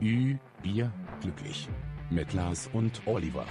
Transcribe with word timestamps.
Ü, 0.00 0.38
Bier, 0.62 0.92
glücklich. 1.20 1.68
Mit 2.08 2.32
Lars 2.32 2.70
und 2.72 3.04
Oliver. 3.04 3.44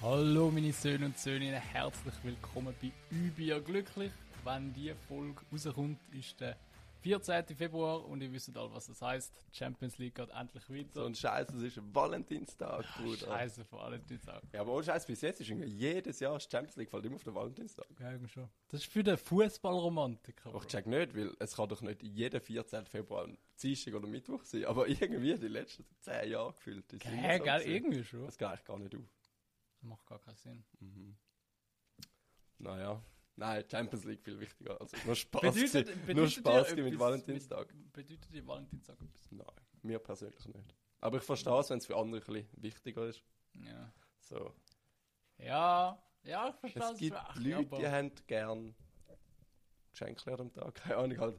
Hallo 0.00 0.48
meine 0.52 0.72
Söhne 0.72 1.06
und 1.06 1.18
Söhne, 1.18 1.58
herzlich 1.58 2.14
willkommen 2.22 2.72
bei 2.80 2.92
Übier 3.10 3.60
glücklich. 3.60 4.12
Wenn 4.44 4.72
die 4.74 4.92
Folge 5.08 5.40
rauskommt, 5.50 5.98
ist 6.12 6.40
der 6.40 6.56
14. 7.02 7.56
Februar 7.56 8.04
und 8.06 8.22
ihr 8.22 8.32
wisst 8.32 8.56
alle, 8.56 8.72
was 8.72 8.86
das 8.86 9.02
heißt. 9.02 9.32
Die 9.52 9.56
Champions 9.56 9.98
League 9.98 10.14
geht 10.14 10.30
endlich 10.30 10.68
weiter. 10.70 10.92
So 10.92 11.04
ein 11.04 11.14
Scheiß, 11.14 11.48
es 11.50 11.62
ist 11.62 11.94
Valentinstag, 11.94 12.84
Bruder. 12.96 13.26
Scheiße, 13.26 13.64
vor 13.64 13.80
Valentinstag. 13.80 14.42
Ja, 14.52 14.60
aber 14.60 14.72
ohne 14.72 14.84
Scheiß, 14.84 15.06
bis 15.06 15.20
jetzt 15.20 15.40
ist 15.40 15.50
irgendwie 15.50 15.68
jedes 15.68 16.20
Jahr 16.20 16.34
die 16.46 16.50
Champions 16.50 16.76
League 16.76 16.90
fällt 16.90 17.04
immer 17.04 17.16
auf 17.16 17.24
den 17.24 17.34
Valentinstag. 17.34 17.86
Ja, 17.98 18.12
irgendwie 18.12 18.28
schon. 18.28 18.48
Das 18.68 18.80
ist 18.80 18.92
für 18.92 19.02
den 19.02 19.16
Fußballromantiker. 19.16 20.54
Ich 20.54 20.66
check 20.66 20.86
nicht, 20.86 21.14
weil 21.16 21.34
es 21.38 21.56
kann 21.56 21.68
doch 21.68 21.82
nicht 21.82 22.02
jeden 22.02 22.40
14. 22.40 22.86
Februar 22.86 23.28
Dienstag 23.56 23.94
oder 23.94 24.06
Mittwoch 24.06 24.44
sein, 24.44 24.64
aber 24.64 24.88
irgendwie 24.88 25.36
die 25.36 25.48
letzten 25.48 25.84
10 26.00 26.30
Jahre 26.30 26.52
gefühlt. 26.52 26.84
immer 26.92 27.04
Hä, 27.04 27.38
so 27.38 27.44
gell, 27.44 27.62
irgendwie 27.62 28.04
schon. 28.04 28.24
Das 28.26 28.38
geht 28.38 28.48
eigentlich 28.48 28.64
gar 28.64 28.78
nicht 28.78 28.94
auf. 28.94 29.02
Das 29.74 29.82
macht 29.82 30.06
gar 30.06 30.18
keinen 30.18 30.36
Sinn. 30.36 30.64
Naja. 32.58 33.02
Nein, 33.36 33.64
Champions 33.70 34.04
League 34.04 34.22
viel 34.22 34.38
wichtiger. 34.38 34.78
Also 34.80 34.96
nur 35.04 35.14
Spaß. 35.16 35.40
Bedeutet- 35.40 35.86
bedeutet 36.06 36.16
nur 36.16 36.28
Spaß 36.28 36.76
mit 36.76 36.98
Valentinstag. 36.98 37.74
Mit, 37.74 37.92
bedeutet 37.92 38.32
dir 38.32 38.46
Valentinstag 38.46 38.96
etwas? 39.00 39.30
Nein, 39.32 39.46
mir 39.82 39.98
persönlich 39.98 40.46
nicht. 40.48 40.74
Aber 41.00 41.16
ich 41.16 41.24
verstehe 41.24 41.58
es, 41.58 41.70
wenn 41.70 41.78
es 41.78 41.86
für 41.86 41.96
andere 41.96 42.20
ein 42.20 42.26
bisschen 42.26 42.62
wichtiger 42.62 43.06
ist. 43.06 43.22
Ja. 43.54 43.92
So. 44.20 44.52
Ja, 45.38 46.00
ja, 46.24 46.48
ich 46.50 46.56
verstehe 46.56 46.92
Es 46.92 46.98
gibt 46.98 47.16
ach, 47.16 47.36
Leute, 47.36 47.56
aber- 47.58 47.78
die 47.78 47.88
haben 47.88 48.12
gern 48.26 48.74
Geschenke 49.90 50.36
dem 50.36 50.52
Tag. 50.52 50.74
Keine 50.82 50.96
Ahnung, 50.96 51.18
halt. 51.18 51.38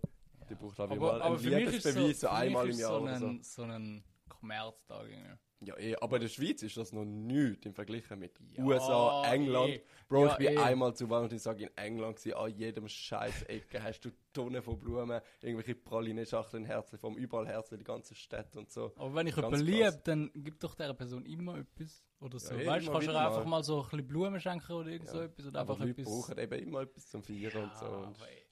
Die 0.50 0.56
braucht 0.56 0.78
halt 0.78 0.92
aber, 0.92 1.00
mal 1.14 1.22
aber 1.22 1.36
einen 1.38 1.44
Liebesbeweis, 1.46 2.20
so 2.20 2.28
einmal 2.28 2.70
im 2.70 2.78
Jahr 2.78 2.92
so 2.92 3.02
oder 3.02 3.18
so. 3.20 3.28
ein, 3.28 3.44
so 3.44 3.62
ein 3.64 4.04
Kommerztag. 4.28 5.08
irgendwie. 5.08 5.38
Ja, 5.66 5.78
eh, 5.78 5.96
aber 5.96 6.18
in 6.18 6.24
der 6.24 6.30
Schweiz 6.30 6.62
ist 6.62 6.76
das 6.78 6.92
noch 6.92 7.06
nichts 7.06 7.66
im 7.66 7.74
Vergleich 7.74 8.10
mit 8.16 8.34
Ja, 8.52 8.64
USA, 8.64 9.24
England. 9.32 9.70
eh. 9.70 9.82
Bro, 10.10 10.26
Ja, 10.26 10.32
ich 10.34 10.38
bin 10.38 10.48
eh. 10.54 10.58
einmal 10.58 10.94
zu 10.96 11.10
Valentinstag 11.10 11.60
in 11.60 11.70
England 11.78 12.18
gewesen. 12.18 12.36
An 12.38 12.52
jedem 12.56 12.88
scheiß 12.88 13.44
Ecke 13.44 13.82
hast 13.82 14.02
du 14.02 14.10
Tonnen 14.34 14.62
von 14.62 14.78
Blumen, 14.80 15.22
irgendwelche 15.42 15.76
Praline-Schachteln, 15.76 16.66
Herzen 16.66 16.98
vom 16.98 17.16
überall 17.18 17.48
Herzen, 17.48 17.78
die 17.78 17.84
ganze 17.84 18.14
Stadt 18.16 18.56
und 18.56 18.72
so. 18.72 18.92
Aber 18.98 19.14
wenn 19.16 19.28
ich 19.28 19.36
Ganz 19.36 19.46
jemanden 19.60 19.66
liebe, 19.66 20.02
dann 20.04 20.32
gibt 20.34 20.64
doch 20.64 20.76
dieser 20.76 20.94
Person 20.94 21.26
immer 21.26 21.58
etwas. 21.60 22.04
Oder 22.20 22.40
so. 22.40 22.56
eh, 22.56 22.66
weißt 22.66 22.88
du, 22.88 22.92
kannst 22.92 23.08
du 23.08 23.20
einfach 23.20 23.46
mal. 23.46 23.64
so 23.64 23.78
ein 23.82 23.90
bisschen 23.90 24.08
Blumen 24.08 24.40
schenken 24.40 24.72
oder 24.74 24.90
irgend 24.90 25.10
so 25.10 25.22
etwas. 25.22 25.46
Oder 25.48 25.60
aber 25.60 25.74
einfach 25.74 25.86
Leute 25.86 26.02
etwas. 26.02 26.14
brauchen 26.14 26.38
eben 26.40 26.60
immer 26.68 26.82
etwas 26.82 27.08
zum 27.10 27.24
Feiern 27.24 27.64
und 27.64 27.76
so. 27.78 27.86
Ja, 27.86 27.92
Und 27.92 28.16
aber, 28.16 28.30
ey, 28.30 28.46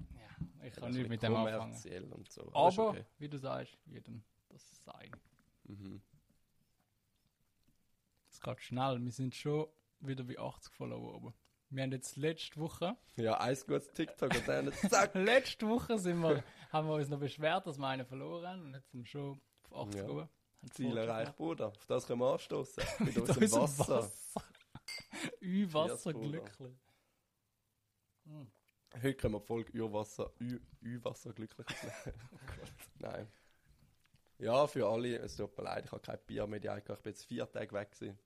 ja, 0.60 0.68
ich 0.68 0.74
kann 0.76 0.92
nicht 0.92 1.10
mit 1.10 1.24
dem 1.24 1.36
anfangen. 1.36 1.74
so. 1.76 1.90
ist 1.90 2.40
Aber, 2.54 2.90
okay. 2.90 3.06
wie 3.18 3.30
du 3.30 3.38
sagst, 3.38 3.78
jedem 3.86 4.24
das 4.50 4.84
sein. 4.84 5.12
Mhm. 5.68 6.02
Es 8.42 8.46
geht 8.46 8.62
schnell. 8.64 9.00
Wir 9.04 9.12
sind 9.12 9.36
schon 9.36 9.68
wieder 10.00 10.24
bei 10.24 10.38
80 10.40 10.74
Follower 10.74 11.14
oben. 11.16 11.34
Wir 11.70 11.84
haben 11.84 11.92
jetzt 11.92 12.18
letzte 12.18 12.60
Woche, 12.60 12.98
Ja, 13.16 13.40
eins 13.40 13.66
gutes 13.68 13.94
TikTok 13.94 14.34
und 14.36 14.48
dann 14.48 14.74
zack. 14.90 15.14
letzte 15.14 15.70
Woche 15.70 16.00
sind 16.00 16.20
wir, 16.22 16.44
haben 16.72 16.88
wir 16.88 16.96
uns 16.96 17.08
noch 17.10 17.20
beschwert, 17.20 17.68
dass 17.68 17.78
wir 17.78 17.88
einen 17.88 18.06
verloren 18.06 18.48
haben. 18.48 18.62
Und 18.66 18.74
jetzt 18.74 18.90
sind 18.92 19.02
wir 19.02 19.06
schon 19.08 19.40
auf 19.70 19.88
80 19.90 20.02
Ja. 20.02 20.10
oben. 20.10 20.30
Ziel 20.72 20.98
erreicht, 20.98 21.36
Bruder. 21.36 21.68
Auf 21.68 21.86
das 21.86 22.08
können 22.08 22.20
wir 22.20 22.34
anstoßen. 22.34 22.84
Mit 23.00 23.16
Mit 23.16 23.18
unserem 23.30 23.52
Wasser. 23.52 24.12
Ü 25.42 25.72
Wasser 25.72 25.92
Yes, 25.94 26.04
Bruder. 26.04 26.28
glücklich. 26.30 26.78
Heute 28.96 29.14
können 29.16 29.34
wir 29.36 29.40
die 29.40 29.46
Folge 29.46 29.72
Ü, 29.74 30.60
Ü-Wasser 30.84 31.34
glücklich 31.34 31.68
machen. 31.68 32.14
Oh 32.34 32.38
Nein. 33.00 33.28
Ja, 34.40 34.66
für 34.68 34.88
alle, 34.88 35.18
es 35.20 35.36
tut 35.38 35.56
mir 35.58 35.64
leid, 35.64 35.86
ich 35.86 35.92
habe 35.92 36.02
kein 36.02 36.20
Bier 36.26 36.48
mehr. 36.48 36.78
Ich 36.78 36.84
bin 36.84 36.98
jetzt 37.06 37.26
vier 37.26 37.50
Tage 37.50 37.72
weg 37.74 37.92
gewesen. 37.92 38.18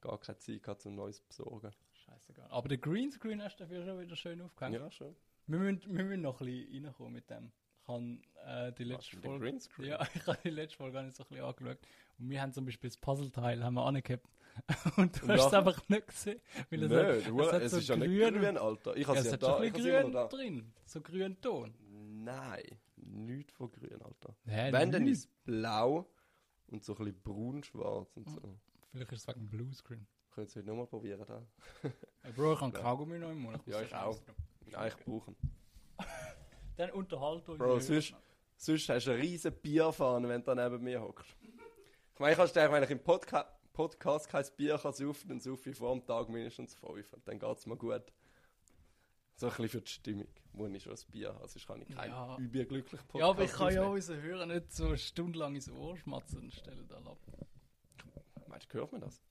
Gar 0.00 0.18
keine 0.18 0.38
Zeit 0.38 0.62
gehabt, 0.62 0.84
um 0.86 0.94
Neues 0.94 1.16
zu 1.18 1.24
besorgen. 1.26 1.72
Scheißegal. 1.92 2.46
Aber 2.50 2.68
den 2.68 2.80
Greenscreen 2.80 3.42
hast 3.42 3.56
du 3.56 3.64
dafür 3.64 3.84
schon 3.84 4.00
wieder 4.00 4.16
schön 4.16 4.40
aufgehängt. 4.40 4.76
Ja, 4.76 4.90
schon. 4.90 5.14
Wir, 5.46 5.58
müssen, 5.58 5.96
wir 5.96 6.04
müssen 6.04 6.22
noch 6.22 6.40
ein 6.40 6.46
bisschen 6.46 6.84
reinkommen 6.84 7.12
mit 7.12 7.28
dem. 7.30 7.52
Ich 7.82 7.88
habe 7.88 8.18
äh, 8.46 8.72
die 8.72 8.84
letzte 8.84 9.16
dem 9.16 9.22
Folge. 9.22 9.58
Ja, 9.78 10.00
ich 10.14 10.26
habe 10.26 10.38
die 10.44 10.50
letzte 10.50 10.76
Folge 10.76 10.92
gar 10.94 11.02
nicht 11.02 11.16
so 11.16 11.24
ein 11.24 11.28
bisschen 11.28 11.44
angeschaut. 11.44 11.78
Und 12.18 12.30
wir 12.30 12.40
haben 12.40 12.52
zum 12.52 12.64
Beispiel 12.64 12.88
das 12.90 12.96
Puzzleteil 12.96 13.62
haben 13.64 13.74
wir 13.74 13.84
angehabt. 13.84 14.26
Und 14.96 15.20
du 15.20 15.24
Und 15.26 15.32
hast 15.32 15.46
es 15.46 15.52
ja. 15.52 15.58
einfach 15.58 15.88
nicht 15.88 16.06
gesehen. 16.08 16.40
Weil 16.70 16.82
es, 16.82 16.90
Nö, 16.90 16.96
hat, 17.20 17.28
du, 17.28 17.40
es, 17.40 17.52
hat 17.52 17.62
es 17.62 17.70
so 17.72 17.78
ist 17.78 17.88
ja 17.88 17.96
nicht 17.96 18.08
grün, 18.20 18.34
grün, 18.40 18.58
Alter. 18.58 18.96
Ich 18.96 19.02
Ja, 19.02 19.08
habe 19.08 19.18
es 19.18 19.26
ja 19.26 19.32
hat 19.32 19.42
da, 19.42 19.46
schon 19.46 19.62
ein 19.62 19.72
bisschen 19.72 20.02
grün 20.02 20.28
drin. 20.28 20.72
So 20.84 21.00
grün 21.00 21.40
Ton. 21.40 21.74
Nein, 22.24 22.78
nichts 22.96 23.52
von 23.54 23.70
grün, 23.70 24.02
Alter. 24.02 24.34
Hä, 24.46 24.72
Wenn, 24.72 24.90
dann 24.92 25.04
nichts? 25.04 25.20
ist 25.20 25.24
es 25.26 25.30
blau 25.44 26.08
und 26.66 26.84
so 26.84 26.92
ein 26.94 27.04
bisschen 27.04 27.22
braun-schwarz 27.22 28.16
und 28.16 28.28
so. 28.28 28.58
Vielleicht 28.90 29.12
ist 29.12 29.28
es 29.28 29.28
wegen 29.28 29.48
Bluescreen. 29.48 30.06
Könnt 30.30 30.46
ihr 30.46 30.50
es 30.50 30.56
heute 30.56 30.66
nochmal 30.66 30.86
probieren, 30.86 31.24
da? 31.26 31.42
Hey 32.22 32.32
Bro, 32.32 32.54
ich 32.54 32.60
habe 32.60 32.72
Kaugummi 32.72 33.18
noch 33.18 33.30
im 33.30 33.38
Mund. 33.40 33.60
Ja, 33.66 33.80
ich 33.82 33.94
auch. 33.94 34.18
Ja, 34.70 34.86
ich 34.86 34.96
brauche 34.96 35.30
ihn. 35.30 35.36
Dann 36.76 36.90
unterhalt 36.92 37.48
euch. 37.48 37.58
Bro, 37.58 37.80
sonst, 37.80 38.14
sonst 38.56 38.88
hast 38.88 39.06
du 39.06 39.12
eine 39.12 39.22
riesen 39.22 39.52
Bierfahne, 39.52 40.28
wenn 40.28 40.42
du 40.42 40.54
neben 40.54 40.82
mir 40.84 41.00
hockst. 41.00 41.36
Ich 42.14 42.20
meine, 42.20 42.32
ich 42.32 42.38
kannst 42.38 42.54
dir, 42.56 42.70
wenn 42.70 42.82
ich 42.82 42.90
im 42.90 43.02
Podca 43.02 43.56
Podcast 43.72 44.28
kein 44.28 44.44
Bier 44.56 44.76
kann 44.78 44.92
saufen, 44.92 45.28
dann 45.28 45.40
saufe 45.40 45.70
ich 45.70 45.76
vor 45.76 45.92
dem 45.94 46.04
Tag 46.04 46.28
mindestens 46.28 46.74
fünf. 46.74 47.12
Und 47.12 47.26
dann 47.26 47.38
geht 47.38 47.56
es 47.56 47.66
mir 47.66 47.76
gut. 47.76 48.02
So 49.36 49.46
ein 49.46 49.52
bisschen 49.52 49.68
für 49.68 49.80
die 49.80 49.90
Stimmung. 49.90 50.28
Muss 50.52 50.70
ich 50.72 50.82
schon 50.82 50.92
ein 50.92 50.98
Bier 51.12 51.34
haben, 51.34 51.48
sonst 51.48 51.66
kann 51.66 51.80
ich 51.82 51.88
keinen 51.88 52.10
Ja. 52.10 52.36
überglücklichen 52.36 53.06
Podcast 53.08 53.20
Ja, 53.20 53.28
aber 53.30 53.44
ich 53.44 53.52
kann 53.52 53.72
ja 53.72 53.84
unseren 53.84 54.20
Hörern 54.20 54.48
nicht 54.48 54.72
so 54.72 54.94
stundenlang 54.96 55.54
ins 55.54 55.70
Ohr 55.70 55.96
schmatzen. 55.96 56.50
Stellen 56.50 56.86
da 56.88 56.96
ab. 56.96 57.18
Meinst 58.50 58.72
du, 58.72 58.78
hört 58.78 58.92
man 58.92 59.00
das? 59.00 59.22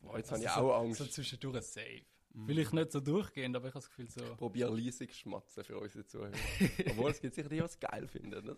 Boah, 0.00 0.18
jetzt 0.18 0.30
habe 0.30 0.42
ich 0.42 0.50
auch 0.50 0.80
Angst. 0.80 0.98
So 0.98 1.06
zwischendurch 1.06 1.62
safe. 1.64 2.04
Vielleicht 2.44 2.74
nicht 2.74 2.92
so 2.92 3.00
durchgehend, 3.00 3.56
aber 3.56 3.68
ich 3.68 3.74
habe 3.74 3.80
das 3.82 3.88
Gefühl 3.88 4.10
so. 4.10 4.36
Probier 4.36 4.68
leisig 4.68 5.14
schmatzen 5.14 5.64
für 5.64 5.78
unsere 5.78 6.04
Zuhörer. 6.04 6.32
Obwohl, 6.90 7.10
es 7.10 7.20
gibt 7.20 7.34
sicher 7.34 7.48
die, 7.48 7.56
die 7.56 7.62
es 7.62 7.80
geil 7.80 8.06
finden. 8.08 8.44
Ne? 8.44 8.56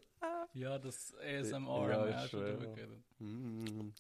Ja, 0.55 0.79
das 0.79 1.15
ASMR 1.15 1.89
Ja, 1.89 2.07
ich 2.09 2.15
auch 2.15 2.19
schon 2.21 2.29
schwöre. 2.41 2.57
drüber 2.57 2.75
geredet. 2.75 3.05
Mm. 3.19 3.91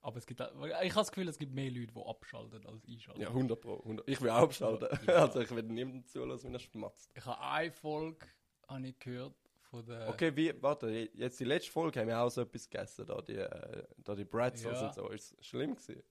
Aber 0.00 0.16
es 0.16 0.26
gibt 0.26 0.42
auch, 0.42 0.66
ich 0.66 0.72
habe 0.72 0.88
das 0.94 1.12
Gefühl, 1.12 1.28
es 1.28 1.38
gibt 1.38 1.54
mehr 1.54 1.70
Leute, 1.70 1.92
die 1.92 2.00
abschalten 2.04 2.66
als 2.66 2.84
einschalten. 2.88 3.20
Ja, 3.20 3.28
100 3.28 3.60
Pro. 3.60 3.78
100. 3.80 4.08
Ich 4.08 4.20
will 4.20 4.30
auch 4.30 4.42
abschalten. 4.42 4.88
Ja. 5.06 5.14
Also 5.26 5.40
ich 5.40 5.50
will 5.50 5.62
niemandem 5.62 6.06
zulassen, 6.06 6.46
wenn 6.46 6.54
er 6.54 6.60
schmatzt. 6.60 7.12
Ich 7.14 7.24
habe 7.24 7.40
eine 7.40 7.70
Folge 7.70 8.26
habe 8.66 8.88
ich 8.88 8.98
gehört 8.98 9.36
von 9.74 9.86
der. 9.86 10.08
Okay, 10.08 10.34
wie, 10.36 10.54
warte, 10.62 10.88
jetzt 11.14 11.40
die 11.40 11.44
letzte 11.44 11.70
Folge 11.72 12.00
haben 12.00 12.08
wir 12.08 12.18
auch 12.20 12.30
so 12.30 12.42
etwas 12.42 12.68
gegessen, 12.68 13.06
da 13.06 13.20
die, 13.20 13.36
äh, 13.36 13.82
da 13.98 14.14
die 14.14 14.24
Breadsauce 14.24 14.80
Ja. 14.80 14.86
und 14.88 14.94
so. 14.94 15.08
Ist 15.10 15.36
schlimm 15.44 15.74
gewesen? 15.74 16.02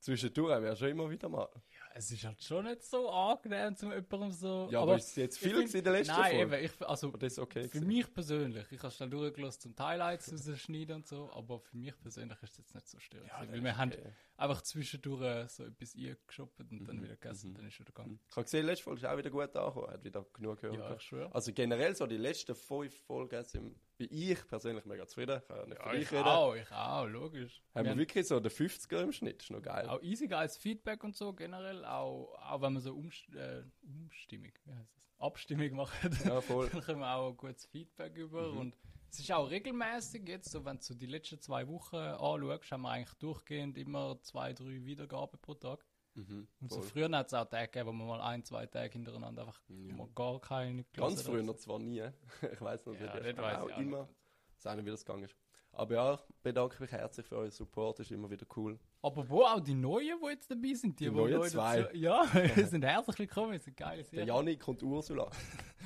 Zwischendurch 0.00 0.62
ja 0.64 0.74
schon 0.74 0.88
immer 0.88 1.10
wieder 1.10 1.28
mal. 1.28 1.46
Ja, 1.54 1.80
es 1.94 2.10
ist 2.10 2.24
halt 2.24 2.42
schon 2.42 2.64
nicht 2.64 2.82
so 2.82 3.10
angenehm, 3.10 3.76
zum 3.76 3.90
jemandem 3.92 4.32
so. 4.32 4.68
Ja, 4.70 4.80
aber 4.80 4.96
ist 4.96 5.08
es 5.08 5.16
jetzt 5.16 5.38
viel 5.38 5.54
find- 5.56 5.74
in 5.74 5.84
der 5.84 5.92
letzten 5.92 6.12
Nein, 6.16 6.36
Folge? 6.38 6.56
eben, 6.56 6.64
ich, 6.64 6.88
also 6.88 7.08
Aber 7.08 7.18
das 7.18 7.32
ist 7.34 7.38
okay 7.38 7.62
für 7.64 7.68
gewesen. 7.68 7.86
mich 7.86 8.14
persönlich, 8.14 8.66
ich 8.72 8.82
habe 8.82 8.90
schnell 8.92 9.10
durchgelassen 9.10 9.60
zum 9.60 9.74
Highlights 9.86 10.32
rausschneiden 10.32 10.96
und 10.96 11.06
so, 11.06 11.30
aber 11.32 11.60
für 11.60 11.76
mich 11.76 12.00
persönlich 12.00 12.42
ist 12.42 12.52
es 12.52 12.58
jetzt 12.58 12.74
nicht 12.74 12.88
so 12.88 12.98
störend. 12.98 13.28
Ja, 13.28 13.40
weil 13.50 13.62
wir 13.62 13.70
ist 13.72 13.76
haben 13.76 13.92
okay. 13.92 14.12
einfach 14.38 14.62
zwischendurch 14.62 15.20
äh, 15.22 15.48
so 15.48 15.64
etwas 15.64 15.94
eingeshoppt 15.94 16.60
und 16.60 16.72
Mhm, 16.72 16.86
dann 16.86 17.02
wieder 17.02 17.16
gegessen, 17.16 17.54
dann 17.54 17.66
ist 17.66 17.78
wieder 17.78 17.92
gegangen. 17.92 18.18
Ich 18.30 18.36
habe 18.36 18.44
gesehen, 18.44 18.62
die 18.62 18.66
letzte 18.68 18.84
Folge 18.84 19.00
ist 19.00 19.06
auch 19.06 19.18
wieder 19.18 19.30
gut 19.30 19.54
angekommen. 19.54 19.90
Hat 19.92 20.02
wieder 20.04 20.24
genug 20.32 20.60
gehört. 20.62 20.78
Ja, 20.78 20.94
ich 20.94 21.02
schwöre. 21.02 21.34
Also 21.34 21.52
generell 21.52 21.94
so 21.94 22.06
die 22.06 22.16
letzten 22.16 22.54
fünf 22.54 22.94
Folgen 23.02 23.44
sind, 23.44 23.76
bin 24.00 24.08
ich 24.10 24.46
persönlich 24.46 24.86
mega 24.86 25.06
zufrieden. 25.06 25.42
Kann 25.46 25.70
ja 25.70 25.92
ich 25.92 26.10
reden. 26.10 26.24
auch, 26.24 26.54
ich 26.54 26.70
auch, 26.72 27.06
logisch. 27.06 27.62
Haben 27.74 27.84
wir 27.84 27.90
haben 27.90 27.98
wirklich 27.98 28.26
so 28.26 28.40
den 28.40 28.50
50er 28.50 29.02
im 29.02 29.12
Schnitt. 29.12 29.42
Ist 29.42 29.50
noch 29.50 29.60
geil. 29.60 29.86
auch 29.90 30.00
easy 30.00 30.26
geiles 30.26 30.56
Feedback 30.56 31.04
und 31.04 31.14
so 31.14 31.34
generell, 31.34 31.84
auch, 31.84 32.34
auch 32.40 32.62
wenn 32.62 32.72
wir 32.72 32.80
so 32.80 32.94
Umst 32.94 33.28
äh, 33.34 33.62
Umstimmung, 33.82 34.52
wie 34.64 34.72
heißt 34.72 34.96
das? 34.96 35.04
Abstimmung 35.18 35.72
machen, 35.76 36.18
Ja, 36.24 36.40
voll. 36.40 36.66
Mhm. 36.66 36.70
dann 36.72 36.80
können 36.80 37.00
wir 37.00 37.14
auch 37.14 37.34
gutes 37.34 37.66
Feedback 37.66 38.16
über 38.16 38.50
und 38.52 38.74
es 39.10 39.18
ist 39.18 39.32
auch 39.32 39.50
regelmäßig 39.50 40.26
jetzt, 40.26 40.50
so 40.50 40.64
wenn 40.64 40.78
du 40.78 40.82
so 40.82 40.94
die 40.94 41.06
letzten 41.06 41.38
zwei 41.42 41.68
Wochen 41.68 41.96
anschaust, 41.96 42.72
haben 42.72 42.82
wir 42.82 42.90
eigentlich 42.90 43.18
durchgehend 43.18 43.76
immer 43.76 44.18
zwei, 44.22 44.54
drei 44.54 44.82
Wiedergaben 44.86 45.38
pro 45.42 45.54
Tag. 45.54 45.84
Mhm, 46.14 46.48
Und 46.60 46.72
so 46.72 46.82
früher 46.82 47.08
hat 47.10 47.28
es 47.28 47.34
auch 47.34 47.44
Tage 47.44 47.68
gegeben, 47.68 47.88
wo 47.88 47.92
wir 47.92 48.04
mal 48.04 48.20
ein, 48.20 48.44
zwei 48.44 48.66
Tage 48.66 48.92
hintereinander 48.92 49.42
einfach 49.42 49.60
mal 49.68 50.08
gar 50.14 50.40
keine 50.40 50.84
Ganz 50.92 51.22
früher 51.22 51.42
noch 51.42 51.56
zwar 51.56 51.78
nie. 51.78 52.02
Ich 52.52 52.60
weiß 52.60 52.86
noch, 52.86 52.94
wie 52.94 53.04
Ja, 53.04 53.16
das 53.20 53.36
weiss 53.36 53.56
auch 53.58 53.68
ich 53.68 53.74
auch 53.74 53.78
immer. 53.78 54.00
nicht. 54.02 54.14
Sagen, 54.58 54.84
wie 54.84 54.90
das 54.90 55.04
gegangen 55.04 55.24
ist. 55.24 55.36
Aber 55.72 55.94
ja, 55.94 56.14
ich 56.14 56.20
bedanke 56.42 56.82
mich 56.82 56.90
herzlich 56.90 57.24
für 57.26 57.36
euren 57.36 57.50
Support, 57.52 58.00
ist 58.00 58.10
immer 58.10 58.28
wieder 58.28 58.44
cool. 58.56 58.76
Aber 59.02 59.26
wo 59.28 59.42
auch 59.44 59.60
die 59.60 59.74
Neuen, 59.74 60.18
die 60.20 60.26
jetzt 60.30 60.50
dabei 60.50 60.74
sind, 60.74 60.98
die, 60.98 61.04
Die 61.04 61.10
neuen 61.12 61.38
neu 61.38 61.48
zwei. 61.48 61.82
dazu- 61.82 61.96
Ja, 61.96 62.24
wir 62.56 62.66
sind 62.66 62.84
herzlich 62.84 63.18
willkommen, 63.20 63.52
wir 63.52 63.60
sind 63.60 63.76
geile 63.76 64.02
Der. 64.02 64.24
Janik 64.24 64.66
und 64.66 64.82
Ursula. 64.82 65.30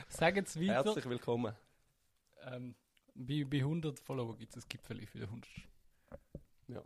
Sagen 0.09 0.43
es 0.47 0.59
weiter. 0.59 0.73
Herzlich 0.85 1.05
willkommen. 1.09 1.55
Ähm, 2.47 2.75
bei, 3.15 3.45
bei 3.45 3.59
100 3.59 4.01
Follower 4.01 4.35
gibt 4.39 4.57
es 4.57 4.65
ein 4.65 4.69
Gipfel 4.71 5.07
für 5.07 5.19
den 5.19 5.29
100. 5.29 5.51
Ja. 6.69 6.83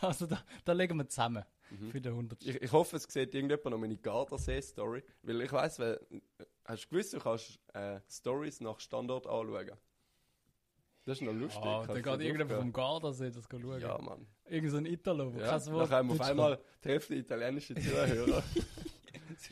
Also 0.00 0.26
da, 0.26 0.40
da 0.64 0.72
legen 0.72 0.96
wir 0.96 1.08
zusammen 1.08 1.44
Mhm. 1.80 1.90
für 1.90 2.00
den 2.00 2.12
100. 2.12 2.42
Ich, 2.44 2.62
ich 2.62 2.72
hoffe, 2.72 2.96
es 2.96 3.04
sieht 3.04 3.34
irgendjemand 3.34 3.64
noch 3.64 3.78
meine 3.78 3.96
Gardasee-Story. 3.96 5.02
Weil 5.22 5.40
ich 5.42 5.52
weiss, 5.52 5.78
weil, 5.78 6.00
hast 6.64 6.84
du 6.84 6.88
gewusst, 6.90 7.12
du 7.14 7.18
kannst 7.20 7.58
äh, 7.74 8.00
Stories 8.08 8.60
nach 8.60 8.78
Standort 8.80 9.26
anschauen. 9.26 9.72
Das 11.04 11.18
ist 11.18 11.22
noch 11.22 11.32
lustig. 11.32 11.62
Ah, 11.64 11.84
da 11.84 11.94
geht 11.94 12.06
irgendjemand 12.06 12.52
vom 12.52 12.72
Gardasee 12.72 13.30
das 13.30 13.44
schauen. 13.50 13.80
Ja, 13.80 13.98
Mann. 13.98 14.24
Irgend 14.44 14.70
so 14.70 14.76
ein 14.76 14.86
Italo, 14.86 15.30
der 15.30 15.40
Ja, 15.40 15.50
kein 15.58 15.64
dann 15.64 15.74
Wort 15.74 15.90
haben 15.90 16.08
wir 16.08 16.14
auf 16.14 16.20
einmal 16.20 16.60
die 16.84 16.88
Hälfte 16.88 17.14
italienische 17.16 17.74
Zuhörer. 17.74 18.42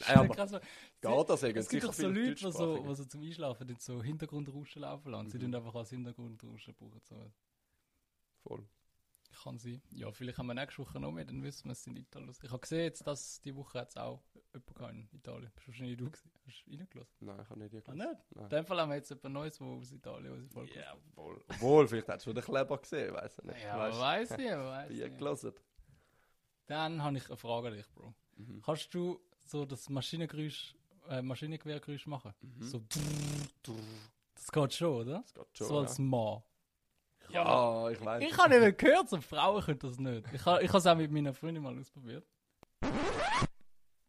Nein, 0.06 0.16
aber 0.16 0.60
Gardasee 1.00 1.50
Es 1.50 1.68
gibt 1.68 1.82
doch 1.84 1.92
so 1.92 2.06
Leute, 2.06 2.34
die 2.34 2.52
so, 2.52 2.94
so 2.94 3.04
zum 3.04 3.22
Einschlafen 3.22 3.66
die 3.66 3.74
so 3.78 4.00
Hintergrundrauschen 4.02 4.82
laufen 4.82 5.10
lassen. 5.10 5.30
Sie 5.30 5.38
Mhm. 5.38 5.42
tun 5.42 5.54
einfach 5.56 5.74
als 5.74 5.90
Hintergrundrauschen 5.90 6.74
brauchen. 6.74 7.00
So. 7.02 7.32
Voll. 8.44 8.64
Kann 9.42 9.58
sein. 9.58 9.80
Ja, 9.92 10.12
vielleicht 10.12 10.36
haben 10.38 10.46
wir 10.48 10.54
nächste 10.54 10.82
Woche 10.82 11.00
noch 11.00 11.12
mehr, 11.12 11.24
dann 11.24 11.42
wissen 11.42 11.64
wir, 11.66 11.72
es 11.72 11.82
sind 11.82 11.96
Italos. 11.96 12.38
Ich 12.42 12.50
habe 12.50 12.60
gesehen, 12.60 12.82
jetzt, 12.82 13.06
dass 13.06 13.40
die 13.40 13.54
Woche 13.56 13.78
jetzt 13.78 13.96
auch 13.98 14.22
jemand 14.52 14.74
gehabt 14.74 14.92
in 14.92 15.08
Italien. 15.12 15.50
Bist 15.54 15.66
du 15.66 15.70
wahrscheinlich 15.72 15.96
du 15.96 16.04
gewesen? 16.10 16.30
Hast 16.46 16.64
du 16.66 16.70
reingelassen? 16.76 17.26
Nein, 17.26 17.40
ich 17.42 17.48
habe 17.50 17.60
nicht 17.60 17.74
Ah, 17.74 17.92
gehört. 17.92 17.96
nicht? 17.96 18.36
Nein. 18.36 18.44
In 18.44 18.50
dem 18.50 18.66
Fall 18.66 18.80
haben 18.80 18.88
wir 18.90 18.96
jetzt 18.96 19.08
jemand 19.10 19.32
Neues, 19.32 19.56
der 19.58 19.66
aus 19.66 19.92
Italien, 19.92 20.44
ich 20.44 20.52
voll 20.52 20.68
Ja, 20.74 20.96
wohl. 21.14 21.44
Obwohl, 21.48 21.88
vielleicht 21.88 22.08
hättest 22.08 22.26
du 22.26 22.32
den 22.34 22.44
Kleber 22.44 22.78
gesehen, 22.78 23.14
weiss 23.14 23.38
ich 23.38 23.44
nicht. 23.44 23.62
Ja, 23.62 23.78
Weißt 23.78 23.98
weiss 24.00 24.30
ich, 24.32 24.50
weiss 24.50 24.90
ich. 24.90 25.16
gelesen. 25.16 25.52
Dann 26.66 27.02
habe 27.02 27.16
ich 27.16 27.26
eine 27.26 27.36
Frage 27.36 27.68
an 27.68 27.74
dich, 27.74 27.88
Bro. 27.92 28.14
Mhm. 28.36 28.62
Kannst 28.62 28.92
du 28.94 29.20
so 29.46 29.64
das 29.64 29.88
Maschinengeräusch, 29.88 30.74
äh, 31.08 31.22
Maschinengewehrgeräusch 31.22 32.06
machen? 32.06 32.34
Mhm. 32.42 32.62
So 32.62 32.82
Das 34.34 34.52
geht 34.52 34.74
schon, 34.74 34.94
oder? 34.94 35.20
Das 35.22 35.34
geht 35.34 35.58
schon. 35.58 35.66
so 35.66 35.78
als 35.78 35.98
Mann. 35.98 36.42
Ja. 37.32 37.44
ja, 37.44 37.90
ich 37.90 38.04
weiß. 38.04 38.22
Ich 38.22 38.36
habe 38.38 38.56
eben 38.56 38.76
gehört, 38.76 39.08
so 39.08 39.20
Frauen 39.20 39.62
können 39.62 39.78
das 39.78 39.98
nicht. 39.98 40.32
Ich 40.32 40.44
habe 40.44 40.62
ich 40.62 40.72
es 40.72 40.86
auch 40.86 40.96
mit 40.96 41.10
meiner 41.10 41.32
Freundin 41.32 41.62
mal 41.62 41.78
ausprobiert. 41.78 42.26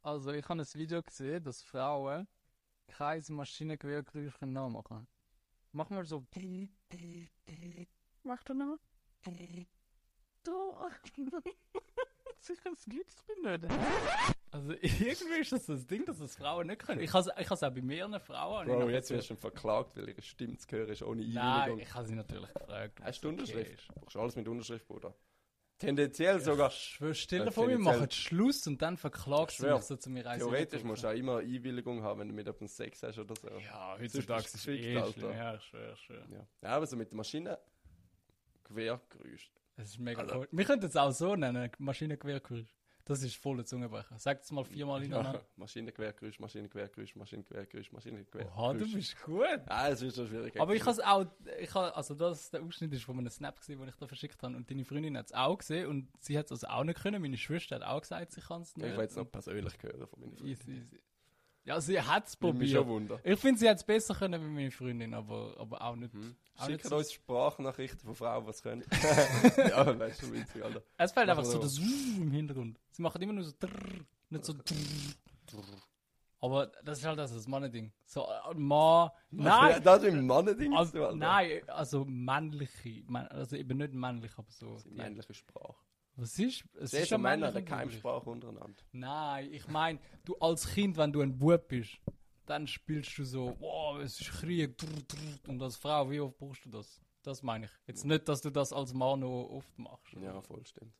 Also, 0.03 0.31
ich 0.31 0.47
habe 0.47 0.61
ein 0.61 0.67
Video 0.73 1.01
gesehen, 1.03 1.43
dass 1.43 1.61
Frauen 1.61 2.27
kein 2.87 3.23
Maschinengewehrgeräusch 3.29 4.33
nachmachen 4.41 4.83
können. 4.83 5.07
Mach 5.71 5.89
mal 5.89 6.05
so. 6.05 6.25
Mach 8.23 8.43
du 8.43 8.53
noch? 8.53 8.77
Du. 10.43 10.75
Sicher, 12.39 12.69
das 12.71 12.85
glückst 12.85 13.23
du 13.27 13.47
nicht. 13.47 14.35
Also, 14.51 14.71
irgendwie 14.81 15.39
ist 15.39 15.51
das 15.53 15.65
so 15.65 15.73
ein 15.73 15.87
Ding, 15.87 16.05
dass 16.05 16.19
das 16.19 16.35
Frauen 16.35 16.67
nicht 16.67 16.79
können. 16.85 16.99
Ich 17.01 17.13
habe 17.13 17.29
es 17.37 17.63
auch 17.63 17.71
bei 17.73 17.81
mehreren 17.81 18.19
Frauen. 18.19 18.67
Bro, 18.67 18.89
jetzt 18.89 19.09
wirst 19.09 19.29
du 19.29 19.35
verklagt, 19.35 19.95
weil 19.95 20.09
ihre 20.09 20.21
Stimme 20.21 20.57
zu 20.57 20.67
hören 20.75 20.89
ist 20.89 21.01
ohne 21.03 21.25
Nein, 21.25 21.37
Einwilligung. 21.37 21.79
ich 21.79 21.93
habe 21.93 22.07
sie 22.07 22.15
natürlich 22.15 22.53
gefragt. 22.53 22.99
Hast 23.01 23.23
du 23.23 23.29
okay 23.29 23.39
Unterschrift? 23.39 23.71
ist. 23.79 23.87
Du 23.89 23.93
brauchst 24.01 24.17
alles 24.17 24.35
mit 24.35 24.47
Unterschrift, 24.47 24.85
Bruder. 24.87 25.15
Tendenziell 25.77 26.39
sogar. 26.41 26.69
Ich 26.69 26.75
schwör, 26.75 27.13
stell 27.15 27.41
Äh, 27.41 27.45
dir 27.45 27.51
vor, 27.51 27.67
wir 27.67 27.79
machen 27.79 28.11
Schluss 28.11 28.67
und 28.67 28.79
dann 28.83 28.97
verklagst 28.97 29.61
du 29.63 29.67
mich 29.73 29.81
so 29.81 29.95
zu 29.95 30.11
mir 30.11 30.23
reisen. 30.25 30.41
Theoretisch 30.47 30.83
musst 30.83 31.03
du 31.03 31.07
auch 31.07 31.13
immer 31.13 31.37
Einwilligung 31.39 32.03
haben, 32.03 32.19
wenn 32.19 32.27
du 32.27 32.35
mit 32.35 32.45
jemandem 32.45 32.67
Sex 32.67 33.01
hast 33.01 33.17
oder 33.17 33.33
so. 33.35 33.47
Ja, 33.57 33.97
heutzutage 33.99 34.43
ist 34.43 34.55
es 34.55 34.67
eh 34.67 34.97
Alter. 34.97 35.13
schlimm. 35.13 35.31
Ja, 35.31 35.55
ich 35.55 35.63
schwör. 35.63 35.95
Ja, 36.29 36.47
ja 36.61 36.69
aber 36.69 36.85
so 36.85 36.95
mit 36.97 37.09
der 37.09 37.17
Maschine. 37.17 37.57
Quergeräusch. 38.63 39.51
Es 39.77 39.89
ist 39.91 39.99
mega 39.99 40.21
Also- 40.21 40.35
cool. 40.39 40.47
Wir 40.51 40.65
könnten 40.65 40.85
es 40.85 40.95
auch 40.95 41.11
so 41.11 41.35
nennen, 41.35 41.71
Maschinengewehrgeräusch. 41.79 42.75
Das 43.05 43.23
ist 43.23 43.35
voller 43.35 43.65
Zungenbrecher. 43.65 44.17
Sag 44.19 44.41
es 44.41 44.51
mal 44.51 44.63
viermal 44.63 45.01
hintereinander. 45.01 45.39
Ja, 45.39 45.45
Maschinenquergeräusch, 45.55 46.39
Maschinenquergeräusch, 46.39 47.15
Maschinenquergeräusch, 47.15 47.91
Maschinenquergeräusch. 47.91 48.57
Oha, 48.57 48.73
du 48.73 48.93
bist 48.93 49.21
gut. 49.23 49.61
Ah, 49.67 49.89
es 49.89 50.01
ist 50.01 50.15
schon 50.15 50.27
schwierig. 50.27 50.59
Aber 50.59 50.75
ich 50.75 50.81
habe 50.81 50.91
es 50.91 50.99
auch, 50.99 51.25
ich 51.59 51.73
habe, 51.73 51.95
also 51.95 52.13
das, 52.13 52.49
der 52.51 52.61
Ausschnitt 52.61 52.93
ist 52.93 53.03
von 53.03 53.17
einem 53.17 53.29
Snap 53.29 53.59
gesehen, 53.59 53.79
den 53.79 53.89
ich 53.89 53.95
da 53.95 54.07
verschickt 54.07 54.41
habe 54.43 54.55
und 54.55 54.69
deine 54.69 54.85
Freundin 54.85 55.17
hat 55.17 55.27
es 55.27 55.33
auch 55.33 55.57
gesehen 55.57 55.87
und 55.87 56.09
sie 56.19 56.37
hat 56.37 56.45
es 56.45 56.51
also 56.51 56.67
auch 56.67 56.83
nicht 56.83 57.01
können. 57.01 57.21
Meine 57.21 57.37
Schwester 57.37 57.75
hat 57.75 57.83
auch 57.83 58.01
gesagt, 58.01 58.31
sie 58.31 58.41
kann 58.41 58.61
es 58.61 58.75
nicht. 58.75 58.87
Ich 58.87 58.93
will 58.93 59.01
jetzt 59.03 59.17
noch 59.17 59.31
persönlich 59.31 59.73
hören 59.81 60.07
von 60.07 60.19
meiner 60.19 60.35
Freundin. 60.35 60.47
Easy, 60.47 60.71
easy. 60.71 60.99
Ja, 61.63 61.79
sie 61.79 62.01
hat 62.01 62.25
es 62.27 62.35
probiert. 62.35 62.85
Ich 63.23 63.39
finde, 63.39 63.59
sie 63.59 63.69
hat 63.69 63.77
es 63.77 63.83
besser 63.83 64.15
können 64.15 64.41
wie 64.43 64.47
meine 64.49 64.71
Freundin, 64.71 65.13
aber, 65.13 65.55
aber 65.59 65.81
auch 65.81 65.95
nicht. 65.95 66.11
Hm. 66.13 66.35
Auch 66.57 66.67
nicht 66.67 66.83
so- 66.83 66.95
uns 66.97 67.11
Sprachnachrichten 67.13 67.99
von 67.99 68.15
Frauen, 68.15 68.45
was 68.47 68.61
können. 68.63 68.83
ja, 69.57 69.83
ist 70.05 70.19
schon 70.21 70.33
witzig, 70.33 70.63
Alter. 70.63 70.81
Es 70.97 71.15
Machen 71.15 71.29
einfach 71.29 71.45
so 71.45 71.59
das 71.59 71.77
im 71.77 72.31
Hintergrund. 72.31 72.79
Sie 72.91 73.01
machen 73.03 73.21
immer 73.21 73.33
nur 73.33 73.43
so 73.43 73.53
drrr, 73.59 73.99
nicht 74.29 74.45
so 74.45 74.53
drrr. 74.53 75.63
Aber 76.43 76.71
das 76.83 76.97
ist 76.97 77.05
halt 77.05 77.19
das, 77.19 77.31
das 77.31 77.47
Mannending. 77.47 77.91
So, 78.05 78.23
äh, 78.23 78.53
Ma, 78.55 79.13
nein, 79.29 79.83
Das 79.83 80.01
ist 80.01 80.11
ein 80.13 80.25
Mannending. 80.25 80.73
also, 80.75 81.11
nein, 81.11 81.61
also 81.69 82.03
männliche, 82.05 83.03
man- 83.05 83.27
also 83.27 83.55
eben 83.55 83.77
nicht 83.77 83.93
männlich, 83.93 84.31
aber 84.37 84.49
so. 84.49 84.79
Männliche 84.89 85.35
Sprache. 85.35 85.75
Was 86.21 86.37
ist? 86.37 86.63
Es 86.75 86.93
ist 86.93 87.09
ja 87.09 87.17
Männer, 87.17 87.51
der. 87.51 87.65
Keimsprache 87.65 88.29
untereinander. 88.29 88.83
Nein, 88.91 89.51
ich 89.51 89.67
meine, 89.67 89.99
du 90.23 90.35
als 90.35 90.67
Kind, 90.67 90.95
wenn 90.95 91.11
du 91.11 91.21
ein 91.21 91.35
Bub 91.35 91.67
bist, 91.67 91.99
dann 92.45 92.67
spielst 92.67 93.17
du 93.17 93.25
so, 93.25 93.57
wow, 93.59 93.99
es 93.99 94.21
ist 94.21 94.29
Krieg, 94.29 94.77
drrr, 94.77 95.01
drrr, 95.07 95.49
und 95.49 95.63
als 95.63 95.77
Frau, 95.77 96.11
wie 96.11 96.19
oft 96.19 96.37
brauchst 96.37 96.63
du 96.65 96.69
das? 96.69 97.01
Das 97.23 97.41
meine 97.41 97.65
ich. 97.65 97.71
Jetzt 97.87 98.05
nicht, 98.05 98.29
dass 98.29 98.39
du 98.41 98.51
das 98.51 98.71
als 98.71 98.93
Mann 98.93 99.21
noch 99.21 99.47
oft 99.49 99.79
machst. 99.79 100.13
Ja, 100.13 100.39
voll 100.41 100.63
stimmt. 100.63 100.93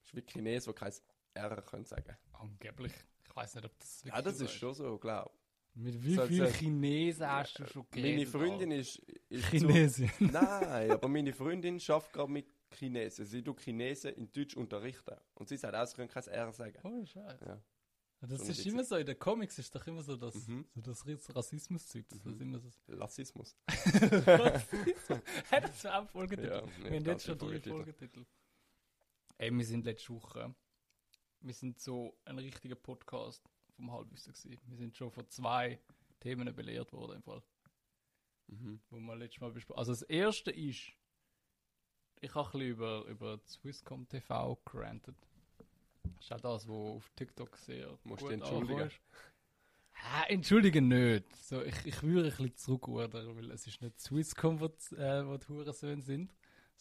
Das 0.00 0.08
ist 0.08 0.16
wie 0.16 0.22
Chinesen, 0.22 0.72
die 0.72 0.78
kein 0.78 0.92
R 1.34 1.60
können 1.60 1.84
sagen. 1.84 2.16
Angeblich. 2.32 2.94
Ich 3.22 3.36
weiß 3.36 3.54
nicht, 3.56 3.66
ob 3.66 3.78
das 3.78 4.02
Ja, 4.04 4.22
das 4.22 4.40
ist 4.40 4.52
schon 4.52 4.72
so, 4.72 4.96
glaube 4.98 5.30
Mit 5.74 6.02
wie 6.04 6.14
So- 6.14 6.26
vielen 6.26 6.48
so- 6.48 6.54
Chinesen 6.54 7.26
hast 7.26 7.58
du 7.58 7.66
schon 7.66 7.86
Meine 7.92 8.02
geredet? 8.02 8.28
Freundin 8.28 8.70
ist. 8.72 8.98
ist 9.30 9.44
Alter? 9.44 9.58
zu- 9.58 9.66
Chinesin. 9.68 10.10
Nein, 10.32 10.90
aber 10.90 11.08
meine 11.08 11.32
Freundin 11.32 11.80
schafft 11.80 12.12
gerade 12.12 12.30
mit 12.30 12.46
Chinesen. 12.74 13.24
Sie 13.24 13.42
tut 13.42 13.60
Chinesen 13.60 14.12
in 14.14 14.30
Deutsch 14.32 14.54
unterrichten. 14.56 15.16
Und 15.34 15.48
sie 15.48 15.56
sagt 15.56 15.74
auch, 15.74 15.86
sie 15.86 15.94
können 15.96 16.08
kein 16.08 16.22
R 16.24 16.52
sagen. 16.52 16.78
Oh, 16.84 17.04
Scheiße. 17.06 17.44
Ja. 17.46 17.62
Das 18.24 18.38
Schon 18.38 18.50
ist 18.50 18.66
immer 18.66 18.84
so, 18.84 18.96
in 18.96 19.06
den 19.06 19.18
Comics 19.18 19.58
ist 19.58 19.74
doch 19.74 19.84
immer 19.86 20.02
so 20.02 20.14
das, 20.16 20.46
Mhm. 20.46 20.64
so 20.76 20.80
das 20.80 21.34
Rassismus-Zeug. 21.34 22.04
Das 22.08 22.24
ist 22.24 22.40
immer 22.40 22.60
so. 22.60 22.68
Lassismus. 22.86 23.56
Rassismus. 23.66 25.20
Hey, 25.50 25.60
das 25.62 25.82
wäre 25.84 25.98
auch 26.02 26.08
Folgetitel. 26.08 26.48
Ja, 26.50 26.62
wir 26.78 26.96
haben 26.96 27.04
jetzt 27.04 27.24
schon 27.26 27.36
drei 27.38 27.46
Folgetitel. 27.46 27.70
Folgetitel. 27.70 28.26
Ey, 29.38 29.50
wir 29.50 29.64
sind 29.64 29.84
letzte 29.86 30.14
Woche. 30.14 30.54
Wir 31.40 31.54
sind 31.54 31.80
so 31.80 32.16
ein 32.24 32.38
richtiger 32.38 32.76
Podcast 32.76 33.42
vom 33.82 33.92
Halbwissen 33.92 34.32
gewesen. 34.32 34.60
Wir 34.66 34.76
sind 34.76 34.96
schon 34.96 35.10
von 35.10 35.28
zwei 35.28 35.80
Themen 36.20 36.54
belehrt 36.54 36.92
worden 36.92 37.16
im 37.16 37.22
Fall. 37.22 37.42
Mhm. 38.48 38.80
wo 38.90 38.98
wir 38.98 39.16
letztes 39.16 39.40
Mal 39.40 39.50
besprochen 39.50 39.78
Also 39.78 39.92
das 39.92 40.02
erste 40.02 40.50
ist, 40.50 40.92
ich 42.20 42.34
habe 42.34 42.46
ein 42.46 42.52
bisschen 42.52 42.68
über, 42.68 43.04
über 43.06 43.40
Swisscom 43.46 44.06
TV 44.08 44.60
gerantet. 44.64 45.16
Das 46.02 46.24
ist 46.24 46.32
auch 46.32 46.40
das, 46.40 46.68
was 46.68 46.74
auf 46.74 47.10
TikTok 47.16 47.56
sehr 47.56 47.98
Musst 48.04 48.22
gut 48.22 48.32
entschuldigen. 48.32 48.90
Ha, 49.94 50.24
entschuldigen 50.28 50.88
nicht. 50.88 51.34
So, 51.36 51.62
ich, 51.62 51.86
ich 51.86 52.02
würde 52.02 52.28
ein 52.28 52.30
bisschen 52.30 52.56
zurückrudern, 52.56 53.36
weil 53.36 53.50
es 53.52 53.66
ist 53.66 53.80
nicht 53.80 54.00
Swisscom, 54.00 54.60
wo, 54.60 54.68
die, 54.68 54.96
äh, 54.96 55.26
wo 55.26 55.36
die 55.38 55.48
Hurensöhne 55.48 56.02
sind, 56.02 56.34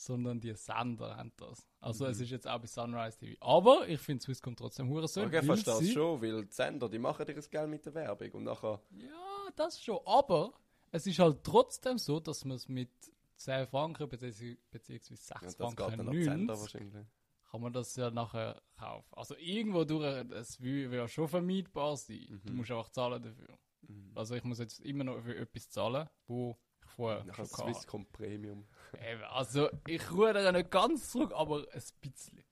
sondern 0.05 0.39
die 0.39 0.53
Sender 0.55 1.15
haben 1.15 1.31
das. 1.37 1.67
Also 1.79 2.05
Mhm. 2.05 2.11
es 2.11 2.19
ist 2.21 2.29
jetzt 2.31 2.47
auch 2.47 2.59
bei 2.59 2.67
Sunrise 2.67 3.17
TV. 3.17 3.35
Aber 3.39 3.87
ich 3.87 3.99
finde 3.99 4.23
Swisscom 4.23 4.55
trotzdem 4.55 4.89
Hurensöhne. 4.89 5.27
Okay, 5.27 5.37
weil 5.47 5.57
verstehe 5.57 5.75
sie- 5.75 5.87
es 5.89 5.93
schon, 5.93 6.21
weil 6.21 6.45
die 6.45 6.51
Sender, 6.51 6.89
die 6.89 6.99
machen 6.99 7.25
dir 7.25 7.35
das 7.35 7.49
Geld 7.49 7.69
mit 7.69 7.85
der 7.85 7.93
Werbung 7.93 8.31
und 8.31 8.43
nachher... 8.45 8.81
Ja, 8.91 9.49
das 9.55 9.81
schon. 9.81 9.99
Aber 10.05 10.53
es 10.91 11.05
ist 11.05 11.19
halt 11.19 11.43
trotzdem 11.43 11.97
so, 11.97 12.19
dass 12.19 12.43
man 12.45 12.55
es 12.57 12.67
mit 12.67 12.89
10 13.35 13.67
Franken 13.67 14.09
beziehungsweise 14.09 14.57
6 14.71 15.09
Ja, 15.29 15.37
das 15.41 15.55
Franken 15.55 15.97
dann 15.97 16.07
an 16.07 16.11
die 16.11 16.23
Sender 16.23 16.53
90 16.55 16.73
wahrscheinlich. 16.73 17.07
kann 17.51 17.61
man 17.61 17.73
das 17.73 17.95
ja 17.95 18.09
nachher 18.11 18.61
kaufen. 18.77 19.13
Also 19.15 19.35
irgendwo 19.37 19.83
durch, 19.83 20.03
es 20.31 20.59
will 20.61 20.91
ja 20.93 21.07
schon 21.07 21.27
vermeidbar 21.27 21.95
sein. 21.97 22.41
Du 22.43 22.51
Mhm. 22.51 22.57
musst 22.57 22.71
einfach 22.71 22.89
zahlen 22.89 23.21
dafür. 23.21 23.57
Mhm. 23.87 24.11
Also 24.15 24.35
ich 24.35 24.43
muss 24.43 24.59
jetzt 24.59 24.79
immer 24.81 25.03
noch 25.03 25.21
für 25.21 25.35
etwas 25.35 25.69
zahlen, 25.69 26.07
wo 26.27 26.57
vorher 26.95 27.23
Nachher 27.25 27.45
schon 27.45 27.57
hatte. 27.57 27.73
Swisscom 27.73 28.05
Premium. 28.11 28.65
Eben, 28.93 29.23
Also 29.23 29.69
ich 29.87 30.11
rudere 30.11 30.51
nicht 30.53 30.71
ganz 30.71 31.11
zurück, 31.11 31.31
aber 31.35 31.65
ein 31.71 31.81
bisschen. 32.01 32.43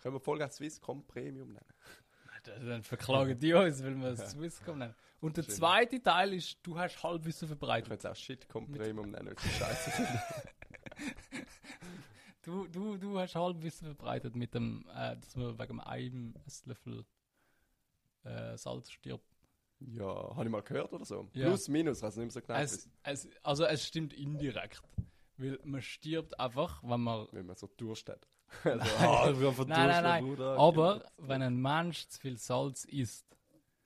Können 0.00 0.14
wir 0.14 0.20
Folge 0.20 0.48
Swisscom 0.48 1.04
Premium 1.06 1.52
nennen? 1.52 1.64
Dann 2.66 2.82
verklagen 2.82 3.38
die 3.38 3.52
uns, 3.52 3.82
weil 3.82 3.94
wir 3.96 4.08
es 4.12 4.30
Swisscom 4.30 4.78
nennen. 4.78 4.94
Und 5.20 5.36
der 5.36 5.42
Schön. 5.42 5.54
zweite 5.54 6.00
Teil 6.02 6.32
ist, 6.34 6.58
du 6.62 6.78
hast 6.78 7.02
Halbwissen 7.02 7.46
Ich 7.46 7.48
verbreitet. 7.50 7.88
könnte 7.88 8.06
es 8.08 8.12
auch 8.12 8.16
Shitcom 8.20 8.70
Premium 8.70 9.10
nennen, 9.10 9.26
weil 9.26 9.34
ich 9.46 9.56
scheiße. 9.56 9.92
Du, 12.42 12.66
du, 12.66 12.96
du 12.96 13.18
hast 13.18 13.34
Halbwissen 13.34 13.86
verbreitet 13.88 14.34
mit 14.34 14.54
dem, 14.54 14.86
äh, 14.94 15.16
dass 15.16 15.36
man 15.36 15.58
wegen 15.58 15.80
einem 15.80 16.34
Esslöffel 16.46 17.04
äh, 18.24 18.56
Salz 18.56 18.90
stirbt. 18.90 19.27
Ja, 19.80 20.34
habe 20.34 20.44
ich 20.44 20.50
mal 20.50 20.62
gehört 20.62 20.92
oder 20.92 21.04
so? 21.04 21.28
Ja. 21.34 21.46
Plus, 21.48 21.68
minus, 21.68 22.02
also 22.02 22.20
nicht 22.20 22.34
mehr 22.34 22.42
so 22.42 22.46
genau. 22.46 22.58
Es, 22.58 22.88
es, 23.04 23.28
also 23.42 23.64
es 23.64 23.86
stimmt 23.86 24.12
indirekt. 24.12 24.82
Weil 25.36 25.58
man 25.64 25.82
stirbt 25.82 26.38
einfach, 26.40 26.82
wenn 26.82 27.00
man... 27.00 27.28
Wenn 27.30 27.46
man 27.46 27.56
so 27.56 27.68
Durst 27.76 28.08
hat. 28.08 28.26
Also, 28.64 28.84
Nein. 28.98 29.32
ich 29.34 29.38
bin 29.40 29.52
von 29.52 29.68
Nein, 29.68 29.88
nein, 29.88 30.02
nein. 30.02 30.24
Bruder. 30.24 30.58
Aber 30.58 31.04
wenn 31.18 31.42
ein 31.42 31.56
Mensch 31.60 32.08
zu 32.08 32.20
viel 32.20 32.38
Salz 32.38 32.84
isst, 32.84 33.24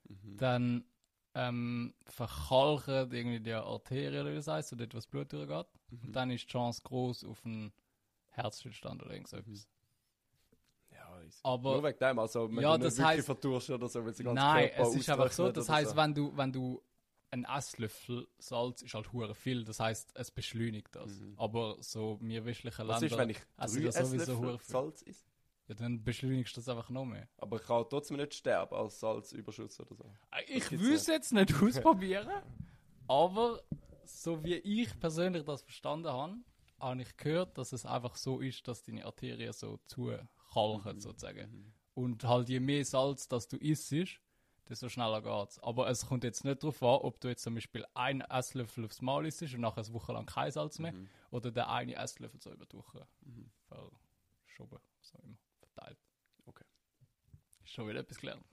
Mhm. 0.09 0.37
dann 0.37 0.85
ähm, 1.33 1.93
verkalken 2.05 3.11
irgendwie 3.11 3.39
die 3.39 3.53
Arterie 3.53 4.19
oder 4.19 4.31
wie 4.31 4.35
das 4.35 4.47
heißt, 4.47 4.73
oder 4.73 4.83
etwas 4.83 5.07
Blut 5.07 5.31
durchgeht. 5.33 5.67
Mhm. 5.89 5.99
Und 6.07 6.13
dann 6.13 6.29
ist 6.31 6.43
die 6.43 6.47
Chance 6.51 6.81
groß 6.83 7.23
auf 7.25 7.43
einen 7.45 7.73
Herzstillstand 8.29 9.01
oder 9.01 9.11
irgend 9.13 9.27
so 9.29 9.37
etwas. 9.37 9.67
Ja, 11.23 11.27
ist 11.27 11.39
Aber 11.43 11.71
Nur 11.73 11.83
wegen 11.83 11.99
dem, 11.99 12.19
also 12.19 12.49
wenn 12.49 12.59
Ja, 12.61 12.77
du 12.77 12.83
das 12.83 12.93
nicht 12.93 12.99
wirklich 12.99 13.17
heisst- 13.17 13.25
verdurst 13.25 13.69
oder 13.69 13.87
so, 13.87 14.05
weil 14.05 14.13
der 14.13 14.25
ganze 14.25 14.43
Nein, 14.43 14.69
Körper 14.69 14.89
es 14.89 14.95
ist 14.95 15.09
einfach 15.09 15.31
so, 15.31 15.51
das 15.51 15.69
heißt, 15.69 15.91
so. 15.91 15.97
wenn 15.97 16.13
du, 16.13 16.37
wenn 16.37 16.51
du 16.51 16.81
ein 17.31 17.45
Esslöffel 17.45 18.27
Salz 18.37 18.83
ist 18.83 18.93
halt 18.93 19.11
hure 19.11 19.33
viel. 19.33 19.63
Das 19.63 19.79
heißt, 19.79 20.11
es 20.13 20.29
beschleunigt 20.29 20.95
das. 20.95 21.19
Aber 21.37 21.77
so 21.79 22.19
wir 22.21 22.45
westlichen 22.45 22.85
Mhm. 22.85 22.89
Was 22.89 23.01
Länder 23.01 23.15
ist, 23.15 23.19
wenn 23.19 23.29
ich 23.31 23.37
drei 23.37 23.55
das 23.57 23.95
sowieso 23.97 23.99
Esslöffel 24.23 24.37
hure 24.37 24.59
viel. 24.59 24.71
Salz 24.71 25.01
esse? 25.01 25.25
Ja, 25.67 25.75
dann 25.75 26.03
beschleunigst 26.03 26.55
du 26.55 26.59
das 26.61 26.69
einfach 26.69 26.89
noch 26.89 27.05
mehr. 27.05 27.27
Aber 27.37 27.55
ich 27.57 27.63
kann 27.63 27.85
trotzdem 27.89 28.17
nicht 28.17 28.33
sterben 28.35 28.75
als 28.75 28.99
Salzüberschuss 28.99 29.79
oder 29.79 29.95
so. 29.95 30.13
Ich 30.47 30.67
gibt's 30.69 30.85
will 30.85 30.93
es 30.93 31.07
jetzt 31.07 31.31
nicht 31.33 31.53
ausprobieren, 31.63 32.43
aber 33.07 33.61
so 34.05 34.43
wie 34.43 34.55
ich 34.55 34.99
persönlich 34.99 35.43
das 35.43 35.61
verstanden 35.63 36.09
habe, 36.09 36.35
habe 36.79 37.01
ich 37.01 37.15
gehört, 37.17 37.57
dass 37.57 37.71
es 37.71 37.85
einfach 37.85 38.15
so 38.15 38.41
ist, 38.41 38.67
dass 38.67 38.83
deine 38.83 39.05
Arterien 39.05 39.53
so 39.53 39.79
zukalken, 40.53 40.99
sozusagen. 40.99 41.73
Und 41.93 42.23
halt 42.23 42.49
je 42.49 42.59
mehr 42.59 42.85
Salz, 42.85 43.27
das 43.27 43.47
du 43.47 43.57
isst, 43.57 43.93
desto 44.69 44.89
schneller 44.89 45.21
geht's. 45.21 45.59
Aber 45.59 45.89
es 45.89 46.05
kommt 46.05 46.23
jetzt 46.23 46.43
nicht 46.45 46.63
darauf 46.63 46.81
an, 46.81 46.99
ob 47.01 47.19
du 47.19 47.27
jetzt 47.27 47.43
zum 47.43 47.55
Beispiel 47.55 47.85
einen 47.93 48.21
Esslöffel 48.21 48.85
aufs 48.85 49.01
Mal 49.01 49.25
isst 49.25 49.41
und 49.41 49.59
nachher 49.59 49.83
eine 49.83 49.93
Woche 49.93 50.13
lang 50.13 50.25
kein 50.25 50.51
Salz 50.51 50.79
mehr, 50.79 50.93
oder 51.31 51.51
der 51.51 51.69
eine 51.69 51.95
Esslöffel 51.95 52.41
so 52.41 52.51
über 52.51 52.65
die 52.65 52.77
Woche 52.77 53.07
verschoben, 54.45 54.79
so 55.01 55.17
immer 55.23 55.37
verteilt. 55.59 55.97
Okay. 56.45 56.65
Schon 57.65 57.87
wieder 57.87 57.99
etwas 57.99 58.17
gelernt. 58.17 58.45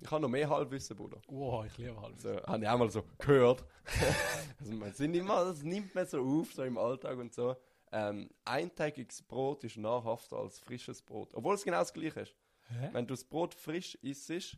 Ich 0.00 0.10
habe 0.10 0.20
noch 0.20 0.28
mehr 0.28 0.50
Halbwissen, 0.50 0.96
Bruder. 0.96 1.20
Wow, 1.28 1.64
ich 1.64 1.78
liebe 1.78 2.00
Halbwissen. 2.00 2.34
So, 2.34 2.42
habe 2.42 2.64
ich 2.64 2.68
auch 2.68 2.78
mal 2.78 2.90
so 2.90 3.04
gehört. 3.18 3.64
also 4.58 4.72
man 4.72 4.92
sind 4.92 5.14
immer, 5.14 5.44
das 5.44 5.62
nimmt 5.62 5.94
man 5.94 6.06
so 6.06 6.20
auf, 6.20 6.52
so 6.52 6.64
im 6.64 6.76
Alltag 6.76 7.18
und 7.18 7.32
so. 7.32 7.54
Ähm, 7.92 8.30
eintägiges 8.44 9.22
Brot 9.22 9.64
ist 9.64 9.76
nahrhafter 9.76 10.36
als 10.36 10.58
frisches 10.58 11.02
Brot. 11.02 11.34
Obwohl 11.34 11.54
es 11.54 11.64
genau 11.64 11.78
das 11.78 11.92
gleiche 11.92 12.20
ist. 12.20 12.34
Hä? 12.68 12.88
Wenn 12.92 13.06
du 13.06 13.12
das 13.12 13.24
Brot 13.24 13.54
frisch 13.54 13.96
isst, 13.96 14.56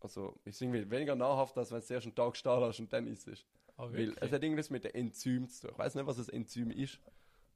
also 0.00 0.38
ist 0.44 0.60
irgendwie 0.60 0.90
weniger 0.90 1.14
nahrhaft, 1.14 1.56
als 1.56 1.70
wenn 1.70 1.80
du 1.80 1.86
zuerst 1.86 2.06
einen 2.06 2.14
Tag 2.14 2.36
stehen 2.36 2.60
lässt 2.60 2.80
und 2.80 2.92
dann 2.92 3.06
isst. 3.06 3.46
Ah, 3.76 3.84
Weil 3.90 4.14
es 4.20 4.30
hat 4.30 4.42
irgendwas 4.42 4.68
mit 4.68 4.84
den 4.84 4.94
Enzymen 4.94 5.48
zu 5.48 5.62
tun. 5.62 5.70
Ich 5.72 5.78
weiß 5.78 5.94
nicht, 5.94 6.06
was 6.06 6.16
das 6.18 6.28
Enzym 6.28 6.70
ist. 6.70 7.00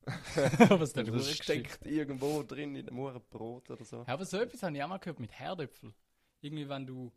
Was 0.69 0.93
der 0.93 1.03
Das 1.03 1.33
steckt 1.35 1.85
irgendwo 1.85 2.45
drin 2.45 2.77
in 2.77 2.87
dem 2.87 3.21
Brot 3.29 3.69
oder 3.71 3.85
so. 3.85 4.05
Ja, 4.07 4.15
aber 4.15 4.25
so 4.25 4.39
etwas 4.39 4.63
habe 4.63 4.77
ich 4.77 4.81
auch 4.81 4.89
mal 4.89 4.99
gehört 4.99 5.19
mit 5.19 5.37
Herdöpfel. 5.37 5.93
Irgendwie, 6.41 6.69
wenn 6.69 6.87
du 6.87 7.13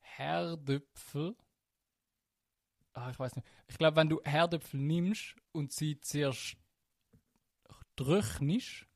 Herdöpfel. 0.00 1.34
Ah, 2.92 3.10
ich 3.10 3.18
weiß 3.18 3.36
nicht. 3.36 3.48
Ich 3.68 3.78
glaube, 3.78 3.96
wenn 3.96 4.10
du 4.10 4.20
Herdöpfel 4.22 4.78
nimmst 4.78 5.34
und 5.52 5.72
sie 5.72 5.98
zuerst 5.98 6.58
trocknest, 8.04 8.86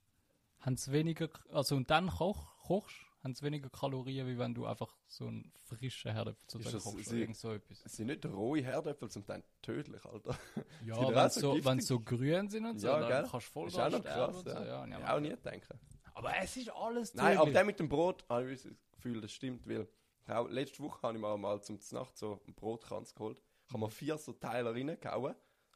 haben 0.61 0.77
sie 0.77 0.93
weniger. 0.93 1.29
Also 1.51 1.77
und 1.77 1.91
dann 1.91 2.09
koch, 2.09 2.57
kochst, 2.63 2.97
haben 3.23 3.35
sie 3.35 3.43
weniger 3.43 3.71
Kalorien, 3.71 4.27
wie 4.27 4.39
wenn 4.39 4.55
du 4.55 4.67
einfach 4.67 4.95
so 5.07 5.27
einen 5.27 5.53
frischen 5.67 6.13
Herdöpfel 6.13 6.63
das- 6.63 6.83
kochst. 6.85 7.05
sie- 7.05 7.11
Oder 7.11 7.19
irgend 7.21 7.37
so 7.37 7.53
etwas. 7.53 7.83
Es 7.85 7.93
sind 7.97 8.07
nicht 8.09 8.25
rohe 8.27 8.63
Herdöpfel, 8.63 9.11
zum 9.11 9.25
Teil 9.27 9.43
tödlich, 9.63 10.05
Alter. 10.05 10.37
Ja, 10.85 10.97
wenn 11.15 11.31
sie 11.31 11.41
so 11.41 11.59
so, 11.81 12.01
grün 12.01 12.49
sind 12.51 12.67
und 12.67 12.79
so, 12.79 12.89
Ja, 12.89 13.01
dann 13.01 13.09
gell? 13.09 13.29
kannst 13.31 13.47
du 13.49 13.53
voll 13.53 13.69
ist 13.69 13.79
auch 13.79 13.91
noch 13.91 14.03
krass. 14.05 14.41
so. 14.43 14.49
Ja. 14.51 14.65
Ja, 14.65 14.87
Ja, 14.87 14.99
ich 14.99 15.05
auch 15.05 15.09
auch 15.11 15.21
nie 15.21 15.37
denken. 15.37 15.79
Aber 16.15 16.37
es 16.39 16.57
ist 16.57 16.71
alles 16.71 17.15
Nein, 17.15 17.27
aber 17.37 17.37
tödlich. 17.47 17.55
der 17.55 17.65
mit 17.65 17.81
dem 17.81 17.89
Brot 17.89 18.25
habe 18.29 18.53
ich 18.53 18.63
das 18.63 18.73
Gefühl, 18.93 19.21
das 19.21 19.33
stimmt, 19.33 19.67
weil 19.69 19.89
auch, 20.27 20.49
letzte 20.49 20.83
Woche 20.83 21.03
habe 21.03 21.17
ich 21.17 21.21
mir 21.21 21.37
mal 21.37 21.61
zum 21.63 21.79
Nacht 21.93 22.17
so 22.17 22.41
einen 22.47 22.55
Brotkranz 22.55 23.15
geholt. 23.15 23.43
Habe 23.69 23.79
mir 23.81 23.91
vier 23.91 24.17
so 24.19 24.33
Teile 24.33 24.73
reingehauen. 24.73 25.35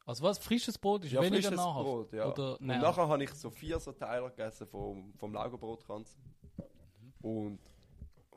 Also 0.09 0.23
was? 0.23 0.39
Frisches 0.39 0.75
Brot 0.75 1.05
ist 1.05 1.11
Ja, 1.11 1.21
weniger 1.21 1.43
frisches 1.43 1.57
nahrhaft? 1.57 1.85
Brot, 1.85 2.13
ja. 2.13 2.31
Oder 2.31 2.59
und 2.59 2.65
nachher 2.65 3.07
habe 3.07 3.23
ich 3.23 3.29
so 3.35 3.51
vier 3.51 3.79
so 3.79 3.91
Teile 3.91 4.27
gegessen 4.31 4.65
vom, 4.65 5.13
vom 5.13 5.31
Laugerbrotkranz. 5.31 6.17
Und 7.21 7.59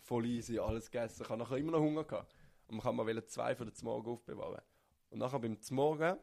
voll 0.00 0.26
easy, 0.26 0.58
alles 0.58 0.90
gegessen. 0.90 1.22
Ich 1.22 1.28
habe 1.30 1.38
nachher 1.38 1.56
immer 1.56 1.72
noch 1.72 1.80
Hunger 1.80 2.04
gehabt. 2.04 2.30
Und 2.68 2.76
ich 2.76 2.84
habe 2.84 3.02
mir 3.02 3.26
zwei 3.26 3.54
für 3.54 3.64
den 3.64 3.72
Morgen 3.84 4.10
aufbewahren. 4.10 4.60
Und 5.08 5.20
nachher 5.20 5.38
beim 5.38 5.56
Morgen 5.70 6.18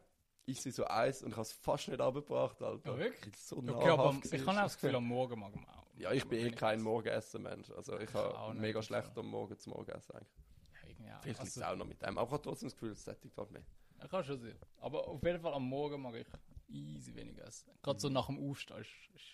ist 0.46 0.62
sie 0.62 0.70
so 0.70 0.84
eins 0.84 1.24
und 1.24 1.30
ich 1.30 1.36
habe 1.36 1.42
es 1.42 1.52
fast 1.52 1.88
nicht 1.88 2.00
abgebracht, 2.00 2.62
Alter. 2.62 2.92
Ja, 2.92 2.98
wirklich? 2.98 3.36
So 3.36 3.56
Okay, 3.56 3.88
aber 3.88 4.14
ich 4.22 4.46
habe 4.46 4.50
auch 4.56 4.62
das 4.62 4.74
Gefühl, 4.74 4.94
am 4.94 5.04
Morgen 5.04 5.40
mag 5.40 5.52
man 5.52 5.64
auch. 5.64 5.86
Ja, 5.96 6.12
ich 6.12 6.28
bin 6.28 6.46
eh 6.46 6.52
kein 6.52 6.76
essen. 6.76 6.84
Morgenessen-Mensch. 6.84 7.72
Also 7.72 7.98
ich 7.98 8.14
habe 8.14 8.54
mega 8.54 8.78
also. 8.78 8.86
schlecht 8.86 9.18
am 9.18 9.26
Morgen 9.26 9.58
zum 9.58 9.72
Morgenessen 9.72 10.14
eigentlich. 10.14 10.28
Ja, 10.72 10.88
irgendwie 10.88 11.10
auch. 11.10 11.22
Vielleicht 11.22 11.40
liegt 11.40 11.48
es 11.56 11.58
Also, 11.58 11.72
auch 11.72 11.76
noch 11.76 11.86
mit 11.86 12.00
dem. 12.00 12.18
Aber 12.18 12.28
ich 12.28 12.32
habe 12.34 12.42
trotzdem 12.42 12.68
das 12.68 12.74
Gefühl, 12.74 12.92
es 12.92 13.04
sättigt 13.04 13.36
halt 13.36 13.50
mehr. 13.50 13.64
Kann 14.08 14.24
schon 14.24 14.38
sehen. 14.40 14.58
Aber 14.78 15.06
auf 15.08 15.22
jeden 15.22 15.40
Fall 15.40 15.52
am 15.54 15.64
Morgen 15.68 16.00
mag 16.00 16.14
ich 16.14 16.26
easy 16.68 17.14
wenig 17.14 17.38
essen. 17.38 17.70
Gerade 17.82 17.98
so 18.00 18.08
Mhm. 18.08 18.14
nach 18.14 18.26
dem 18.26 18.38
Aufstehen 18.50 18.78
ist, 18.80 18.90
ist 19.14 19.24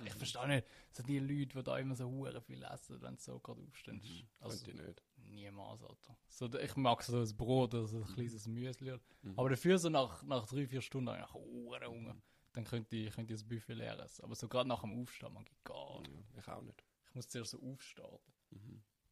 ich, 0.00 0.06
ich 0.06 0.12
verstehe 0.14 0.48
nicht, 0.48 0.66
so 0.90 1.02
die 1.04 1.18
Leute, 1.20 1.56
die 1.58 1.62
da 1.62 1.78
immer 1.78 1.94
so 1.94 2.04
hure 2.10 2.40
viel 2.42 2.62
essen, 2.64 3.00
wenn 3.00 3.16
sie 3.16 3.24
so 3.30 3.38
gerade 3.38 3.60
aufstehen. 3.62 4.00
Also, 4.40 4.64
Könnte 4.64 4.82
ich 4.82 4.86
nicht. 4.88 5.02
niemals, 5.30 5.82
Alter. 5.84 6.16
So, 6.28 6.52
ich 6.58 6.76
mag 6.76 7.02
so 7.02 7.20
ein 7.20 7.36
Brot 7.36 7.74
oder 7.74 7.86
so 7.86 7.98
ein 7.98 8.04
kleines 8.06 8.46
Müsli. 8.48 8.98
Mhm. 9.22 9.38
Aber 9.38 9.50
dafür 9.50 9.78
so 9.78 9.88
nach, 9.88 10.22
nach 10.24 10.46
drei, 10.46 10.66
vier 10.66 10.80
Stunden 10.80 11.10
habe 11.10 11.20
ich 11.24 11.32
hure 11.32 11.86
Hunger. 11.86 12.16
Dann 12.54 12.64
könnte 12.64 12.96
ich, 12.96 13.12
könnte 13.14 13.32
ich 13.32 13.40
das 13.40 13.48
Buffet 13.48 13.74
leer 13.74 13.98
essen. 14.00 14.24
Aber 14.24 14.34
so 14.34 14.48
gerade 14.48 14.68
nach 14.68 14.80
dem 14.82 15.00
Aufstehen 15.00 15.32
mag 15.32 15.46
ich 15.48 15.64
gar 15.64 16.00
nicht. 16.02 16.12
Ich 16.38 16.48
auch 16.48 16.62
nicht. 16.62 16.84
Ich 17.08 17.14
muss 17.14 17.28
zuerst 17.28 17.52
so 17.52 17.62
aufstarten. 17.62 18.32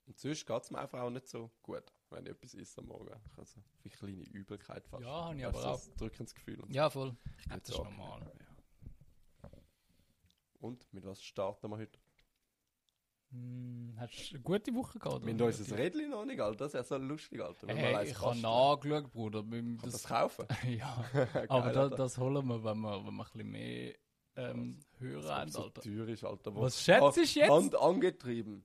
Und 0.06 0.18
sonst 0.18 0.44
geht 0.46 0.62
es 0.62 0.70
mir 0.72 0.78
einfach 0.78 1.00
auch 1.00 1.10
nicht 1.10 1.28
so 1.28 1.50
gut, 1.62 1.84
wenn 2.12 2.24
ich 2.26 2.32
etwas 2.32 2.54
esse 2.54 2.78
am 2.80 2.86
Morgen. 2.86 3.08
Ich 3.30 3.36
habe 3.36 3.46
so 3.46 3.60
eine 3.84 3.90
kleine 3.90 4.22
Übelkeit 4.30 4.86
fast. 4.86 5.02
Ja, 5.02 5.24
habe 5.26 5.36
ich 5.36 5.44
aber 5.46 5.64
auch. 5.64 5.78
so 5.78 5.90
ein 5.90 5.96
drückendes 5.96 6.34
Gefühl. 6.34 6.60
Und. 6.60 6.72
Ja, 6.72 6.90
voll. 6.90 7.16
Ich 7.38 7.44
glaube, 7.44 7.60
das 7.62 7.70
ist 7.70 7.78
normal. 7.78 8.20
ja. 9.42 9.48
und 10.60 10.92
mit 10.92 11.04
was 11.04 11.22
starten 11.22 11.70
wir 11.70 11.76
heute? 11.78 11.98
Hm, 13.30 13.94
hast 13.96 14.30
du 14.30 14.34
eine 14.34 14.42
gute 14.42 14.74
Woche 14.74 14.98
gehabt? 14.98 15.24
Wir 15.24 15.32
haben 15.32 15.40
unser 15.40 15.78
Rädchen 15.78 16.10
noch 16.10 16.24
nicht, 16.26 16.40
Alter. 16.40 16.56
Das 16.64 16.74
ist 16.74 16.74
ja 16.74 16.82
so 16.84 16.96
lustig, 17.02 17.40
Alter. 17.40 17.66
Hey, 17.68 18.10
ich 18.10 18.20
habe 18.20 18.38
nachgeschaut, 18.38 19.10
Bruder. 19.10 19.42
Kann 19.42 19.78
das 19.82 19.92
Das, 19.92 20.04
kaufen? 20.04 20.46
ja, 20.68 21.04
aber 21.14 21.46
Geil, 21.62 21.72
da, 21.72 21.80
Alter. 21.82 21.96
das 21.96 22.18
holen 22.18 22.46
wir, 22.46 22.62
wenn 22.62 22.78
wir, 22.78 23.04
wenn 23.06 23.14
wir 23.14 23.24
ein 23.24 23.32
bisschen 23.32 23.50
mehr 23.50 23.94
ähm, 24.36 24.80
haben, 25.00 25.46
ob 25.46 25.50
so 25.50 25.62
Alter. 25.62 25.80
teuer 25.80 26.08
ist, 26.08 26.24
Alter. 26.24 26.54
Was 26.56 26.82
schätzt 26.82 27.16
du 27.16 27.22
jetzt? 27.22 27.50
Hand 27.50 27.74
angetrieben. 27.74 28.64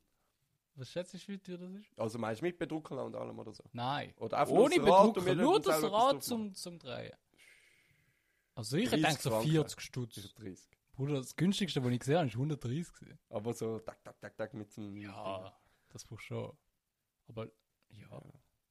Was 0.78 0.92
schätzt 0.92 1.14
du, 1.16 1.18
wie 1.28 1.40
teuer 1.40 1.58
das 1.58 1.72
ist? 1.72 2.00
Also 2.00 2.20
meinst 2.20 2.42
du 2.42 2.46
mit 2.46 2.58
Bedrucker 2.60 3.04
und 3.04 3.16
allem 3.16 3.38
oder 3.40 3.52
so? 3.52 3.64
Nein. 3.74 4.14
Oder 4.18 4.38
einfach 4.38 4.54
Ohne 4.54 4.76
nur 4.76 4.86
das 4.86 4.94
Rad 4.96 5.06
und 5.08 5.26
Bedrucker, 5.26 5.42
nur 5.42 5.60
das 5.60 5.84
Rad 5.84 6.24
zum, 6.24 6.54
zum 6.54 6.78
Drehen. 6.78 7.16
Also 8.54 8.78
ich 8.78 8.90
30 8.90 9.06
denke 9.06 9.22
so 9.22 9.30
Franken. 9.32 9.50
40 9.50 9.76
machen. 9.76 9.82
Stutz. 9.82 10.34
30. 10.36 10.68
Bruder, 10.94 11.16
das 11.16 11.36
günstigste, 11.36 11.84
was 11.84 11.92
ich 11.92 12.00
gesehen 12.00 12.18
habe, 12.18 12.28
ist 12.28 12.36
130 12.36 12.94
gewesen. 12.94 13.20
Aber 13.30 13.54
so 13.54 13.80
tak, 13.80 14.04
tak, 14.04 14.20
tak, 14.20 14.38
tak 14.38 14.54
mit 14.54 14.72
so 14.72 14.82
einem. 14.82 14.98
Ja, 14.98 15.52
das 15.90 16.06
brauchst 16.06 16.30
du 16.30 16.36
schon. 16.36 16.58
Aber 17.28 17.48
ja, 17.90 18.22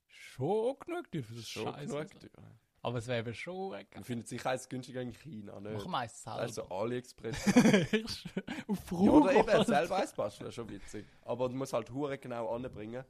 schon 0.06 0.78
genug 0.78 1.08
für 1.10 1.34
das 1.34 1.48
schon 1.48 1.72
Scheiß. 1.72 1.90
genug 1.90 2.20
teuer. 2.20 2.58
Aber 2.82 2.98
es 2.98 3.08
wäre 3.08 3.20
eben 3.20 3.34
schon. 3.34 3.70
Man 3.94 4.04
findet 4.04 4.28
sich 4.28 4.44
eins 4.46 4.68
günstiger 4.68 5.02
in 5.02 5.12
China, 5.12 5.58
nicht? 5.60 5.74
Mach 5.74 5.86
meins 5.86 6.22
Das 6.22 6.50
ist 6.50 6.54
so 6.56 6.62
selber. 6.62 6.76
AliExpress. 6.76 7.46
Auf 8.68 8.92
ja, 8.92 8.96
Ruhe. 8.96 9.22
oder 9.22 9.34
eben 9.34 9.64
selber 9.64 9.96
eins 9.96 10.12
basteln, 10.12 10.52
schon 10.52 10.68
witzig. 10.68 11.04
Aber 11.22 11.48
du 11.48 11.56
musst 11.56 11.72
halt 11.72 11.90
hure 11.90 12.16
genau 12.18 12.54
anbringen. 12.54 13.04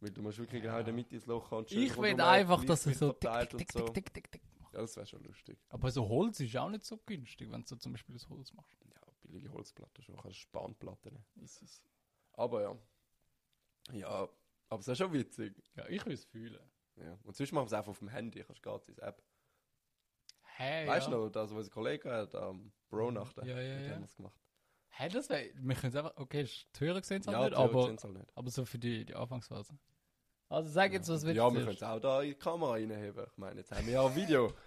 Weil 0.00 0.10
du 0.10 0.22
musst 0.22 0.38
wirklich 0.38 0.62
genau 0.62 0.78
in 0.78 0.84
der 0.84 0.94
Mitte 0.94 1.14
ins 1.14 1.26
Loch 1.26 1.50
und 1.52 1.72
Ich 1.72 1.96
will 1.96 2.20
einfach, 2.20 2.64
dass 2.64 2.86
es 2.86 2.98
so 2.98 3.12
tick, 3.12 3.30
tick, 3.50 3.72
tick, 3.72 3.94
tick, 3.94 4.14
tick, 4.14 4.32
tick. 4.32 4.42
Ja, 4.72 4.80
das 4.80 4.96
wäre 4.96 5.06
schon 5.06 5.22
lustig. 5.22 5.56
Aber 5.68 5.90
so 5.90 6.08
Holz 6.08 6.40
ist 6.40 6.56
auch 6.56 6.68
nicht 6.68 6.84
so 6.84 6.98
günstig, 7.06 7.50
wenn 7.50 7.64
du 7.64 7.76
zum 7.76 7.92
Beispiel 7.92 8.14
das 8.14 8.28
Holz 8.28 8.52
machst. 8.52 8.76
Ja, 8.92 9.00
billige 9.22 9.52
Holzplatten 9.52 10.02
schon, 10.02 10.16
kannst 10.16 10.38
Spanplatten 10.38 11.12
nehmen. 11.12 11.24
Ist 11.44 11.62
es. 11.62 11.82
Aber 12.32 12.62
ja. 12.62 12.76
Ja, 13.92 14.28
aber 14.68 14.80
es 14.80 14.88
ist 14.88 14.98
schon 14.98 15.12
witzig. 15.12 15.54
Ja, 15.76 15.88
ich 15.88 16.04
will 16.04 16.14
es 16.14 16.24
fühlen. 16.24 16.58
Ja. 16.96 17.18
Und 17.24 17.36
sonst 17.36 17.52
machen 17.52 17.64
wir 17.64 17.66
es 17.66 17.72
einfach 17.72 17.90
auf 17.90 17.98
dem 17.98 18.08
Handy, 18.08 18.42
kannst 18.44 18.62
gratis 18.62 18.98
App. 18.98 19.22
Hey, 20.56 20.86
Weißt 20.86 21.08
du 21.08 21.10
ja. 21.12 21.16
noch, 21.18 21.28
das, 21.30 21.50
was 21.50 21.56
unser 21.58 21.70
Kollege 21.70 22.10
hat, 22.12 22.34
am 22.36 22.72
Bro-Nachten, 22.88 23.44
Ja, 23.46 23.60
ja, 23.60 23.74
mit 23.76 23.86
ja. 23.86 23.92
haben 23.94 24.00
wir 24.02 24.04
es 24.04 24.14
gemacht. 24.16 24.38
Hey, 24.90 25.08
das 25.08 25.28
wäre. 25.28 25.50
Wir 25.56 25.74
können 25.74 25.90
es 25.92 25.96
einfach. 25.96 26.16
Okay, 26.16 26.42
ist- 26.42 26.68
die 26.78 26.84
Hörer 26.84 27.02
sehen 27.02 27.20
es 27.20 27.26
halt 27.26 27.36
Ja, 27.36 27.44
nicht, 27.48 27.56
aber, 27.56 27.82
halt 27.88 28.04
nicht. 28.04 28.36
aber 28.36 28.50
so 28.50 28.64
für 28.64 28.78
die, 28.78 29.04
die 29.04 29.14
Anfangsphase. 29.16 29.76
Also 30.48 30.70
sag 30.70 30.92
jetzt, 30.92 31.08
was 31.08 31.24
willst 31.24 31.36
Ja, 31.36 31.48
du 31.48 31.54
wir 31.56 31.62
können 31.64 31.74
es 31.74 31.82
auch 31.82 31.98
da 31.98 32.22
in 32.22 32.28
die 32.28 32.34
Kamera 32.36 32.72
reinheben. 32.72 33.26
Ich 33.26 33.36
meine, 33.36 33.58
jetzt 33.60 33.72
haben 33.72 33.84
wir 33.86 33.94
ja 33.94 34.06
ein 34.06 34.14
Video. 34.14 34.52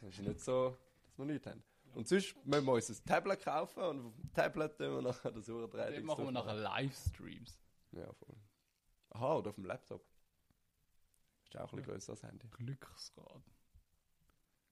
Das 0.00 0.10
ist 0.16 0.20
nicht 0.22 0.40
so, 0.40 0.76
dass 1.06 1.18
wir 1.18 1.24
nichts 1.24 1.46
haben. 1.46 1.62
Und 1.94 2.06
sonst 2.06 2.34
müssen 2.46 2.64
wir 2.66 2.72
uns 2.72 2.88
ein 2.88 3.04
Tablet 3.04 3.42
kaufen 3.44 3.82
und 3.82 4.06
auf 4.06 4.14
dem 4.14 4.32
Tablet 4.32 4.76
tun 4.78 4.94
wir 4.94 5.02
nachher 5.02 5.32
das 5.32 5.46
Dann 5.46 5.54
Uhrendreh. 5.56 6.00
machen 6.02 6.24
wir 6.24 6.30
nachher 6.32 6.54
Livestreams. 6.54 7.58
Ja, 7.92 8.12
voll. 8.12 8.36
Aha, 9.10 9.34
oder 9.36 9.50
auf 9.50 9.56
dem 9.56 9.64
Laptop. 9.64 10.04
Ist 11.48 11.56
auch 11.56 11.72
ein 11.72 11.76
bisschen 11.76 11.92
größer 11.92 12.12
als 12.12 12.22
Handy. 12.22 12.46
Glücksrad. 12.48 13.42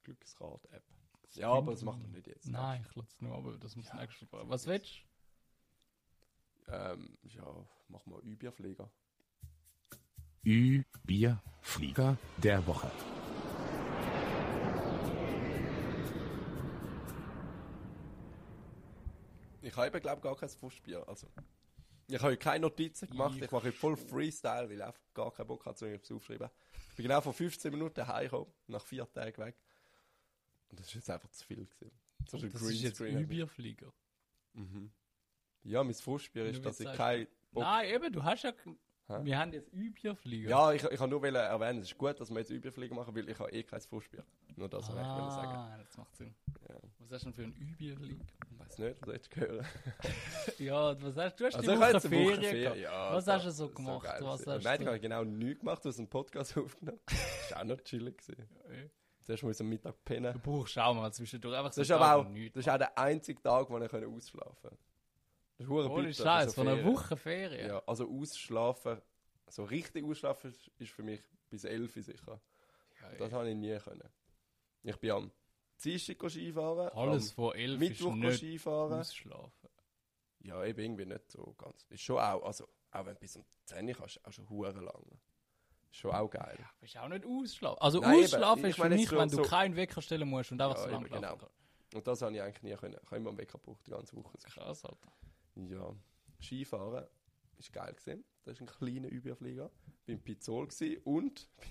Glücksrad-App. 0.05 0.85
Ja, 1.33 1.51
aber 1.51 1.73
das 1.73 1.83
macht 1.83 2.01
man 2.01 2.13
nicht 2.13 2.27
jetzt. 2.27 2.49
Nein, 2.49 2.85
ich 2.89 2.95
lasse 2.95 3.11
es 3.11 3.21
nur, 3.21 3.35
aber 3.35 3.57
das 3.57 3.77
muss 3.77 3.93
nächstes 3.93 4.31
Mal. 4.31 4.49
Was 4.49 4.67
willst 4.67 5.03
Ähm, 6.69 7.19
ja, 7.23 7.45
machen 7.89 8.13
wir 8.13 8.21
Überflieger. 8.21 8.91
Ü, 10.45 10.85
Bier, 11.05 11.43
Flieger 11.61 12.17
der 12.37 12.67
Woche. 12.67 12.91
Ich 19.63 19.77
habe 19.77 20.01
glaube 20.01 20.23
gar 20.23 20.37
kein 20.37 20.49
Fußbier. 20.49 21.09
Also, 21.09 21.27
Ich 22.09 22.23
habe 22.23 22.37
keine 22.37 22.61
Notizen 22.61 23.09
gemacht, 23.09 23.37
Ich- 23.37 23.43
ich 23.43 23.51
mache 23.51 23.73
voll 23.73 23.97
Freestyle, 23.97 24.69
weil 24.69 24.77
ich 24.77 24.85
einfach 24.85 25.01
gar 25.13 25.33
keinen 25.33 25.47
Bock 25.49 25.67
hatte, 25.67 25.79
so 25.81 25.87
etwas 25.87 26.11
aufschreiben. 26.13 26.49
Ich 26.91 26.97
bin 26.97 27.05
genau 27.05 27.21
vor 27.21 27.33
15 27.33 27.73
Minuten 27.73 28.07
heimgekommen, 28.07 28.53
nach 28.69 28.85
vier 28.85 29.11
Tagen 29.13 29.37
weg. 29.43 29.57
Und 30.69 30.79
das 30.81 30.87
ist 30.89 30.95
jetzt 30.95 31.11
einfach 31.11 31.29
zu 31.31 31.45
viel 31.45 31.67
gewesen. 31.67 31.99
So 32.29 32.37
ein 32.39 32.51
Das 32.53 32.63
ist 32.63 32.81
jetzt. 32.83 33.01
Überflieger. 33.01 33.93
Mhm. 34.55 34.91
Ja, 35.65 35.83
mein 35.83 35.95
Frustbier 35.95 36.47
ist, 36.47 36.65
dass 36.65 36.79
ich 36.81 36.93
kein 36.93 37.27
Bock... 37.51 37.65
Nein, 37.65 37.91
eben, 37.95 38.13
du 38.13 38.23
hast 38.23 38.45
ja. 38.45 38.53
Hä? 39.09 39.21
Wir 39.23 39.39
haben 39.39 39.53
jetzt 39.53 39.73
Überflieger. 39.73 40.51
Ja, 40.51 40.73
ich, 40.73 40.83
ich 40.83 40.99
kann 40.99 41.09
nur 41.11 41.25
erwähnen, 41.25 41.79
es 41.81 41.87
ist 41.93 41.99
gut, 41.99 42.19
dass 42.21 42.29
wir 42.31 42.39
jetzt 42.39 42.51
Überfliegen 42.51 42.97
machen, 42.97 43.15
weil 43.15 43.29
ich 43.29 43.39
habe 43.39 43.51
eh 43.53 43.63
kein 43.63 43.81
Frustbier. 43.81 44.25
Nur 44.57 44.69
das 44.69 44.89
wollte 44.89 45.01
ich 45.03 45.07
wollte 45.09 45.31
sagen. 45.31 45.53
Ah, 45.53 45.79
das 45.79 45.97
macht 45.97 46.17
Sinn. 46.17 46.35
Ja. 46.69 46.75
Was 46.99 47.13
hast 47.13 47.25
du 47.27 47.31
denn 47.31 47.35
für 47.35 47.43
ein 47.43 47.53
Überflieger? 47.79 48.25
Ich 48.51 48.59
weiß 48.59 48.79
nicht, 48.79 48.97
was 49.07 49.15
hättest 49.15 49.37
du 49.37 49.41
gehört. 49.41 49.67
Ja, 50.59 51.03
was 51.03 51.17
hast 51.17 51.37
du? 51.41 51.45
Du 51.45 51.47
hast 51.47 51.57
Also 51.57 51.71
die 51.71 51.77
ich 51.77 51.83
habe 51.83 51.95
Woche 51.95 52.09
Ferien 52.09 52.43
Ferien. 52.43 52.81
Ja, 52.83 53.13
Was 53.15 53.25
das- 53.27 53.35
hast 53.37 53.45
du 53.47 53.51
so 53.53 53.67
das 53.67 53.75
gemacht? 53.77 54.05
geil 54.05 54.19
Was 54.23 54.47
hast 54.47 54.65
Nein, 54.65 54.77
du- 54.79 54.83
ich 54.83 54.89
habe 54.89 55.01
genau 55.01 55.25
nichts 55.25 55.61
gemacht, 55.61 55.85
du 55.85 55.89
hast 55.89 55.99
einen 55.99 56.09
Podcast 56.09 56.59
aufgenommen. 56.59 57.01
Das 57.07 57.51
war 57.53 57.61
auch 57.61 57.65
noch 57.65 57.81
chillig. 57.83 58.19
Gewesen. 58.19 58.49
Ja. 58.69 58.89
Zuerst 59.23 59.43
muss 59.45 59.57
ich 59.57 59.61
am 59.61 59.69
Mittag 59.69 59.93
Du 59.95 60.01
pennen. 60.05 60.41
brauchst 60.43 60.79
auch 60.79 60.95
mal 60.95 61.13
zwischendurch 61.13 61.57
einfach 61.57 61.73
so 61.73 61.81
Das 61.81 61.89
ist 61.89 61.93
aber 61.95 62.15
auch, 62.17 62.27
das 62.27 62.57
ist 62.57 62.69
auch 62.69 62.79
der 62.79 62.99
einzige 62.99 63.41
Tag, 63.41 63.71
wo 63.71 63.79
ich 63.79 63.93
ausschlafen 63.93 64.57
konnte. 64.63 64.79
Das 65.59 65.67
ist 65.67 65.71
Ohne 65.73 66.07
bitter 66.09 66.23
Scheiß, 66.25 66.47
so 66.55 66.63
von 66.63 66.69
einer. 66.69 66.85
Woche 66.85 67.17
Ferien. 67.17 67.69
Ja, 67.69 67.83
also 67.87 68.11
ausschlafen, 68.11 69.01
so 69.49 69.65
richtig 69.65 70.05
ausschlafen 70.05 70.55
ist- 70.79 70.91
für 70.91 71.03
mich 71.03 71.23
bis 71.49 71.65
11 71.65 71.97
Uhr 71.97 72.03
sicher. 72.03 72.41
Ja, 73.01 73.09
Das 73.19 73.31
ja. 73.31 73.39
habe 73.39 73.49
ich 73.51 73.57
nie 73.57 73.77
können. 73.79 74.09
Ich 74.83 74.97
bin 74.97 75.11
am 75.13 75.33
Dienstag 75.83 76.31
Skifahren, 76.31 76.89
Alles 76.91 77.33
vor 77.33 77.55
elf 77.55 77.79
Mittwoch 77.79 78.13
ist 78.13 78.17
nicht 78.19 78.37
Skifahren. 78.39 78.93
ausschlafen. 79.01 79.69
Ja, 80.41 80.65
eben 80.65 80.79
irgendwie 80.81 81.07
nicht 81.07 81.31
so 81.31 81.55
ganz. 81.59 81.85
Ist 81.91 82.03
schon 82.03 82.19
auch, 82.19 82.45
also, 82.45 82.69
auch 82.93 83.07
wenn 83.07 83.15
du 83.15 83.21
bis 83.21 83.37
um 83.37 83.45
10 83.65 83.89
Uhr 83.89 83.95
kannst, 83.95 84.25
auch 84.25 84.33
schon 84.33 84.49
hure 84.49 84.73
lang. 84.73 85.05
Ist 85.91 85.97
schon 86.01 86.13
auch 86.13 86.29
geil. 86.31 86.57
Ja, 86.59 86.71
ist 86.81 86.97
auch 86.99 87.09
nicht 87.09 87.25
ausschlafen. 87.27 87.81
Also 87.81 88.01
Nein, 88.01 88.15
eben. 88.15 88.25
ausschlafen 88.25 88.65
Ich 88.65 88.71
ist 88.71 88.77
für 88.77 88.89
mich, 88.89 89.11
wenn 89.13 89.29
du 89.29 89.37
so- 89.37 89.43
keinen 89.43 89.77
Wecker 89.77 90.03
stellen 90.03 90.29
musst 90.29 90.53
und 90.53 90.61
einfach 90.61 90.77
Ja, 90.77 90.83
so 90.85 90.89
lange 90.91 91.07
eben, 91.07 91.15
genau. 91.15 91.39
Und 91.95 92.07
das 92.07 92.21
habe 92.23 92.35
ich 92.35 92.43
eigentlich 92.43 92.63
nie 92.63 92.75
können. 92.75 92.95
Ich 93.03 93.07
habe 93.07 93.17
immer 93.17 93.31
einen 93.31 93.39
Wecker 93.39 93.59
gebraucht, 93.59 93.87
die 93.87 93.91
ganze 93.91 94.15
Woche. 94.17 94.37
Krass, 94.45 94.85
Alter. 94.85 95.13
Ja, 95.57 95.95
Skifahren 96.41 97.07
ist 97.59 97.73
geil 97.73 97.93
gesehen. 97.95 98.25
Das 98.45 98.55
ist 98.55 98.61
ein 98.61 98.67
kleiner 98.67 99.09
Überflieger. 99.09 99.71
Beim 100.07 100.21
Pizzol 100.21 100.69
gsi 100.69 101.01
und 101.05 101.49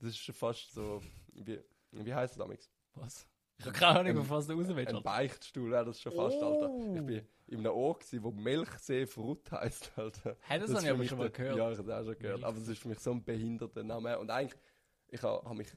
das 0.00 0.10
ist 0.10 0.18
schon 0.18 0.34
fast 0.34 0.72
so 0.72 1.02
wie 1.32 1.58
wie 1.92 2.12
heißt 2.14 2.32
es 2.34 2.38
damals? 2.38 2.70
Was? 2.94 3.26
Ich 3.58 3.64
habe 3.66 3.74
keine 3.76 4.00
Ahnung, 4.00 4.18
Ein- 4.18 4.30
was 4.30 4.46
du 4.46 4.52
raus 4.52 4.66
willst. 4.68 4.94
Ein. 4.94 5.02
Beichtstuhl 5.02 5.70
das 5.70 6.00
schon 6.00 6.12
fast, 6.12 6.36
Oh. 6.36 6.44
Alter. 6.44 6.96
Ich 7.00 7.06
bin 7.06 7.26
in 7.46 7.58
einem 7.60 7.72
Ort 7.72 8.00
gsi, 8.00 8.22
wo 8.22 8.30
Melchsee 8.30 9.06
Frut 9.06 9.50
heisst, 9.52 9.90
Alter. 9.96 10.36
Hey, 10.42 10.58
das 10.60 10.70
ist 10.70 10.76
habe 10.76 10.84
ich 10.86 10.90
aber 10.92 11.04
schon 11.06 11.18
mal 11.18 11.30
gehört. 11.30 11.56
Ja, 11.56 11.70
ich 11.72 11.78
habe 11.78 11.88
das 11.88 12.02
auch 12.02 12.10
schon 12.12 12.18
gehört. 12.18 12.44
Aber 12.44 12.56
es 12.58 12.68
ist 12.68 12.78
für 12.78 12.88
mich 12.88 12.98
so 13.00 13.12
ein 13.12 13.24
behinderter 13.24 13.82
Name. 13.82 14.18
Und 14.18 14.30
eigentlich, 14.30 14.60
ich 15.08 15.22
habe 15.22 15.48
hab 15.48 15.56
mich, 15.56 15.68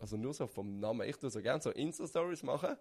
also 0.00 0.16
nur 0.16 0.32
so 0.32 0.46
vom 0.46 0.80
Namen, 0.80 1.06
ich 1.08 1.16
tue 1.16 1.28
so 1.30 1.42
gerne 1.42 1.60
so 1.60 1.70
Insta-Stories 1.70 2.42
machen 2.42 2.76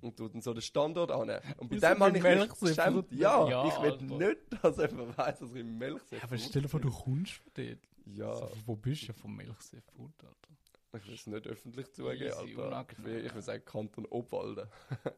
und 0.00 0.16
tue 0.16 0.30
dann 0.30 0.40
so 0.40 0.52
den 0.52 0.62
Standort 0.62 1.10
an. 1.10 1.28
Und 1.58 1.68
bei 1.70 1.76
Raus 1.76 1.80
dem 1.80 1.98
habe 2.02 2.16
ich 2.18 2.22
mich 2.22 2.60
gestemmt, 2.60 3.12
ja, 3.12 3.48
Ja, 3.48 3.66
ich 3.68 3.82
will 3.82 3.92
Alter. 3.92 4.04
nicht, 4.04 4.64
dass 4.64 4.76
jemand 4.78 5.18
weiss, 5.18 5.38
dass 5.38 5.50
ich 5.50 5.56
in 5.60 5.78
Melchsee 5.78 6.16
Ja, 6.16 6.22
aber 6.24 6.38
stell 6.38 6.62
dir 6.62 6.68
vor, 6.68 6.80
du 6.80 6.90
kommst 6.90 7.32
von 7.34 7.52
dort. 7.54 7.78
Ja, 8.06 8.30
Also, 8.30 8.50
wo 8.66 8.76
bist 8.76 9.02
du 9.02 9.06
ja 9.08 9.12
vom 9.14 9.36
Milchsee 9.36 9.80
Food, 9.80 10.12
Alter? 10.24 10.54
ich 10.96 11.06
will 11.06 11.14
es 11.14 11.26
nicht 11.26 11.46
öffentlich 11.46 11.92
zugeben, 11.92 12.32
Alter. 12.32 12.44
Ich 12.46 12.56
unangenehm. 12.56 13.04
will, 13.04 13.26
ich 13.26 13.34
will 13.34 13.42
sagen 13.42 13.64
Kanton 13.64 14.06
Obwalden. 14.06 14.68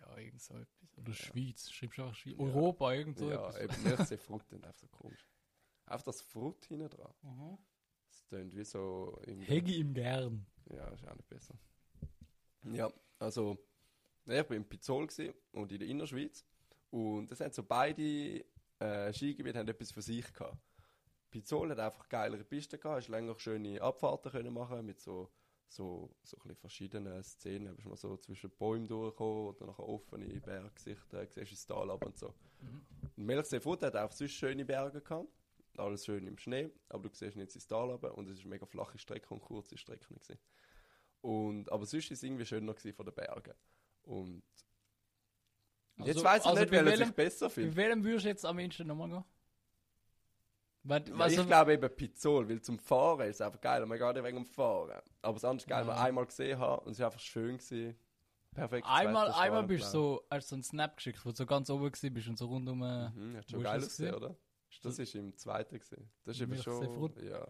Ja, 0.00 0.18
irgend 0.18 0.42
so 0.42 0.54
etwas. 0.54 0.98
Oder 0.98 1.14
Schweiz. 1.14 1.70
Schreibst 1.70 1.96
du 1.96 2.02
einfach 2.02 2.16
Schweiz. 2.16 2.34
Europa, 2.38 2.92
irgend 2.92 3.18
so 3.18 3.30
ja, 3.30 3.48
etwas. 3.48 3.60
eben 3.60 3.82
Melchsee 3.84 4.16
Frut 4.18 4.44
klingt 4.46 4.66
einfach 4.66 4.78
so 4.80 4.88
komisch. 4.88 5.26
Einfach 5.86 6.04
das 6.04 6.20
Frut 6.20 6.64
hinten 6.66 6.90
dran. 6.90 7.12
Mhm. 7.22 7.56
Das 8.10 8.24
tönt 8.26 8.54
wie 8.54 8.64
so... 8.64 9.18
Im 9.26 9.40
Hegi 9.40 9.80
im 9.80 9.94
Gern. 9.94 10.44
Ja, 10.70 10.86
ist 10.88 11.06
auch 11.08 11.14
nicht 11.14 11.28
besser. 11.30 11.54
Ja, 12.64 12.92
also, 13.18 13.52
ja, 13.52 13.58
ich 14.26 14.48
war 14.48 14.56
im 14.56 14.64
Pizzol 14.64 15.06
gewesen 15.06 15.34
und 15.52 15.72
in 15.72 15.78
der 15.78 15.88
Innerschweiz. 15.88 16.44
Und 16.90 17.30
das 17.30 17.40
haben 17.40 17.52
so 17.52 17.62
beide 17.62 18.44
äh, 18.78 19.12
Skigebiete 19.12 19.58
haben 19.58 19.68
etwas 19.68 19.92
für 19.92 20.02
sich 20.02 20.32
gehabt. 20.32 20.58
Pizzol 21.30 21.70
hat 21.70 21.78
einfach 21.78 22.08
geilere 22.08 22.44
Pisten 22.44 22.78
gehabt, 22.78 22.98
hast 22.98 23.08
länger 23.08 23.38
schöne 23.38 23.80
Abfahrten 23.80 24.30
können 24.30 24.52
machen 24.52 24.84
mit 24.84 25.00
so, 25.00 25.32
so, 25.66 26.14
so 26.22 26.36
ein 26.44 26.54
verschiedenen 26.54 27.22
Szenen. 27.22 27.68
Du 27.68 27.76
bist 27.76 27.88
mal 27.88 27.96
so 27.96 28.16
zwischen 28.18 28.50
Bäumen 28.50 28.86
durchgekommen 28.86 29.48
oder 29.48 29.66
nachher 29.66 29.88
offene 29.88 30.40
Bergsichten, 30.40 31.26
siehst 31.30 31.50
ins 31.50 31.66
Tal 31.66 31.90
ab 31.90 32.04
und 32.04 32.18
so. 32.18 32.34
Mhm. 32.60 32.86
Und 33.16 33.24
Melchsee-Furt 33.24 33.82
hat 33.82 33.96
auch 33.96 34.12
sonst 34.12 34.32
schöne 34.32 34.64
Berge 34.64 35.00
gehabt. 35.00 35.28
Alles 35.78 36.04
schön 36.04 36.26
im 36.26 36.36
Schnee, 36.36 36.70
aber 36.90 37.08
du 37.08 37.14
siehst 37.14 37.36
nicht 37.36 37.54
ins 37.54 37.66
Tal 37.66 37.90
runter 37.90 38.14
und 38.16 38.28
es 38.28 38.34
ist 38.36 38.40
eine 38.40 38.50
mega 38.50 38.66
flache 38.66 38.98
Strecke 38.98 39.32
und 39.32 39.40
kurze 39.40 39.78
Strecken 39.78 40.16
gewesen. 40.16 40.38
Und, 41.22 41.72
aber 41.72 41.86
sonst 41.86 42.10
war 42.10 42.14
es 42.14 42.22
irgendwie 42.22 42.44
schöner 42.44 42.74
von 42.74 43.06
den 43.06 43.14
Bergen. 43.14 43.54
Und 44.02 44.42
Also- 45.98 46.10
jetzt 46.12 46.24
weiß 46.24 46.42
ich 46.42 46.46
also 46.48 46.60
nicht, 46.60 46.70
bei 46.70 46.76
wer 46.78 46.84
welchem- 46.86 47.06
sich 47.06 47.14
besser 47.14 47.46
Bei 47.46 47.50
fühlt. 47.54 47.76
welchem 47.76 48.04
würdest 48.04 48.24
du 48.24 48.28
jetzt 48.28 48.44
am 48.46 48.58
ehesten 48.58 48.86
nochmal 48.86 49.08
gehen? 49.08 49.24
Weil, 50.84 51.08
Ja, 51.08 51.14
also, 51.16 51.40
ich 51.42 51.46
glaube 51.46 51.74
eben 51.74 51.94
Pizzol, 51.96 52.48
weil 52.48 52.60
zum 52.60 52.76
Fahren 52.78 53.28
ist 53.28 53.36
es 53.36 53.40
einfach 53.40 53.60
geil, 53.60 53.86
man 53.86 53.98
geht 53.98 54.24
wegen 54.24 54.36
dem 54.38 54.46
Fahren. 54.46 55.00
Aber 55.22 55.34
das 55.34 55.44
andere 55.44 55.68
geil, 55.68 55.82
Ja. 55.82 55.86
weil 55.86 55.94
ich 55.94 56.00
einmal 56.02 56.26
gesehen 56.26 56.58
habe 56.58 56.84
und 56.84 56.92
es 56.92 56.98
war 56.98 57.06
einfach 57.06 57.20
schön 57.20 57.58
gewesen. 57.58 57.96
Perfekt. 58.54 58.86
einmal, 58.86 59.30
einmal 59.32 59.62
bist 59.62 59.84
du 59.86 59.90
so, 59.90 60.26
hast 60.30 60.48
so 60.48 60.56
einen 60.56 60.62
Snap 60.62 60.96
geschickt, 60.96 61.24
wo 61.24 61.30
du 61.30 61.36
so 61.36 61.46
ganz 61.46 61.70
oben 61.70 61.90
gewesen 61.90 62.12
bist 62.12 62.28
und 62.28 62.36
so 62.36 62.46
rundum. 62.46 62.82
Äh, 62.82 63.08
Mhm, 63.10 63.36
hat 63.36 63.46
Wo 63.46 63.50
schon 63.50 63.62
geil 63.62 63.80
gewesen? 63.80 64.14
oder? 64.14 64.36
Das 64.82 64.98
ist 64.98 65.14
im 65.14 65.34
zweiten 65.36 65.78
gesehen. 65.78 66.10
Das 66.24 66.36
ist 66.36 66.42
eben 66.42 66.56
schon. 66.60 66.82
Ja. 67.22 67.46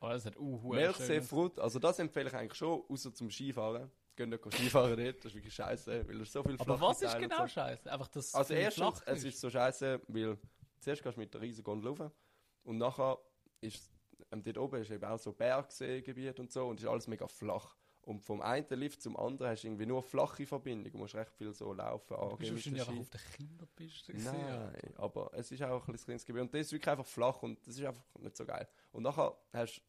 oh, 0.00 0.08
das 0.08 0.24
hat 0.24 0.38
uh, 0.38 0.74
schön 0.94 1.22
Frut, 1.22 1.58
also 1.58 1.78
das 1.78 1.98
empfehle 1.98 2.28
ich 2.30 2.34
eigentlich 2.34 2.54
schon, 2.54 2.82
außer 2.88 3.12
zum 3.12 3.30
Skifahren. 3.30 3.90
Geht 4.14 4.28
nicht 4.28 4.44
Skifahren 4.52 4.96
dort, 4.96 5.18
das 5.18 5.26
ist 5.26 5.34
wirklich 5.34 5.54
scheiße, 5.54 6.06
weil 6.06 6.20
es 6.20 6.32
so 6.32 6.42
viel 6.42 6.56
Aber 6.60 6.80
was 6.80 7.00
ist 7.00 7.18
genau 7.18 7.38
so. 7.38 7.48
scheiße? 7.48 7.90
Einfach 7.90 8.08
das. 8.08 8.34
Also 8.34 8.54
erstens, 8.54 9.02
es 9.06 9.24
ist 9.24 9.40
so 9.40 9.48
scheiße, 9.48 10.00
weil 10.08 10.38
zuerst 10.80 11.02
gehst 11.02 11.16
du 11.16 11.20
mit 11.20 11.32
der 11.32 11.40
riesen 11.40 11.64
Gondel 11.64 11.88
rauf 11.94 12.12
und 12.64 12.78
nachher 12.78 13.18
ist 13.60 13.90
ähm, 14.30 14.42
dort 14.42 14.58
oben 14.58 14.82
ist 14.82 14.90
eben 14.90 15.04
auch 15.04 15.18
so 15.18 15.32
Bergseegebiet 15.32 16.38
und 16.40 16.50
so 16.52 16.66
und 16.68 16.80
ist 16.80 16.86
alles 16.86 17.06
mega 17.06 17.26
flach. 17.26 17.76
Und 18.04 18.20
vom 18.20 18.40
einen 18.40 18.66
Lift 18.70 19.00
zum 19.00 19.16
anderen 19.16 19.52
hast 19.52 19.62
du 19.62 19.68
irgendwie 19.68 19.86
nur 19.86 20.02
flache 20.02 20.44
Verbindung. 20.44 20.90
Du 20.92 20.98
musst 20.98 21.14
recht 21.14 21.32
viel 21.36 21.52
so 21.52 21.72
laufen, 21.72 22.16
Du 22.18 22.36
bist 22.36 22.52
wahrscheinlich 22.52 22.82
einfach 22.82 22.92
Ski. 22.94 23.00
auf 23.00 23.10
der 23.10 23.20
Kinderpiste 23.20 24.12
gewesen, 24.12 24.40
ja. 24.40 24.58
Nein, 24.72 24.94
aber 24.96 25.30
es 25.34 25.52
ist 25.52 25.62
auch 25.62 25.86
ein 25.86 25.92
bisschen 25.92 26.06
kleines 26.06 26.26
Gebiet. 26.26 26.42
Und 26.42 26.52
das 26.52 26.60
ist 26.62 26.72
wirklich 26.72 26.88
einfach 26.88 27.06
flach 27.06 27.42
und 27.44 27.64
das 27.64 27.76
ist 27.78 27.84
einfach 27.84 28.02
nicht 28.18 28.36
so 28.36 28.44
geil. 28.44 28.68
Und 28.90 29.04
nachher 29.04 29.36
hast 29.52 29.80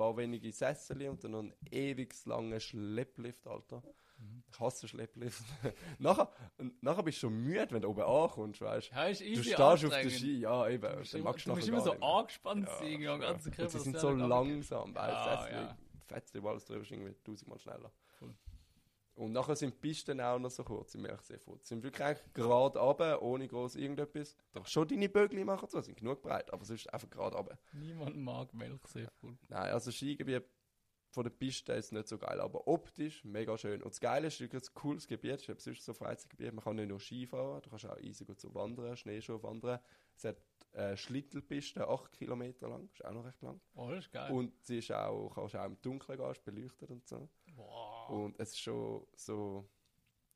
paar 0.00 0.16
wenige 0.16 0.50
Sessel 0.50 1.08
und 1.08 1.22
dann 1.22 1.32
noch 1.32 1.40
einen 1.40 1.52
ewig 1.70 2.14
langen 2.24 2.58
Schlepplift, 2.58 3.46
Alter. 3.46 3.82
Mhm. 4.16 4.42
Ich 4.50 4.58
hasse 4.58 4.88
Schlepplift. 4.88 5.42
nachher, 5.98 6.32
nachher 6.80 7.02
bist 7.02 7.18
du 7.18 7.26
schon 7.26 7.42
müde, 7.42 7.68
wenn 7.70 7.82
du 7.82 7.88
oben 7.88 8.00
ankommst, 8.02 8.62
weißt 8.62 8.90
Ja, 8.92 9.04
ist 9.06 9.20
du. 9.20 9.42
stehst 9.42 9.60
auf 9.60 9.80
der. 9.80 10.10
Ski, 10.10 10.40
ja 10.40 10.68
eben. 10.68 10.90
Du 10.90 10.98
bist 10.98 11.14
immer, 11.14 11.32
du 11.32 11.54
bist 11.54 11.68
immer 11.68 11.80
so 11.82 11.92
angespannt 11.92 12.66
Ja, 12.66 12.78
am 12.78 13.00
ja. 13.02 13.16
ganzen 13.18 13.52
Körper. 13.52 13.62
Und 13.74 13.78
sie 13.78 13.78
sind 13.90 13.98
so 13.98 14.10
langsam, 14.10 14.94
weil 14.94 15.10
das 15.10 15.24
Sessel, 15.24 15.52
ja. 15.62 15.78
fetzt 16.06 16.34
über 16.34 16.50
alles 16.50 16.64
drüber, 16.64 16.80
ist 16.80 16.90
irgendwie 16.90 17.14
tausendmal 17.22 17.58
schneller. 17.58 17.92
Und 19.14 19.32
nachher 19.32 19.56
sind 19.56 19.74
die 19.74 19.78
Pisten 19.78 20.20
auch 20.20 20.38
noch 20.38 20.50
so 20.50 20.64
kurz 20.64 20.94
im 20.94 21.02
Melchseefurt. 21.02 21.62
Sie 21.62 21.68
sind 21.68 21.82
wirklich 21.82 22.02
eigentlich 22.02 22.32
gerade 22.32 22.78
runter, 22.78 23.22
ohne 23.22 23.46
groß 23.46 23.76
irgendetwas. 23.76 24.34
Kannst 24.52 24.72
schon 24.72 24.88
deine 24.88 25.08
Bögli 25.08 25.44
machen, 25.44 25.68
so, 25.68 25.80
sind 25.80 25.98
genug 25.98 26.22
breit, 26.22 26.52
aber 26.52 26.64
sonst 26.64 26.92
einfach 26.92 27.10
gerade 27.10 27.36
runter. 27.36 27.58
Niemand 27.72 28.16
mag 28.16 28.54
Melchsee. 28.54 29.08
Nein, 29.22 29.72
also 29.72 29.90
Skigebiet 29.90 30.44
von 31.10 31.24
der 31.24 31.30
Piste 31.30 31.72
ist 31.72 31.92
nicht 31.92 32.08
so 32.08 32.18
geil, 32.18 32.40
aber 32.40 32.66
optisch 32.68 33.24
mega 33.24 33.58
schön. 33.58 33.82
Und 33.82 33.92
das 33.92 34.00
Geile 34.00 34.28
ist, 34.28 34.40
ist 34.40 34.54
ein 34.54 34.74
cooles 34.74 35.06
Gebiet, 35.06 35.40
es 35.40 35.48
ist 35.48 35.64
sonst 35.64 35.84
so 35.84 35.92
ein 35.92 35.96
Freizeitgebiet, 35.96 36.52
man 36.52 36.64
kann 36.64 36.76
nicht 36.76 36.88
nur 36.88 37.00
Ski 37.00 37.26
fahren, 37.26 37.60
du 37.62 37.70
kannst 37.70 37.86
auch 37.86 37.98
easy 37.98 38.24
gut 38.24 38.40
so 38.40 38.54
wandern, 38.54 38.96
Schneeschuh 38.96 39.42
wandern. 39.42 39.80
Es 40.16 40.24
hat 40.24 40.36
äh, 40.72 40.96
Schlittelpiste, 40.96 41.88
8 41.88 42.12
Kilometer 42.12 42.68
lang, 42.68 42.88
ist 42.92 43.04
auch 43.04 43.12
noch 43.12 43.24
recht 43.24 43.42
lang. 43.42 43.60
Oh, 43.74 43.90
das 43.90 44.04
ist 44.04 44.12
geil. 44.12 44.32
Und 44.32 44.52
sie 44.64 44.78
ist 44.78 44.92
auch, 44.92 45.30
kannst 45.34 45.56
auch 45.56 45.64
im 45.64 45.80
Dunkeln 45.80 46.18
gehen, 46.18 46.30
ist 46.30 46.44
beleuchtet 46.44 46.90
und 46.90 47.06
so. 47.08 47.28
wow. 47.56 47.79
Und 48.10 48.38
es 48.40 48.50
ist 48.50 48.60
schon 48.60 49.06
so, 49.14 49.68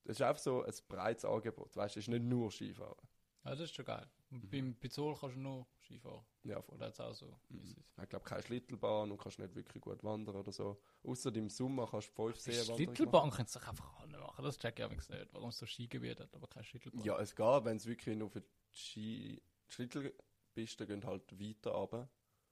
es 0.05 0.13
ist 0.17 0.23
einfach 0.23 0.43
so 0.43 0.63
ein 0.63 0.73
breites 0.89 1.25
Angebot, 1.25 1.75
weißt 1.77 1.97
du, 1.97 2.01
es 2.01 2.05
ist 2.07 2.13
nicht 2.13 2.23
nur 2.25 2.51
Skifahren. 2.51 2.97
Ja, 3.45 3.51
das 3.51 3.61
ist 3.61 3.75
schon 3.75 3.85
geil. 3.85 4.09
Und 4.31 4.45
Mhm. 4.45 4.49
beim 4.51 4.75
Pizzol 4.77 5.15
kannst 5.19 5.37
du 5.37 5.41
nur 5.41 5.67
Skifahren. 5.83 6.25
Ja, 6.45 6.63
voll. 6.63 6.77
Oder 6.77 6.87
jetzt 6.87 7.01
auch 7.01 7.13
so. 7.13 7.39
Mhm. 7.49 7.77
Ich 8.03 8.09
glaube, 8.09 8.25
keine 8.25 8.43
Schlittelbahn 8.43 9.11
und 9.11 9.19
kannst 9.21 9.39
nicht 9.39 9.55
wirklich 9.55 9.83
gut 9.83 10.03
wandern 10.03 10.37
oder 10.37 10.51
so. 10.53 10.81
Außer 11.03 11.35
im 11.35 11.51
Sommer 11.51 11.87
kannst 11.87 12.09
du 12.09 12.13
fünf 12.13 12.37
Die 12.43 12.53
Seen 12.53 12.75
Schlittelbahn 12.77 13.31
kannst 13.31 13.55
du 13.57 13.61
einfach 13.61 14.01
alle 14.01 14.19
machen. 14.19 14.45
Das 14.45 14.59
check 14.59 14.79
ich 14.79 14.85
auch 14.85 14.91
nicht, 14.91 15.09
warum 15.33 15.49
es 15.51 15.59
so 15.59 15.67
Skigebiet 15.67 16.21
hat, 16.21 16.35
aber 16.35 16.47
keine 16.47 16.65
Schlittelbahn. 16.65 17.05
Ja, 17.05 17.19
es 17.21 17.35
geht, 17.35 17.65
wenn 17.65 17.77
es 17.77 17.87
wirklich 17.87 18.17
nur 18.17 18.31
für 18.31 18.41
die 18.41 18.49
Ski 18.73 19.43
Schlittelpisten 19.69 20.87
gehen 20.87 21.05
halt 21.05 21.39
weiter 21.39 21.71
runter. 21.73 22.09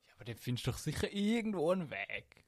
Ja, 0.06 0.14
aber 0.16 0.24
dann 0.24 0.36
findest 0.36 0.66
du 0.66 0.70
doch 0.72 0.78
sicher 0.78 1.10
irgendwo 1.12 1.70
einen 1.70 1.90
Weg. 1.90 2.44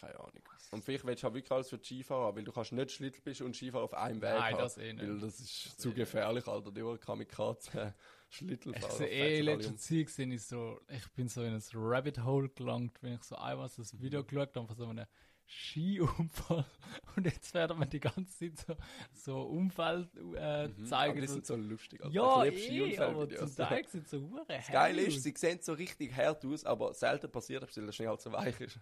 Keine 0.00 0.18
Ahnung. 0.20 0.32
Und 0.72 0.84
vielleicht 0.84 1.04
willst 1.06 1.22
du 1.22 1.24
halt 1.26 1.34
wirklich 1.34 1.52
alles 1.52 1.70
für 1.70 1.78
die 1.78 1.84
Skifahrer, 1.84 2.36
weil 2.36 2.44
du 2.44 2.52
kannst 2.52 2.72
nicht 2.72 2.90
Schlittel 2.92 3.20
bist 3.22 3.40
und 3.40 3.56
Skifahrer 3.56 3.84
auf 3.84 3.94
einem 3.94 4.20
Weg 4.20 4.30
Nein, 4.34 4.52
haben. 4.54 4.58
das 4.58 4.76
eh 4.78 4.92
nicht. 4.92 5.06
Weil 5.08 5.18
das 5.20 5.40
ist 5.40 5.66
Das 5.66 5.76
zu 5.78 5.90
eh 5.90 5.94
gefährlich, 5.94 6.46
Alter. 6.46 6.70
Die 6.72 6.82
Uhr 6.82 6.98
Kamikaze 6.98 7.94
Schlittelfahrer. 8.30 8.86
Ich 8.86 8.92
sehe 8.98 9.08
eh, 9.08 9.54
um. 9.54 9.78
Zeit 9.78 10.08
sehe 10.10 10.34
ich 10.34 10.42
so, 10.44 10.80
ich 10.88 11.08
bin 11.12 11.28
so 11.28 11.42
in 11.42 11.54
ein 11.54 11.62
Rabbit 11.74 12.24
Hole 12.24 12.48
gelangt, 12.50 13.02
wenn 13.02 13.14
ich 13.14 13.22
so 13.22 13.36
einmal 13.36 13.68
so 13.68 13.82
ein 13.82 14.00
Video 14.02 14.22
geschaut 14.24 14.54
habe 14.56 14.66
von 14.66 14.76
so 14.76 14.86
einem 14.88 15.06
Skiunfall 15.48 16.64
und 17.16 17.24
jetzt 17.24 17.54
werden 17.54 17.78
mir 17.78 17.86
die 17.86 18.00
ganze 18.00 18.26
Zeit 18.52 18.58
so, 18.66 18.76
so 19.14 19.42
Unfall 19.42 20.08
äh, 20.36 20.66
Mhm. 20.68 20.86
zeigen. 20.86 21.12
Aber 21.12 21.20
die 21.20 21.26
sind 21.28 21.46
so 21.46 21.54
lustig. 21.56 22.02
Alter. 22.02 22.12
ja, 22.14 22.44
ich 22.44 22.70
eh, 22.70 22.98
aber 22.98 23.28
zum 23.30 23.54
Teil 23.54 23.86
sind 23.86 24.08
so 24.08 24.20
hure 24.20 24.44
Das 24.48 24.66
Geile 24.68 25.02
ist, 25.02 25.22
sie 25.22 25.32
sehen 25.36 25.60
so 25.62 25.72
richtig 25.74 26.14
hart 26.16 26.44
aus, 26.44 26.64
aber 26.64 26.92
selten 26.94 27.30
passiert 27.30 27.62
weil 27.76 27.84
der 27.86 27.92
Schnee 27.92 28.08
halt 28.08 28.20
so 28.20 28.32
weich 28.32 28.60
ist. 28.60 28.80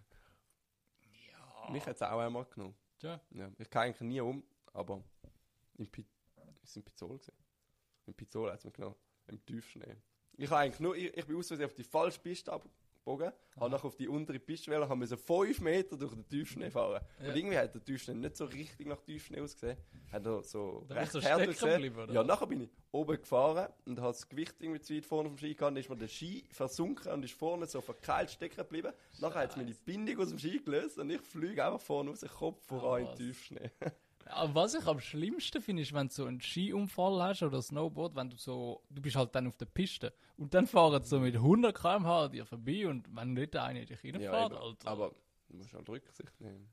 Ja. 1.67 1.73
Mich 1.73 1.87
hat 1.87 1.97
es 1.97 2.03
auch 2.03 2.19
einmal 2.19 2.45
genommen. 2.47 2.75
Tja. 2.99 3.21
Ja, 3.31 3.51
ich 3.59 3.71
kann 3.71 3.83
eigentlich 3.85 4.01
nie 4.01 4.21
um, 4.21 4.45
aber 4.73 5.03
im 5.75 5.87
Pi 5.91 6.07
ist 6.63 6.77
im 6.77 6.83
Pizzol 6.83 7.19
gesehen. 7.19 7.37
Im 8.07 8.15
Pizzol 8.15 8.51
hat 8.51 8.59
es 8.59 8.65
mich 8.65 8.75
genommen. 8.75 8.97
Im 9.27 9.45
Tiefschnee. 9.45 9.97
Ich 10.37 10.51
habe 10.51 10.61
eigentlich 10.61 10.81
nur, 10.81 10.97
ich, 10.97 11.17
ich 11.17 11.27
bin 11.27 11.37
aus 11.37 11.53
auf 11.53 11.75
die 11.75 11.85
falsche 11.85 12.21
Piste 12.21 12.53
abgebogen, 13.05 13.33
habe 13.61 13.71
nachher 13.71 13.85
auf 13.87 13.97
die 13.97 14.09
untere 14.09 14.39
Piste 14.39 14.71
wählen, 14.71 14.83
habe 14.83 14.97
müssen 14.97 15.19
5 15.19 15.61
Meter 15.61 15.97
durch 15.97 16.13
den 16.15 16.27
Tiefschnee 16.27 16.71
fahren. 16.71 17.03
Ja. 17.21 17.29
Und 17.29 17.37
irgendwie 17.37 17.59
hat 17.59 17.75
der 17.75 17.85
Tiefschnee 17.85 18.15
nicht 18.15 18.37
so 18.37 18.47
richtig 18.47 18.87
nach 18.87 19.01
Tiefschnee 19.01 19.41
ausgesehen. 19.41 19.77
Hat 20.11 20.27
er 20.27 20.43
so 20.43 20.85
Da 20.89 20.95
recht 20.95 21.15
ausgesehen. 21.15 21.73
geblieben, 21.73 21.99
oder? 21.99 22.13
Ja, 22.13 22.23
nachher 22.25 22.47
bin 22.47 22.63
ich 22.63 22.71
oben 22.93 23.17
gefahren 23.21 23.73
und 23.87 24.01
habe 24.01 24.13
das 24.13 24.29
Gewicht 24.29 24.55
irgendwie 24.61 24.81
zu 24.81 24.95
weit 24.95 25.05
vorne 25.05 25.29
vom 25.29 25.39
Ski 25.39 25.55
gehabt, 25.55 25.71
dann 25.71 25.77
ist 25.77 25.89
mir 25.91 25.97
der 25.97 26.09
Ski 26.09 26.45
versunken 26.51 27.13
und 27.13 27.25
ist 27.25 27.35
vorne 27.35 27.67
so 27.67 27.81
verkeilt 27.81 28.31
stecken 28.31 28.57
geblieben. 28.57 28.93
Nachher 29.21 29.41
hat 29.43 29.51
es 29.51 29.57
meine 29.57 29.75
Bindung 29.75 30.19
aus 30.21 30.29
dem 30.31 30.39
Ski 30.39 30.61
gelöst 30.61 30.99
und 30.99 31.11
ich 31.11 31.21
fliege 31.21 31.65
einfach 31.65 31.81
vorne 31.81 32.11
raus, 32.11 32.25
Kopf 32.39 32.65
voran 32.67 33.03
in 33.03 33.07
was? 33.09 33.17
den 33.17 33.27
Tiefschnee. 33.27 33.71
Was 34.53 34.75
ich 34.75 34.87
am 34.87 35.01
schlimmsten 35.01 35.61
finde, 35.61 35.83
ist, 35.83 35.93
wenn 35.93 36.09
du 36.09 36.13
so 36.15 36.25
einen 36.25 36.41
Skiunfall 36.41 37.23
hast 37.23 37.43
oder 37.43 37.61
Snowboard, 37.61 38.17
wenn 38.17 38.31
du 38.31 38.37
so, 38.37 38.83
du 38.91 39.03
bist 39.03 39.17
halt 39.17 39.35
dann 39.35 39.47
auf 39.47 39.57
der 39.57 39.67
Piste 39.67 40.13
und 40.37 40.55
dann 40.55 40.67
fahren 40.67 41.03
sie 41.03 41.09
so 41.09 41.21
mit 41.21 41.35
100 41.37 41.75
km/h 41.77 42.29
dir 42.29 42.47
vorbei 42.47 42.87
und 42.89 43.07
wenn 43.15 43.35
nicht 43.35 43.53
der 43.55 43.65
eine 43.65 43.85
dich 43.85 44.03
reinfährt, 44.03 44.53
eben. 44.53 44.61
Alter. 44.61 44.89
aber 44.89 45.13
du 45.49 45.57
musst 45.57 45.75
halt 45.75 45.89
Rücksicht 45.89 46.41
nehmen. 46.41 46.69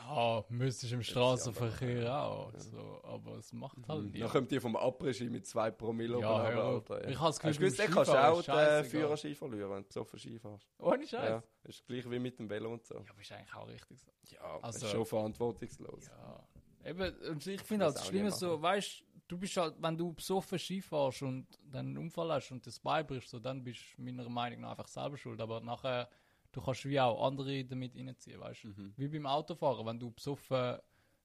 ja, 0.00 0.44
müsstest 0.48 0.92
im 0.92 1.02
Straßenverkehr 1.02 2.02
ja 2.04 2.24
auch. 2.26 2.52
So, 2.56 3.00
aber 3.04 3.36
es 3.38 3.52
macht 3.52 3.76
halt 3.76 3.88
Dann 3.88 4.10
niemand. 4.10 4.32
kommt 4.32 4.50
die 4.50 4.60
vom 4.60 4.76
Après-Ski 4.76 5.30
mit 5.30 5.46
2 5.46 5.70
Promille 5.72 6.18
Ja, 6.20 6.50
ja. 6.50 6.62
Alter. 6.62 7.08
Ich 7.08 7.18
habe 7.18 7.28
das 7.28 7.38
Gefühl, 7.40 7.70
du 7.70 7.76
dann 7.76 7.90
kannst 7.90 8.10
auch 8.10 8.42
den. 8.42 8.84
Führerschein 8.84 9.34
verlieren, 9.34 9.70
wenn 9.70 9.82
du 9.82 9.88
besoffen 9.88 10.18
Ski 10.18 10.38
fährst. 10.38 10.68
Ohne 10.78 11.06
Scheiß. 11.06 11.28
Ja, 11.28 11.42
ist 11.64 11.84
gleich 11.86 12.08
wie 12.10 12.18
mit 12.18 12.38
dem 12.38 12.48
Velo 12.48 12.72
und 12.72 12.84
so. 12.86 12.94
Ja, 12.94 13.00
aber 13.10 13.20
ist 13.20 13.32
eigentlich 13.32 13.54
auch 13.54 13.68
richtig 13.68 13.98
so. 14.00 14.10
Ja, 14.30 14.58
Also- 14.62 14.86
ist 14.86 14.92
schon 14.92 15.04
verantwortungslos. 15.06 16.06
Ja. 16.06 16.42
Eben, 16.84 17.14
und 17.30 17.46
ich 17.46 17.60
finde 17.62 17.86
halt 17.86 17.96
Das 17.96 18.06
Schlimme 18.08 18.30
so, 18.32 18.60
weißt 18.60 19.04
du, 19.28 19.38
bist 19.38 19.56
halt, 19.56 19.74
wenn 19.78 19.96
du 19.96 20.12
besoffen 20.12 20.58
Ski 20.58 20.80
fährst 20.82 21.22
und 21.22 21.46
dann 21.70 21.86
einen 21.86 21.98
Unfall 21.98 22.32
hast 22.32 22.50
und 22.50 22.66
das 22.66 22.78
Bein 22.78 23.06
brichst, 23.06 23.30
so, 23.30 23.38
dann 23.38 23.62
bist 23.62 23.80
du 23.96 24.02
meiner 24.02 24.28
Meinung 24.28 24.60
nach 24.60 24.70
einfach 24.70 24.88
selber 24.88 25.16
schuld. 25.16 25.40
Aber 25.40 25.60
nachher, 25.60 26.08
du 26.50 26.60
kannst 26.60 26.84
wie 26.84 27.00
auch 27.00 27.24
andere 27.26 27.64
damit 27.64 27.96
reinziehen, 27.96 28.40
weißt 28.40 28.64
du? 28.64 28.68
Mhm. 28.68 28.92
Wie 28.96 29.08
beim 29.08 29.26
Autofahren, 29.26 29.86
wenn 29.86 29.98
du 29.98 30.10
besoffen 30.10 30.78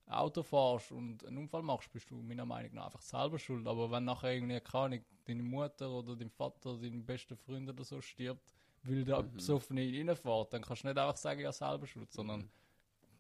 Auto 0.06 0.42
fährst 0.42 0.92
und 0.94 1.26
einen 1.26 1.38
Unfall 1.38 1.64
machst, 1.64 1.92
bist 1.92 2.10
du 2.10 2.22
meiner 2.22 2.46
Meinung 2.46 2.74
nach 2.76 2.86
einfach 2.86 3.02
selber 3.02 3.38
schuld. 3.38 3.68
Aber 3.68 3.92
wenn 3.92 4.06
nachher 4.06 4.34
irgendwie, 4.34 4.60
keine 4.62 4.84
Ahnung, 4.86 5.06
deine 5.26 5.44
Mutter 5.44 5.90
oder 5.92 6.16
dein 6.16 6.30
Vater, 6.30 6.72
oder 6.72 6.82
dein 6.84 7.06
bester 7.06 7.36
Freund 7.36 7.68
oder 7.70 7.84
so 7.84 8.00
stirbt, 8.00 8.54
weil 8.84 9.04
der 9.04 9.22
Mhm. 9.22 9.34
besoffen 9.34 9.78
in 9.78 10.08
reinfährt, 10.08 10.54
dann 10.54 10.62
kannst 10.62 10.84
du 10.84 10.88
nicht 10.88 10.98
einfach 10.98 11.18
sagen, 11.18 11.42
ja, 11.42 11.52
selber 11.52 11.86
schuld, 11.88 12.12
sondern, 12.14 12.50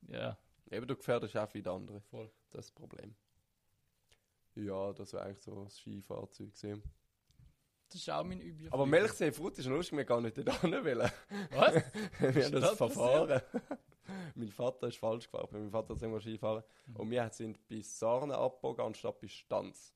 ja, 0.08 0.38
Eben, 0.70 0.88
du 0.88 0.96
gefährdest 0.96 1.36
auch 1.38 1.50
viele 1.50 1.72
andere. 1.72 2.02
voll. 2.02 2.30
Das 2.52 2.66
ist 2.66 2.70
das 2.70 2.72
Problem. 2.72 3.16
Ja, 4.56 4.92
das 4.94 5.14
wäre 5.14 5.24
eigentlich 5.24 5.42
so 5.42 5.64
das 5.64 5.78
Skifahrzeug 5.78 6.54
gewesen. 6.54 6.84
Das 7.90 8.02
ist 8.02 8.10
auch 8.10 8.24
mein 8.24 8.42
Übel. 8.42 8.68
Aber 8.72 8.86
Melchsee 8.86 9.32
Frut 9.32 9.58
ist 9.60 9.68
lustig, 9.68 9.98
wir 9.98 10.04
gar 10.06 10.20
nicht 10.20 10.38
dort 10.38 10.52
hin 10.62 10.72
wollen. 10.72 11.12
Was? 11.52 11.74
wir 12.20 12.44
haben 12.46 12.52
das 12.52 12.62
das 12.62 12.78
verfahren. 12.78 13.42
mein 14.36 14.50
Vater 14.50 14.88
ist 14.88 14.98
falsch 14.98 15.26
gefahren. 15.26 15.48
Mein 15.52 15.70
Vater 15.72 15.94
hat 15.96 16.02
irgendwo 16.02 16.20
Skifahren. 16.20 16.64
Und 16.96 17.10
wir 17.12 17.30
sind 17.30 17.66
bis 17.68 17.98
Sarne 17.98 18.36
abgebogen 18.38 18.84
anstatt 18.86 19.20
bis 19.20 19.32
Stanz. 19.32 19.94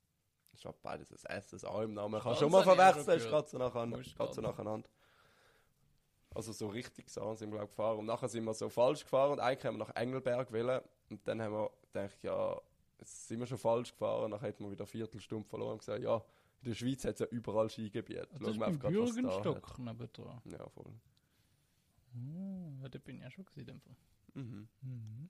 Das 0.51 0.59
ist 0.61 0.65
halt 0.65 0.81
beides 0.81 1.25
ein 1.25 1.37
S, 1.37 1.53
ein 1.65 1.69
A 1.69 1.83
im 1.83 1.93
Namen. 1.93 2.21
Kannst 2.21 2.37
Stanz 2.37 2.39
schon 2.39 2.51
mal 2.51 2.65
habe 2.65 2.75
verwechseln, 2.75 3.17
ist 3.17 3.27
gerade 3.29 3.49
so 3.49 3.57
nacheinander. 3.57 3.97
Wo 3.97 4.01
ist 4.01 4.15
Gerade 4.15 4.33
so 4.33 4.41
Stanz? 4.41 4.57
nacheinander. 4.57 4.89
Also 6.33 6.53
so 6.53 6.67
richtig 6.67 7.09
sind 7.09 7.39
wir 7.39 7.47
glaub, 7.47 7.69
gefahren. 7.69 7.99
Und 7.99 8.05
nachher 8.05 8.29
sind 8.29 8.45
wir 8.45 8.53
so 8.53 8.69
falsch 8.69 9.03
gefahren 9.03 9.33
und 9.33 9.39
eigentlich 9.39 9.65
haben 9.65 9.77
wir 9.77 9.85
nach 9.85 9.95
Engelberg 9.95 10.51
wollen. 10.51 10.81
Und 11.09 11.27
dann 11.27 11.41
haben 11.41 11.53
wir 11.53 11.71
gedacht, 11.81 12.23
ja, 12.23 12.61
jetzt 12.99 13.27
sind 13.27 13.39
wir 13.39 13.47
schon 13.47 13.57
falsch 13.57 13.91
gefahren. 13.91 14.31
Dann 14.31 14.39
hätten 14.39 14.63
wir 14.63 14.71
wieder 14.71 14.83
eine 14.83 14.87
Viertelstunde 14.87 15.47
verloren 15.47 15.73
und 15.73 15.79
gesagt, 15.79 16.01
ja, 16.01 16.23
in 16.61 16.69
der 16.69 16.75
Schweiz 16.75 17.03
hat 17.03 17.15
es 17.15 17.19
ja 17.19 17.25
überall 17.27 17.69
Skigebiete. 17.69 18.27
Das 18.31 18.55
Schauen 18.55 18.73
ist 18.73 18.83
da 18.83 18.89
Bürgenstock 18.89 19.79
nebendran. 19.79 20.35
hat. 20.35 20.45
Ja, 20.45 20.69
voll. 20.69 20.93
Hm, 22.13 22.79
ja, 22.81 22.89
da 22.89 22.99
bin 22.99 23.15
ich 23.17 23.21
ja 23.23 23.31
schon 23.31 23.45
gesehen. 23.45 23.61
in 23.61 23.67
dem 23.67 23.81
Fall. 23.81 23.95
Mhm. 24.33 24.67
Mhm. 24.81 25.29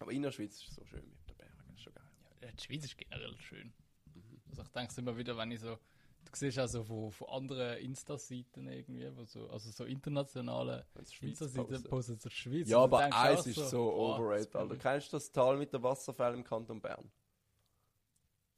Aber 0.00 0.12
in 0.12 0.22
der 0.22 0.32
Schweiz 0.32 0.60
ist 0.60 0.68
es 0.68 0.74
so 0.74 0.84
schön 0.84 1.08
mit 1.08 1.28
den 1.28 1.36
Bergen. 1.36 1.54
Das 1.68 1.76
ist 1.76 1.82
schon 1.82 1.94
geil. 1.94 2.04
Ja, 2.42 2.52
die 2.52 2.62
Schweiz 2.62 2.84
ist 2.84 2.98
generell 2.98 3.36
schön. 3.38 3.72
Mhm. 4.14 4.40
Also 4.50 4.62
ich 4.62 4.68
denke 4.68 4.90
es 4.90 4.98
immer 4.98 5.16
wieder, 5.16 5.36
wenn 5.36 5.50
ich 5.50 5.60
so, 5.60 5.78
du 6.32 6.38
siehst 6.38 6.58
also 6.58 6.82
von, 6.84 7.10
von 7.12 7.28
anderen 7.28 7.78
Insta-Seiten 7.78 8.66
irgendwie, 8.68 9.10
wo 9.16 9.24
so, 9.24 9.48
also 9.48 9.70
so 9.70 9.84
internationale 9.84 10.86
Insta-Seiten 11.20 11.82
posten 11.84 12.18
zur 12.20 12.30
Schweiz. 12.30 12.68
Ja, 12.68 12.80
aber 12.80 13.08
auch 13.12 13.46
ist 13.46 13.54
so 13.70 13.84
boah, 13.90 14.18
overrated, 14.18 14.54
das 14.54 14.60
Alter. 14.62 14.76
Kennst 14.76 15.12
du 15.12 15.16
das 15.16 15.32
Tal 15.32 15.56
mit 15.56 15.72
den 15.72 15.82
Wasserfällen 15.82 16.34
im 16.36 16.44
Kanton 16.44 16.80
Bern? 16.80 17.04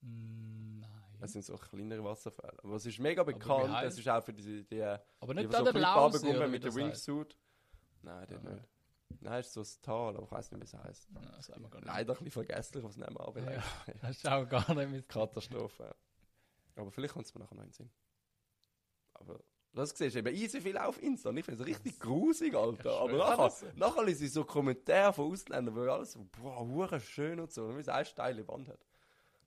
ich- 0.01 0.09
Mm, 0.09 0.81
Nein. 0.81 0.91
Es 1.21 1.33
sind 1.33 1.45
so 1.45 1.57
kleinere 1.57 2.05
Wasserfälle. 2.05 2.57
Aber 2.63 2.77
es 2.77 2.87
ist 2.87 3.01
mega 3.01 3.25
bekannt. 3.25 3.75
Es 3.83 3.99
ist 3.99 4.09
auch 4.09 4.23
für 4.23 4.33
diese, 4.33 4.63
die, 4.63 4.77
die, 4.77 4.83
aber 4.83 5.35
die 5.35 5.41
nicht 5.41 5.53
so 5.53 5.65
der 5.65 5.73
mit 6.49 6.65
heisst. 6.65 6.77
Wingsuit. 6.77 7.37
Nein, 8.03 8.27
das 8.29 8.45
Ah. 8.45 8.51
nicht. 8.51 8.69
Nein, 9.21 9.41
ist 9.41 9.53
so 9.53 9.63
ein 9.63 9.67
Tal, 9.83 10.17
aber 10.17 10.25
ich 10.27 10.31
weiß 10.31 10.53
nicht, 10.53 10.61
wie 10.61 10.65
es 10.65 10.75
heisst. 10.75 11.09
Ja, 11.13 11.59
nicht. 11.59 11.85
Leider 11.85 12.13
ein 12.13 12.19
bisschen 12.19 12.31
vergesslich, 12.31 12.85
was 12.85 12.97
nehmen 12.97 13.17
wir 13.17 13.27
aber 13.27 13.41
Ja, 13.53 13.63
das 14.03 14.11
ist 14.19 14.29
auch 14.29 14.49
gar 14.49 14.73
nicht 14.75 14.91
mit. 14.91 15.09
Katastrophe. 15.09 15.97
Aber 16.79 16.91
vielleicht 16.91 17.15
kommt 17.15 17.27
es 17.27 17.35
mir 17.35 17.41
nachher 17.41 17.55
noch 17.57 17.63
in 17.65 17.69
den 17.71 17.75
Sinn. 17.75 17.91
Aber 19.15 19.41
das 19.73 19.91
siehst 19.91 20.15
du 20.15 20.21
eben 20.21 20.35
easy 20.35 20.61
viel 20.61 20.79
auf 20.79 21.01
Insta. 21.03 21.31
Und 21.31 21.37
ich 21.37 21.45
finde 21.45 21.61
es 21.63 21.67
richtig 21.69 21.99
grusig, 21.99 22.55
Alter. 22.55 22.91
Ja, 22.93 22.99
aber 22.99 23.17
nachher, 23.19 23.37
Das- 23.37 23.65
nachher 23.75 24.05
lese 24.05 24.25
ich 24.27 24.33
so 24.33 24.45
Kommentare 24.45 25.13
von 25.13 25.33
Ausländern, 25.33 25.75
wo 25.75 25.81
alles 25.91 26.13
so, 26.13 26.27
boah, 26.41 27.01
schön 27.01 27.41
und 27.41 27.53
so. 27.53 27.67
Und 27.67 27.79
es 27.79 27.89
eine 27.89 28.05
steile 28.05 28.47
Wand 28.49 28.69
hat. 28.69 28.87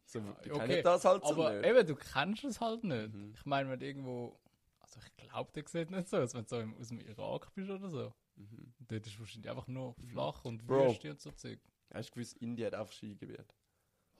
So, 0.06 0.20
die 0.44 0.52
okay, 0.52 0.82
das 0.82 1.06
halt 1.06 1.24
so 1.26 1.32
Aber 1.34 1.54
nicht. 1.54 1.66
eben, 1.70 1.88
du 1.88 1.96
kennst 1.96 2.44
es 2.44 2.60
halt 2.60 2.84
nicht. 2.84 3.14
Mhm. 3.14 3.34
Ich 3.34 3.46
meine, 3.46 3.70
wenn 3.70 3.80
du 3.80 3.86
irgendwo, 3.86 4.38
also 4.80 5.00
ich 5.00 5.16
glaube, 5.30 5.52
der 5.54 5.64
sieht 5.68 5.90
nicht 5.90 6.10
so 6.10 6.18
aus, 6.18 6.34
wenn 6.34 6.44
du 6.44 6.50
so 6.50 6.60
im, 6.60 6.76
aus 6.78 6.90
dem 6.90 7.00
Irak 7.00 7.54
bist 7.54 7.70
oder 7.70 7.90
so. 7.90 8.14
Mhm. 8.36 8.74
Und 8.80 8.92
dort 8.92 9.08
ist 9.08 9.18
wahrscheinlich 9.20 9.50
einfach 9.50 9.68
nur 9.68 9.94
flach 9.94 10.44
und 10.44 10.68
Bro. 10.68 10.90
Wüste 10.92 11.12
und 11.12 11.22
so 11.22 11.32
Zeug. 11.32 11.60
Hast 11.94 12.10
du 12.10 12.14
gewusst, 12.16 12.38
Indien 12.40 12.68
hat 12.68 12.76
auch 12.76 12.92
Skigebiet? 12.92 13.56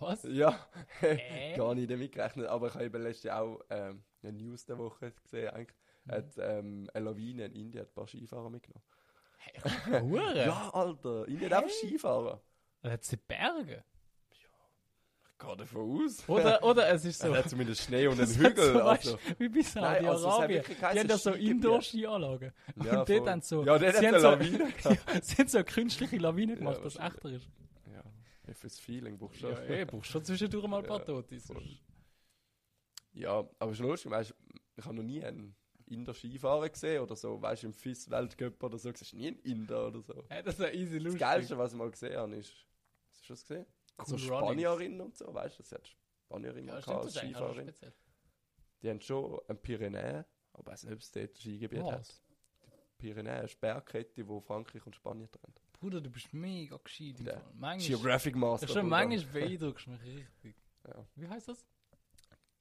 Was? 0.02 0.24
Ja, 0.24 0.58
Äh? 1.02 1.56
gar 1.56 1.74
nicht 1.76 1.90
damit 1.90 2.12
gerechnet. 2.12 2.48
Aber 2.48 2.68
ich 2.68 2.74
habe 2.74 2.86
eben 2.86 3.02
letztes 3.02 3.24
Jahr 3.24 3.42
auch 3.42 3.62
ähm, 3.70 4.04
eine 4.24 4.34
News 4.34 4.66
der 4.66 4.78
Woche 4.78 5.12
gesehen. 5.24 5.50
Eigentlich. 5.50 5.78
Mhm. 6.06 6.12
Hat, 6.12 6.26
ähm, 6.40 6.90
eine 6.94 7.06
Lawine 7.06 7.46
in 7.46 7.54
Indien 7.54 7.82
hat 7.84 7.92
ein 7.92 7.94
paar 7.94 8.08
Skifahrer 8.08 8.50
mitgenommen. 8.50 8.84
Hey? 9.38 10.36
Ja, 10.46 10.70
Alter, 10.74 11.28
Indien 11.28 11.52
hat 11.52 11.64
einfach 11.64 11.76
Skifahrer. 11.76 12.42
Oder 12.84 12.92
hat 12.94 13.04
sie 13.04 13.18
Berge? 13.18 13.84
Ich 14.32 15.48
gehe 15.48 15.58
davon 15.58 16.04
aus. 16.06 16.30
Oder, 16.30 16.64
oder 16.64 16.88
es 16.90 17.04
ist 17.06 17.20
so. 17.22 17.28
Er 17.34 17.40
hat 17.40 17.50
zumindest 17.50 17.82
Schnee 17.82 18.06
und 18.08 18.20
einen 18.22 18.32
Hügel. 18.32 18.74
so, 18.74 18.76
weißt, 18.76 19.08
also. 19.08 19.18
wie 19.40 19.50
bei 19.50 19.60
also 19.60 20.18
Saudi-Arabien. 20.30 20.60
wirklich 20.60 20.78
die 20.78 20.86
haben 20.86 21.08
ja 21.10 21.18
so. 21.18 21.32
Indoor-Skianlagen. 21.32 22.54
Und 22.76 22.86
Ja, 22.86 22.96
dort 22.98 23.08
voll. 23.10 23.30
haben 23.30 23.42
so. 23.42 23.64
Ja, 23.64 23.80
dort 23.80 23.96
hat 23.96 24.22
so, 24.22 24.28
Lawine 24.30 24.74
ja, 24.84 25.22
sie 25.24 25.36
haben 25.38 25.48
so 25.48 25.58
eine 25.58 25.66
künstliche 25.66 26.18
Lawine 26.18 26.56
gemacht, 26.58 26.78
Ja, 26.78 26.84
dass 26.84 26.96
es 26.96 27.00
echter 27.00 27.30
ist. 27.30 27.48
Ja, 28.52 28.56
ja, 28.56 28.60
fürs 28.60 28.80
Feeling 28.80 29.18
brauchst 29.18 29.42
du 29.42 29.48
Ja, 29.48 29.56
schon. 29.56 29.70
eh, 29.72 29.86
brauchst 29.86 30.12
schon 30.12 30.24
zwischendurch 30.26 30.68
mal 30.68 30.80
ein 30.80 30.84
paar 30.88 31.08
Ja, 31.08 31.40
voll. 31.40 31.64
Ja, 33.14 33.32
aber 33.60 33.72
es 33.72 33.80
ist 33.80 33.80
lustig, 33.80 34.12
weißt, 34.12 34.34
ich 34.78 34.86
habe 34.86 34.96
noch 34.96 35.04
nie 35.04 35.24
einen 35.24 35.56
Inder 35.86 36.14
Skifahrer 36.14 36.70
gesehen 36.70 37.02
oder 37.02 37.16
so, 37.16 37.42
weißt 37.42 37.64
du, 37.64 37.68
im 37.68 37.74
FIS 37.74 38.10
Weltcup 38.10 38.64
oder 38.64 38.78
so, 38.78 38.92
siehst 38.94 39.12
du 39.12 39.18
nie 39.18 39.28
einen 39.28 39.40
Inder 39.40 39.88
oder 39.88 40.02
so. 40.02 40.24
Hey, 40.30 40.42
das 40.44 40.56
ist 40.56 40.62
ja 40.62 40.70
easy 40.72 40.96
Das 40.98 41.04
lustig. 41.04 41.20
Geilste, 41.20 41.58
was 41.58 41.72
ich 41.74 41.78
mal 41.78 41.92
gesehen 41.92 42.16
habe, 42.18 42.36
ist, 42.36 42.54
hast 43.12 43.24
du 43.30 43.34
das 43.34 43.42
gesehen? 43.42 43.66
so 44.06 44.16
Cool 44.16 44.20
Spanierinnen 44.20 45.02
und 45.02 45.16
so, 45.18 45.34
weißt 45.34 45.60
du, 45.60 45.64
das 45.64 45.72
hat 45.74 45.88
Spanierinnen 46.26 46.70
Ja, 46.70 46.76
ja, 46.76 46.82
stimmt, 46.82 46.98
als 46.98 47.14
das 47.14 47.24
Skifahrerin. 47.24 47.74
Die 48.82 48.90
haben 48.90 49.02
schon 49.02 49.40
ein 49.48 49.62
Pyrenäen, 49.62 50.26
aber 50.54 50.62
ich 50.62 50.68
weiß 50.68 50.84
nicht, 50.86 50.94
ob 50.94 51.00
es 51.00 51.12
dort 51.12 51.38
Skigebiet 51.38 51.84
hat. 51.84 52.00
Was? 52.00 52.24
Pyrenäen 52.98 53.44
ist 53.44 53.62
eine 53.62 53.74
Bergkette, 53.74 54.24
die 54.24 54.42
Frankreich 54.42 54.86
und 54.86 54.96
Spanien 54.96 55.30
trennt. 55.30 55.62
Bruder, 55.82 56.00
du 56.00 56.10
bist 56.10 56.32
mega 56.34 56.78
gescheit. 56.78 57.20
Ja. 57.20 57.42
Manchmal, 57.56 57.80
Geographic 57.98 58.36
Master. 58.36 58.68
ja, 58.68 58.74
schon 58.74 58.88
manchmal 58.88 59.34
beeindruckst 59.34 59.88
du 59.88 59.92
mich 59.92 60.02
richtig. 60.04 60.56
Ja. 60.88 61.06
Wie 61.16 61.28
heißt 61.28 61.48
das? 61.50 61.66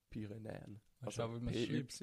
Pyrenäen. 0.09 0.81
Also 1.01 1.29
man 1.29 1.47
es 1.49 1.67
schreibt? 1.67 1.99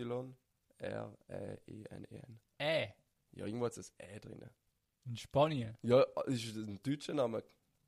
P-Y-R-E-I-N-E-N. 0.79 2.39
Äh. 2.57 2.87
Ja, 3.31 3.45
irgendwo 3.45 3.65
hat 3.65 3.77
es 3.77 3.91
ein 3.99 4.09
E 4.15 4.19
drin. 4.19 4.49
In 5.05 5.17
Spanien? 5.17 5.77
Ja, 5.81 6.03
ist 6.25 6.55
ein 6.55 6.79
deutscher 6.83 7.13
Name. 7.13 7.43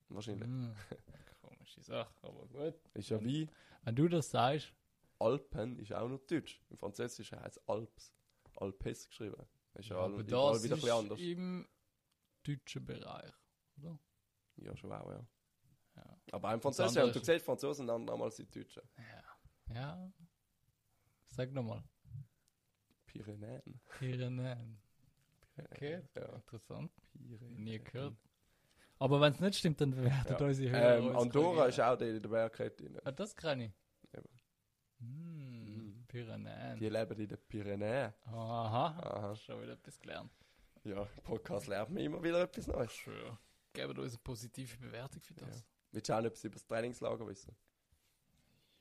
Wahrscheinlich. 0.09 0.47
Hm. 0.47 0.73
Komische 1.41 1.81
Sache, 1.81 2.13
aber 2.21 2.45
gut. 2.47 2.75
Ist 2.93 3.09
ja 3.09 3.23
wie 3.23 3.47
Wenn 3.83 3.95
du 3.95 4.07
das 4.07 4.29
sagst, 4.31 4.73
Alpen, 5.19 5.77
ist 5.79 5.93
auch 5.93 6.07
noch 6.07 6.19
deutsch. 6.25 6.61
Im 6.69 6.77
Französischen 6.77 7.39
heißt 7.39 7.57
es 7.57 7.67
Alps. 7.67 8.13
Alpes 8.57 9.07
geschrieben. 9.07 9.43
Ist 9.75 9.89
ja, 9.89 9.97
aber 9.97 10.05
alle- 10.15 10.23
überall 10.23 10.53
das 10.53 10.63
wieder 10.63 10.75
ein 10.75 10.77
ist 10.77 10.81
bisschen 10.83 10.97
anders. 10.97 11.19
im 11.19 11.67
deutschen 12.57 12.85
Bereich, 12.85 13.31
oder? 13.77 13.99
Ja, 14.57 14.75
schon 14.75 14.91
auch, 14.91 15.09
ja. 15.11 15.25
Ja. 15.95 16.17
Aber 16.31 16.49
Französischen, 16.61 16.99
andere 16.99 17.07
und 17.07 17.15
du 17.15 17.23
siehst 17.31 17.45
Franzosen 17.45 17.87
dann 17.87 18.09
als 18.09 18.35
die 18.37 18.45
Deutschen. 18.49 18.83
Ja. 19.67 19.73
Ja. 19.75 20.11
Sag 21.27 21.51
nochmal. 21.51 21.83
Pyrenäen. 23.05 23.81
Pyrenäen. 23.97 24.81
Okay, 25.57 26.01
Ja. 26.15 26.35
interessant. 26.35 26.91
Pyrenäen. 27.11 27.63
Nie 27.63 27.79
gehört. 27.79 28.15
Aber 28.99 29.19
wenn 29.21 29.33
es 29.33 29.39
nicht 29.39 29.55
stimmt, 29.55 29.81
dann 29.81 29.91
bewertet 29.91 30.39
Ja. 30.39 30.45
unsere 30.45 30.71
Hörer 30.71 30.97
Ähm, 30.97 31.15
Andorra 31.17 31.65
ist 31.67 31.79
auch 31.79 31.97
der 31.97 32.15
in 32.15 32.21
der 32.21 32.29
Bergkette. 32.29 33.01
Ah, 33.03 33.11
das 33.11 33.35
kann 33.35 33.61
ich. 33.61 33.71
Ja. 34.13 34.21
Hm, 34.99 35.65
Mhm. 35.99 36.05
Pyrenäen. 36.07 36.79
Die 36.79 36.89
leben 36.89 37.19
in 37.19 37.27
den 37.27 37.37
Pyrenäen. 37.47 38.13
Aha. 38.25 38.87
Aha. 38.99 39.35
Schon 39.35 39.61
wieder 39.61 39.73
etwas 39.73 39.99
gelernt. 39.99 40.31
Ja, 40.83 41.01
im 41.01 41.23
Podcast 41.23 41.67
lernt 41.67 41.89
man 41.91 42.03
immer 42.03 42.23
wieder 42.23 42.41
etwas 42.41 42.67
Neues. 42.67 42.93
Schön. 42.93 43.37
Geben 43.73 43.97
uns 43.97 44.13
eine 44.13 44.21
positive 44.23 44.77
Bewertung 44.77 45.21
für 45.21 45.33
das. 45.33 45.65
Willst 45.91 46.09
du 46.09 46.13
auch 46.13 46.23
etwas 46.23 46.43
über 46.43 46.53
das 46.53 46.65
Trainingslager 46.65 47.27
wissen? 47.27 47.55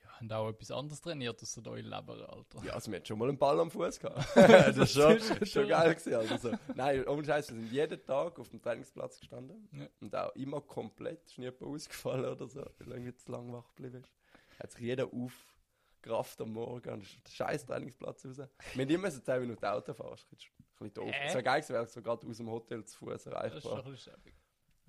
Ja. 0.02 0.20
Haben 0.20 0.32
auch 0.32 0.48
etwas 0.50 0.70
anderes 0.70 1.00
trainiert, 1.00 1.42
außer 1.42 1.66
eure 1.66 1.80
Leber, 1.80 2.28
Alter. 2.32 2.62
Ja, 2.64 2.74
also 2.74 2.90
wir 2.90 2.96
hatten 2.96 3.06
schon 3.06 3.18
mal 3.18 3.28
einen 3.28 3.38
Ball 3.38 3.58
am 3.58 3.70
Fuß 3.70 3.98
gehabt. 3.98 4.28
das 4.36 4.76
ist 4.76 4.92
schon, 4.92 5.46
schon 5.46 5.68
geil 5.68 5.94
gewesen. 5.94 6.14
Also. 6.14 6.52
Nein, 6.74 7.06
ohne 7.08 7.24
Scheiß, 7.24 7.50
wir 7.50 7.56
sind 7.56 7.72
jeden 7.72 8.04
Tag 8.04 8.38
auf 8.38 8.48
dem 8.48 8.62
Trainingsplatz 8.62 9.18
gestanden. 9.18 9.68
Ja. 9.72 9.88
Und 10.00 10.14
auch 10.14 10.34
immer 10.36 10.60
komplett, 10.60 11.26
ist 11.26 11.38
nie 11.38 11.50
ausgefallen 11.60 12.26
oder 12.26 12.46
so, 12.46 12.64
weil 12.78 12.92
irgendwie 12.92 13.14
zu 13.16 13.32
lang 13.32 13.52
wach 13.52 13.74
geblieben 13.74 14.02
ist. 14.02 14.12
Hat 14.60 14.70
sich 14.70 14.82
jeder 14.82 15.08
aufgerafft 15.12 16.40
am 16.40 16.52
Morgen 16.52 17.04
scheiß 17.28 17.66
Trainingsplatz 17.66 18.24
raus. 18.24 18.38
Wir 18.74 18.84
haben 18.84 18.90
immer 18.90 19.10
so 19.10 19.20
10 19.20 19.40
Minuten 19.40 19.64
Auto 19.64 19.94
fahren, 19.94 20.16
bisschen- 20.78 20.94
doof. 20.94 21.10
Äh? 21.14 21.26
Es 21.26 21.34
wäre 21.34 21.42
geil 21.42 21.60
gewesen, 21.62 21.86
so 21.86 22.02
gerade 22.02 22.26
aus 22.26 22.36
dem 22.36 22.50
Hotel 22.50 22.84
zu 22.84 22.98
Fuß 22.98 23.08
Das 23.08 23.16
ist 23.18 23.24
schon 23.24 23.32
erreichbar. 23.32 23.84
ein 23.84 23.90
bisschen 23.92 24.12
schäbig. 24.14 24.34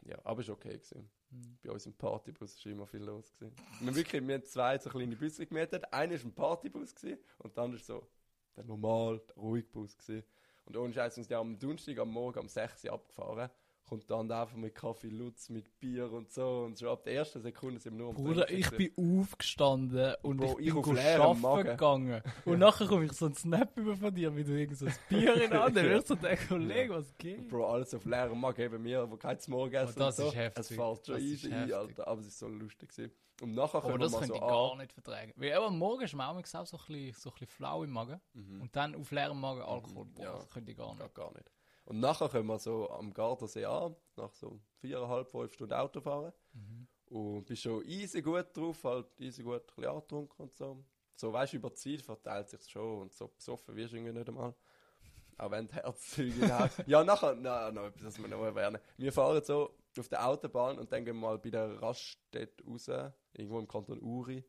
Ja, 0.06 0.18
aber 0.24 0.42
ist 0.42 0.50
okay 0.50 0.70
gewesen. 0.74 1.10
Hm. 1.32 1.58
Bei 1.62 1.72
uns 1.72 1.86
im 1.86 1.94
Partybus 1.94 2.66
war 2.66 2.72
immer 2.72 2.88
viel 2.88 3.04
los. 3.04 3.34
Gewesen. 3.36 3.56
Wir, 3.80 3.88
haben 3.88 3.96
wirklich, 3.96 4.28
wir 4.28 4.36
haben 4.36 4.44
zwei 4.46 4.78
so 4.80 4.90
kleine 4.90 5.16
Busse 5.16 5.46
gemietet. 5.46 5.92
Einer 5.94 6.14
war 6.14 6.26
ein 6.26 6.34
Partybus 6.34 6.96
gewesen, 6.96 7.20
und 7.40 7.56
der 7.56 7.64
andere 7.64 7.82
so 7.82 8.08
der 8.56 8.64
normal, 8.66 9.20
der 9.28 9.36
ruhige 9.36 9.68
Bus. 9.68 9.98
Gewesen. 9.98 10.24
Und 10.66 10.78
ohne 10.78 10.94
Scheiß 10.94 11.16
sind 11.16 11.30
wir 11.30 11.38
am 11.38 11.58
Donnerstag 11.58 11.98
am 12.00 12.12
Morgen 12.12 12.40
um 12.40 12.48
6 12.48 12.86
Uhr 12.86 12.94
abgefahren. 12.94 13.50
Kommt 13.90 14.12
dann 14.12 14.32
einfach 14.32 14.56
mit 14.56 14.76
Kaffee 14.76 15.08
Lutz, 15.10 15.50
mit 15.50 15.80
Bier 15.80 16.12
und 16.12 16.32
so. 16.32 16.66
Und 16.66 16.78
schon 16.78 16.90
ab 16.90 17.04
der 17.04 17.14
ersten 17.16 17.42
Sekunde 17.42 17.80
sind 17.80 17.94
wir 17.94 17.98
nur 18.04 18.10
am 18.10 18.16
Bruder, 18.16 18.46
Trinken 18.46 18.82
ich 18.82 18.94
bin 18.96 19.20
aufgestanden 19.22 20.14
und 20.22 20.38
Bro, 20.38 20.60
ich 20.60 20.68
ich 20.68 20.74
bin 20.74 20.98
auf 21.20 21.44
arbeiten 21.46 21.70
gegangen. 21.70 22.22
Und 22.46 22.60
nachher 22.60 22.86
komme 22.88 23.06
ich 23.06 23.14
so 23.14 23.26
ein 23.26 23.34
Snap 23.34 23.76
über 23.78 23.96
von 23.96 24.14
dir, 24.14 24.36
wie 24.36 24.44
du 24.44 24.52
irgend 24.60 24.78
so 24.78 24.86
ein 24.86 24.94
Bier 25.10 25.34
in 25.44 25.50
der 25.50 25.64
Hand 25.64 25.76
hast. 25.76 25.84
Ja. 25.90 26.02
So 26.04 26.16
denke, 26.16 26.48
Kollege, 26.48 26.94
was 26.94 27.18
geht? 27.18 27.48
Bro, 27.50 27.66
alles 27.68 27.94
auf 27.96 28.06
leerem 28.06 28.40
Magen 28.40 28.62
eben 28.62 28.82
mir, 28.84 29.10
wo 29.10 29.18
kein 29.18 29.38
Morgen 29.48 29.74
essen 29.74 29.94
Oh, 29.98 30.00
das 30.00 30.18
so. 30.18 30.28
ist 30.28 30.36
heftig. 30.36 30.60
Es 30.62 30.68
fällt 30.68 31.06
schon 31.08 31.16
Das 31.16 31.24
ein, 31.24 31.52
heftig. 31.52 31.76
Alter. 31.76 32.08
Aber 32.08 32.22
es 32.22 32.28
ist 32.28 32.40
so 32.40 32.48
lustig 32.48 32.90
gewesen. 32.90 33.12
Und 33.42 33.54
nachher 33.56 33.76
Aber 33.80 33.88
können 33.88 34.00
das 34.02 34.12
wir 34.12 34.20
mal 34.20 34.28
könnte 34.28 34.40
so 34.40 34.46
ich 34.46 34.52
gar 34.52 34.78
nicht 34.78 34.94
vertragen. 34.94 35.34
Weil 35.36 35.50
eben 35.50 35.64
am 35.64 35.78
Morgen 35.80 36.04
ist 36.04 36.14
mir 36.14 36.28
auch 36.28 36.34
so 36.46 36.78
ein 36.78 36.84
bisschen, 36.88 37.14
so 37.14 37.30
ein 37.30 37.34
bisschen 37.34 37.48
flau 37.48 37.84
im 37.84 37.90
Magen. 37.92 38.20
Mhm. 38.34 38.62
Und 38.62 38.76
dann 38.76 38.96
auf 38.96 39.10
leerem 39.12 39.40
Magen 39.40 39.62
Alkohol. 39.62 40.06
Boah, 40.14 40.24
Ja. 40.24 40.32
das 40.34 40.50
könnte 40.50 40.72
ich 40.72 40.78
gar 40.78 40.96
Ja, 40.98 41.04
nicht. 41.04 41.16
gar 41.16 41.32
nicht. 41.34 41.50
Und 41.90 42.02
nachher 42.02 42.30
können 42.30 42.46
wir 42.46 42.60
so 42.60 42.88
am 42.92 43.12
Gardasee 43.12 43.66
an, 43.66 43.96
nach 44.16 44.32
so 44.36 44.60
viereinhalb, 44.78 45.28
fünf 45.28 45.52
Stunden 45.52 45.74
Auto 45.74 46.00
fahren. 46.00 46.32
Mhm. 46.54 46.88
Und 47.06 47.46
bist 47.46 47.64
schon 47.64 47.84
easy 47.84 48.22
gut 48.22 48.56
drauf, 48.56 48.84
halt 48.84 49.08
easy 49.20 49.42
gut, 49.42 49.62
ein 49.62 49.66
bisschen 49.76 49.92
angetrunken 49.92 50.44
und 50.44 50.56
so. 50.56 50.86
So, 51.16 51.34
weißt 51.34 51.54
du, 51.54 51.58
über 51.58 51.72
die 51.72 51.76
Zeit 51.78 52.04
verteilt 52.04 52.48
sich 52.48 52.62
schon 52.70 53.02
und 53.02 53.14
so 53.14 53.30
besoffen 53.30 53.76
wirst 53.76 53.94
du 53.94 53.98
irgendwie 53.98 54.14
nicht 54.14 54.30
einmal. 54.30 54.54
Auch 55.40 55.50
wenn 55.50 55.68
die 55.68 55.74
Herzzüge 55.74 56.60
hast. 56.60 56.84
Ja, 56.88 57.04
nachher, 57.04 57.34
na, 57.34 57.72
noch 57.72 57.86
etwas, 57.86 58.04
das 58.04 58.22
wir 58.22 58.28
noch 58.28 58.44
erwähnen. 58.44 58.80
Wir 58.98 59.12
fahren 59.12 59.44
so 59.44 59.76
auf 59.98 60.10
der 60.10 60.28
Autobahn 60.28 60.78
und 60.78 60.92
dann 60.92 61.04
gehen 61.04 61.16
wir 61.16 61.22
mal 61.22 61.40
bei 61.40 61.50
der 61.50 61.82
Raststätte 61.82 62.64
raus, 62.66 62.88
irgendwo 63.34 63.58
im 63.58 63.68
Kanton 63.68 64.00
Uri. 64.00 64.46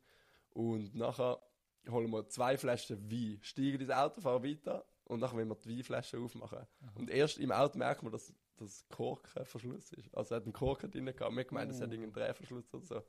Und 0.51 0.93
nachher 0.93 1.41
holen 1.89 2.11
wir 2.11 2.29
zwei 2.29 2.55
Flaschen 2.55 3.11
Wein, 3.11 3.39
steigen 3.41 3.81
ins 3.81 3.89
Auto, 3.89 4.21
fahren 4.21 4.43
weiter 4.43 4.85
und 5.11 5.19
nachher 5.19 5.35
wollen 5.37 5.49
wir 5.49 5.55
die 5.55 5.77
Weinflasche 5.77 6.17
aufmachen. 6.19 6.65
Und 6.95 7.09
erst 7.09 7.37
im 7.37 7.51
Auto 7.51 7.77
merkt 7.77 8.01
man, 8.03 8.11
dass 8.11 8.33
das 8.57 8.85
Korkenverschluss 8.89 9.91
ist. 9.93 10.15
Also 10.15 10.35
hat 10.35 10.43
einen 10.43 10.53
Korken 10.53 10.89
drin 10.89 11.05
gehabt. 11.05 11.35
Wir 11.35 11.43
gemeint, 11.43 11.71
es 11.71 11.81
hat 11.81 11.91
irgendeinen 11.91 12.13
Drehverschluss 12.13 12.73
oder 12.73 12.85
so. 12.85 13.01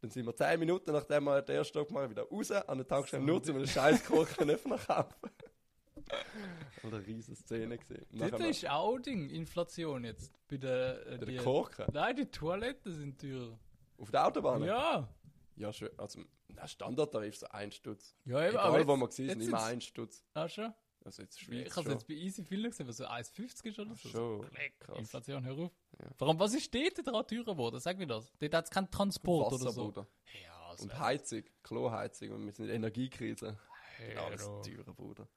Dann 0.00 0.10
sind 0.10 0.26
wir 0.26 0.36
10 0.36 0.60
Minuten, 0.60 0.92
nachdem 0.92 1.24
wir 1.24 1.42
den 1.42 1.56
ersten 1.56 1.70
Stopp 1.72 1.90
machen, 1.90 2.10
wieder 2.10 2.22
raus 2.22 2.50
an 2.52 2.78
den 2.78 2.86
Tankstelle, 2.86 3.24
nur 3.24 3.42
um 3.42 3.56
einen 3.56 3.66
scheiß 3.66 4.04
Korkenöffner 4.04 4.78
kaufen. 4.78 5.14
Eine 6.82 7.06
riesige 7.06 7.36
Szene 7.36 7.76
gesehen. 7.76 8.06
Das 8.12 8.40
ist 8.40 8.68
auch 8.70 8.98
Ding, 8.98 9.28
Inflation 9.28 10.04
jetzt. 10.04 10.32
Bei 10.48 10.56
der, 10.56 11.06
äh, 11.06 11.18
der 11.18 11.28
die, 11.28 11.36
Korken 11.36 11.86
Nein, 11.92 12.16
die 12.16 12.26
Toiletten 12.26 12.92
sind 12.94 13.20
teurer. 13.20 13.58
auf 13.98 14.10
der 14.10 14.26
Autobahn. 14.26 14.62
Ja. 14.62 15.08
Ja, 15.56 15.72
schön. 15.72 15.90
Also, 15.98 16.20
der 16.48 16.66
Standardtarif 16.68 17.34
ist 17.34 17.40
so 17.40 17.48
ein 17.48 17.72
Stutz. 17.72 18.14
Ja, 18.24 18.40
eben. 18.42 18.50
Egal, 18.50 18.86
wo 18.86 18.96
wir 18.96 19.02
jetzt- 19.04 19.16
gesehen 19.16 19.40
jetzt 19.40 19.48
immer 19.48 19.62
ein 19.64 19.80
Stutz. 19.80 20.24
Ah, 20.34 20.48
schon? 20.48 20.72
Also 21.04 21.22
jetzt 21.22 21.36
Ich 21.36 21.42
Schweiz 21.44 21.76
habe 21.76 21.90
jetzt 21.92 22.06
bei 22.08 22.14
Easy 22.14 22.44
viel 22.44 22.62
gesehen, 22.68 22.86
was 22.88 22.96
so 22.98 23.06
1,50 23.06 23.66
ist 23.66 23.78
oder 23.78 23.94
so. 23.94 24.08
schon. 24.08 24.42
Leck, 24.52 24.78
Krass. 24.80 24.98
Inflation, 24.98 25.44
hör 25.44 25.56
auf. 25.58 25.72
Ja. 25.98 26.06
Warum, 26.18 26.38
was 26.38 26.54
ist 26.54 26.74
dort 26.74 27.06
dran 27.06 27.26
teurer 27.26 27.44
geworden? 27.54 27.80
Sag 27.80 27.96
mir 27.98 28.06
das. 28.06 28.30
Dort 28.38 28.54
hat 28.54 28.64
es 28.64 28.70
keinen 28.70 28.90
Transport 28.90 29.52
oder 29.52 29.58
so. 29.58 29.66
Wasserbruder. 29.68 30.06
Ja, 30.44 30.70
das 30.72 30.80
Und 30.82 30.98
Heizung, 30.98 31.42
Kloheizung 31.62 32.30
und 32.32 32.44
wir 32.46 32.52
sind 32.52 32.66
in 32.66 32.74
Energiekrise. 32.76 33.58
Hör 33.96 34.24
Alles 34.24 34.44
auf. 34.46 34.66
teurer, 34.66 34.92
Bruder. 34.94 35.28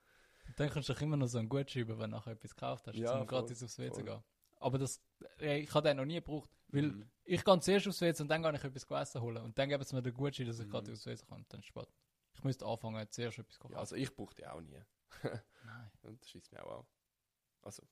Dann 0.57 0.69
kannst 0.69 0.89
du 0.89 0.93
doch 0.93 1.01
immer 1.01 1.15
noch 1.17 1.27
so 1.27 1.37
einen 1.37 1.47
Gutschein 1.47 1.83
über, 1.83 1.97
wenn 1.99 2.11
du 2.11 2.17
nachher 2.17 2.33
etwas 2.33 2.53
gekauft 2.53 2.87
hast, 2.87 2.95
Ja, 2.97 3.19
um 3.21 3.27
gratis 3.27 3.63
aufs 3.63 3.77
WC 3.79 3.93
voll. 3.93 4.03
gehen. 4.03 4.23
Aber 4.59 4.77
das, 4.77 5.01
ich 5.39 5.73
habe 5.73 5.87
den 5.87 5.97
noch 5.97 6.05
nie 6.05 6.15
gebraucht. 6.15 6.49
Weil 6.67 6.83
Mhm. 6.91 7.09
ich 7.23 7.43
gehe 7.43 7.59
zuerst 7.59 7.87
aufs 7.87 8.01
WC 8.01 8.21
und 8.21 8.27
dann 8.29 8.43
gehe 8.43 8.53
ich 8.53 8.63
etwas 8.63 8.85
zu 8.85 8.93
essen 8.95 9.21
holen. 9.21 9.43
Und 9.43 9.57
dann 9.57 9.69
geben 9.69 9.83
sie 9.83 9.95
mir 9.95 10.01
den 10.01 10.13
Gutschein, 10.13 10.45
dass 10.47 10.59
ich 10.59 10.65
Mhm. 10.67 10.71
gratis 10.71 10.93
aufs 10.99 11.05
WC 11.07 11.25
kann. 11.27 11.45
Dann 11.49 11.59
ist 11.61 11.65
spät. 11.67 11.87
Ich 12.33 12.43
müsste 12.43 12.65
anfangen, 12.65 13.07
zuerst 13.09 13.39
etwas 13.39 13.55
zu 13.55 13.59
Ja, 13.59 13.63
kaufen. 13.63 13.75
also 13.77 13.95
ich 13.95 14.13
brauche 14.15 14.35
die 14.35 14.45
auch 14.45 14.61
nie. 14.61 14.77
Nein. 15.23 15.91
Und 16.03 16.21
das 16.21 16.29
schießt 16.29 16.51
mir 16.51 16.63
auch 16.65 16.79
an. 16.79 16.85
Also, 17.63 17.83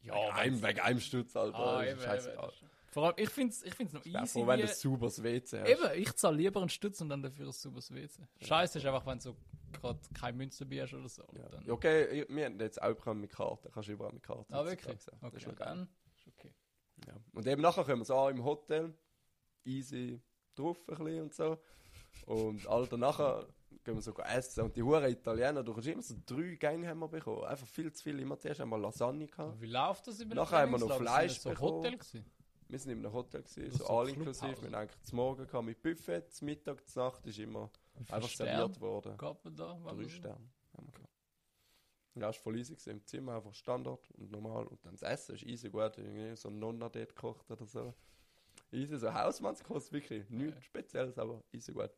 Ja, 0.00 0.14
wegen, 0.14 0.32
einem, 0.32 0.62
wegen 0.62 0.80
einem 0.80 1.00
Stutz, 1.00 1.36
Alter. 1.36 1.58
Ah, 1.58 1.84
eben, 1.84 2.00
scheißegal. 2.00 2.52
Vor 2.90 3.06
allem, 3.06 3.14
ich 3.18 3.28
finde 3.28 3.52
es 3.52 3.62
ich 3.62 3.74
find's 3.74 3.92
noch 3.92 4.04
Ich 4.06 4.14
easy. 4.14 4.26
froh, 4.40 4.46
wenn 4.46 4.60
du 4.60 4.66
ein 4.66 4.72
sauberes 4.74 5.22
WC 5.22 5.60
hast. 5.60 5.68
Eben, 5.68 6.00
ich 6.00 6.14
zahle 6.14 6.36
lieber 6.36 6.60
einen 6.60 6.68
Stutz 6.68 7.00
und 7.00 7.08
dann 7.08 7.22
dafür 7.22 7.46
ein 7.46 7.52
sauberes 7.52 7.92
WC. 7.92 8.22
Scheiße 8.40 8.78
ist 8.78 8.86
einfach, 8.86 9.04
wenn 9.04 9.18
du 9.18 9.22
so 9.24 9.36
gerade 9.72 9.98
keine 10.14 10.36
Münze 10.36 10.64
dabei 10.64 10.82
hast 10.82 10.94
oder 10.94 11.08
so. 11.08 11.24
Ja. 11.36 11.48
Dann, 11.48 11.64
Ja, 11.66 11.72
okay, 11.72 12.24
wir 12.28 12.44
haben 12.46 12.60
jetzt 12.60 12.80
auch 12.80 13.14
mit 13.14 13.30
Karte. 13.30 13.68
Kannst 13.74 13.88
du 13.88 13.92
überall 13.92 14.12
mit 14.12 14.22
Karte. 14.22 14.46
ah, 14.54 14.64
wirklich? 14.64 14.86
Okay, 14.86 14.96
Das 15.20 15.34
ist 15.34 15.60
dann 15.60 15.88
okay. 16.28 16.54
Ja. 17.08 17.14
Und 17.32 17.46
eben 17.46 17.60
nachher 17.60 17.84
können 17.84 18.00
wir 18.00 18.04
so 18.04 18.16
an 18.16 18.36
im 18.36 18.44
Hotel, 18.44 18.94
easy 19.64 20.22
drauf 20.54 20.78
ein 20.88 20.96
bisschen 20.96 21.22
und 21.22 21.34
so. 21.34 21.58
Und 22.26 22.66
Alter, 22.66 22.96
nachher 22.96 23.46
gehen 23.84 23.94
wir 23.94 24.00
so 24.00 24.12
essen. 24.14 24.64
Und 24.64 24.76
die 24.76 24.82
Huren 24.82 25.10
Italiener, 25.10 25.62
du 25.62 25.72
kannst 25.74 25.88
immer 25.88 26.02
so 26.02 26.14
drei 26.24 26.56
Gänge 26.56 26.88
haben 26.88 27.00
wir 27.00 27.08
bekommen. 27.08 27.44
Einfach 27.44 27.66
viel 27.66 27.92
zu 27.92 28.02
viel. 28.02 28.18
Immer 28.18 28.38
zuerst 28.38 28.60
einmal 28.60 28.80
Lasagne 28.80 29.26
gehabt. 29.26 29.60
Wie 29.60 29.66
läuft 29.66 30.06
das 30.06 30.20
über 30.20 30.34
Nachher 30.34 30.60
haben 30.60 30.72
wir 30.72 30.78
noch? 30.78 30.96
Fleisch 30.96 31.38
so 31.38 31.50
bekommen. 31.50 31.72
Hotel 31.78 31.92
gewesen? 31.98 32.24
Wir 32.68 32.78
sind 32.78 32.92
in 32.92 32.98
einem 32.98 33.12
Hotel, 33.12 33.42
gewesen, 33.42 33.70
so 33.78 33.86
all 33.86 34.08
inklusiv. 34.08 34.62
Wir 34.62 34.68
haben 34.68 34.74
eigentlich 34.74 35.02
zum 35.02 35.16
Morgen 35.16 35.46
gehabt 35.46 35.64
mit 35.64 35.82
Buffet, 35.82 36.22
zum 36.30 36.46
Mittag, 36.46 36.88
zur 36.88 37.04
Nacht 37.04 37.26
ist 37.26 37.38
immer 37.38 37.70
einfach 37.94 38.28
Sterne 38.28 38.52
serviert 38.52 38.80
worden. 38.80 39.16
gab 39.18 39.44
man 39.44 39.54
da? 39.54 39.74
Drei 39.74 40.08
Sterne 40.08 40.50
haben 40.76 40.86
wir 40.86 40.92
gehabt. 40.92 41.12
Ja, 42.14 42.30
es 42.30 42.36
war 42.36 42.42
voll 42.42 42.56
easy 42.58 42.74
gewesen, 42.74 42.90
im 42.90 43.06
Zimmer, 43.06 43.36
einfach 43.36 43.54
Standard 43.54 44.10
und 44.12 44.30
normal. 44.30 44.66
Und 44.66 44.84
dann 44.84 44.92
das 44.92 45.02
Essen 45.02 45.34
ist 45.34 45.44
easy 45.44 45.68
gut, 45.68 45.98
irgendwie 45.98 46.34
so 46.36 46.48
ein 46.48 46.58
Nonna 46.58 46.88
dort 46.88 47.14
gekocht 47.14 47.50
oder 47.50 47.66
so. 47.66 47.92
Easy, 48.72 48.98
so 48.98 49.12
Hausmannskost, 49.12 49.92
wirklich. 49.92 50.28
Nichts. 50.30 50.64
Spezielles, 50.64 51.18
aber 51.18 51.42
easy 51.52 51.72
gut. 51.72 51.90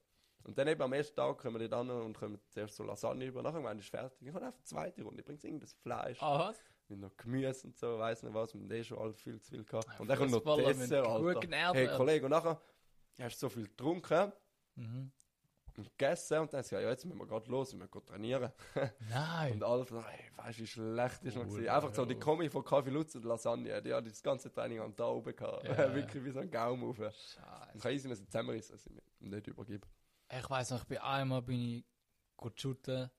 Und 0.46 0.56
dann 0.56 0.68
eben 0.68 0.80
am 0.80 0.92
ersten 0.92 1.16
Tag 1.16 1.38
kommen 1.38 1.58
wir 1.60 1.72
an 1.72 1.90
und 1.90 2.16
kommen 2.16 2.38
zuerst 2.48 2.76
so 2.76 2.84
Lasagne 2.84 3.24
über. 3.26 3.42
Nachher 3.42 3.60
meine 3.60 3.80
ich 3.80 3.90
fertig. 3.90 4.16
Ich 4.22 4.28
habe 4.28 4.38
einfach 4.46 4.54
eine 4.58 4.64
zweite 4.64 5.02
Runde. 5.02 5.20
Ich 5.20 5.26
bringe 5.26 5.40
irgendein 5.42 5.68
Fleisch. 5.68 6.22
Ah, 6.22 6.48
was? 6.50 6.56
Mit 6.88 7.00
noch 7.00 7.16
Gemüse 7.16 7.66
und 7.66 7.76
so, 7.76 7.98
weiß 7.98 8.22
nicht 8.22 8.32
was. 8.34 8.54
Und 8.54 8.70
eh 8.72 8.84
schon 8.84 8.98
all 8.98 9.12
viel 9.12 9.40
zu 9.40 9.50
viel 9.50 9.64
gehabt. 9.64 9.88
Ja, 9.88 9.98
Und 9.98 10.06
dann 10.08 10.18
kommt 10.18 10.30
noch 10.30 10.56
Dessert, 10.56 11.04
gut 11.04 11.52
Alter. 11.52 11.74
Hey. 11.74 11.88
Kollege, 11.96 12.26
und 12.26 12.30
nachher 12.30 12.60
hast 13.18 13.34
du 13.42 13.46
so 13.46 13.48
viel 13.48 13.64
getrunken 13.66 14.32
Mhm. 14.76 15.10
und 15.78 15.90
gegessen. 15.98 16.38
Und 16.38 16.52
dann 16.52 16.60
gesagt, 16.62 16.80
ja, 16.82 16.90
jetzt 16.90 17.04
müssen 17.06 17.18
wir 17.18 17.26
gerade 17.26 17.50
los, 17.50 17.72
wir 17.72 17.78
müssen 17.78 18.06
trainieren. 18.06 18.52
Nein. 19.10 19.54
Und 19.54 19.64
alle 19.64 19.84
so, 19.84 20.00
hey, 20.04 20.30
weißt 20.36 20.58
du, 20.58 20.62
wie 20.62 20.66
schlecht 20.68 21.24
ist 21.24 21.34
noch 21.36 21.42
Oh, 21.44 21.48
gewesen? 21.48 21.68
Einfach 21.70 21.92
so 21.94 22.04
die 22.04 22.14
ja. 22.14 22.20
Kombi 22.20 22.48
von 22.50 22.62
Kaffee 22.62 22.90
Lutz 22.90 23.14
und 23.16 23.24
Lasagne, 23.24 23.82
die 23.82 23.92
hat 23.92 24.06
das 24.06 24.22
ganze 24.22 24.52
Training 24.52 24.78
am 24.80 24.94
da 24.94 25.08
oben 25.08 25.34
gehabt. 25.34 25.64
Ja. 25.66 25.76
Wirklich 25.94 26.24
wie 26.24 26.30
so 26.30 26.38
ein 26.38 26.50
Gaum 26.50 26.84
auf. 26.84 26.98
Scheiße. 26.98 27.40
kann 27.80 27.92
easy 27.92 28.06
müssen 28.06 28.26
zusammenrissen, 28.26 28.76
dass 28.76 28.86
ich 28.86 28.92
mich 28.92 29.02
nicht 29.18 29.46
übergebe. 29.48 29.88
Ich 30.30 30.50
weiß 30.50 30.70
noch, 30.70 30.78
ich 30.78 30.84
bin 30.88 30.98
einmal 30.98 31.42
bin 31.42 31.60
ich 31.60 31.84
gut 32.36 32.60
shooten. 32.60 33.10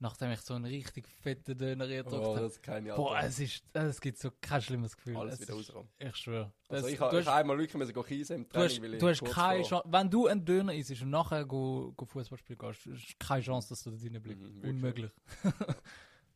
nachdem 0.00 0.30
ich 0.30 0.40
so 0.42 0.54
einen 0.54 0.64
richtig 0.66 1.08
fetten 1.08 1.58
Döner 1.58 1.84
Oh, 1.86 1.88
gedrückt 1.88 2.14
habe. 2.14 2.50
kann 2.62 2.86
ich 2.86 2.94
Boah, 2.94 3.18
es 3.18 3.40
ist, 3.40 3.64
es 3.72 4.00
gibt 4.00 4.16
so 4.18 4.30
kein 4.40 4.62
schlimmes 4.62 4.96
Gefühl. 4.96 5.16
Alles 5.16 5.34
Es 5.34 5.40
wieder 5.40 5.54
ist- 5.54 5.68
rauskommen. 5.70 5.88
Ich 5.98 6.14
schwöre. 6.16 6.52
Also 6.68 6.84
Das- 6.84 6.92
ich 6.92 7.00
habe 7.00 7.16
hast- 7.18 7.26
einmal 7.28 7.58
wirklich 7.58 7.74
müssen 7.74 8.02
Kiesen 8.04 8.36
im 8.36 8.48
Training, 8.48 8.68
hast, 8.70 8.82
weil 8.82 8.94
ich 8.94 9.00
du 9.00 9.08
hast 9.08 9.24
keine 9.34 9.60
vor- 9.64 9.68
Chance, 9.70 9.88
wenn 9.92 10.08
du 10.10 10.26
einen 10.28 10.44
Döner 10.44 10.72
isst 10.74 11.02
und 11.02 11.10
nachher 11.10 11.44
go, 11.44 11.92
go 11.96 12.04
Fußball 12.04 12.38
spielen 12.38 12.58
gehst, 12.60 12.86
ist 12.86 13.18
keine 13.18 13.42
Chance, 13.42 13.70
dass 13.70 13.82
du 13.82 13.90
da 13.90 13.96
drinnen 13.96 14.22
bleibst. 14.22 14.42
Mhm. 14.52 14.68
Unmöglich. 14.70 15.10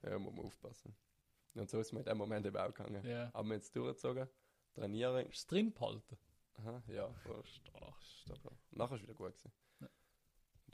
Ja, 0.05 0.19
muss 0.19 0.35
man 0.35 0.47
aufpassen. 0.47 0.97
Und 1.55 1.71
so 1.71 1.79
ist 1.79 1.93
mir 1.93 2.01
in 2.01 2.07
dem 2.07 2.19
Moment 2.19 2.45
eben 2.45 2.57
auch 2.57 2.75
gegangen. 2.75 3.07
Ja. 3.07 3.31
Haben 3.33 3.49
wir 3.51 3.55
jetzt 3.55 3.77
durchgezogen, 3.77 4.27
trainieren. 4.75 5.27
Ist 5.27 5.37
es 5.39 5.47
drin 5.47 5.73
behalten? 5.73 6.19
Aha, 6.55 6.83
ja, 6.89 7.09
voll 7.23 7.45
stark. 7.45 7.95
Nachher 8.73 8.97
es 8.97 9.03
wieder 9.03 9.15
gut. 9.15 9.29
Gewesen. 9.37 9.53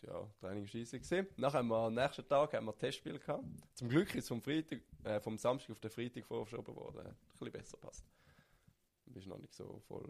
Ja. 0.02 0.28
Training 0.40 0.64
war 0.66 0.74
easy. 0.74 0.98
Gewesen. 0.98 1.26
Nachher 1.37 1.58
haben 1.58 1.68
wir 1.68 1.76
am 1.76 1.94
nächsten 1.94 2.26
Tag 2.26 2.52
haben 2.54 2.66
wir 2.66 2.72
ein 2.72 2.78
Testspiel 2.78 3.18
gehabt. 3.18 3.44
Zum 3.74 3.88
Glück 3.88 4.08
ist 4.14 4.24
es 4.24 4.28
vom, 4.28 4.40
Freitag, 4.40 4.80
äh, 5.04 5.20
vom 5.20 5.37
Samstag 5.37 5.70
auf 5.72 5.80
den 5.80 5.90
Freitag 5.90 6.24
vorgeschoben 6.26 6.74
worden. 6.76 6.98
Hat 6.98 7.06
ein 7.06 7.16
bisschen 7.32 7.52
besser 7.52 7.76
passt. 7.78 8.04
Du 9.06 9.12
bist 9.12 9.26
noch 9.26 9.38
nicht 9.38 9.52
so 9.54 9.80
voll 9.88 10.08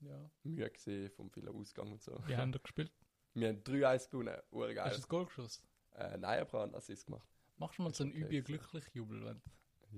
Ja. 0.00 0.30
müde 0.42 0.70
gewesen, 0.70 1.10
vom 1.10 1.30
vielen 1.30 1.48
Ausgang 1.48 1.90
und 1.92 2.02
so. 2.02 2.18
Wie 2.26 2.36
haben 2.36 2.52
wir 2.52 2.60
gespielt? 2.60 2.92
Wir 3.34 3.48
haben 3.48 3.62
3-1 3.64 4.10
gewonnen. 4.10 4.34
Hast 4.34 4.50
du 4.50 4.56
Urgeil. 4.56 4.90
das 4.90 5.08
Goal 5.08 5.26
geschossen? 5.26 5.62
Äh, 5.94 6.16
nein, 6.18 6.40
aber 6.40 6.62
einen 6.64 6.74
Assist 6.74 7.04
gemacht. 7.06 7.28
Machst 7.58 7.78
du 7.78 7.82
mal 7.82 7.92
so 7.92 8.04
einen 8.04 8.12
übel 8.12 8.42
glücklich 8.42 8.84
Jubel? 8.94 9.24
Wenn 9.24 9.42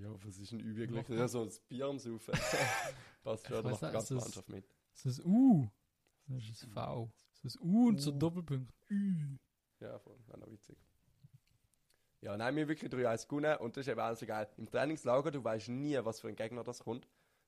Ja, 0.02 0.12
was 0.24 0.38
ist 0.38 0.52
ein? 0.52 0.90
Mach- 0.90 1.08
Ja, 1.08 1.28
so 1.28 1.42
ein 1.42 1.52
Bier 1.68 1.86
am 1.86 1.98
Saufen. 1.98 2.32
Passt 3.22 3.46
schon, 3.46 3.62
da 3.62 3.70
macht 3.70 3.82
die 3.82 3.90
ganze 3.92 4.16
ist- 4.16 4.20
Mannschaft 4.22 4.48
mit. 4.48 4.64
so 4.92 5.08
ein 5.08 5.26
U. 5.26 5.68
Das 6.26 6.44
ist 6.48 6.64
ein 6.64 6.70
V. 6.72 7.10
So 7.42 7.60
ein 7.60 7.68
U 7.68 7.88
und 7.88 7.98
so 8.00 8.10
U. 8.12 8.18
Doppelpunkt. 8.18 8.72
Ü. 8.90 9.36
Ja, 9.80 9.98
voll, 9.98 10.18
wäre 10.26 10.38
noch 10.40 10.50
witzig. 10.50 10.76
Ja, 12.20 12.36
nein, 12.36 12.56
wir 12.56 12.62
haben 12.62 12.68
wirklich 12.68 12.90
3-1 12.92 13.28
gewonnen 13.28 13.56
und 13.58 13.76
das 13.76 13.86
ist 13.86 13.92
eben 13.92 14.00
auch 14.00 14.14
so 14.16 14.26
geil. 14.26 14.48
Im 14.56 14.68
Trainingslager, 14.68 15.30
du 15.30 15.42
weißt 15.44 15.68
nie, 15.68 15.96
was 16.02 16.20
für 16.20 16.28
ein 16.28 16.34
Gegner 16.34 16.64
das 16.64 16.80
kommt. 16.80 17.06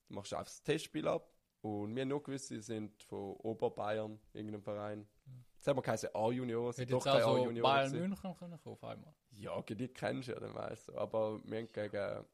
Du 0.08 0.14
machst 0.14 0.32
einfach 0.32 0.44
das 0.44 0.62
Testspiel 0.62 1.08
ab 1.08 1.28
und 1.62 1.94
wir 1.94 2.02
haben 2.02 2.08
nur 2.08 2.22
gewusst, 2.22 2.48
sie 2.48 2.60
sind 2.60 3.02
von 3.02 3.34
Oberbayern, 3.38 4.20
irgendeinem 4.32 4.62
Verein. 4.62 5.08
Jetzt 5.56 5.66
haben 5.66 5.76
wir 5.76 5.82
keine 5.82 6.14
A-Junior, 6.14 6.72
sind 6.72 6.82
Hätte 6.84 6.92
doch 6.92 7.04
keine 7.04 7.26
auch 7.26 7.36
so 7.36 7.42
A-Junior. 7.42 7.62
Bayern 7.64 7.92
gewesen. 7.92 8.08
München 8.10 8.36
können 8.36 8.60
auf 8.64 8.84
einmal. 8.84 9.14
Ja, 9.32 9.60
die 9.62 9.88
kennst 9.88 10.28
du 10.28 10.32
ja, 10.32 10.40
dann 10.40 10.54
weißt 10.54 10.88
du. 10.88 10.94
Aber 10.96 11.40
wir 11.44 11.58
haben 11.58 11.72
gegen 11.72 12.24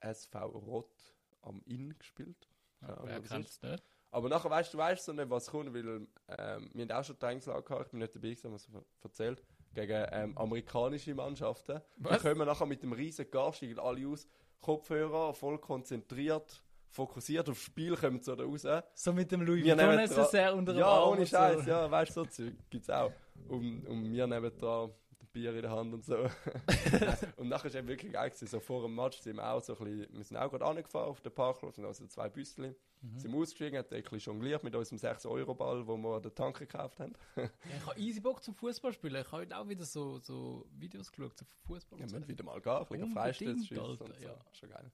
SV 0.00 0.46
Rot 0.46 1.14
am 1.42 1.62
Inn 1.66 1.94
gespielt. 1.98 2.48
Ja, 2.80 2.88
Ja, 2.88 3.00
wer 3.04 3.20
kennt 3.20 3.44
ist? 3.44 3.62
es 3.62 3.70
nicht? 3.70 3.84
Aber 4.10 4.28
nachher 4.28 4.50
weißt 4.50 4.72
du, 4.72 4.78
weißt 4.78 5.04
so 5.04 5.12
nicht, 5.12 5.28
was 5.28 5.48
kommt, 5.50 5.74
weil 5.74 6.06
ähm, 6.38 6.70
wir 6.72 6.82
haben 6.84 6.90
auch 6.92 7.04
schon 7.04 7.18
Trainingslager 7.18 7.62
gehabt, 7.62 7.86
ich 7.86 7.90
bin 7.90 8.00
nicht 8.00 8.14
dabei, 8.14 8.28
gewesen, 8.30 8.54
es 8.54 8.64
ver- 8.66 8.84
erzählt, 9.02 9.42
gegen 9.74 10.06
ähm, 10.10 10.38
amerikanische 10.38 11.14
Mannschaften. 11.14 11.80
Die 11.96 12.04
Was? 12.04 12.22
kommen 12.22 12.46
nachher 12.46 12.66
mit 12.66 12.82
dem 12.82 12.92
riesen 12.92 13.30
Gas, 13.30 13.58
steigen 13.58 13.78
alle 13.78 14.08
aus, 14.08 14.26
Kopfhörer, 14.60 15.34
voll 15.34 15.58
konzentriert, 15.58 16.62
fokussiert 16.88 17.48
aufs 17.50 17.62
Spiel, 17.62 17.94
kommen 17.96 18.22
so 18.22 18.34
da 18.34 18.44
raus. 18.44 18.66
So 18.94 19.12
mit 19.12 19.30
dem 19.30 19.42
Louis 19.42 19.64
Vuitton 19.66 19.96
necessaire 19.96 20.54
unter 20.54 20.74
Ja, 20.74 21.02
ohne 21.04 21.20
und 21.20 21.26
so. 21.26 21.36
Scheiß, 21.36 21.66
ja, 21.66 21.90
weißt 21.90 22.16
du, 22.16 22.24
so 22.24 22.24
Zeug 22.26 22.54
gibt's 22.70 22.88
auch. 22.88 23.12
Und, 23.48 23.86
und 23.86 24.12
wir 24.12 24.26
nehmen 24.26 24.52
da 24.58 24.88
Bier 25.36 25.54
in 25.54 25.60
der 25.60 25.70
Hand 25.70 25.92
und 25.92 26.02
so. 26.02 26.16
und 27.36 27.48
nachher 27.48 27.66
ist 27.66 27.74
es 27.74 27.86
wirklich 27.86 28.10
geil 28.10 28.30
gewesen. 28.30 28.46
So 28.46 28.58
vor 28.58 28.80
dem 28.82 28.94
Match 28.94 29.18
sind 29.18 29.36
wir 29.36 29.46
auch 29.46 29.60
so 29.60 29.76
ein 29.76 29.84
bisschen, 29.84 30.16
wir 30.16 30.24
sind 30.24 30.36
auch 30.38 30.50
gerade 30.50 30.64
angefahren 30.64 31.10
auf 31.10 31.20
den 31.20 31.30
Parkplatz, 31.30 31.76
sind 31.76 31.84
also 31.84 32.06
zwei 32.06 32.30
Büsschen. 32.30 32.74
Mhm. 33.02 33.18
Sind 33.18 33.34
ausgestiegen, 33.34 33.78
haben 33.78 33.86
ein 33.90 34.02
bisschen 34.02 34.18
jongliert 34.18 34.64
mit 34.64 34.74
unserem 34.74 34.96
6-Euro-Ball, 34.96 35.86
wo 35.86 35.98
wir 35.98 36.16
an 36.16 36.22
der 36.22 36.34
Tanke 36.34 36.60
gekauft 36.66 37.00
haben. 37.00 37.12
Ja, 37.36 37.44
ich 37.76 37.86
habe 37.86 38.00
easy 38.00 38.20
Bock 38.20 38.42
zum 38.42 38.54
Fußball 38.54 38.94
spielen. 38.94 39.20
Ich 39.20 39.30
habe 39.30 39.42
heute 39.42 39.58
auch 39.58 39.68
wieder 39.68 39.84
so, 39.84 40.18
so 40.20 40.64
Videos 40.70 41.12
geschaut 41.12 41.36
zum 41.36 41.46
Fußball. 41.66 42.00
Ja, 42.00 42.06
wir 42.06 42.18
müssen 42.18 42.28
wieder 42.28 42.44
mal 42.44 42.58
gehen, 42.58 42.72
ein 42.72 42.86
bisschen 42.86 43.78
Alter, 43.78 44.04
und 44.04 44.16
so. 44.16 44.24
ja. 44.24 44.38
Schon 44.52 44.70
geil. 44.70 44.90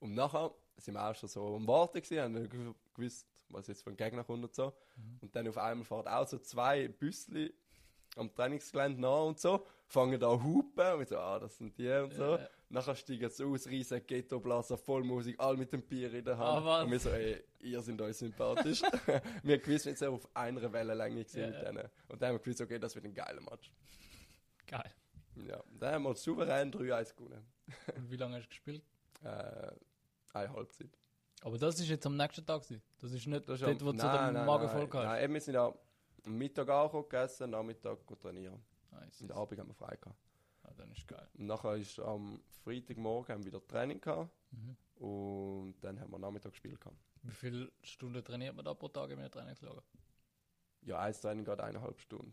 Und 0.00 0.14
nachher 0.14 0.54
sind 0.76 0.94
wir 0.94 1.08
auch 1.08 1.14
schon 1.14 1.30
so 1.30 1.56
am 1.56 1.66
Warten 1.66 2.02
gewesen, 2.02 2.22
haben 2.22 2.74
gewusst, 2.92 3.26
was 3.48 3.68
jetzt 3.68 3.82
für 3.82 3.88
ein 3.90 3.96
Gegner 3.96 4.22
kommt 4.22 4.44
und 4.44 4.54
so. 4.54 4.74
Mhm. 4.96 5.18
Und 5.22 5.34
dann 5.34 5.48
auf 5.48 5.56
einmal 5.56 5.86
fahren 5.86 6.08
auch 6.08 6.28
so 6.28 6.38
zwei 6.38 6.88
Büssli 6.88 7.54
am 8.16 8.34
Trainingsgelände 8.34 9.00
nach 9.00 9.24
und 9.24 9.38
so, 9.38 9.64
fangen 9.88 10.20
da 10.20 10.30
an 10.32 10.42
hupen 10.44 10.92
und 10.92 10.98
wir 11.00 11.06
so, 11.06 11.18
ah, 11.18 11.38
das 11.38 11.56
sind 11.58 11.76
die 11.78 11.88
und 11.90 12.12
so. 12.14 12.36
Ja. 12.36 12.48
Nachher 12.70 12.94
steigen 12.94 13.30
sie 13.30 13.44
aus, 13.44 13.66
riesen 13.66 14.06
Ghetto-Blaser, 14.06 14.76
voll 14.76 15.02
Musik, 15.02 15.36
alle 15.40 15.56
mit 15.56 15.72
dem 15.72 15.82
Bier 15.82 16.12
in 16.12 16.24
der 16.24 16.36
Hand. 16.36 16.66
Ah, 16.66 16.82
und 16.82 16.90
wir 16.90 17.00
so, 17.00 17.08
ey, 17.08 17.42
ihr 17.60 17.80
sind 17.80 18.00
uns 18.00 18.18
sympathisch. 18.18 18.82
wir 19.42 19.54
haben 19.56 19.62
gewusst, 19.62 19.86
wir 19.86 19.96
sind 19.96 20.08
auf 20.08 20.28
einer 20.36 20.70
Wellenlänge 20.72 21.24
Ja, 21.32 21.46
mit 21.46 21.62
denen. 21.62 21.88
Und 22.08 22.20
dann 22.22 22.28
haben 22.28 22.34
wir 22.34 22.38
gewusst, 22.40 22.60
okay, 22.60 22.78
das 22.78 22.94
wird 22.94 23.06
ein 23.06 23.14
geiler 23.14 23.40
Match. 23.40 23.72
Geil. 24.66 24.92
Ja, 25.46 25.62
dann 25.78 25.94
haben 25.94 26.02
wir 26.02 26.14
souverän 26.14 26.70
3-1 26.72 27.16
gewonnen. 27.16 27.46
Und 27.96 28.10
wie 28.10 28.16
lange 28.16 28.36
hast 28.36 28.44
du 28.44 28.48
gespielt? 28.50 28.82
Äh, 29.24 29.72
eine 30.32 30.52
Halbzeit. 30.52 30.96
Aber 31.42 31.58
das 31.58 31.80
ist 31.80 31.88
jetzt 31.88 32.06
am 32.06 32.16
nächsten 32.16 32.46
Tag. 32.46 32.62
gewesen. 32.62 32.80
Das 33.00 33.10
ist 33.10 33.26
nicht 33.26 33.48
Das 33.48 33.56
ist 33.60 33.66
dort, 33.66 33.80
am- 33.80 33.86
wo 33.88 33.90
du 33.90 33.96
nein, 33.98 34.26
den 34.26 34.34
nein, 34.34 34.46
Magen 34.46 34.68
voll 34.68 34.82
hast. 34.92 34.94
Nein, 34.94 35.24
eben, 35.24 35.34
wir 35.34 35.40
sind 35.40 35.54
ja 35.54 35.74
am 36.24 36.38
Mittag 36.38 36.68
angekommen, 36.68 37.08
gegessen, 37.08 37.50
Nachmittag 37.50 38.06
gut 38.06 38.20
trainieren. 38.20 38.62
Nice. 39.00 39.20
Und 39.20 39.32
am 39.32 39.38
Abend 39.38 39.60
haben 39.60 39.68
wir 39.68 39.74
frei 39.74 39.96
gehabt. 39.96 40.18
Ah, 40.62 40.72
dann 40.76 40.90
ist 40.90 41.06
geil. 41.06 41.28
Und 41.34 41.46
nachher 41.46 41.76
ist 41.76 41.98
am 42.00 42.40
Freitagmorgen 42.64 43.34
haben 43.34 43.44
wir 43.44 43.52
wieder 43.52 43.66
Training 43.66 44.00
gehabt. 44.00 44.30
Mhm. 44.50 44.76
Und 45.02 45.74
dann 45.80 46.00
haben 46.00 46.10
wir 46.10 46.18
Nachmittag 46.18 46.52
gespielt 46.52 46.80
gehabt. 46.80 46.96
Wie 47.22 47.32
viele 47.32 47.72
Stunden 47.82 48.22
trainiert 48.24 48.54
man 48.54 48.64
da 48.64 48.74
pro 48.74 48.88
Tag 48.88 49.10
in 49.10 49.18
einem 49.18 49.30
Trainingslager? 49.30 49.82
Ja, 50.82 51.00
ein 51.00 51.12
Training 51.12 51.44
geht 51.44 51.60
eineinhalb 51.60 51.98
Stunden. 52.00 52.32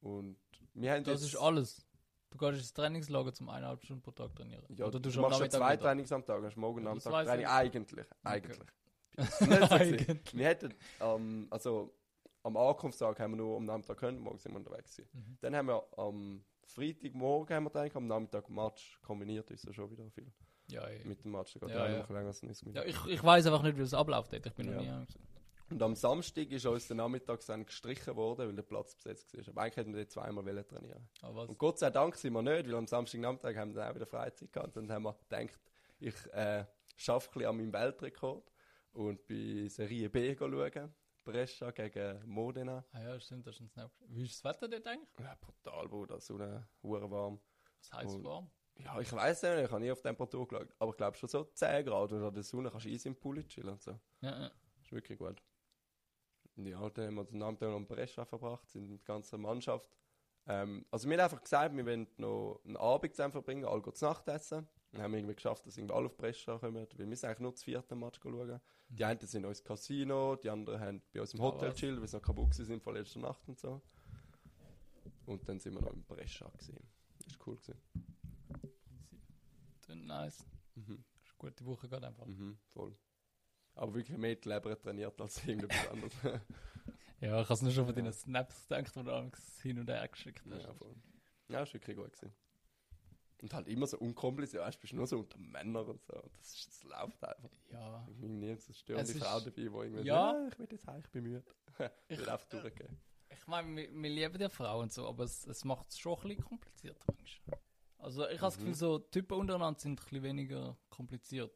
Und 0.00 0.36
wir 0.74 0.92
haben 0.92 1.04
Das 1.04 1.22
ist 1.22 1.36
alles. 1.36 1.86
Du 2.30 2.38
gehst 2.38 2.58
ins 2.58 2.72
Trainingslager 2.72 3.32
zum 3.32 3.48
eineinhalb 3.50 3.82
Stunden 3.82 4.02
pro 4.02 4.10
Tag 4.10 4.34
trainieren. 4.34 4.64
Ja, 4.74 4.86
Oder 4.86 5.00
du, 5.00 5.10
du, 5.10 5.20
machst 5.20 5.40
ja 5.40 5.50
zwei? 5.50 5.76
Trainings 5.76 6.10
am 6.12 6.24
Tag, 6.24 6.42
hast 6.42 6.56
morgen 6.56 6.86
am 6.86 6.94
das 6.94 7.04
Tag 7.04 7.26
Training. 7.26 7.44
ich. 7.44 7.50
Eigentlich, 7.50 8.06
eigentlich. 8.24 8.58
So 9.14 9.44
gewesen. 9.44 9.70
Eigentlich. 9.70 10.34
wir 10.34 10.46
hätten, 10.46 10.74
ähm, 11.00 11.46
also 11.50 11.94
am 12.42 12.56
Ankunftstag 12.56 13.18
haben 13.20 13.32
wir 13.32 13.36
nur 13.38 13.56
am 13.56 13.64
Nachmittag 13.64 13.96
können, 13.98 14.18
morgen 14.18 14.38
sind 14.38 14.52
wir 14.52 14.58
unterwegs. 14.58 14.98
Mhm. 15.12 15.38
Dann 15.40 15.56
haben 15.56 15.66
wir 15.68 15.86
am 15.96 16.44
Freitagmorgen 16.64 17.54
haben 17.56 17.64
wir 17.64 17.70
Training, 17.72 17.96
am 17.96 18.06
Nachmittag 18.06 18.48
Match 18.48 18.98
kombiniert, 19.02 19.50
ist 19.50 19.64
ja 19.64 19.72
schon 19.72 19.90
wieder 19.90 20.08
viel. 20.10 20.32
Ja, 20.68 20.88
ja. 20.88 21.04
Mit 21.04 21.22
dem 21.24 21.32
Match, 21.32 21.54
da 21.54 21.66
geht 21.66 21.76
Ja, 21.76 21.88
ja, 21.90 21.98
noch 22.00 22.10
länger 22.10 22.28
als 22.28 22.42
90 22.42 22.66
Minuten. 22.66 22.88
ja 22.88 22.88
ich, 22.88 23.06
ich 23.06 23.22
weiß 23.22 23.46
einfach 23.46 23.62
nicht, 23.62 23.76
wie 23.76 23.82
es 23.82 23.94
abläuft. 23.94 24.32
Ich 24.32 24.42
bin 24.54 24.66
Ja. 24.68 24.74
noch 24.74 24.82
nie 24.82 24.88
angesehen. 24.88 25.26
Und 25.70 25.82
am 25.82 25.94
Samstag 25.94 26.50
ist 26.50 26.66
uns 26.66 26.86
der 26.86 26.96
Nachmittag 26.96 27.44
dann 27.46 27.64
gestrichen 27.64 28.14
worden, 28.14 28.46
weil 28.46 28.54
der 28.54 28.62
Platz 28.62 28.94
besetzt 28.94 29.34
war. 29.34 29.48
Aber 29.48 29.62
eigentlich 29.62 29.76
hätten 29.78 29.94
wir 29.94 30.00
dort 30.02 30.10
zweimal 30.10 30.44
wollen 30.44 30.66
trainieren 30.66 31.08
Aber 31.22 31.34
was? 31.36 31.48
Und 31.48 31.58
Gott 31.58 31.78
sei 31.78 31.88
Dank 31.90 32.14
sind 32.16 32.34
wir 32.34 32.42
nicht, 32.42 32.66
weil 32.66 32.74
am 32.74 32.86
Samstagnachmittag 32.86 33.56
haben 33.56 33.74
wir 33.74 33.80
dann 33.80 33.90
auch 33.90 33.94
wieder 33.94 34.06
Freizeit 34.06 34.52
gehabt. 34.52 34.76
Und 34.76 34.88
dann 34.88 34.94
haben 34.96 35.04
wir 35.04 35.16
gedacht, 35.30 35.60
ich 35.98 36.14
äh, 36.34 36.66
schaffe 36.96 37.30
ein 37.30 37.32
bisschen 37.32 37.48
an 37.48 37.56
meinem 37.56 37.72
Weltrekord 37.72 38.52
und 38.92 39.26
bei 39.26 39.66
Serie 39.68 40.10
B 40.10 40.36
schauen. 40.36 40.94
Brescia 41.24 41.70
gegen 41.70 42.26
Modena. 42.28 42.84
Ah 42.92 43.02
ja, 43.02 43.20
stimmt, 43.20 43.46
das 43.46 43.54
ist 43.56 43.60
ein 43.62 43.68
Snap. 43.68 43.92
Wie 44.08 44.24
ist 44.24 44.36
das 44.36 44.44
Wetter 44.44 44.68
dort 44.68 44.86
eigentlich? 44.86 45.08
Ja, 45.18 45.34
brutal, 45.40 45.88
Bruder, 45.88 46.20
so 46.20 46.34
eine 46.34 46.68
hure 46.82 47.10
warm. 47.10 47.40
Was 47.78 47.92
heisst 47.92 48.14
Und- 48.16 48.24
warm? 48.24 48.50
Ja, 48.78 48.98
ich 49.00 49.12
weiß 49.12 49.42
nicht, 49.42 49.64
ich 49.64 49.70
habe 49.70 49.80
nie 49.82 49.92
auf 49.92 50.00
Temperatur 50.00 50.48
geschaut. 50.48 50.74
Aber 50.78 50.90
ich 50.92 50.96
glaube 50.96 51.16
schon 51.16 51.28
so 51.28 51.44
10 51.44 51.84
Grad 51.84 52.10
und 52.12 52.24
an 52.24 52.32
der 52.34 52.42
Sonne 52.42 52.70
kannst 52.70 52.86
du 52.86 52.90
easy 52.90 53.08
im 53.08 53.14
Pool 53.14 53.44
chillen 53.46 53.68
und 53.70 53.82
so. 53.82 53.92
Ja, 54.22 54.30
ja. 54.30 54.48
Das 54.48 54.84
ist 54.86 54.92
wirklich 54.92 55.18
gut. 55.18 55.42
Ja, 56.56 56.88
dann 56.90 57.06
haben 57.06 57.14
wir 57.14 57.24
den 57.24 57.42
Abend 57.42 57.60
noch 57.60 57.76
in 57.76 57.86
Brescia 57.86 58.24
verbracht, 58.24 58.68
sind 58.70 58.88
mit 58.88 59.00
der 59.06 59.14
ganzen 59.14 59.40
Mannschaft. 59.40 59.90
Ähm, 60.46 60.84
also 60.90 61.08
wir 61.08 61.16
haben 61.18 61.24
einfach 61.24 61.42
gesagt, 61.42 61.76
wir 61.76 61.84
wollen 61.86 62.08
noch 62.16 62.60
einen 62.64 62.76
Abend 62.76 63.14
zusammen 63.14 63.32
verbringen, 63.32 63.64
alle 63.64 63.82
gehen 63.82 63.94
zu 63.94 64.04
Nacht 64.06 64.26
essen. 64.28 64.66
Dann 64.92 65.02
haben 65.02 65.12
wir 65.12 65.18
irgendwie 65.20 65.34
geschafft, 65.34 65.66
dass 65.66 65.76
irgendwie 65.78 65.94
alle 65.94 66.06
auf 66.06 66.16
Brescia 66.16 66.58
kommen, 66.58 66.74
weil 66.76 66.88
wir 67.08 67.16
sind 67.16 67.24
eigentlich 67.24 67.38
nur 67.40 67.52
das 67.52 67.62
vierte 67.64 67.94
Match 67.94 68.20
schauen. 68.22 68.60
Die 68.90 69.04
einen 69.04 69.20
sind 69.20 69.40
in 69.42 69.46
uns 69.46 69.64
Casino, 69.64 70.36
die 70.36 70.50
anderen 70.50 70.80
haben 70.80 71.02
bei 71.12 71.20
uns 71.22 71.32
im 71.32 71.40
Hotel 71.40 71.70
was? 71.70 71.76
chillt, 71.76 71.98
weil 72.00 72.08
sie 72.08 72.16
noch 72.16 72.22
kaputt 72.22 72.52
sind 72.54 72.82
von 72.82 72.94
letzter 72.94 73.20
Nacht 73.20 73.48
und 73.48 73.58
so. 73.58 73.80
Und 75.24 75.48
dann 75.48 75.58
sind 75.58 75.74
wir 75.74 75.80
noch 75.80 75.94
in 75.94 76.04
Brescia. 76.04 76.50
Das 76.58 76.68
war 76.68 76.76
cool. 77.46 77.56
Gewesen. 77.56 77.74
Klingt 79.82 80.06
nice. 80.06 80.46
Mhm. 80.74 80.82
Das 80.84 80.88
ist 80.88 81.40
eine 81.40 81.50
gute 81.50 81.64
Woche 81.66 81.88
gerade 81.88 82.06
einfach. 82.08 82.26
Mhm, 82.26 82.58
voll. 82.72 82.94
Aber 83.74 83.94
wirklich 83.94 84.18
mehr 84.18 84.34
die 84.36 84.48
Leber 84.48 84.78
trainiert 84.78 85.18
als 85.20 85.44
irgendetwas 85.46 85.88
anderes. 85.88 86.12
Ja, 87.20 87.40
ich 87.40 87.44
habe 87.44 87.54
es 87.54 87.62
nur 87.62 87.70
schon 87.70 87.86
von 87.86 87.94
Ja. 87.94 88.02
deinen 88.02 88.12
Snaps 88.12 88.66
gedacht, 88.66 88.96
die 88.96 89.04
du 89.04 89.30
hin 89.62 89.78
und 89.78 89.88
her 89.88 90.08
geschickt 90.08 90.42
hast. 90.50 90.64
Ja, 90.64 90.74
voll. 90.74 90.92
Ja, 91.48 91.60
das 91.60 91.68
war 91.68 91.74
wirklich 91.74 91.96
gut. 91.96 92.12
Gewesen. 92.12 92.34
Und 93.42 93.52
halt 93.54 93.66
immer 93.66 93.86
so 93.88 93.98
unkompliziert, 93.98 94.62
weißt 94.62 94.78
du, 94.78 94.80
bist 94.80 94.92
nur 94.92 95.06
so 95.06 95.18
unter 95.18 95.36
Männern 95.38 95.84
und 95.86 96.04
so. 96.04 96.12
Das, 96.38 96.54
ist, 96.54 96.68
das 96.68 96.84
läuft 96.84 97.24
einfach. 97.24 97.50
Ja. 97.72 98.04
Irgendwie 98.08 98.28
nie 98.28 98.56
so 98.56 98.72
störende 98.72 99.02
Es 99.10 99.16
ist- 99.16 99.22
Frau 99.22 99.38
dabei, 99.40 99.50
die 99.50 99.62
irgendwie 99.62 100.02
Ja. 100.06 100.32
ja, 100.32 100.48
ich 100.48 100.58
will 100.58 100.68
jetzt 100.70 100.86
heim, 100.86 101.00
ich 101.04 101.10
bin 101.10 101.22
müde. 101.24 101.44
Ich 101.76 101.84
Ich- 102.08 102.18
will 102.20 102.28
einfach 102.28 102.46
durchgehen. 102.48 103.00
Ich 103.30 103.46
meine, 103.48 103.74
wir, 103.76 103.92
wir 103.92 104.10
lieben 104.10 104.38
die 104.38 104.48
Frauen 104.48 104.82
und 104.84 104.92
so, 104.92 105.08
aber 105.08 105.24
es, 105.24 105.46
es 105.46 105.64
macht 105.64 105.88
es 105.90 105.98
schon 105.98 106.14
ein 106.20 106.28
bisschen 106.28 106.44
komplizierter 106.44 107.12
manchmal. 107.16 107.58
Also 107.98 108.22
ich 108.28 108.40
habe 108.40 108.46
das 108.46 108.56
Mhm. 108.56 108.60
Gefühl, 108.60 108.74
so 108.74 108.98
Typen 109.00 109.38
untereinander 109.38 109.80
sind 109.80 109.92
ein 109.92 110.04
bisschen 110.04 110.22
weniger 110.22 110.76
kompliziert. 110.88 111.52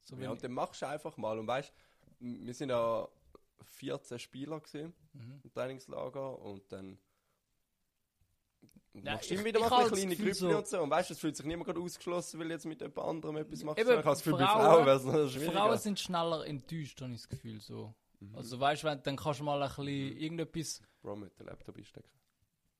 So 0.00 0.16
Ja, 0.16 0.30
und 0.30 0.42
dann 0.42 0.52
machst 0.52 0.80
du 0.80 0.86
einfach 0.88 1.16
mal. 1.18 1.38
Und 1.38 1.46
weißt 1.46 1.72
wir 2.20 2.54
sind 2.54 2.70
ja 2.70 3.06
14 3.62 4.18
Spieler 4.18 4.60
gewesen, 4.60 4.94
Mhm. 5.12 5.40
im 5.44 5.52
Trainingslager 5.52 6.38
und 6.38 6.72
dann 6.72 6.98
Ja, 9.04 9.14
machst 9.14 9.26
ich- 9.30 9.32
immer 9.36 9.44
wieder 9.44 9.60
mal 9.60 9.68
das 9.68 9.92
kleine 9.92 10.16
Grüppchen 10.16 10.34
so- 10.34 10.56
und 10.58 10.66
so. 10.66 10.80
Und 10.82 10.90
weißt 10.90 11.10
du, 11.10 11.14
es 11.14 11.20
fühlt 11.20 11.36
sich 11.36 11.46
niemand 11.46 11.66
gerade 11.66 11.80
ausgeschlossen, 11.80 12.40
weil 12.40 12.50
jetzt 12.50 12.66
mit 12.66 12.80
jemand 12.80 12.98
anderem 12.98 13.36
etwas 13.36 13.62
macht. 13.64 13.78
Eben, 13.78 13.88
ich 13.90 13.96
habe 13.96 14.02
das 14.04 14.18
Gefühl, 14.18 14.32
bei 14.38 14.46
Frauen- 14.46 15.00
Frauen. 15.00 15.30
Frauen 15.52 15.78
sind 15.78 15.98
schneller 16.00 16.46
enttäuscht, 16.46 17.00
habe 17.00 17.12
ich 17.12 17.18
das 17.20 17.28
Gefühl. 17.28 17.60
So. 17.60 17.94
Mhm. 18.20 18.34
Also 18.34 18.58
weißt 18.60 18.82
du, 18.82 18.86
wenn- 18.88 19.02
dann 19.02 19.16
kannst 19.16 19.40
du 19.40 19.44
mal 19.44 19.62
ein 19.62 19.68
bisschen 19.68 19.86
irgendetwas. 20.18 20.82
Bro, 21.02 21.16
mit 21.16 21.38
dem 21.38 21.46
Laptop 21.46 21.76
einstecken. 21.76 22.08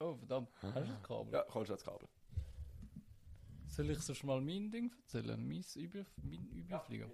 Oh, 0.00 0.14
verdammt, 0.16 0.48
hast 0.62 0.76
du 0.76 0.80
das 0.92 1.02
Kabel? 1.02 1.32
Ja, 1.32 1.42
kommst 1.42 1.70
du 1.70 1.72
ans 1.74 1.84
Kabel. 1.84 2.08
Soll 3.66 3.90
ich 3.90 3.98
sonst 4.00 4.24
mal 4.24 4.40
mein 4.40 4.70
Ding 4.70 4.92
erzählen? 5.02 5.46
Mein, 5.46 5.64
Über 5.76 6.04
mein 6.22 6.48
Überflieger? 6.52 7.10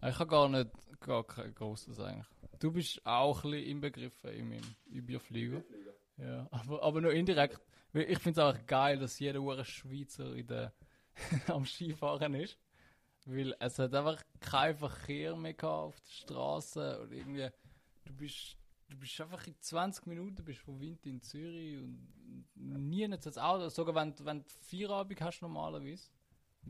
Ah, 0.00 0.08
Ich 0.10 0.18
habe 0.18 0.28
gar 0.30 0.48
nicht, 0.48 0.70
gar 1.00 1.24
kein 1.24 1.54
grosses 1.54 1.98
eigentlich. 2.00 2.26
Du 2.58 2.72
bist 2.72 3.00
auch 3.06 3.44
ein 3.44 3.50
bisschen 3.50 3.66
inbegriffen 3.70 4.30
in 4.30 4.48
meinem 4.48 4.74
Überflieger. 4.86 5.62
Ja, 6.18 6.48
aber, 6.50 6.82
aber 6.82 7.00
nur 7.00 7.12
indirekt. 7.12 7.60
Ich 7.92 8.18
finde 8.18 8.40
es 8.40 8.46
auch 8.46 8.66
geil, 8.66 8.98
dass 8.98 9.18
jeder 9.18 9.40
hure 9.40 9.64
Schweizer 9.64 10.34
in 10.34 10.46
der, 10.46 10.72
am 11.48 11.64
Skifahren 11.64 12.34
ist. 12.34 12.58
Weil 13.24 13.54
es 13.58 13.78
hat 13.78 13.94
einfach 13.94 14.22
keinen 14.40 14.76
Verkehr 14.76 15.34
mehr 15.36 15.54
auf 15.64 16.00
der 16.00 16.10
Straße 16.10 17.00
und 17.00 17.12
irgendwie, 17.12 17.48
du 18.04 18.14
bist, 18.14 18.56
du 18.88 18.96
bist 18.96 19.20
einfach 19.20 19.46
in 19.46 19.58
20 19.58 20.06
Minuten 20.06 20.44
bist 20.44 20.60
von 20.60 20.78
Winter 20.78 21.08
in 21.08 21.20
Zürich 21.20 21.78
und 21.78 22.08
nie 22.54 23.08
nicht 23.08 23.26
das 23.26 23.36
Auto, 23.36 23.68
sogar 23.68 23.94
wenn, 23.96 24.14
wenn 24.24 24.42
du 24.42 24.48
Feierabend 24.60 25.20
hast 25.20 25.40
normalerweise 25.40 26.08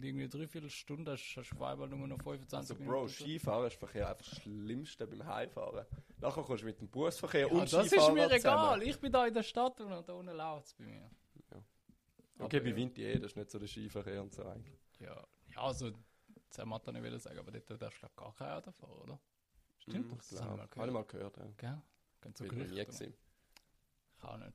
irgendwie 0.02 0.28
dreiviertel 0.28 0.70
Stunde 0.70 1.12
hast, 1.12 1.34
du 1.34 1.64
einmal 1.64 1.88
nur 1.88 2.06
noch 2.06 2.18
25 2.22 2.54
Also, 2.54 2.74
Minuten. 2.74 2.90
Bro, 2.90 3.08
Skifahren 3.08 3.66
ist 3.66 3.76
Verkehr 3.76 4.08
einfach 4.08 4.24
das 4.24 4.38
Schlimmste 4.42 5.06
beim 5.06 5.26
Heimfahren. 5.26 5.86
Nachher 6.20 6.42
kommst 6.42 6.62
du 6.62 6.66
mit 6.66 6.80
dem 6.80 6.88
Busverkehr 6.88 7.40
ja, 7.40 7.46
und 7.46 7.72
das 7.72 7.72
ist 7.72 7.90
Skifahren 7.90 8.14
mir 8.14 8.30
egal, 8.30 8.82
ich 8.82 8.98
bin 9.00 9.12
da 9.12 9.26
in 9.26 9.34
der 9.34 9.42
Stadt 9.42 9.80
und 9.80 9.90
da 9.90 10.12
unten 10.12 10.36
läuft 10.36 10.66
es 10.66 10.74
bei 10.74 10.84
mir. 10.84 11.10
Okay, 12.38 12.56
Aber 12.58 12.64
bei 12.64 12.70
ja. 12.70 12.76
Winter 12.76 13.00
eh, 13.00 13.18
das 13.18 13.30
ist 13.30 13.36
nicht 13.36 13.50
so 13.50 13.58
der 13.58 13.66
Skiverkehr 13.66 14.22
und 14.22 14.32
so 14.34 14.44
eigentlich. 14.44 14.78
Ja, 15.00 15.14
ja 15.14 15.60
also, 15.62 15.90
das 16.50 16.64
wir 16.66 16.78
da 16.78 16.92
nicht 16.92 17.02
wollen 17.02 17.18
sagen, 17.18 17.38
aber 17.38 17.50
dort 17.50 17.82
darfst 17.82 18.02
du 18.02 18.08
gar 18.14 18.34
kein 18.34 18.48
Auto 18.50 18.72
fahren, 18.72 19.00
oder? 19.04 19.20
Stimmt 19.78 20.10
Mhm, 20.10 20.16
das? 20.16 20.28
Das 20.28 20.42
haben 20.42 20.56
wir 20.58 20.62
Habe 20.62 20.86
ich 20.86 20.92
mal 20.92 21.04
gehört, 21.04 21.36
ja. 21.38 21.46
Gell? 21.56 21.82
Ganz 22.20 22.38
so 22.38 22.44
Bin 22.44 22.58
noch 22.58 22.66
nie. 22.66 22.80
Ich 22.80 24.24
auch 24.24 24.36
nicht. 24.38 24.52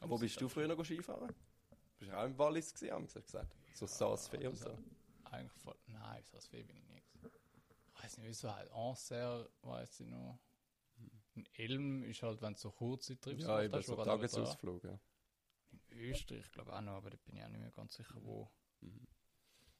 Wo 0.00 0.18
bist 0.18 0.40
du 0.40 0.48
früher 0.48 0.68
noch 0.68 0.82
Skifahren? 0.84 1.34
Bist 1.98 2.10
du 2.10 2.16
auch 2.18 2.24
im 2.24 2.38
Wallis 2.38 2.72
gewesen, 2.72 2.94
haben 2.94 3.06
sie 3.06 3.20
gesagt. 3.20 3.54
So 3.74 3.86
Saas-Fee 3.86 4.46
und 4.46 4.56
so. 4.56 4.76
Eigentlich 5.24 5.52
voll. 5.52 5.76
Nein, 5.86 6.22
so 6.24 6.38
Fee 6.40 6.62
bin 6.62 6.76
ich 6.76 6.88
nicht. 6.88 7.12
gewesen. 7.12 7.32
Ich 7.94 8.04
weiß 8.04 8.18
nicht, 8.18 8.26
wieso 8.28 8.54
halt. 8.54 8.70
Anser, 8.72 9.48
weiß 9.62 10.00
ich 10.00 10.06
noch. 10.06 10.38
In 11.34 11.46
Elm 11.54 12.02
ist 12.04 12.22
halt, 12.22 12.42
wenn 12.42 12.54
du 12.54 12.58
so 12.58 12.70
Kurzzeittrips 12.72 13.42
Ja, 13.44 13.68
machst, 13.68 13.88
so. 13.88 13.96
Tagesausflug, 13.96 14.84
ja. 14.84 14.98
In 15.70 15.98
Österreich, 16.00 16.50
glaube 16.50 16.70
ich 16.70 16.76
auch 16.76 16.80
noch, 16.80 16.92
aber 16.94 17.10
da 17.10 17.16
bin 17.24 17.36
ich 17.36 17.44
auch 17.44 17.48
nicht 17.48 17.60
mehr 17.60 17.70
ganz 17.70 17.94
sicher, 17.94 18.16
wo. 18.22 18.50
Mhm. 18.80 19.06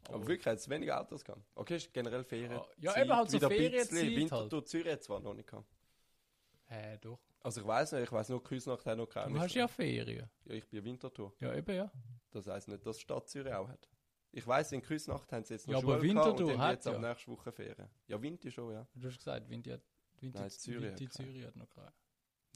Aber 0.08 0.26
wirklich 0.26 0.46
hat 0.46 0.58
es 0.58 0.68
wenig 0.68 0.90
Autos 0.92 1.24
gehabt. 1.24 1.42
Okay, 1.54 1.76
ist 1.76 1.92
generell 1.92 2.24
Ferien. 2.24 2.52
Ja, 2.52 2.66
ja, 2.94 3.02
eben 3.02 3.12
halt 3.12 3.30
so 3.30 3.38
ein 3.38 3.48
Ferienzeit 3.48 3.90
bisschen. 3.90 4.06
halt. 4.06 4.16
Winterthur 4.16 4.64
Zürich 4.64 5.00
zwar 5.00 5.20
noch 5.20 5.34
nicht 5.34 5.48
gehabt. 5.48 5.68
Hä, 6.66 6.98
doch. 6.98 7.20
Also 7.40 7.60
ich 7.60 7.66
weiß 7.66 7.92
nicht, 7.92 8.02
ich 8.04 8.12
weiß 8.12 8.28
nur, 8.28 8.42
Küsnacht 8.42 8.86
hat 8.86 8.96
noch 8.96 9.08
keine. 9.08 9.34
Du 9.34 9.40
hast 9.40 9.54
ja 9.54 9.66
Ferien. 9.66 10.30
Ja, 10.44 10.54
ich 10.54 10.68
bin 10.68 10.84
Winterthur. 10.84 11.34
Ja, 11.40 11.54
eben 11.54 11.74
ja. 11.74 11.90
Das 12.30 12.46
heisst 12.46 12.68
nicht, 12.68 12.84
dass 12.86 12.96
die 12.96 13.02
Stadt 13.02 13.28
Zürich 13.28 13.52
auch 13.52 13.68
hat. 13.68 13.88
Ich 14.32 14.46
weiss, 14.46 14.70
in 14.70 14.82
Küsnacht 14.82 15.32
haben 15.32 15.44
sie 15.44 15.54
jetzt 15.54 15.66
noch 15.66 15.72
Ja, 15.72 15.78
aber 15.78 15.98
Schule 15.98 16.12
gehabt 16.14 16.26
Winterthur 16.26 16.54
und 16.54 16.60
haben 16.60 16.70
jetzt 16.72 16.86
ab 16.86 16.94
ja. 16.94 17.08
nächste 17.08 17.30
Woche 17.32 17.52
Ferien. 17.52 17.88
Ja, 18.06 18.22
Winter 18.22 18.50
schon, 18.50 18.72
ja. 18.72 18.86
Du 18.94 19.06
hast 19.08 19.16
gesagt, 19.18 19.48
Winter 19.48 19.72
hat. 19.72 19.82
Winter, 20.20 20.40
Nein, 20.40 20.50
Zürich 20.50 20.82
Winter 20.82 21.04
hat. 21.04 21.12
Zürich 21.12 21.44
hat 21.46 21.56
noch 21.56 21.68
keine. 21.70 21.92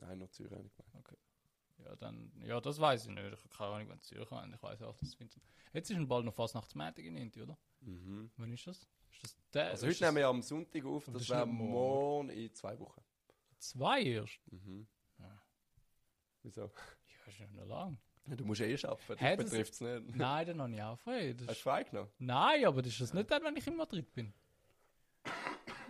Nein, 0.00 0.18
noch 0.18 0.28
Zürich 0.30 0.52
habe 0.52 0.64
ich 0.66 0.72
gemeint. 0.76 1.18
Ja, 1.78 1.96
dann, 1.96 2.32
ja, 2.44 2.60
das 2.60 2.78
weiß 2.78 3.06
ich 3.06 3.10
nicht. 3.10 3.24
Ich 3.32 3.32
habe 3.32 3.48
keine 3.48 3.70
Ahnung, 3.70 3.88
wann 3.88 4.00
Zürich 4.00 4.30
haben. 4.30 4.54
Ich 4.54 4.62
weiß 4.62 4.82
auch, 4.82 4.96
dass 4.96 5.08
es 5.08 5.18
Winter. 5.18 5.40
Jetzt 5.72 5.90
ist 5.90 5.96
ein 5.96 6.06
bald 6.06 6.24
noch 6.24 6.34
fast 6.34 6.54
Nachtsmätig 6.54 7.06
in 7.06 7.16
Inti, 7.16 7.42
oder? 7.42 7.58
Mhm. 7.80 8.30
Wann 8.36 8.52
ist 8.52 8.66
das? 8.68 8.86
Ist 9.10 9.24
das 9.24 9.36
der? 9.52 9.70
Also 9.70 9.88
heute 9.88 10.04
nehmen 10.04 10.16
wir 10.18 10.28
am 10.28 10.42
Sonntag 10.42 10.84
auf, 10.84 11.06
Das 11.06 11.14
das 11.14 11.30
wäre 11.30 11.46
morgen. 11.46 12.28
in 12.30 12.54
zwei 12.54 12.78
Wochen. 12.78 13.02
das 13.50 13.70
zwei 13.70 14.02
erst. 14.02 14.38
Mhm. 14.52 14.86
Ja. 15.18 15.42
Wieso? 16.42 16.62
Ja, 16.62 17.26
ist 17.26 17.38
ja 17.40 17.46
noch 17.50 17.66
lang. 17.66 17.98
Du 18.26 18.44
musst 18.44 18.60
eh 18.62 18.74
arbeiten, 18.86 19.16
Hä, 19.18 19.36
das 19.36 19.50
betrifft 19.50 19.72
es 19.74 19.80
nicht. 19.82 20.16
Nein, 20.16 20.46
dann 20.46 20.62
habe 20.62 20.74
ich 20.74 20.82
auch 20.82 20.98
frei. 20.98 21.32
Das 21.34 21.48
Hast 21.48 21.58
du 21.58 21.62
frei 21.62 21.84
genommen? 21.84 22.08
nein, 22.18 22.64
aber 22.64 22.80
das 22.82 22.92
ist 22.92 23.00
das 23.02 23.14
nicht 23.14 23.30
dann, 23.30 23.42
wenn 23.44 23.56
ich 23.56 23.66
in 23.66 23.76
Madrid 23.76 24.10
bin. 24.14 24.32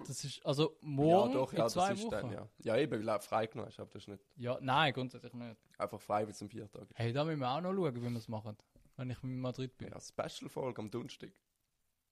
Das 0.07 0.23
ist, 0.25 0.45
also 0.45 0.77
morgen 0.83 1.33
ja, 1.33 1.39
doch, 1.39 1.53
in 1.53 1.59
ja, 1.59 1.69
zwei 1.69 1.91
das 1.91 1.99
ist 2.01 2.05
Wochen. 2.07 2.11
dann, 2.11 2.33
ja. 2.33 2.49
Ja, 2.59 2.77
eben, 2.77 2.93
weil 3.07 3.17
du 3.19 3.21
frei 3.25 3.47
genommen 3.47 3.69
hast, 3.71 3.81
aber 3.81 3.91
das 3.93 4.03
ist 4.03 4.09
nicht 4.09 4.23
Ja, 4.37 4.59
nein, 4.61 4.93
grundsätzlich 4.93 5.33
nicht. 5.33 5.57
einfach 5.79 6.01
frei, 6.01 6.25
weil 6.25 6.31
es 6.31 6.43
am 6.43 6.51
Viertag 6.51 6.83
ist. 6.91 6.99
Hey, 6.99 7.13
da 7.13 7.25
müssen 7.25 7.39
wir 7.41 7.49
auch 7.49 7.61
noch 7.61 7.73
schauen, 7.73 7.95
wie 7.97 8.03
wir 8.03 8.17
es 8.17 8.29
machen, 8.29 8.57
wenn 8.97 9.11
ich 9.11 9.23
in 9.23 9.41
Madrid 9.41 9.77
bin. 9.79 9.89
Ja, 9.91 10.01
Special-Folge 10.01 10.83
am 10.83 10.91
Donnerstag. 10.91 11.31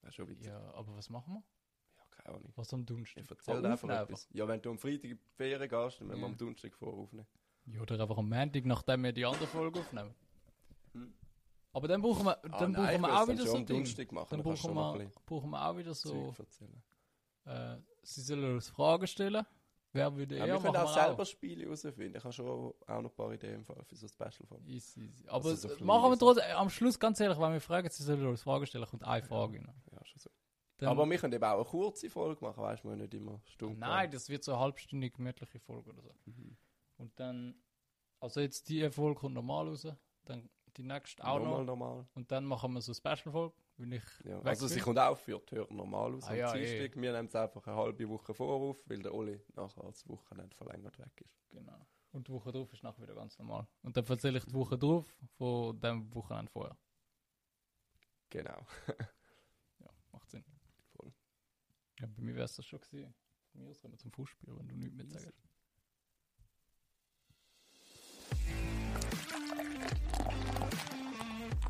Das 0.01 0.11
ist 0.11 0.14
schon 0.14 0.29
witzig. 0.29 0.47
Ja, 0.47 0.59
aber 0.75 0.95
was 0.97 1.11
machen 1.11 1.35
wir? 1.35 1.43
Ja, 1.97 2.03
keine 2.23 2.37
Ahnung. 2.39 2.53
Was 2.57 2.73
am 2.73 2.87
Donnerstag? 2.87 3.25
Ich 3.25 3.31
erzähl 3.31 3.66
Ah, 3.66 3.70
einfach 3.70 3.89
etwas. 3.91 4.29
Ja, 4.33 4.49
wenn 4.49 4.62
du 4.62 4.70
am 4.70 4.79
Freitag 4.79 5.05
in 5.11 5.18
die 5.18 5.18
Ferien 5.37 5.68
gehst, 5.68 6.01
dann 6.01 6.07
müssen 6.07 6.20
wir 6.20 6.27
Ja. 6.27 6.33
am 6.33 6.37
Donnerstag 6.39 6.75
voraufnehmen. 6.75 7.27
Ja, 7.67 7.81
oder 7.81 8.01
einfach 8.01 8.19
am 8.19 8.29
Montag, 8.29 8.65
nachdem 8.67 9.05
wir 9.05 9.13
die 9.13 9.25
andere 9.25 9.47
Folge 9.47 9.81
aufnehmen. 9.81 10.15
Hm. 10.93 11.15
Aber 11.73 11.89
dann 11.89 12.03
brauchen 12.03 12.25
wir, 12.27 12.37
Ah, 12.45 12.59
dann 12.59 12.73
nein, 12.73 13.01
brauchen 13.01 13.13
wir 13.13 13.23
auch 13.23 13.29
wieder 13.29 13.47
so 13.47 13.59
Ding. 13.65 14.13
Machen, 14.13 14.27
Dann 14.31 14.43
brauchen 14.43 14.79
ein 14.79 14.99
wir, 15.01 15.11
brauchen 15.25 15.51
wir 15.51 15.69
auch 15.69 15.77
wieder 15.77 15.95
so, 15.95 16.35
äh, 17.45 17.77
sie 18.03 18.21
sollen 18.21 18.55
uns 18.55 18.69
Fragen 18.69 19.07
stellen. 19.07 19.47
Wer 19.95 20.15
würde 20.17 20.39
Ja, 20.39 20.47
eher 20.47 20.55
wir 20.55 20.61
können 20.61 20.73
machen 20.75 20.87
auch 20.87 20.95
selber 20.95 21.25
Spiele 21.27 21.65
herausfinden. 21.65 22.15
Ich 22.17 22.25
habe 22.25 22.33
schon 22.33 22.47
auch 22.47 22.75
noch 22.89 23.11
ein 23.11 23.15
paar 23.15 23.33
Ideen 23.33 23.65
für 23.65 23.77
so 23.95 24.09
Special-Folge. 24.09 24.67
Easy, 24.67 25.01
easy. 25.01 25.29
Aber 25.29 25.51
Also 25.51 25.69
so 25.69 25.85
machen 25.85 26.11
wir 26.11 26.19
trotzdem, 26.19 26.45
äh, 26.49 26.53
am 26.53 26.71
Schluss 26.71 26.99
ganz 26.99 27.21
ehrlich, 27.21 27.39
wenn 27.39 27.53
wir 27.53 27.61
fragen, 27.61 27.89
sie 27.91 28.03
sollen 28.03 28.27
uns 28.27 28.43
Fragen 28.43 28.67
stellen, 28.67 28.87
kommt 28.87 29.05
eine 29.05 29.23
Frage 29.23 29.59
rein. 29.59 29.83
Ja, 29.93 30.05
schon 30.07 30.19
so. 30.19 30.31
Dann, 30.79 30.89
Aber 30.89 31.09
wir 31.09 31.19
können 31.19 31.35
eben 31.35 31.45
auch 31.45 31.57
eine 31.57 31.65
kurze 31.65 32.09
Folge 32.11 32.43
machen, 32.43 32.63
weißt 32.63 32.85
du, 32.85 32.89
wir 32.89 32.97
nicht 32.97 33.13
immer 33.15 33.41
Stunden. 33.45 33.79
nein, 33.79 34.11
das 34.11 34.29
wird 34.31 34.43
so 34.45 34.53
eine 34.53 34.63
halbstündige 34.63 35.15
gemütliche 35.15 35.61
Folge 35.61 35.91
oder 35.91 36.03
so. 36.03 36.15
Mhm. 36.25 36.57
Und 37.03 37.19
dann, 37.19 37.61
also 38.21 38.41
jetzt 38.41 38.69
die 38.69 38.89
Folge 38.91 39.19
kommt 39.21 39.35
normal 39.35 39.67
raus, 39.69 39.87
dann 40.25 40.49
die 40.77 40.85
nächste 40.85 41.25
auch 41.27 41.39
Nochmal 41.41 41.59
noch. 41.59 41.67
normal. 41.67 42.07
Und 42.15 42.31
dann 42.31 42.45
machen 42.45 42.73
wir 42.73 42.81
so 42.81 42.93
eine 42.93 43.17
Special-Folge, 43.17 43.55
wenn 43.77 43.93
ich 43.93 44.03
Ja. 44.25 44.41
Also 44.43 44.69
sie 44.69 44.77
bin. 44.77 44.85
kommt 44.85 44.99
auch 45.01 45.19
für 45.19 45.41
die 45.41 45.57
Hörer 45.57 45.73
normal 45.75 46.15
aus 46.15 46.25
Ah, 46.25 46.31
am 46.31 46.37
ja, 46.37 46.53
Dienstag. 46.53 46.95
Wir 47.01 47.13
nehmen 47.13 47.27
es 47.29 47.35
einfach 47.35 47.67
eine 47.67 47.77
halbe 47.77 48.09
Woche 48.09 48.33
vorauf, 48.33 48.83
weil 48.89 49.03
der 49.03 49.13
Oli 49.13 49.41
nachher 49.55 49.85
als 49.85 50.09
Wochenende 50.09 50.55
verlängert 50.57 50.97
weg 50.99 51.21
ist. 51.21 51.51
Genau. 51.51 51.87
Und 52.13 52.29
die 52.29 52.33
Woche 52.33 52.53
drauf 52.53 52.73
ist 52.73 52.83
nachher 52.85 53.03
wieder 53.03 53.15
ganz 53.15 53.37
normal. 53.39 53.67
Und 53.83 53.97
dann 53.97 54.07
erzähle 54.07 54.39
ich 54.39 54.45
die 54.45 54.55
Woche 54.55 54.79
drauf 54.79 55.13
von 55.37 55.81
dem 55.81 56.15
Wochenende 56.15 56.51
vorher. 56.53 56.77
Genau. 58.31 58.65
Ja, 59.81 59.91
macht 60.13 60.31
Sinn. 60.31 60.45
Voll. 60.97 61.13
Ja, 61.99 62.07
bei 62.07 62.23
mir 62.23 62.35
wäre 62.37 62.45
es 62.45 62.55
das 62.55 62.65
schon 62.67 62.81
gewesen. 62.81 63.13
Von 63.51 63.63
mir 63.63 63.69
aus 63.71 63.81
können 63.81 63.95
wir 63.95 63.99
zum 63.99 64.13
Fußspiel, 64.13 64.57
wenn 64.57 64.69
du 64.69 64.77
nichts 64.77 64.95
mehr 64.95 65.07
sagst. 65.09 65.33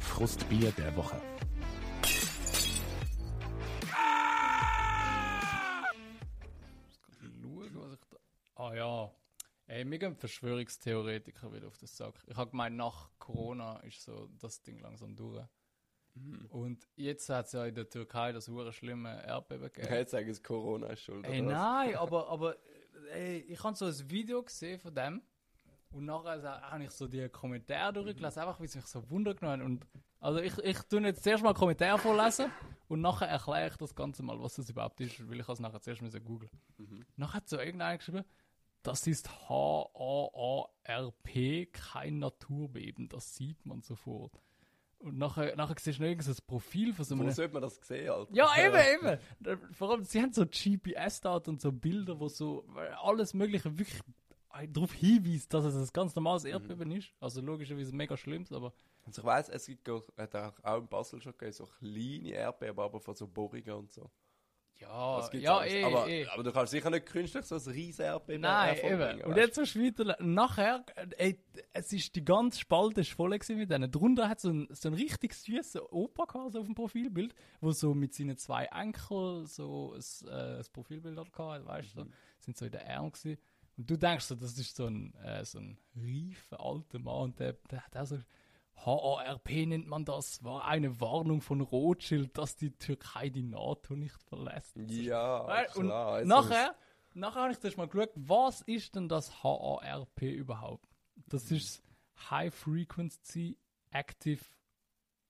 Frustbier 0.00 0.70
der 0.72 0.94
Woche. 0.96 1.20
Ah 8.54 8.74
ja. 8.74 9.10
Ey, 9.66 9.84
mir 9.84 9.98
gehen 9.98 10.14
Verschwörungstheoretiker 10.14 11.52
wieder 11.52 11.66
auf 11.66 11.78
den 11.78 11.88
Sack. 11.88 12.14
Ich 12.26 12.36
habe 12.36 12.50
gemeint, 12.50 12.76
nach 12.76 13.10
Corona 13.18 13.80
ist 13.80 14.02
so 14.02 14.28
das 14.38 14.62
Ding 14.62 14.78
langsam 14.78 15.16
durch. 15.16 15.44
Mhm. 16.14 16.46
Und 16.50 16.88
jetzt 16.94 17.28
hat 17.28 17.46
es 17.46 17.52
ja 17.52 17.66
in 17.66 17.74
der 17.74 17.88
Türkei 17.88 18.32
das 18.32 18.48
hure 18.48 18.72
schlimme 18.72 19.24
Erdbeben 19.26 19.72
gegeben. 19.72 19.94
Jetzt 19.94 20.10
sagen 20.10 20.32
sie, 20.32 20.42
Corona 20.42 20.88
ist 20.88 21.02
schuld. 21.02 21.24
Ey, 21.26 21.40
oder 21.40 21.46
was? 21.48 21.54
nein, 21.54 21.96
aber, 21.96 22.28
aber 22.28 22.56
ey, 23.12 23.38
ich 23.38 23.62
habe 23.64 23.76
so 23.76 23.86
ein 23.86 24.10
Video 24.10 24.42
gesehen 24.42 24.78
von 24.78 24.94
dem 24.94 25.22
und 25.92 26.04
nachher 26.06 26.40
so, 26.40 26.48
habe 26.48 26.84
ich 26.84 26.90
so 26.90 27.06
die 27.06 27.28
Kommentare 27.28 27.92
durchgelesen, 27.92 28.42
einfach 28.42 28.58
weil 28.58 28.66
es 28.66 28.74
mich 28.74 28.86
so 28.86 29.08
Wunder 29.10 29.34
genommen 29.34 29.60
hat. 29.60 29.66
Und 29.66 29.86
also 30.20 30.40
ich, 30.40 30.56
ich 30.58 30.78
tue 30.82 31.00
jetzt 31.02 31.22
zuerst 31.22 31.42
mal 31.44 31.54
Kommentare 31.54 31.98
vorlesen 31.98 32.50
und 32.88 33.00
nachher 33.00 33.28
erkläre 33.28 33.68
ich 33.68 33.76
das 33.76 33.94
Ganze 33.94 34.22
mal, 34.22 34.40
was 34.40 34.54
das 34.54 34.70
überhaupt 34.70 35.00
ist, 35.00 35.28
weil 35.28 35.40
ich 35.40 35.48
es 35.48 35.60
nachher 35.60 35.80
zuerst 35.80 36.02
müssen 36.02 36.24
googeln. 36.24 36.50
Mhm. 36.78 37.04
Nachher 37.16 37.34
hat 37.34 37.48
so 37.48 37.58
irgendeiner 37.58 37.98
geschrieben, 37.98 38.24
das 38.82 39.06
ist 39.06 39.28
H-A-A-R-P, 39.48 40.86
kein 41.66 42.18
Naturbeben, 42.18 43.08
das 43.08 43.34
sieht 43.36 43.64
man 43.64 43.82
sofort. 43.82 44.40
Und 45.02 45.18
nachher, 45.18 45.56
nachher 45.56 45.74
siehst 45.78 45.98
du 45.98 46.02
noch 46.02 46.08
irgendein 46.10 46.36
Profil 46.46 46.94
von 46.94 47.04
so 47.04 47.18
Wo 47.18 47.22
einem... 47.22 47.32
sollte 47.32 47.54
man 47.54 47.62
das 47.62 47.76
sehen, 47.82 48.10
Alter? 48.10 48.32
Ja, 48.32 48.48
eben, 48.56 49.18
eben. 49.40 49.74
Vor 49.74 49.90
allem, 49.90 50.04
sie 50.04 50.22
haben 50.22 50.32
so 50.32 50.46
GPS-Daten 50.46 51.50
und 51.50 51.60
so 51.60 51.72
Bilder, 51.72 52.20
wo 52.20 52.28
so 52.28 52.64
alles 53.02 53.34
Mögliche 53.34 53.76
wirklich 53.76 54.00
darauf 54.72 54.92
hinweist, 54.92 55.52
dass 55.52 55.64
es 55.64 55.74
ein 55.74 55.88
ganz 55.92 56.14
normales 56.14 56.44
Erdbeben 56.44 56.90
ist. 56.92 57.12
Also 57.20 57.40
logischerweise 57.40 57.94
mega 57.94 58.16
schlimm, 58.16 58.44
aber 58.50 58.72
Also 59.04 59.22
ich 59.22 59.26
weiss, 59.26 59.48
es 59.48 59.66
gibt 59.66 59.88
auch, 59.88 60.04
hat 60.16 60.34
auch 60.34 60.78
in 60.78 60.88
Basel 60.88 61.20
schon 61.20 61.32
gegeben, 61.32 61.52
so 61.52 61.66
kleine 61.66 62.30
Erdbeben, 62.30 62.78
aber 62.78 63.00
von 63.00 63.14
so 63.14 63.26
Bohrungen 63.26 63.72
und 63.72 63.90
so. 63.90 64.10
Ja, 64.80 65.28
ja, 65.32 65.64
eh, 65.64 65.84
aber, 65.84 66.08
eh. 66.08 66.26
aber 66.26 66.42
du 66.42 66.52
kannst 66.52 66.72
sicher 66.72 66.90
nicht 66.90 67.06
künstlich 67.06 67.44
so 67.44 67.54
ein 67.54 67.60
riesen 67.60 68.04
Erdbeben 68.04 68.42
Nein, 68.42 68.78
eben. 68.82 69.22
Und 69.22 69.36
jetzt 69.36 69.54
so 69.54 69.62
weiter. 69.62 70.16
Nachher, 70.20 70.84
äh, 70.96 71.06
ey, 71.18 71.44
es 71.72 71.92
ist 71.92 72.16
die 72.16 72.24
ganze 72.24 72.58
Spalte 72.60 73.02
ist 73.02 73.12
voll 73.12 73.30
mit 73.30 73.70
denen. 73.70 73.90
Drunter 73.90 74.28
hat 74.28 74.40
so 74.40 74.50
ein, 74.50 74.66
so 74.70 74.88
ein 74.88 74.94
richtig 74.94 75.34
süßer 75.34 75.92
Opa 75.92 76.24
gehabt, 76.24 76.52
so 76.52 76.60
auf 76.60 76.66
dem 76.66 76.74
Profilbild, 76.74 77.34
wo 77.60 77.70
so 77.70 77.94
mit 77.94 78.14
seinen 78.14 78.36
zwei 78.36 78.64
Enkeln 78.66 79.46
so 79.46 79.94
ein, 79.94 80.28
äh, 80.28 80.58
ein 80.58 80.64
Profilbild 80.72 81.16
hat 81.16 81.32
gehabt, 81.32 81.66
weißt 81.66 81.96
du, 81.96 82.06
sind 82.40 82.56
so 82.56 82.64
in 82.64 82.72
der 82.72 82.88
Arm 82.88 83.12
gewesen. 83.12 83.38
Und 83.76 83.90
du 83.90 83.96
denkst 83.96 84.26
so, 84.26 84.34
das 84.34 84.58
ist 84.58 84.76
so 84.76 84.86
ein, 84.86 85.14
äh, 85.16 85.44
so 85.44 85.58
ein 85.58 85.78
reifer 85.96 86.60
alter 86.60 86.98
Mann 86.98 87.22
und 87.22 87.38
der, 87.40 87.54
der 87.70 87.84
hat 87.84 87.96
auch 87.96 88.06
so, 88.06 88.18
HARP 88.76 89.50
nennt 89.66 89.86
man 89.86 90.04
das, 90.04 90.42
war 90.42 90.64
eine 90.66 91.00
Warnung 91.00 91.40
von 91.40 91.60
Rothschild, 91.60 92.36
dass 92.36 92.56
die 92.56 92.70
Türkei 92.72 93.28
die 93.28 93.42
NATO 93.42 93.94
nicht 93.94 94.14
verlässt. 94.28 94.76
Ja, 94.76 95.62
Äh, 95.62 95.66
und 95.78 95.86
klar. 95.86 96.18
jetzt 96.18 96.28
nachher, 96.28 96.74
nachher 97.14 97.42
habe 97.42 97.52
ich 97.52 97.58
das 97.58 97.76
mal 97.76 97.86
geschaut, 97.88 98.10
was 98.14 98.62
ist 98.62 98.94
denn 98.94 99.08
das 99.08 99.42
HARP 99.42 100.22
überhaupt? 100.22 100.88
Das 101.28 101.50
ist 101.50 101.82
High 102.30 102.54
Frequency 102.54 103.58
Active 103.90 104.44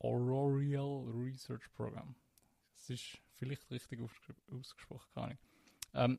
Auroral 0.00 1.04
Research 1.14 1.72
Program. 1.74 2.14
Das 2.74 2.90
ist 2.90 3.18
vielleicht 3.34 3.70
richtig 3.70 4.00
ausges- 4.00 4.58
ausgesprochen, 4.58 5.08
keine 5.14 5.26
Ahnung. 5.26 5.38
Ähm, 5.94 6.18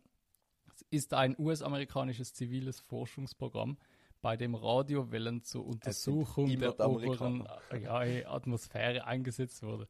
es 0.74 0.82
ist 0.90 1.14
ein 1.14 1.36
US-amerikanisches 1.38 2.34
ziviles 2.34 2.80
Forschungsprogramm, 2.80 3.78
bei 4.22 4.38
dem 4.38 4.56
Radiowellen 4.56 5.44
zur 5.44 5.66
Untersuchung 5.66 6.58
der 6.58 6.80
oberen 6.80 7.46
ja, 7.80 8.04
eh, 8.04 8.26
Atmosphäre 8.26 9.06
eingesetzt 9.06 9.62
wurde. 9.64 9.88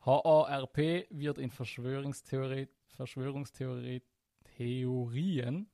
HARP 0.00 1.06
wird 1.10 1.38
in 1.38 1.50
Verschwörungstheorie, 1.50 2.68
Verschwörungstheorien 2.86 5.70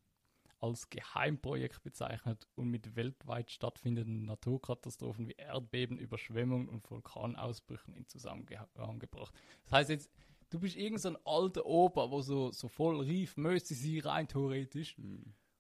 als 0.61 0.88
Geheimprojekt 0.88 1.82
bezeichnet 1.82 2.49
und 2.55 2.70
mit 2.70 2.97
weltweit 2.97 3.51
stattfindenden 3.51 4.24
Naturkatastrophen 4.24 5.28
wie 5.28 5.34
Erdbeben, 5.36 5.99
Überschwemmungen 5.99 6.68
und 6.68 6.90
Vulkanausbrüchen 6.90 7.95
in 7.95 8.09
Zusammenhang 8.09 8.99
gebracht. 8.99 9.34
Das 9.64 9.72
heißt 9.72 9.90
jetzt, 9.90 10.11
du 10.55 10.61
bist 10.61 10.77
irgend 10.77 11.01
so 11.01 11.09
ein 11.09 11.19
alter 11.25 11.67
Opa, 11.67 12.13
wo 12.13 12.23
so, 12.23 12.53
so 12.53 12.69
voll 12.69 13.01
rief, 13.01 13.37
müsste 13.37 13.75
sie 13.75 13.99
rein 13.99 14.29
theoretisch. 14.29 14.97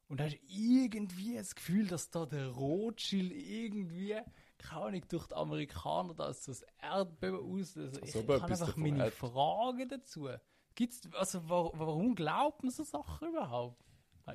Und 0.06 0.20
hast 0.20 0.38
irgendwie 0.46 1.34
das 1.34 1.56
Gefühl, 1.56 1.88
dass 1.88 2.10
da 2.10 2.26
der 2.26 2.50
Rothschild 2.50 3.32
irgendwie, 3.32 4.16
keine 4.56 4.82
Ahnung, 4.82 5.02
durch 5.08 5.26
die 5.26 5.34
Amerikaner 5.34 6.14
da 6.14 6.28
das 6.28 6.64
Erdbeben 6.80 7.40
auslöst. 7.40 8.00
Ich, 8.04 8.12
So 8.12 8.20
ich 8.20 8.28
habe 8.28 8.44
einfach 8.44 8.76
meine. 8.76 9.10
Fragen 9.10 9.88
dazu. 9.88 10.28
Gibt's, 10.76 11.00
also 11.14 11.48
wa 11.48 11.70
warum 11.74 12.14
glaubt 12.14 12.62
man 12.62 12.70
so 12.70 12.84
Sachen 12.84 13.30
überhaupt? 13.30 13.82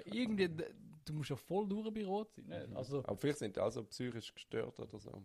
Irgendwie, 0.03 0.49
du 1.05 1.13
musst 1.13 1.29
ja 1.29 1.37
voll 1.37 1.69
durch 1.69 1.89
bei 1.93 2.05
Rot 2.05 2.33
sein. 2.33 2.47
Nicht? 2.47 2.75
Also, 2.75 2.99
Aber 2.99 3.15
vielleicht 3.15 3.39
sind 3.39 3.55
die 3.55 3.61
auch 3.61 3.71
so 3.71 3.83
psychisch 3.85 4.33
gestört 4.33 4.77
oder 4.77 4.99
so. 4.99 5.23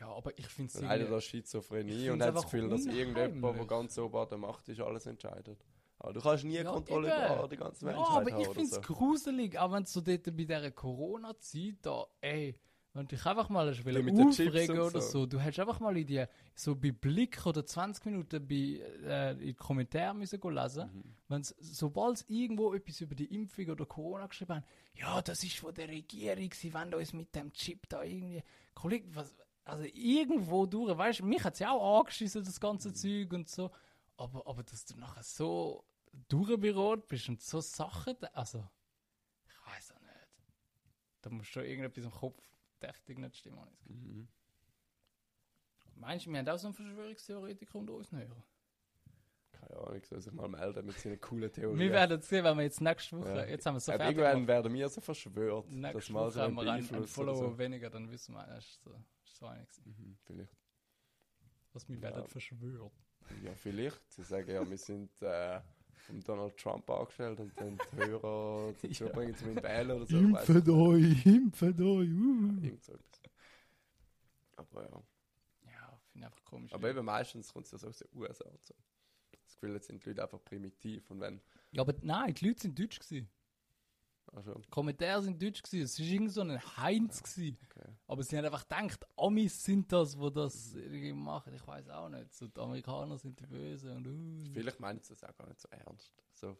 Ja, 0.00 0.08
aber 0.08 0.36
ich 0.38 0.46
finde 0.48 0.68
es 0.68 0.74
Dann 0.74 0.84
hat 0.84 0.90
er 0.92 0.96
irgendwie... 1.00 1.14
da 1.14 1.20
Schizophrenie 1.20 2.10
und 2.10 2.22
hat 2.22 2.34
das 2.34 2.44
Gefühl, 2.44 2.68
dass 2.68 2.86
irgendjemand, 2.86 3.56
der 3.58 3.66
ganz 3.66 3.96
oben 3.98 4.16
an 4.16 4.28
der 4.28 4.38
Macht 4.38 4.68
ist, 4.68 4.80
alles 4.80 5.06
entscheidet. 5.06 5.64
Aber 5.98 6.12
du 6.12 6.20
kannst 6.20 6.44
nie 6.44 6.54
Ja, 6.56 6.64
Kontrolle 6.64 7.08
eben. 7.08 7.34
über 7.38 7.48
die 7.48 7.56
ganze 7.56 7.86
Ja, 7.86 7.92
Menschheit 7.92 8.16
aber 8.16 8.30
haben 8.32 8.40
ich 8.40 8.46
finde 8.48 8.62
es 8.64 8.70
so. 8.70 8.80
gruselig, 8.80 9.58
auch 9.58 9.72
wenn 9.72 9.84
du 9.84 9.88
so 9.88 10.00
dort 10.00 10.24
bei 10.24 10.30
dieser 10.44 10.70
Corona-Zeit 10.72 11.76
da, 11.82 12.06
ey, 12.20 12.58
wenn 12.92 13.06
du 13.08 13.16
dich 13.16 13.26
einfach 13.26 13.48
mal 13.48 13.68
hast 13.68 13.82
den 13.84 14.30
Chips 14.30 14.40
aufregen 14.48 14.78
oder 14.80 15.00
so. 15.00 15.20
so, 15.20 15.26
du 15.26 15.40
hättest 15.40 15.58
einfach 15.60 15.80
mal 15.80 15.96
in 15.96 16.06
die, 16.06 16.24
so 16.54 16.76
bei 16.76 16.92
Blick 16.92 17.44
oder 17.44 17.64
20 17.66 18.04
Minuten 18.06 18.46
bei, 18.46 18.54
äh, 19.04 19.32
in 19.32 19.38
die 19.40 19.54
Kommentare 19.54 20.14
müssen 20.14 20.40
gehen 20.40 20.54
lesen, 20.54 20.90
Mhm. 20.92 21.14
wenn's, 21.28 21.54
sobald 21.58 22.18
sie 22.18 22.42
irgendwo 22.44 22.72
etwas 22.74 23.00
über 23.00 23.14
die 23.16 23.34
Impfung 23.34 23.68
oder 23.70 23.84
Corona 23.86 24.26
geschrieben 24.26 24.56
haben, 24.56 24.64
ja, 24.94 25.20
das 25.22 25.42
ist 25.42 25.56
von 25.56 25.74
der 25.74 25.88
Regierung, 25.88 26.50
sie 26.52 26.72
wollen 26.72 26.94
uns 26.94 27.12
mit 27.12 27.34
dem 27.34 27.52
Chip 27.52 27.88
da 27.88 28.02
irgendwie, 28.04 28.42
Kollege, 28.74 29.06
was, 29.14 29.34
also 29.64 29.84
irgendwo 29.92 30.66
durch, 30.66 30.96
weißt 30.96 31.20
du, 31.20 31.24
mich 31.26 31.42
hat 31.42 31.54
es 31.54 31.60
ja 31.60 31.70
auch 31.72 32.00
angeschissen, 32.00 32.44
das 32.44 32.60
ganze 32.60 32.90
Mhm. 32.90 32.94
Zeug 32.94 33.32
und 33.32 33.48
so, 33.48 33.70
aber, 34.16 34.46
aber 34.46 34.62
dass 34.62 34.84
du 34.86 34.96
nachher 34.98 35.22
so 35.22 35.84
durchberot 36.28 37.06
bist 37.08 37.28
und 37.28 37.40
so 37.42 37.60
Sachen, 37.60 38.16
also, 38.32 38.64
ich 39.48 39.66
weiß 39.72 39.92
auch 39.92 40.00
nicht. 40.00 40.10
Da 41.22 41.30
muss 41.30 41.46
schon 41.46 41.64
irgendetwas 41.64 42.04
im 42.04 42.10
Kopf 42.10 42.40
deftig 42.80 43.18
nicht 43.18 43.36
stimmen. 43.36 43.58
habe 43.60 43.70
ich. 43.72 43.88
Mhm. 43.90 44.28
Meinst 45.96 46.26
du, 46.26 46.30
wir 46.30 46.38
haben 46.40 46.48
auch 46.48 46.58
so 46.58 46.66
einen 46.68 46.74
Verschwörungstheoretiker 46.74 47.78
unter 47.78 47.94
uns 47.94 48.10
hören? 48.12 48.42
Keine 49.52 49.76
Ahnung, 49.80 50.02
soll 50.04 50.20
sich 50.20 50.32
mal 50.32 50.48
melden 50.48 50.84
mit 50.86 50.98
seinen 50.98 51.20
coolen 51.20 51.50
Theorien. 51.50 51.78
Wir 51.78 51.90
werden 51.92 52.18
es 52.20 52.28
sehen, 52.28 52.44
wenn 52.44 52.56
wir 52.58 52.64
jetzt 52.64 52.80
nächste 52.80 53.18
Woche, 53.18 53.28
Ja. 53.36 53.44
jetzt 53.46 53.64
haben 53.64 53.76
wir 53.76 53.80
so 53.80 53.92
fertig 53.92 54.08
irgendwann 54.08 54.32
gemacht. 54.34 54.48
werden 54.48 54.74
wir 54.74 54.88
so 54.88 55.00
verschwört, 55.00 55.70
Nächste 55.70 56.12
Woche 56.12 56.30
so 56.32 56.40
haben 56.42 56.54
wir 56.54 56.70
einen, 56.72 56.94
einen 56.94 57.06
Follower 57.06 57.36
so. 57.36 57.58
weniger, 57.58 57.88
dann 57.90 58.10
wissen 58.10 58.34
wir, 58.34 58.44
das 58.46 58.64
ist 58.66 58.82
so, 58.82 58.94
ist 59.34 59.38
so 59.40 59.46
gewesen. 59.82 59.82
Mhm, 59.84 60.16
vielleicht. 60.24 60.56
Was 61.72 61.88
wir 61.88 61.96
Ja. 61.96 62.02
werden 62.02 62.26
verschwört. 62.26 62.92
Ja, 63.42 63.54
vielleicht. 63.54 64.12
Sie 64.12 64.22
sagen 64.22 64.50
ja, 64.50 64.68
wir 64.68 64.78
sind 64.78 65.10
äh, 65.22 65.60
von 66.06 66.20
Donald 66.20 66.56
Trump 66.56 66.88
angestellt 66.90 67.40
und 67.40 67.58
dann 67.58 67.78
die 67.78 67.96
Hörer 67.96 68.72
dazu 68.82 69.04
Ja. 69.04 69.10
bringen, 69.12 69.34
zu 69.34 69.46
wählen 69.56 69.90
oder 69.90 70.06
so. 70.06 70.16
ich 70.18 70.68
euch, 70.68 71.26
impft 71.26 71.62
euch. 71.62 72.08
nicht. 72.08 72.64
Irgend 72.64 72.84
so 72.84 72.92
etwas. 72.92 73.20
Aber 74.56 74.82
ja. 74.82 75.02
Ja, 75.72 75.98
finde 76.12 76.18
ich 76.18 76.24
einfach 76.26 76.44
komisch. 76.44 76.72
Aber 76.72 76.88
eben 76.90 77.04
meistens 77.04 77.52
kommt 77.52 77.66
es 77.66 77.72
ja 77.72 77.78
so 77.78 77.88
aus 77.88 77.98
den 77.98 78.08
USA 78.14 78.44
und 78.48 78.62
so. 78.64 78.74
Das 79.44 79.54
Gefühl, 79.54 79.74
jetzt 79.74 79.86
sind 79.88 80.04
die 80.04 80.08
Leute 80.10 80.22
einfach 80.22 80.42
primitiv 80.44 81.10
und 81.10 81.20
wenn. 81.20 81.40
ja, 81.72 81.80
aber 81.82 81.94
nein, 82.02 82.34
die 82.34 82.46
Leute 82.48 82.62
sind 82.62 82.78
deutsch 82.78 82.98
gewesen. 83.00 83.28
Also, 84.34 84.60
Kommentare 84.68 85.22
sind 85.22 85.40
deutsch 85.40 85.62
gewesen. 85.62 85.84
Es 85.84 85.98
war 85.98 86.06
irgend 86.06 86.32
so 86.32 86.40
ein 86.40 86.76
Heinz 86.76 87.22
gewesen. 87.22 87.56
okay. 87.70 87.88
Aber 88.06 88.22
sie 88.22 88.36
haben 88.36 88.44
einfach 88.44 88.66
gedacht, 88.68 89.06
Amis 89.16 89.62
sind 89.62 89.92
das, 89.92 90.18
wo 90.18 90.28
das 90.28 90.74
irgendwie 90.74 91.12
machen. 91.12 91.54
Ich 91.54 91.66
weiß 91.66 91.88
auch 91.90 92.08
nicht. 92.08 92.32
So, 92.34 92.48
die 92.48 92.60
Amerikaner 92.60 93.16
sind 93.16 93.38
die 93.38 93.46
Bösen 93.46 93.96
und 93.96 94.06
uh. 94.06 94.52
Vielleicht 94.52 94.80
meinen 94.80 95.00
sie 95.00 95.10
das 95.10 95.22
auch 95.22 95.36
gar 95.36 95.46
nicht 95.46 95.60
so 95.60 95.68
ernst. 95.70 96.12
So 96.32 96.56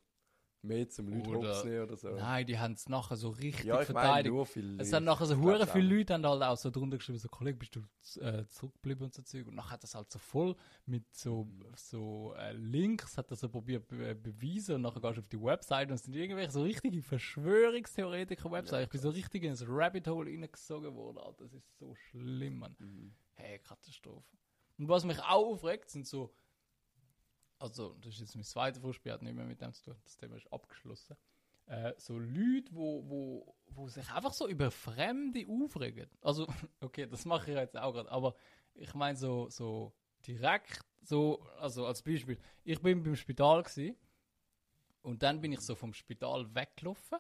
mehr 0.65 0.89
zum 0.89 1.09
Leute 1.09 1.29
Oder- 1.31 1.65
nehmen 1.65 1.83
oder 1.83 1.97
so. 1.97 2.09
Nein, 2.11 2.47
die 2.47 2.59
haben 2.59 2.73
es 2.73 2.89
nachher 2.89 3.17
so 3.17 3.29
richtig 3.31 3.65
ja, 3.67 3.81
ich 3.83 3.89
meine 3.91 4.01
verteidigt. 4.07 4.35
nur 4.35 4.47
viel. 4.47 4.81
es 4.81 4.93
haben 4.93 5.05
nachher 5.05 5.27
so 5.27 5.37
hure 5.37 5.67
viele 5.67 5.87
auch. 5.87 5.91
Leute 5.99 6.15
haben 6.15 6.27
halt 6.27 6.43
auch 6.43 6.57
so 6.57 6.71
drunter 6.71 6.97
geschrieben, 6.97 7.19
so 7.19 7.29
Kollege, 7.29 7.59
bist 7.59 7.77
du 7.77 8.21
äh, 8.21 8.47
zurückgeblieben 8.49 9.05
und 9.05 9.15
so 9.15 9.23
Zeug. 9.23 9.47
Und 9.47 9.55
nachher 9.55 9.71
hat 9.73 9.83
das 9.83 9.95
halt 9.95 10.11
so 10.11 10.19
voll 10.19 10.57
mit 10.87 11.05
so, 11.15 11.47
so 11.77 12.35
äh, 12.39 12.53
Links, 12.53 13.17
hat 13.19 13.31
das 13.31 13.41
so 13.41 13.49
probiert 13.49 13.87
be 13.89 14.15
beweisen 14.15 14.77
und 14.77 14.83
nachher 14.83 15.01
gehst 15.01 15.17
du 15.17 15.21
auf 15.21 15.29
die 15.29 15.43
Website 15.43 15.89
und 15.89 15.95
es 15.95 16.05
sind 16.05 16.15
irgendwelche 16.17 16.51
so 16.53 16.63
richtige 16.63 17.03
Verschwörungstheoretiker-Websites. 17.03 18.85
ich 18.85 18.89
bin 18.91 19.01
so 19.01 19.11
richtig 19.11 19.43
in 19.45 19.51
das 19.51 19.65
Rabbit 19.67 20.09
Hole 20.09 20.31
reingesogen 20.31 20.95
worden. 20.95 21.19
Alter. 21.19 21.45
Das 21.45 21.53
ist 21.55 21.79
so 21.79 21.95
schlimm, 21.95 22.59
Mann. 22.59 22.75
Mhm. 22.79 23.15
Hey, 23.35 23.59
Katastrophe. 23.59 24.25
Und 24.79 24.89
was 24.89 25.05
mich 25.05 25.19
auch 25.21 25.47
aufregt, 25.53 25.91
sind 25.91 26.07
so. 26.07 26.33
Also, 27.65 27.95
das 28.03 28.13
ist 28.13 28.21
jetzt 28.21 28.35
mein 28.35 28.45
zweites 28.45 28.83
Vorspiel, 28.83 29.13
hat 29.13 29.23
nicht 29.23 29.35
mehr 29.35 29.47
mit 29.47 29.59
dem 29.63 29.73
zu 29.73 29.85
tun. 29.85 29.97
Das 30.05 30.19
Thema 30.19 30.37
ist 30.37 30.53
abgeschlossen. 30.53 31.17
Äh, 31.65 31.95
so 31.97 32.19
Leute, 32.19 32.69
wo, 32.73 33.09
wo, 33.09 33.57
wo 33.69 33.89
sich 33.89 34.07
einfach 34.11 34.35
so 34.35 34.47
über 34.47 34.71
Fremde 34.71 35.47
aufregen. 35.49 36.11
Also, 36.21 36.47
okay, 36.83 37.07
das 37.07 37.25
mache 37.25 37.51
ich 37.51 37.57
jetzt 37.57 37.79
auch 37.79 37.95
gerade, 37.95 38.11
aber 38.11 38.35
ich 38.75 38.93
meine 38.93 39.17
so, 39.17 39.49
so 39.49 39.95
direkt, 40.27 40.85
so, 41.01 41.41
also 41.59 41.87
als 41.87 42.03
Beispiel, 42.03 42.39
ich 42.65 42.83
bin 42.83 43.03
beim 43.03 43.17
Spital 43.17 43.63
gewesen, 43.63 43.97
und 45.01 45.23
dann 45.23 45.41
bin 45.41 45.53
ich 45.53 45.61
so 45.61 45.75
vom 45.75 45.95
Spital 45.95 46.55
weggelaufen 46.55 47.19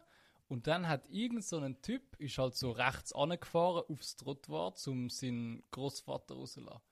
und 0.48 0.66
dann 0.66 0.88
hat 0.88 1.08
irgend 1.08 1.42
so 1.42 1.58
ein 1.58 1.80
Typ, 1.80 2.20
ist 2.20 2.36
halt 2.36 2.54
so 2.54 2.70
rechts 2.70 3.14
angefahren 3.14 3.84
aufs 3.88 4.16
Trottoir, 4.16 4.74
um 4.88 5.08
seinen 5.08 5.64
Großvater 5.70 6.34
rauszulassen. 6.34 6.82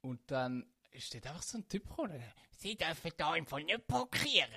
Und 0.00 0.30
dann 0.30 0.64
ist 0.92 1.14
dort 1.14 1.26
einfach 1.26 1.42
so 1.42 1.58
ein 1.58 1.68
Typ 1.68 1.88
gekommen, 1.88 2.22
Sie 2.52 2.76
dürfen 2.76 3.10
da 3.16 3.34
im 3.36 3.46
Fall 3.46 3.64
nicht 3.64 3.86
parkieren. 3.86 4.48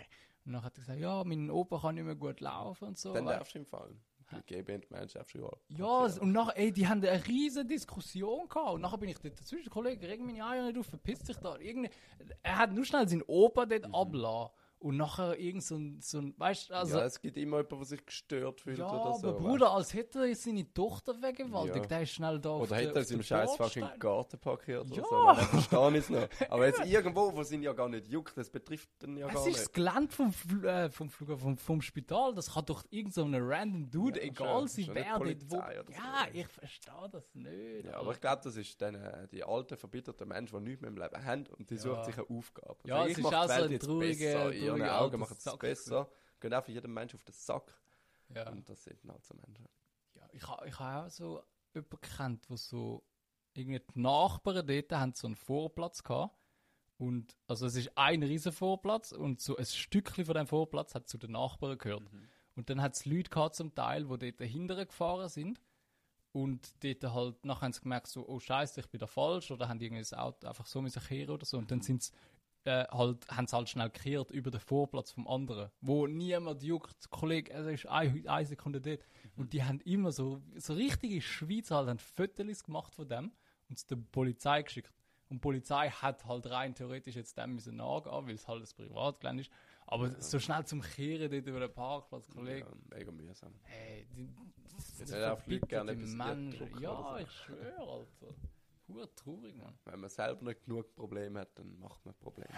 Und 0.45 0.53
dann 0.53 0.63
hat 0.63 0.75
er 0.77 0.81
gesagt, 0.81 0.99
ja, 0.99 1.23
mein 1.23 1.49
Opa 1.49 1.79
kann 1.79 1.95
nicht 1.95 2.03
mehr 2.03 2.15
gut 2.15 2.41
laufen 2.41 2.89
und 2.89 2.97
so. 2.97 3.13
Dann 3.13 3.25
darfst 3.25 3.53
du 3.55 3.59
im 3.59 3.65
Fall. 3.65 3.95
Mit 4.31 4.47
G-Band 4.47 4.89
Mensch 4.91 5.13
darfst 5.13 5.35
du 5.35 5.39
ja, 5.39 5.47
parkieren. 5.85 6.19
und 6.19 6.31
nachher, 6.31 6.57
ey, 6.57 6.71
die 6.71 6.87
haben 6.87 7.03
eine 7.05 7.25
riesige 7.27 7.65
Diskussion 7.65 8.49
gehabt. 8.49 8.71
Und 8.73 8.81
nachher 8.81 8.97
bin 8.97 9.09
ich 9.09 9.19
dort 9.19 9.39
dazwischen, 9.39 9.69
Kollege, 9.69 10.07
reg 10.07 10.19
meine 10.21 10.43
Eier 10.45 10.65
nicht 10.65 10.77
auf, 10.77 10.87
verpiss 10.87 11.19
dich 11.19 11.37
da. 11.37 11.55
Irgende, 11.57 11.89
er 12.41 12.57
hat 12.57 12.71
nur 12.73 12.83
schnell 12.83 13.07
seinen 13.07 13.21
Opa 13.27 13.65
dort 13.65 13.87
Mhm. 13.87 13.95
abgelassen. 13.95 14.51
Und 14.83 14.97
nachher 14.97 15.39
irgend 15.39 15.63
so 15.63 15.75
ein, 15.77 16.01
so 16.01 16.17
ein 16.17 16.33
weißt 16.37 16.69
du, 16.69 16.73
also. 16.73 16.97
ja, 16.97 17.05
es 17.05 17.21
gibt 17.21 17.37
immer 17.37 17.57
jemanden, 17.59 17.77
der 17.77 17.85
sich 17.85 18.05
gestört 18.05 18.59
fühlt 18.59 18.79
Ja, 18.79 18.91
oder 18.91 19.17
so. 19.17 19.27
aber 19.29 19.39
Bruder, 19.39 19.71
als 19.71 19.93
hätte 19.93 20.27
er 20.27 20.35
seine 20.35 20.73
Tochter 20.73 21.15
vergewaltigt, 21.15 21.77
Ja. 21.77 21.85
der 21.85 22.01
ist 22.01 22.09
schnell 22.11 22.37
da 22.39 22.49
Oder 22.57 22.67
der- 22.67 22.77
hätte 22.79 22.95
er 22.95 23.01
es 23.03 23.11
im 23.11 23.23
scheiß 23.23 23.55
fucking. 23.55 23.87
Garten 23.97 24.37
parkiert 24.39 24.85
oder 24.91 24.95
Ja. 24.97 25.03
so. 25.09 25.25
Dann 25.25 25.37
verstehe 25.47 25.97
es 25.97 26.09
noch. 26.09 26.27
Aber 26.51 26.65
jetzt 26.67 26.85
irgendwo, 26.85 27.33
wo 27.33 27.39
es 27.39 27.51
ihn 27.53 27.63
ja 27.63 27.71
gar 27.71 27.87
nicht 27.87 28.09
juckt, 28.09 28.35
das 28.37 28.49
betrifft 28.49 28.89
ihn 29.03 29.15
ja 29.15 29.27
Es 29.27 29.33
gar 29.35 29.47
ist 29.47 29.53
das 29.55 29.61
nicht. 29.67 29.73
Gelände 29.73 30.11
vom, 30.11 30.33
Fl 30.33 30.65
äh, 30.65 30.89
vom, 30.89 31.09
Flug 31.09 31.39
vom, 31.39 31.57
vom 31.57 31.81
Spital, 31.81 32.35
das 32.35 32.53
kann 32.53 32.65
doch 32.65 32.83
irgend 32.89 33.13
so 33.13 33.23
random 33.25 33.89
Dude, 33.89 34.19
Ja, 34.19 34.25
egal 34.25 34.67
sein, 34.67 34.83
Schon 34.85 34.95
wer 34.95 35.19
nicht 35.19 35.49
wo. 35.49 35.55
Oder. 35.55 35.85
Ja, 35.89 36.27
ich 36.33 36.47
verstehe 36.47 37.09
das 37.09 37.33
nicht. 37.33 37.85
Ja, 37.85 37.99
aber 38.01 38.11
ich 38.11 38.19
glaube, 38.19 38.41
das 38.43 38.57
ist 38.57 38.81
dann 38.81 38.95
äh, 38.95 39.29
die 39.31 39.45
alten, 39.45 39.77
verbitterten 39.77 40.27
Menschen, 40.27 40.57
die 40.59 40.63
nichts 40.71 40.81
mehr 40.81 40.89
im 40.91 40.97
Leben 40.97 41.23
haben 41.25 41.45
und 41.57 41.69
die 41.69 41.75
Ja. 41.75 41.79
suchen 41.79 42.03
sich 42.03 42.17
eine 42.17 42.29
Aufgabe. 42.37 42.75
Ja, 42.83 43.05
es 43.05 43.11
ich 43.13 43.17
ist 43.19 43.25
auch 43.33 43.47
so 43.47 43.63
ein 43.63 43.79
trauriger, 43.79 44.72
traurig, 44.77 44.91
Augen 44.91 45.03
alter 45.03 45.17
machen 45.17 45.37
es 45.37 45.57
besser. 45.57 46.09
Gehen 46.39 46.53
einfach 46.53 46.69
jedem 46.69 46.93
Mensch 46.93 47.15
auf 47.15 47.23
den 47.23 47.33
Sack. 47.33 47.73
Ja. 48.33 48.49
Und 48.49 48.67
das 48.67 48.83
sind 48.83 48.99
halt 49.07 49.23
so 49.25 49.33
Menschen. 49.35 49.67
Ja, 50.15 50.27
ich 50.31 50.47
habe 50.47 50.67
ich 50.67 50.79
ha 50.79 51.05
auch 51.05 51.09
so 51.09 51.41
jemanden 51.73 52.01
gekannt, 52.01 52.49
wo 52.49 52.55
so 52.55 53.03
irgendwie 53.53 53.79
die 53.79 53.99
Nachbarn 53.99 54.65
dort 54.65 54.91
haben 54.91 55.13
so 55.13 55.27
einen 55.27 55.35
Vorplatz 55.35 56.03
gehabt. 56.03 56.35
Und, 56.97 57.35
also 57.47 57.65
es 57.65 57.75
ist 57.75 57.97
ein 57.97 58.23
riesen 58.23 58.51
Vorplatz 58.51 59.11
und 59.11 59.41
so 59.41 59.57
ein 59.57 59.65
Stückchen 59.65 60.25
von 60.25 60.35
dem 60.35 60.47
Vorplatz 60.47 60.95
hat 60.95 61.07
zu 61.07 61.17
den 61.17 61.31
Nachbarn 61.31 61.77
gehört. 61.77 62.03
Und 62.55 62.69
dann 62.69 62.81
hat 62.81 62.93
es 62.93 63.05
Leute 63.05 63.29
gehabt 63.29 63.55
zum 63.55 63.73
Teil, 63.73 64.05
die 64.05 64.17
dort 64.17 64.41
dahinter 64.41 64.85
gefahren 64.85 65.29
sind. 65.29 65.59
Und 66.31 66.83
dort 66.83 67.03
halt, 67.13 67.45
nachher 67.45 67.61
haben 67.61 67.73
sie 67.73 67.81
gemerkt, 67.81 68.07
so, 68.07 68.27
oh 68.27 68.39
Scheiße, 68.39 68.79
ich 68.79 68.89
bin 68.89 68.99
da 68.99 69.05
falsch, 69.05 69.51
oder 69.51 69.69
haben 69.69 69.79
irgendwie 69.79 70.01
das 70.01 70.13
Auto 70.13 70.47
einfach 70.47 70.65
so 70.65 70.81
müssen 70.81 71.01
kehren 71.01 71.29
oder 71.29 71.45
so. 71.45 71.57
Und 71.57 71.69
dann 71.69 71.81
sind 71.81 72.03
sie 72.03 72.11
äh, 72.65 72.85
halt, 72.91 73.27
haben 73.29 73.47
sie 73.47 73.55
halt 73.55 73.69
schnell 73.69 73.89
gekehrt 73.89 74.31
über 74.31 74.51
den 74.51 74.59
Vorplatz 74.59 75.11
vom 75.11 75.27
anderen, 75.27 75.69
wo 75.81 76.07
niemand 76.07 76.63
juckt, 76.63 77.09
Kollege, 77.09 77.51
er 77.51 77.67
ist 77.67 77.85
eine, 77.87 78.29
eine 78.29 78.45
Sekunde 78.45 78.81
dort. 78.81 79.05
Und 79.35 79.53
die 79.53 79.63
haben 79.63 79.79
immer 79.81 80.11
so, 80.11 80.41
so 80.55 80.73
richtige 80.73 81.21
Schweizer 81.21 81.77
halt, 81.77 81.89
haben 81.89 81.99
Fotos 81.99 82.63
gemacht 82.63 82.93
von 82.95 83.07
dem 83.07 83.31
und 83.69 83.77
es 83.77 83.85
der 83.85 83.95
Polizei 83.95 84.61
geschickt. 84.61 84.93
Und 85.29 85.37
die 85.37 85.41
Polizei 85.41 85.89
hat 85.89 86.25
halt 86.25 86.47
rein 86.49 86.75
theoretisch 86.75 87.15
jetzt 87.15 87.37
dem 87.37 87.55
müssen 87.55 87.77
nachgehen, 87.77 88.27
weil 88.27 88.35
es 88.35 88.47
halt 88.47 88.61
ein 88.63 88.75
Privatgelände 88.75 89.41
ist. 89.41 89.51
Aber 89.87 90.09
so 90.21 90.39
schnell 90.39 90.65
zum 90.65 90.81
Kehren 90.81 91.31
dort 91.31 91.47
über 91.47 91.59
den 91.59 91.73
Parkplatz, 91.73 92.29
Kollege. 92.29 92.67
Ja, 92.67 92.97
mega 92.97 93.11
mühsam. 93.11 93.53
Hey, 93.63 94.05
die, 94.15 94.29
das 94.99 95.09
Ja, 95.09 95.33
auf 95.33 95.45
Leute 95.47 95.65
gerne 95.67 95.91
verbitterte 95.93 96.19
etwas 96.19 96.35
Menschen. 96.35 96.69
Druck 96.69 96.81
Ja, 96.81 96.99
oder 96.99 97.09
so. 97.09 97.17
ich 97.25 97.31
schwöre, 97.31 97.91
Alter. 97.91 98.35
Hure 98.93 99.15
traurig, 99.15 99.55
Mann. 99.55 99.77
Wenn 99.85 99.99
man 99.99 100.09
selber 100.09 100.43
nicht 100.43 100.63
genug 100.63 100.93
Probleme 100.95 101.41
hat, 101.41 101.57
dann 101.57 101.79
macht 101.79 102.05
man 102.05 102.13
Probleme. 102.15 102.53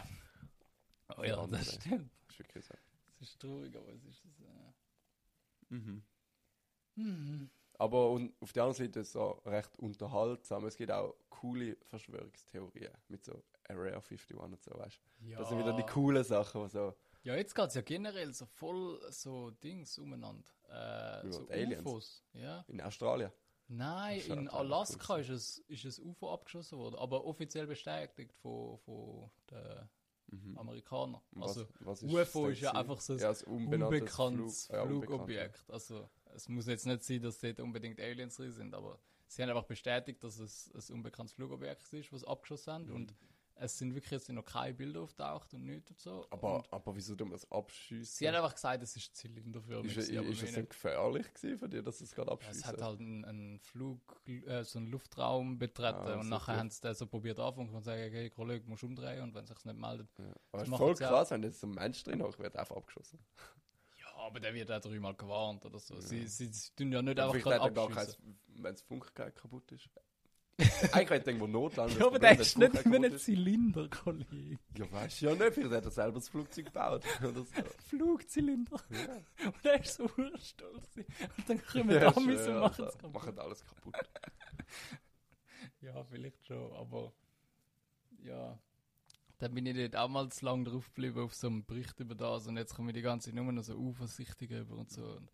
Oh 1.17 1.23
ja, 1.23 1.37
andere. 1.37 1.59
das 1.63 1.75
stimmt. 1.75 2.11
Das 2.27 2.33
ist 2.33 2.39
wirklich 2.39 2.65
so. 2.65 2.73
Es 3.21 3.29
ist 3.29 3.39
traurig, 3.39 3.75
aber 3.75 3.89
es 3.93 4.03
ist 4.05 4.25
es. 4.25 4.39
Äh... 4.41 5.73
Mhm. 5.75 6.03
Mhm. 6.95 7.49
Aber 7.77 8.09
und 8.11 8.33
auf 8.41 8.53
der 8.53 8.63
anderen 8.63 8.85
Seite 8.85 8.99
ist 9.01 9.09
es 9.09 9.15
auch 9.15 9.45
recht 9.45 9.77
unterhaltsam. 9.77 10.65
Es 10.65 10.77
gibt 10.77 10.91
auch 10.91 11.15
coole 11.29 11.77
Verschwörungstheorien 11.83 12.91
mit 13.09 13.23
so 13.25 13.43
Area 13.67 13.95
51 13.95 14.35
und 14.37 14.63
so, 14.63 14.71
weißt 14.71 15.01
du? 15.19 15.29
Ja. 15.29 15.39
Das 15.39 15.49
sind 15.49 15.59
wieder 15.59 15.73
die 15.73 15.83
coolen 15.83 16.23
Sachen, 16.23 16.63
die 16.63 16.69
so. 16.69 16.95
ja, 17.23 17.35
jetzt 17.35 17.53
geht 17.53 17.67
es 17.67 17.73
ja 17.73 17.81
generell 17.81 18.33
so 18.33 18.45
voll 18.45 18.99
so 19.11 19.51
Dings 19.51 19.97
umeinander. 19.97 20.49
Äh, 20.69 21.31
so 21.31 21.47
Aliens? 21.49 21.81
UFOs. 21.81 22.23
Ja. 22.33 22.63
In 22.67 22.81
Australien. 22.81 23.31
Nein, 23.67 24.21
in 24.21 24.47
Alaska 24.47 25.17
ist 25.17 25.29
es, 25.29 25.57
ist 25.67 25.99
ein 25.99 26.05
UFO 26.05 26.33
abgeschossen 26.33 26.77
worden, 26.77 26.95
aber 26.95 27.25
offiziell 27.25 27.67
bestätigt 27.67 28.33
von, 28.33 28.77
von 28.79 29.31
den 29.49 29.89
Mhm. 30.27 30.57
Amerikanern. 30.57 31.21
Also, 31.39 31.67
was 31.79 32.03
UFO 32.03 32.47
das 32.47 32.57
ist 32.57 32.61
ja 32.61 32.71
einfach 32.71 32.99
so 32.99 33.13
ein 33.13 33.19
ja, 33.19 33.33
unbekanntes 33.45 34.65
Flug, 34.65 34.75
ja, 34.75 34.85
Flugobjekt. 34.85 35.69
Also, 35.69 36.09
es 36.33 36.49
muss 36.49 36.65
jetzt 36.67 36.85
nicht 36.85 37.03
sein, 37.03 37.21
dass 37.21 37.39
dort 37.39 37.59
unbedingt 37.59 37.99
Aliens 37.99 38.35
drin 38.35 38.51
sind, 38.51 38.73
aber 38.73 38.99
sie 39.27 39.41
haben 39.41 39.49
einfach 39.49 39.65
bestätigt, 39.65 40.23
dass 40.23 40.39
es 40.39 40.71
ein 40.73 40.95
unbekanntes 40.95 41.33
Flugobjekt 41.33 41.91
ist, 41.93 42.11
was 42.11 42.23
abgeschossen 42.23 42.73
haben. 42.73 42.85
Mhm. 42.87 42.95
Und 42.95 43.15
es 43.57 43.77
sind 43.77 43.93
wirklich 43.95 44.11
jetzt 44.11 44.29
noch 44.29 44.43
keine 44.43 44.73
Bilder 44.73 45.01
auftaucht 45.01 45.53
und 45.53 45.65
nichts 45.65 45.89
und 45.91 45.99
so. 45.99 46.25
Aber, 46.29 46.57
und 46.57 46.73
aber 46.73 46.95
wieso 46.95 47.15
tun 47.15 47.29
wir 47.29 47.33
das 47.35 47.49
abschießen? 47.51 48.05
sie 48.05 48.27
haben 48.27 48.35
einfach 48.35 48.53
gesagt, 48.53 48.83
es 48.83 48.95
ist 48.95 49.15
zylinderförmig. 49.15 49.95
ist, 49.97 50.07
gewesen, 50.09 50.29
ist 50.31 50.41
wir 50.41 50.49
es 50.49 50.55
nicht- 50.57 50.69
gefährlich 50.69 51.33
gewesen 51.33 51.57
für 51.59 51.69
dich, 51.69 51.83
dass 51.83 52.01
es 52.01 52.11
gerade 52.13 52.29
Ja, 52.29 52.33
abschießen? 52.33 52.59
es 52.61 52.65
hat 52.67 52.81
halt 52.81 52.99
einen, 52.99 53.25
einen 53.25 53.59
Flug, 53.59 54.01
äh, 54.27 54.63
so 54.63 54.79
einen 54.79 54.87
Luftraum 54.87 55.57
betreten 55.57 55.95
Ah, 55.97 56.19
und 56.19 56.29
nachher 56.29 56.57
haben 56.57 56.69
sie 56.69 56.81
den 56.81 56.93
so 56.95 57.07
probiert 57.07 57.39
anfangen 57.39 57.69
und 57.73 57.83
sagen, 57.83 58.11
hey 58.11 58.29
Kollege, 58.29 58.67
musst 58.67 58.83
umdrehen 58.83 59.21
und 59.23 59.33
wenn 59.33 59.45
sich 59.45 59.63
nicht 59.63 59.77
meldet. 59.77 60.09
ja. 60.19 60.25
Aber 60.51 60.61
es 60.63 60.69
ist 60.69 60.77
voll 60.77 60.95
krass, 60.95 61.31
wenn 61.31 61.43
jetzt 61.43 61.59
so 61.61 61.67
ein 61.67 61.71
Mensch 61.73 62.03
drin 62.03 62.21
hoch 62.23 62.37
wird, 62.39 62.55
einfach 62.57 62.75
abgeschossen. 62.75 63.19
Ja, 63.99 64.07
aber 64.17 64.39
der 64.39 64.53
wird 64.53 64.71
auch 64.71 64.79
dreimal 64.81 65.13
gewarnt 65.15 65.65
oder 65.65 65.79
so. 65.79 65.99
Sie, 66.01 66.27
sie, 66.27 66.47
sie 66.47 66.71
tun 66.75 66.91
ja 66.91 67.01
nicht 67.01 67.17
Ja, 67.17 67.29
einfach 67.29 67.39
gerade 67.41 67.75
er 67.75 67.83
abschießen. 67.83 68.39
wenn 68.47 68.73
das 68.73 68.81
Funkgerät 68.81 69.35
kaputt 69.35 69.71
ist. 69.71 69.89
Eigentlich 70.57 71.09
hätte 71.09 71.31
irgendwo 71.31 71.47
Notlanden. 71.47 71.99
Ja, 71.99 72.07
aber 72.07 72.19
der 72.19 72.39
ist 72.39 72.57
nicht 72.57 72.85
in 72.85 72.95
einem 72.95 73.17
Zylinder, 73.17 73.89
Kollege. 73.89 74.57
Ja, 74.77 74.89
weißt 74.89 75.21
du 75.21 75.25
ja 75.25 75.35
nicht, 75.35 75.53
vielleicht 75.53 75.75
hat 75.75 75.85
er 75.85 75.91
selber 75.91 76.13
das 76.13 76.29
Flugzeug 76.29 76.65
gebaut. 76.65 77.03
Oder 77.19 77.33
so. 77.33 77.45
Flugzylinder. 77.89 78.77
Ja. 78.89 79.47
Und 79.47 79.65
er 79.65 79.81
ist 79.81 79.95
so 79.95 80.07
stolz. 80.07 80.95
Und 80.95 81.49
dann 81.49 81.65
kommen 81.65 81.89
Ja, 81.89 82.11
Dummies 82.11 82.39
schön, 82.45 82.55
und 82.55 82.61
machen 82.61 82.85
es 82.85 82.97
kaputt. 82.97 83.13
Machen 83.13 83.39
alles 83.39 83.65
kaputt. 83.65 83.95
Ja, 85.81 86.03
vielleicht 86.03 86.47
schon, 86.47 86.73
aber 86.73 87.13
ja. 88.23 88.57
Dann 89.37 89.53
bin 89.53 89.67
ich 89.67 89.75
dort 89.75 89.95
auch 89.95 90.07
mal 90.09 90.29
zu 90.29 90.45
lange 90.45 90.63
drauf 90.63 90.87
geblieben 90.93 91.19
auf 91.19 91.35
so 91.35 91.47
einem 91.47 91.63
Bericht 91.63 91.99
über 91.99 92.15
das 92.15 92.47
und 92.47 92.57
jetzt 92.57 92.73
kommen 92.73 92.93
die 92.93 93.01
ganze 93.03 93.29
Zeit 93.29 93.35
nur 93.35 93.51
noch 93.51 93.63
so 93.63 93.75
UFO-Sichtungen 93.75 94.61
über 94.61 94.77
und 94.77 94.89
so. 94.89 95.03
Und 95.03 95.29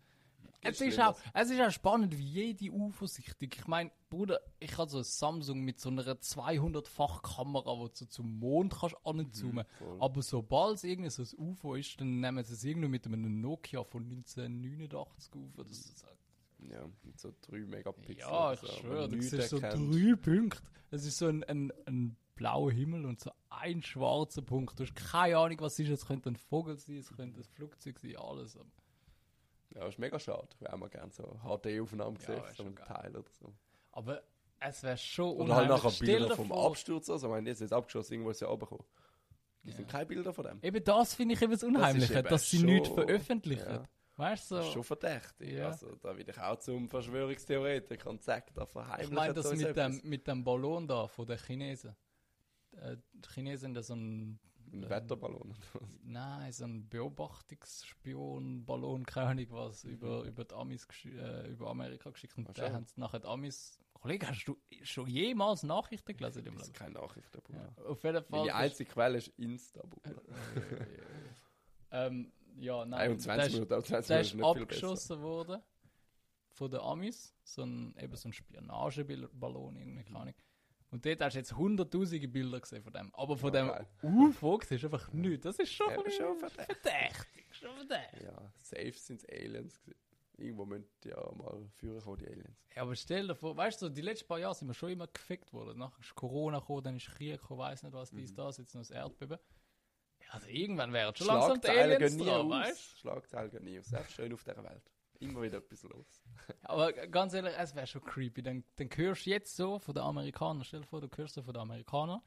es, 0.62 0.82
ist 0.82 0.99
auch, 0.99 1.18
es 1.34 1.49
ist 1.49 1.62
auch 1.62 1.72
spannend, 1.72 2.18
wie 2.18 2.24
jede 2.24 2.72
UFO-Sichtung. 2.72 3.49
Ich 3.53 3.68
meine, 3.68 3.91
Bruder, 4.09 4.39
ich 4.59 4.78
habe 4.78 4.89
so 4.89 4.99
ein 4.99 5.03
Samsung 5.03 5.62
mit 5.62 5.80
so 5.80 5.89
einer 5.89 6.03
200-fach 6.03 7.22
Kamera, 7.22 7.78
wo 7.78 7.88
du 7.88 8.07
zum 8.07 8.39
Mond 8.39 8.74
kannst 8.80 8.95
anzoomen. 9.03 9.66
voll. 9.80 9.97
Aber 9.99 10.22
sobald 10.22 10.78
es 10.78 10.84
irgendwie 10.84 11.09
so 11.09 11.24
ein 11.24 11.49
UFO 11.49 11.76
ist, 11.76 11.99
dann 11.99 12.20
nehmen 12.20 12.43
sie 12.43 12.53
es 12.53 12.64
irgendwie 12.64 12.89
mit 12.89 13.05
einem 13.05 13.41
Nokia 13.41 13.84
von 13.84 14.03
1989 14.03 14.95
auf. 14.95 15.57
oder 15.57 15.74
so. 15.74 16.07
Ja, 16.70 16.88
mit 17.03 17.20
so 17.20 17.34
3 17.49 17.59
Megapixel. 17.59 18.18
Ja, 18.18 18.53
ich 18.53 18.59
so, 18.59 18.68
schwöre, 18.68 19.09
du 19.09 19.22
siehst 19.22 19.49
so 19.49 19.59
drei 19.59 20.16
Punkte. 20.16 20.62
Es 20.91 21.05
ist 21.05 21.18
so 21.18 21.28
ein, 21.28 21.43
ein, 21.45 21.72
ein 21.86 22.16
blauer 22.36 22.72
Himmel 22.72 23.05
und 23.05 23.20
so 23.20 23.32
ein 23.49 23.82
schwarzer 23.82 24.41
Punkt. 24.41 24.80
Du 24.80 24.84
hast 24.84 24.95
keine 24.95 25.38
Ahnung, 25.38 25.59
was 25.62 25.74
es 25.74 25.80
ist. 25.80 25.89
Es 25.89 26.05
könnte 26.05 26.30
ein 26.30 26.36
Vogel 26.36 26.78
sein, 26.78 26.97
es 26.97 27.12
könnte 27.12 27.39
ein 27.39 27.43
Flugzeug 27.43 27.99
sein, 27.99 28.16
alles. 28.18 28.57
Ja, 29.76 29.88
ist 29.88 29.99
mega 29.99 30.19
schade. 30.19 30.47
Wir 30.59 30.69
haben 30.69 30.89
gerne 30.89 31.11
so 31.11 31.24
HD-Aufnahmen 31.43 32.15
gesehen, 32.17 32.41
so 32.55 32.63
geil. 32.65 32.86
Teil 32.88 33.15
oder 33.15 33.30
so. 33.39 33.53
Aber 33.91 34.22
es 34.59 34.84
wäre 34.84 34.97
schon 34.97 35.36
Oder 35.38 35.55
halt 35.55 35.69
unheimlich. 35.69 35.84
nachher 35.84 36.05
Bilder 36.05 36.36
vom 36.36 36.47
vor- 36.49 36.67
Absturz. 36.67 37.09
Also, 37.09 37.28
ich 37.28 37.32
meine, 37.32 37.49
jetzt 37.49 37.61
ist 37.61 37.74
abgeschossen, 37.74 38.13
irgendwo 38.13 38.32
ist 38.32 38.41
ja 38.41 38.47
runtergekommen. 38.47 38.86
Es 39.63 39.76
sind 39.76 39.88
keine 39.88 40.05
Bilder 40.07 40.34
von 40.34 40.43
dem. 40.45 40.59
Eben 40.61 40.84
das 40.84 41.13
finde 41.15 41.36
ich 41.36 41.41
eben 41.41 41.51
das 41.51 41.63
Unheimliche, 41.63 42.19
eben 42.19 42.28
dass 42.28 42.49
sie 42.49 42.57
schon- 42.57 42.65
nichts 42.65 42.89
veröffentlichen. 42.89 43.69
ja. 43.69 43.84
Weißt 44.17 44.51
du? 44.51 44.55
Das 44.55 44.65
ist 44.65 44.69
So, 44.69 44.74
schon 44.74 44.84
verdächtig. 44.84 45.51
Ja. 45.53 45.67
Also, 45.67 45.95
da 45.95 46.15
will 46.17 46.28
ich 46.30 46.38
auch 46.38 46.59
zum 46.59 46.89
Verschwörungstheoretiker 46.89 48.09
und 48.09 48.22
sage, 48.22 48.47
da 48.53 48.65
verheimlichen 48.65 49.11
ich 49.13 49.15
meine, 49.17 49.34
das 49.34 49.51
mit 49.55 49.76
dem, 49.76 50.01
mit 50.03 50.28
dem 50.28 50.43
Ballon 50.43 50.88
da 50.88 51.07
von 51.07 51.26
den 51.26 51.38
Chinesen. 51.39 51.95
Äh, 52.74 52.97
die 53.13 53.30
Chinesen 53.34 53.76
haben 53.76 53.84
so 53.84 53.93
einen 53.93 54.39
Ein 54.74 54.89
Wetterballon. 54.89 55.53
Nein, 56.03 56.51
so 56.53 56.63
ein 56.65 56.88
Beobachtungsspion-Ballon, 56.88 59.05
keine 59.05 59.28
Ahnung 59.28 59.45
was, 59.49 59.84
Mhm. 59.84 59.91
über, 59.91 60.24
über 60.24 60.45
die 60.45 60.55
Amis, 60.55 60.88
äh, 61.05 61.49
über 61.51 61.69
Amerika 61.69 62.09
geschickt. 62.09 62.38
Und 62.38 62.57
dann 62.57 62.74
haben 62.74 62.86
sie 62.86 62.99
nachher 62.99 63.19
die 63.19 63.28
Amis. 63.28 63.78
Kollege, 63.93 64.28
hast 64.28 64.45
du 64.45 64.57
schon 64.84 65.07
jemals 65.07 65.61
Nachrichten 65.63 66.15
gelesen 66.17 66.43
Das 66.45 66.63
ist 66.67 66.74
keine 66.74 66.93
Nachricht, 66.93 67.34
der 67.36 67.41
Bruder. 67.41 67.74
Ja, 67.78 67.84
auf 67.86 68.03
jeden 68.03 68.24
Fall. 68.24 68.39
Meine 68.39 68.55
einzige 68.55 68.89
Quelle 68.89 69.17
ist 69.19 69.28
Insta, 69.38 69.82
Bruder. 69.86 70.22
ähm, 71.91 72.32
ja, 72.57 72.84
nein. 72.86 72.99
21 73.11 73.36
der 73.36 73.45
ist- 73.47 73.53
Minuten, 73.53 73.74
aber 73.74 73.84
20 73.84 74.07
Der 74.07 74.17
Minuten 74.17 74.34
ist 74.34 74.41
viel 74.53 74.61
abgeschossen 74.63 75.22
worden 75.22 75.61
von 76.49 76.72
den 76.72 76.80
Amis. 76.80 77.36
So 77.43 77.61
ein, 77.63 77.95
eben 77.97 78.15
so 78.15 78.30
ein 78.30 78.34
Spionageballon, 78.34 79.76
irgendwie, 79.76 80.03
keine 80.03 80.19
Ahnung. 80.19 80.34
Und 80.91 81.05
dort 81.05 81.21
hast 81.21 81.33
du 81.33 81.39
jetzt 81.39 81.55
hunderttausende 81.55 82.27
Bilder 82.27 82.59
gesehen 82.59 82.83
von 82.83 82.91
dem. 82.93 83.13
Aber 83.15 83.37
von 83.37 83.53
Ja, 83.53 83.61
dem 83.61 83.67
geil. 83.69 83.87
UFO 84.03 84.59
siehst 84.61 84.83
du 84.83 84.87
einfach 84.87 85.11
nichts. 85.13 85.43
Das 85.45 85.57
ist 85.59 85.71
schon, 85.71 85.89
Ja, 85.89 86.11
schon 86.11 86.37
verdächtig. 86.37 86.77
verdächtig. 86.81 87.45
Schon 87.51 87.75
verdächtig. 87.77 88.21
Ja, 88.23 88.51
safe 88.57 88.91
sind 88.93 89.23
es 89.23 89.29
Aliens 89.29 89.79
gewesen. 89.81 89.97
Irgendwo 90.37 90.65
müssen 90.65 90.87
ja 91.05 91.15
mal 91.35 91.69
führen 91.77 92.01
kommen, 92.01 92.17
die 92.17 92.27
Aliens. 92.27 92.57
Ja, 92.75 92.81
aber 92.81 92.95
stell 92.95 93.27
dir 93.27 93.35
vor, 93.35 93.55
weißt 93.55 93.81
du, 93.83 93.89
die 93.89 94.01
letzten 94.01 94.27
paar 94.27 94.39
Jahre 94.39 94.55
sind 94.55 94.67
wir 94.67 94.73
schon 94.73 94.89
immer 94.89 95.07
gefickt 95.07 95.53
worden. 95.53 95.77
Nachher 95.77 95.99
ist 96.01 96.15
Corona 96.15 96.59
gekommen, 96.59 96.83
dann 96.83 96.95
ist 96.97 97.07
Krieg 97.07 97.39
gekommen, 97.39 97.59
weiß 97.59 97.83
nicht 97.83 97.93
was, 97.93 98.11
Mhm. 98.11 98.17
dies, 98.17 98.33
das, 98.33 98.57
jetzt 98.57 98.73
noch 98.73 98.81
das 98.81 98.91
Erdbeben. 98.91 99.37
Ja, 100.19 100.27
also 100.31 100.47
irgendwann 100.47 100.91
wären 100.93 101.15
schon 101.15 101.27
langsam 101.27 101.61
die 101.61 101.67
Schlagzeilen 101.67 101.93
Aliens 101.95 102.11
gehen 102.17 102.19
nie 102.25 102.31
dran, 102.31 102.41
aus. 102.51 102.67
weißt 102.67 102.97
Schlagzeilen 102.99 103.51
gehen 103.51 103.63
nie 103.63 103.79
aus. 103.79 103.85
Selbst 103.85 104.11
schön 104.13 104.33
auf 104.33 104.43
dieser 104.43 104.63
Welt. 104.63 104.90
Immer 105.22 105.43
wieder 105.43 105.59
etwas 105.59 105.84
los. 105.84 106.24
Aber 106.63 106.91
ganz 106.91 107.34
ehrlich, 107.34 107.53
es 107.57 107.76
wäre 107.76 107.86
schon 107.86 108.03
creepy. 108.03 108.41
Dann, 108.41 108.63
dann 108.76 108.89
hörst 108.95 109.26
du 109.26 109.30
jetzt 109.30 109.55
so 109.55 109.78
von 109.78 109.93
den 109.93 110.03
Amerikanern, 110.03 110.63
stell 110.63 110.82
dir 110.82 110.88
vor, 110.88 110.99
du 110.99 111.09
hörst 111.15 111.36
so 111.36 111.43
von 111.43 111.53
den 111.53 111.61
Amerikanern, 111.61 112.22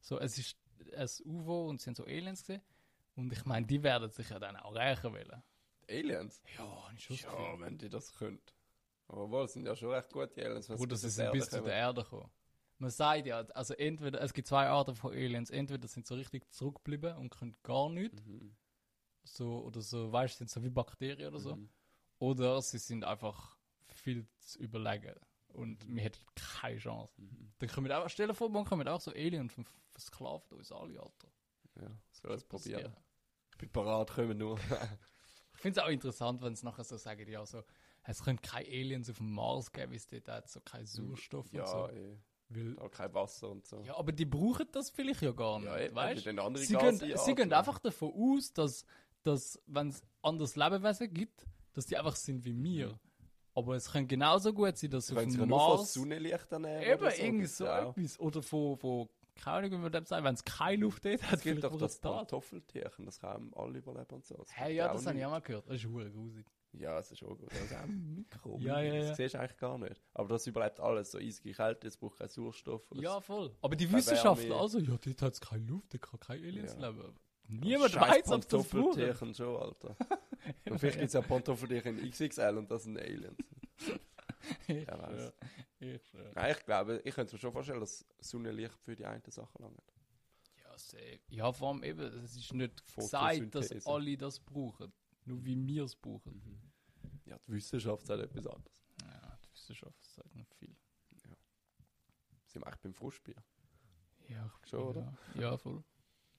so, 0.00 0.20
es 0.20 0.38
ist 0.38 0.56
ein 0.94 1.08
UFO 1.24 1.68
und 1.68 1.76
es 1.76 1.84
sind 1.84 1.96
so 1.96 2.04
Aliens 2.04 2.40
gesehen. 2.40 2.60
Und 3.16 3.32
ich 3.32 3.44
meine, 3.46 3.66
die 3.66 3.82
werden 3.82 4.10
sich 4.10 4.28
ja 4.28 4.38
dann 4.38 4.56
auch 4.56 4.74
rächen 4.74 5.12
wollen. 5.12 5.42
Aliens? 5.88 6.42
Ja, 6.58 6.90
ich 6.94 7.04
schon 7.04 7.16
Ja, 7.16 7.60
wenn 7.60 7.78
die 7.78 7.88
das 7.88 8.12
können. 8.14 8.40
Aber 9.08 9.30
wohl, 9.30 9.44
es 9.44 9.54
sind 9.54 9.66
ja 9.66 9.74
schon 9.74 9.90
recht 9.90 10.12
gute 10.12 10.44
Aliens. 10.44 10.68
Bruder, 10.68 10.96
sie 10.96 11.08
sind 11.08 11.32
bis 11.32 11.48
zu 11.48 11.62
der 11.62 11.74
Erde 11.74 12.02
gekommen. 12.02 12.30
Man 12.76 12.90
sagt 12.90 13.26
ja, 13.26 13.40
also 13.40 13.72
entweder, 13.74 14.20
es 14.20 14.34
gibt 14.34 14.48
zwei 14.48 14.66
Arten 14.66 14.94
von 14.94 15.12
Aliens. 15.12 15.48
Entweder 15.48 15.88
sind 15.88 16.06
sie 16.06 16.12
so 16.12 16.18
richtig 16.18 16.50
zurückgeblieben 16.52 17.16
und 17.16 17.30
können 17.30 17.56
gar 17.62 17.88
nichts. 17.88 18.22
Mhm. 18.26 18.54
So, 19.22 19.62
oder 19.64 19.80
so, 19.80 20.12
weißt 20.12 20.34
du, 20.34 20.38
sind 20.38 20.50
so 20.50 20.62
wie 20.62 20.70
Bakterien 20.70 21.28
oder 21.28 21.38
so. 21.38 21.56
Mhm. 21.56 21.70
Oder 22.24 22.62
sie 22.62 22.78
sind 22.78 23.04
einfach 23.04 23.56
viel 23.88 24.26
zu 24.40 24.58
überlegen. 24.58 25.14
Und 25.48 25.86
wir 25.88 26.02
hätten 26.02 26.24
keine 26.34 26.78
Chance. 26.78 27.20
Mhm. 27.20 27.52
Dann 27.58 27.68
können 27.68 27.86
wir 27.86 27.98
auch, 28.02 28.08
stell 28.08 28.26
dir 28.26 28.34
vor, 28.34 28.48
morgen 28.48 28.66
kommen 28.66 28.88
auch 28.88 29.00
so 29.00 29.10
Aliens 29.12 29.56
und 29.58 29.68
versklaven 29.92 30.58
uns 30.58 30.72
alle, 30.72 30.98
Alter. 31.00 31.28
Ja, 31.80 31.90
soll 32.10 32.30
das 32.32 32.44
probieren. 32.44 32.96
Ich 33.50 33.58
bin 33.58 33.70
parat, 33.70 34.10
kommen 34.10 34.38
nur. 34.38 34.58
Ich 35.54 35.60
finde 35.60 35.78
es 35.80 35.86
auch 35.86 35.90
interessant, 35.90 36.42
wenn 36.42 36.56
sie 36.56 36.64
nachher 36.66 36.82
so 36.84 36.96
sagen, 36.96 37.28
ja, 37.30 37.44
so, 37.46 37.62
es 38.02 38.22
könnte 38.22 38.42
keine 38.42 38.66
Aliens 38.68 39.08
auf 39.10 39.18
dem 39.18 39.32
Mars 39.32 39.70
geben, 39.70 39.90
weil 39.92 39.96
es 39.98 40.08
dort 40.08 40.28
hat 40.28 40.48
so 40.48 40.60
keinen 40.60 40.86
Sauerstoff 40.86 41.52
ja, 41.52 41.62
und 41.62 41.68
so. 41.68 41.88
eh. 41.96 42.18
Weil, 42.48 42.74
Da 42.74 42.88
kein 42.88 43.14
Wasser 43.14 43.50
und 43.50 43.66
so. 43.66 43.82
ja, 43.82 43.96
aber 43.96 44.12
die 44.12 44.24
brauchen 44.26 44.66
das 44.72 44.90
vielleicht 44.90 45.22
ja 45.22 45.32
gar 45.32 45.58
nicht, 45.58 45.68
Ja, 45.68 45.94
weißt 45.94 46.26
andere 46.26 46.64
Sie, 46.64 46.74
gehen, 46.76 47.16
sie 47.16 47.34
gehen 47.34 47.52
einfach 47.52 47.78
davon 47.78 48.12
aus, 48.12 48.52
dass, 48.52 48.84
dass 49.22 49.62
wenn 49.66 49.88
es 49.88 50.02
anderes 50.22 50.56
Lebewesen 50.56 51.12
gibt, 51.14 51.46
dass 51.74 51.86
die 51.86 51.96
einfach 51.96 52.16
sind 52.16 52.44
wie 52.44 52.60
wir. 52.62 52.98
Aber 53.56 53.76
es 53.76 53.90
könnte 53.92 54.08
genauso 54.08 54.52
gut 54.52 54.76
sein, 54.76 54.90
dass 54.90 55.06
Sie 55.06 55.16
auf 55.16 55.22
dem 55.24 55.48
Mars... 55.48 55.92
Sonnenlicht 55.94 56.50
ernähren. 56.50 56.82
Eben, 56.82 57.02
oder 57.02 57.10
so. 57.12 57.22
irgendwie 57.22 57.46
so 57.46 57.64
ja 57.64 57.88
etwas. 57.90 58.18
Oder 58.18 58.42
von, 58.42 58.76
von 58.76 59.08
keine 59.36 59.56
Ahnung, 59.56 59.70
wie 59.72 59.76
man 59.78 59.92
dem 59.92 60.04
sagt, 60.04 60.24
wenn 60.24 60.34
es 60.34 60.44
keine 60.44 60.76
Luft 60.82 61.04
hat, 61.04 61.22
hat 61.22 61.34
Es 61.38 61.42
gibt 61.42 61.62
doch 61.62 61.76
das 61.76 62.00
da. 62.00 62.10
Pantoffeltierchen, 62.18 63.04
das 63.04 63.18
kann 63.20 63.52
alle 63.54 63.78
überleben 63.78 64.14
und 64.14 64.24
so. 64.24 64.36
Das 64.36 64.56
Hey, 64.56 64.76
ja, 64.76 64.92
das 64.92 65.06
habe 65.06 65.18
ich 65.18 65.24
auch 65.24 65.30
mal 65.30 65.40
gehört. 65.40 65.68
Das 65.68 65.76
ist 65.76 65.86
hure 65.86 66.10
grusig. 66.10 66.46
Ja, 66.72 66.98
es 66.98 67.10
ist 67.12 67.22
auch 67.22 67.36
gut. 67.36 67.48
Das 67.50 67.60
ist 67.60 67.74
auch 67.74 67.82
ein 67.82 68.14
Mikro. 68.14 68.58
Ja, 68.60 68.80
ja, 68.80 68.94
ja. 68.94 69.08
Das 69.08 69.16
siehst 69.16 69.34
du 69.34 69.38
eigentlich 69.40 69.56
gar 69.58 69.78
nicht. 69.78 70.02
Aber 70.12 70.28
das 70.28 70.46
überlebt 70.46 70.80
alles. 70.80 71.12
So 71.12 71.18
eisige 71.18 71.52
Kälte, 71.52 71.86
es 71.86 71.96
braucht 71.96 72.18
keinen 72.18 72.28
Sauerstoff. 72.28 72.82
Ja, 72.94 73.20
voll. 73.20 73.54
Aber 73.60 73.76
die 73.76 73.90
Wissenschaftler, 73.92 74.60
also, 74.60 74.78
ja, 74.78 74.96
dort 75.04 75.22
hat 75.22 75.32
es 75.34 75.40
keine 75.40 75.64
Luft, 75.66 75.94
da 75.94 75.98
kann 75.98 76.18
kein 76.20 76.40
Aliens 76.42 76.76
Ja. 76.80 76.88
leben. 76.88 77.14
Niemand 77.48 77.94
weiß, 77.94 78.30
ob 78.30 78.48
das. 78.48 78.68
Pantoffeltierchen 78.68 79.34
schon, 79.34 79.56
Alter. 79.56 79.96
Und 80.70 80.78
vielleicht 80.78 80.98
gibt 80.98 81.08
es 81.08 81.12
ja 81.14 81.22
Pantoffeltierchen 81.22 81.98
in 81.98 82.10
XXL 82.10 82.58
und 82.58 82.70
das 82.70 82.82
sind 82.84 82.98
Aliens. 82.98 83.38
Ich 84.66 84.86
Wer 84.86 84.98
weiß. 84.98 85.32
Ich 85.80 86.02
schwör. 86.06 86.32
Nein, 86.34 86.54
ich 86.56 86.64
glaube, 86.66 87.00
ich 87.02 87.14
könnte 87.14 87.34
mir 87.34 87.38
schon 87.38 87.52
vorstellen, 87.52 87.80
dass 87.80 88.04
Sonnenlicht 88.18 88.78
für 88.82 88.94
die 88.94 89.06
einen 89.06 89.22
Sachen 89.28 89.62
langt. 89.62 89.94
Ja, 90.62 90.76
safe. 90.76 91.20
Ja, 91.28 91.50
vor 91.52 91.70
allem 91.70 91.82
eben, 91.82 92.00
es 92.24 92.36
ist 92.36 92.52
nicht 92.52 92.84
gesagt, 92.94 93.54
dass 93.54 93.86
alle 93.86 94.16
das 94.18 94.38
brauchen. 94.40 94.92
Nur 95.24 95.42
wie 95.44 95.66
wir 95.66 95.84
es 95.84 95.96
brauchen. 95.96 96.34
Mhm. 96.34 96.72
Ja, 97.24 97.38
die 97.38 97.52
Wissenschaft 97.52 98.06
sagt 98.06 98.22
etwas 98.22 98.46
anderes. 98.46 98.84
Ja, 99.00 99.38
die 99.42 99.52
Wissenschaft 99.52 100.02
sagt 100.04 100.34
noch 100.34 100.46
viel. 100.58 100.76
Sind 102.46 102.62
wir 102.62 102.66
eigentlich 102.66 102.82
beim 102.82 102.94
Frustbier? 102.94 103.42
Ja, 104.28 104.52
Schon, 104.64 104.80
ja. 104.80 104.86
oder? 104.86 105.18
Ja, 105.34 105.56
voll. 105.56 105.82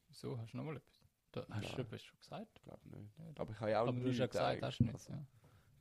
Wieso? 0.07 0.37
Hast 0.37 0.53
du 0.53 0.57
noch 0.57 0.63
mal 0.63 0.77
etwas? 0.77 0.94
Da, 1.35 1.41
hast 1.49 1.49
Nein. 1.49 1.75
du 1.75 1.81
etwas 1.81 2.01
schon 2.01 2.17
gesagt? 2.17 2.51
Ich 2.55 2.63
glaube 2.63 2.87
nicht. 2.87 3.39
Aber 3.39 3.51
ich 3.51 3.59
habe 3.59 3.71
ja 3.71 3.81
auch 3.81 3.87
Aber 3.89 3.99
du 3.99 4.07
hast 4.07 4.17
ja 4.17 4.23
nichts 4.23 4.37
gesagt, 4.37 4.61
hast 4.63 4.79
du 4.79 4.83
eigentlich. 4.85 4.93
nicht. 4.93 5.09
Ja. 5.09 5.27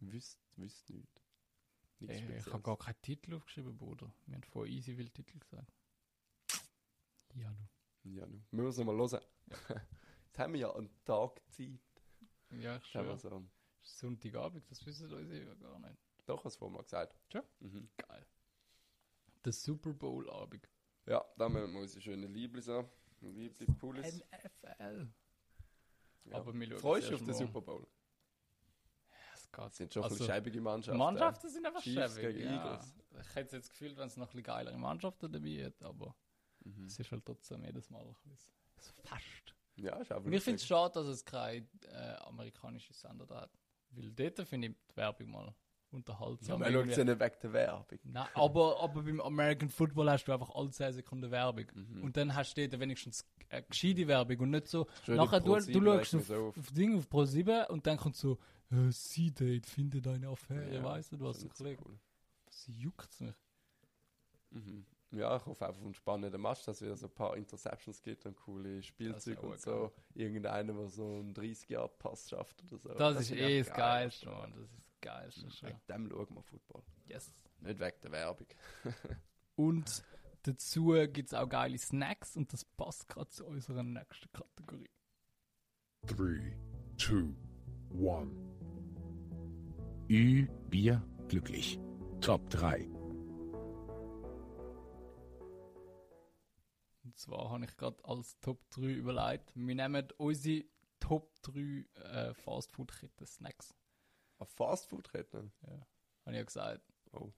Wüsst, 0.01 0.41
wüsst 0.57 0.91
nicht. 0.91 1.21
Nichts 2.01 2.17
Ey, 2.17 2.39
ich 2.39 2.47
habe 2.53 2.63
gar 2.63 2.77
keinen 2.77 3.01
Titel 3.03 3.35
aufgeschrieben, 3.35 3.77
Bruder. 3.77 4.13
Wir 4.27 4.35
haben 4.35 4.43
vor 4.43 4.67
easy 4.67 4.97
viel 4.97 5.11
Titel 5.11 5.39
gesagt. 5.39 5.73
Ja, 7.35 7.55
du. 8.03 8.11
Ja. 8.11 8.27
Müssen 8.27 8.43
wir 8.51 8.69
es 8.69 8.79
mal 8.79 8.97
hören. 8.97 9.21
Jetzt 10.27 10.39
haben 10.39 10.53
wir 10.55 10.61
ja 10.61 10.75
einen 10.75 10.91
Tag 11.05 11.41
Zeit. 11.53 11.81
Ja, 12.51 12.77
ich 12.77 12.87
schwöre. 12.87 13.17
so. 13.17 13.45
Sonntagabend, 13.83 14.69
das 14.71 14.85
wissen 14.85 15.09
unsere 15.09 15.45
ja 15.45 15.55
gar 15.55 15.79
nicht. 15.79 15.99
Doch, 16.27 16.45
hast 16.45 16.57
du 16.57 16.59
vorhin 16.59 16.75
mal 16.77 16.83
gesagt. 16.83 17.17
Schon? 17.31 17.43
Mhm. 17.61 17.89
Geil. 17.97 18.27
Der 19.45 19.53
Super 19.53 19.93
Bowl-Abend. 19.93 20.69
Ja, 21.07 21.25
da 21.37 21.45
haben 21.45 21.55
wir 21.55 21.81
unsere 21.81 22.01
schönen 22.01 22.33
Liebli 22.33 22.61
so. 22.61 22.89
Liebli 23.21 23.67
Pullis. 23.67 24.21
NFL. 24.21 25.09
Ja. 26.25 26.37
Aber 26.37 26.55
wir 26.55 26.79
Freust 26.79 27.11
du 27.11 27.15
auf 27.15 27.25
den 27.25 27.35
Super 27.35 27.61
Bowl? 27.61 27.87
Es 29.35 29.51
geht. 29.51 29.65
Das 29.65 29.77
sind 29.77 29.93
schon 29.93 30.03
Also, 30.05 30.15
also, 30.15 30.27
scheibige 30.27 30.61
Mannschaften. 30.61 30.99
Mannschaften 30.99 31.49
sind 31.49 31.67
einfach 31.67 31.83
Chiefs 31.83 32.15
schäbig. 32.17 32.45
Ja. 32.45 32.81
Ich 33.21 33.35
hätte 33.35 33.57
jetzt 33.57 33.71
gefühlt, 33.71 33.97
wenn 33.97 34.07
es 34.09 34.17
noch 34.17 34.27
ein 34.27 34.29
bisschen 34.29 34.43
geilere 34.45 34.79
Mannschaften 34.79 35.31
dabei 35.31 35.65
hat, 35.67 35.83
aber 35.83 36.17
Mhm. 36.65 36.87
es 36.87 36.99
ist 36.99 37.11
halt 37.13 37.25
trotzdem 37.27 37.63
jedes 37.65 37.91
Mal 37.91 38.01
ein 38.01 38.15
bisschen 38.15 38.37
so 38.79 38.93
fast. 39.03 39.55
Ja, 39.77 39.97
ist 39.97 40.11
Und 40.13 40.33
ich 40.33 40.43
finde 40.43 40.57
es 40.57 40.67
schade, 40.67 40.95
dass 40.95 41.07
es 41.09 41.25
kein 41.25 41.69
äh, 41.83 42.15
amerikanisches 42.23 43.01
Sender 43.01 43.27
da 43.27 43.43
hat. 43.43 43.51
Weil 43.91 44.11
dort 44.13 44.49
finde 44.49 44.69
ich 44.69 44.75
die 44.91 44.97
Werbung 44.97 45.31
mal 45.31 45.55
Ja, 45.95 45.99
unterhaltsam. 45.99 46.61
man 46.61 46.73
schaut 46.73 46.87
ja 46.97 47.05
nicht 47.05 47.21
wegen 47.21 47.35
der 47.43 47.53
Werbung. 47.53 47.99
Nein, 48.05 48.27
aber, 48.35 48.81
aber 48.81 49.03
beim 49.03 49.21
American 49.21 49.69
Football 49.69 50.11
hast 50.11 50.25
du 50.25 50.33
einfach 50.33 50.51
alle 50.55 50.71
10 50.71 50.93
Sekunden 50.93 51.31
Werbung. 51.31 51.67
Mhm. 51.75 52.03
Und 52.03 52.17
dann 52.17 52.35
hast 52.35 52.55
du 52.55 52.67
dort 52.69 52.81
wenigstens 52.81 53.25
eine 53.49 53.63
gescheite 53.63 54.07
Werbung 54.09 54.39
und 54.41 54.51
nicht 54.51 54.69
so. 54.69 54.87
Nachher 55.07 55.41
du, 55.41 55.55
Pro7 55.55 55.73
du 55.73 55.83
schaust 55.85 56.15
auf, 56.15 56.31
auf. 56.31 56.59
auf 56.59 56.73
Ding 56.73 56.99
auf 56.99 57.09
Pro 57.09 57.25
7 57.25 57.67
und 57.69 57.87
dann 57.87 57.97
kommt 57.97 58.17
so, 58.17 58.39
äh, 58.71 58.91
C-Date, 58.91 59.67
finde 59.67 60.01
deine 60.03 60.29
Affäre, 60.29 60.75
Ja, 60.75 60.83
weißt 60.83 61.13
du, 61.13 61.17
das 61.19 61.37
ist 61.37 61.43
so 61.43 61.49
Kollege. 61.65 61.83
cool. 61.87 61.99
Sie 62.51 62.73
juckt 62.73 63.21
mich. 63.21 63.35
Mhm. 64.51 64.87
Ja, 65.13 65.37
ich 65.37 65.47
hoffe 65.47 65.65
einfach 65.67 65.79
auf 65.81 65.85
einen 65.85 65.95
spannenden 65.95 66.41
Match, 66.43 66.65
dass 66.65 66.77
es 66.77 66.83
wieder 66.83 66.97
so 66.97 67.07
ein 67.07 67.15
paar 67.15 67.37
Interceptions 67.37 68.03
gibt 68.03 68.27
und 68.27 68.37
coole 68.37 68.83
Spielzeuge 68.83 69.41
und 69.43 69.61
so. 69.61 69.93
Irgendeiner, 70.15 70.73
der 70.73 70.89
so 70.89 71.05
einen 71.05 71.33
30-Jahr-Pass 71.35 72.31
schafft 72.31 72.65
oder 72.65 72.79
so. 72.79 72.89
Das, 72.95 73.21
ist 73.21 73.31
wär 73.31 73.49
eh 73.49 73.59
das 73.59 73.69
geil, 73.69 73.77
Geilste, 73.77 74.25
schon. 74.25 74.35
Mann. 74.35 74.53
Das 74.57 74.65
ist 74.65 74.84
das 75.05 75.13
Geilste 75.13 75.51
schon. 75.51 75.69
Wegen 75.69 75.81
dem 75.89 76.11
schauen 76.11 76.35
wir 76.35 76.43
Football. 76.43 76.83
Yes. 77.07 77.33
Nicht 77.61 77.81
wegen 77.81 78.01
der 78.03 78.13
Werbung. 78.13 78.47
Und 79.57 80.05
dazu 80.43 80.95
gibt 81.13 81.29
es 81.29 81.35
auch 81.35 81.49
geile 81.49 81.79
Snacks 81.79 82.37
und 82.37 82.53
das 82.53 82.65
passt 82.65 83.09
gerade 83.09 83.31
zu 83.31 83.47
unserer 83.47 83.83
nächsten 83.83 84.31
Kategorie. 84.33 84.91
3, 86.07 86.57
2, 86.99 87.35
1. 87.93 88.31
Ü, 90.11 90.49
Bier, 90.69 91.03
glücklich. 91.29 91.79
Top 92.21 92.51
3. 92.51 92.85
Und 97.05 97.17
zwar 97.17 97.51
habe 97.51 97.65
ich 97.65 97.77
gerade 97.77 98.05
als 98.05 98.39
Top 98.41 98.69
3 98.71 98.83
überlegt. 98.87 99.53
Wir 99.55 99.75
nehmen 99.75 100.09
unsere 100.19 100.65
Top 100.99 101.33
3 101.43 101.87
äh, 101.95 102.35
Fastfood-Ketten 104.47 105.51
Snacks. 105.51 105.63
Eine 105.65 105.79
Fastfood-Kette? 105.79 105.87
Habe 106.25 106.33
ich 106.33 106.37
ja 106.37 106.45
gesagt. 106.45 106.93
Oh. 107.13 107.33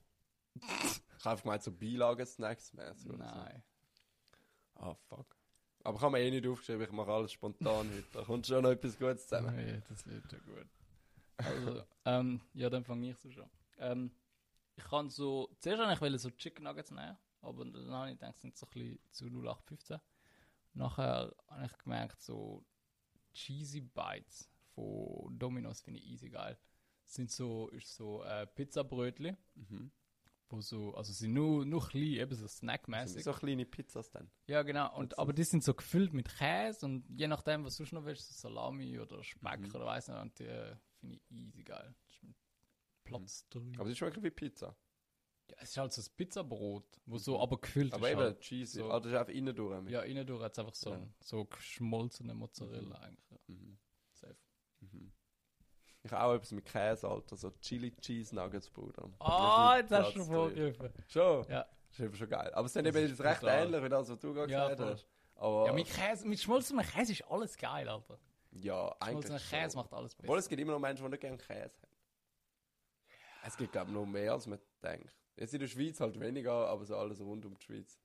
ich 0.54 1.24
habe 1.24 1.30
einfach 1.30 1.42
gemeint, 1.42 1.62
so 1.62 1.72
Beilagen-Snacks 1.72 2.72
mäßig 2.72 3.06
oder 3.10 3.18
so. 3.18 3.24
Nein. 3.24 3.62
Ah, 4.74 4.94
fuck. 4.94 5.36
Aber 5.84 5.96
ich 5.96 6.02
habe 6.02 6.12
mir 6.12 6.20
eh 6.24 6.30
nicht 6.30 6.46
aufgeschrieben, 6.46 6.82
ich 6.82 6.92
mache 6.92 7.12
alles 7.12 7.32
spontan 7.32 7.88
heute. 7.88 8.06
Da 8.12 8.22
kommt 8.22 8.46
schon 8.46 8.62
noch 8.62 8.70
etwas 8.70 8.98
Gutes 8.98 9.28
zusammen. 9.28 9.54
Nee, 9.54 9.82
das 9.88 10.06
wird 10.06 10.32
ja 10.32 10.38
gut. 10.38 10.66
Also, 11.36 11.82
ähm, 12.04 12.40
ja, 12.54 12.70
dann 12.70 12.84
fange 12.84 13.10
ich 13.10 13.16
so 13.18 13.30
schon. 13.30 13.48
Ähm, 13.78 14.10
ich 14.74 14.84
kann 14.84 15.08
so, 15.10 15.48
zuerst 15.60 15.80
eigentlich 15.80 16.00
wollte 16.00 16.16
ich 16.16 16.22
so 16.22 16.30
Chicken 16.30 16.64
Nuggets 16.64 16.90
nehmen, 16.90 17.16
aber 17.40 17.64
dann 17.64 17.90
habe 17.92 18.10
ich 18.10 18.18
gedacht, 18.18 18.34
es 18.34 18.40
sind 18.40 18.56
so 18.56 18.66
ein 18.66 18.72
bisschen 18.72 18.98
zu 19.12 19.26
0815. 19.26 20.00
Nachher 20.74 21.34
habe 21.48 21.66
ich 21.66 21.78
gemerkt, 21.78 22.20
so 22.20 22.64
Cheesy 23.32 23.80
Bites 23.80 24.50
von 24.74 25.38
Domino's 25.38 25.80
finde 25.80 26.00
ich 26.00 26.06
easy 26.06 26.28
geil. 26.30 26.58
Sind 27.06 27.30
so, 27.30 27.68
ist 27.70 27.94
so 27.94 28.22
äh, 28.24 28.46
Pizzabrötchen, 28.46 29.36
Mhm. 29.54 29.90
wo 30.48 30.60
so, 30.60 30.92
also 30.94 31.12
sie 31.12 31.18
sind 31.24 31.34
nur, 31.34 31.64
nur 31.64 31.86
klein, 31.86 32.02
eben 32.14 32.34
so 32.34 32.46
Sind 32.46 32.58
snackmäßig. 32.58 33.22
so 33.24 33.32
kleine 33.32 33.64
Pizzas 33.64 34.10
dann? 34.10 34.30
Ja, 34.48 34.62
genau. 34.62 34.94
Und, 34.96 35.18
aber 35.18 35.32
die 35.32 35.44
sind 35.44 35.62
so 35.64 35.72
gefüllt 35.74 36.12
mit 36.12 36.28
Käse 36.28 36.84
und 36.84 37.04
je 37.08 37.28
nachdem, 37.28 37.64
was 37.64 37.76
du 37.76 37.84
noch 37.92 38.04
willst, 38.04 38.28
so 38.28 38.34
Salami 38.48 38.98
oder 38.98 39.22
Speck 39.22 39.60
Mhm. 39.60 39.74
oder 39.74 39.86
weiß 39.86 40.08
nicht, 40.08 40.20
und 40.20 40.38
die 40.38 40.44
äh, 40.46 40.76
finde 40.98 41.16
ich 41.16 41.30
easy 41.30 41.62
geil. 41.62 41.94
Das 42.04 42.14
ist 42.16 42.22
mit 42.24 42.36
Platz 43.04 43.48
drin. 43.50 43.74
Aber 43.78 43.88
sie 43.88 43.94
schmecken 43.96 44.22
wie 44.24 44.30
Pizza. 44.30 44.76
Ja, 45.48 45.56
es 45.60 45.70
ist 45.70 45.76
halt 45.76 45.92
so 45.92 46.02
ein 46.02 46.16
Pizzabrot, 46.16 47.00
wo 47.06 47.18
so 47.18 47.40
aber 47.40 47.60
gefüllt 47.60 47.94
Aber 47.94 48.08
ist. 48.08 48.12
eben 48.14 48.20
Halt. 48.20 48.40
cheesy. 48.40 48.80
so- 48.80 48.88
das 48.88 49.06
ist 49.06 49.14
einfach 49.14 49.32
innen 49.32 49.54
durch. 49.54 49.88
Ja, 49.90 50.00
innen 50.02 50.26
durch 50.26 50.42
hat 50.42 50.52
es 50.52 50.58
einfach 50.58 50.74
so, 50.74 50.90
Ja. 50.90 51.08
so 51.20 51.44
geschmolzene 51.44 52.34
Mozzarella 52.34 52.96
eigentlich. 52.98 53.30
Ja. 53.30 53.38
Mhm. 53.54 53.78
Safe. 54.10 54.36
Mhm. 54.80 55.12
Ich 56.06 56.12
habe 56.12 56.24
auch 56.24 56.34
etwas 56.34 56.52
mit 56.52 56.64
Käse, 56.64 57.08
Alter. 57.08 57.36
So 57.36 57.50
Chili 57.60 57.94
Cheese 57.96 58.34
Nuggets, 58.34 58.70
Bruder. 58.70 59.08
Ah, 59.18 59.82
Das 59.82 59.90
jetzt 59.90 59.92
hast 59.92 60.08
du 60.08 60.12
Platz 60.14 60.26
vorgegriffen. 60.28 60.92
Schon? 61.08 61.46
Ja. 61.48 61.66
Das 61.88 61.98
ist 61.98 62.00
eben 62.00 62.14
schon 62.16 62.28
geil. 62.28 62.50
Aber 62.54 62.66
es 62.66 62.72
sind 62.72 62.86
eben 62.86 62.96
ist 62.98 63.20
recht 63.20 63.40
brutal. 63.40 63.64
ähnlich 63.66 63.82
wie 63.82 63.88
das, 63.88 64.08
was 64.08 64.18
du 64.18 64.32
gerade 64.34 64.52
Ja, 64.52 64.68
gesagt 64.68 64.90
hast. 64.92 65.06
Aber 65.36 65.66
Ja, 65.66 65.72
mit 65.72 65.86
Käse, 65.86 66.26
mit 66.26 66.38
geschmolzenem 66.38 66.84
Käse 66.86 67.12
ist 67.12 67.22
alles 67.30 67.56
geil, 67.58 67.88
Alter. 67.88 68.18
ja, 68.52 68.88
eigentlich 69.00 69.26
Geschmolzener 69.26 69.38
schon. 69.40 69.58
Käse 69.58 69.76
macht 69.76 69.92
alles 69.92 70.14
besser. 70.14 70.28
Obwohl 70.28 70.38
es 70.38 70.48
gibt 70.48 70.60
immer 70.62 70.72
noch 70.72 70.78
Menschen, 70.78 71.04
die 71.04 71.10
nicht 71.10 71.20
gerne 71.20 71.36
Käse 71.38 71.54
haben. 71.82 71.92
Es 73.44 73.56
gibt, 73.56 73.72
glaube 73.72 73.88
ich, 73.90 73.94
noch 73.94 74.06
mehr, 74.06 74.32
als 74.32 74.46
man 74.46 74.58
denkt. 74.82 75.14
Jetzt 75.36 75.54
in 75.54 75.60
der 75.60 75.66
Schweiz 75.68 76.00
halt 76.00 76.18
weniger, 76.18 76.68
aber 76.68 76.84
so 76.84 76.96
alles 76.96 77.20
rund 77.20 77.44
um 77.46 77.54
die 77.56 77.62
Schweiz. 77.64 77.98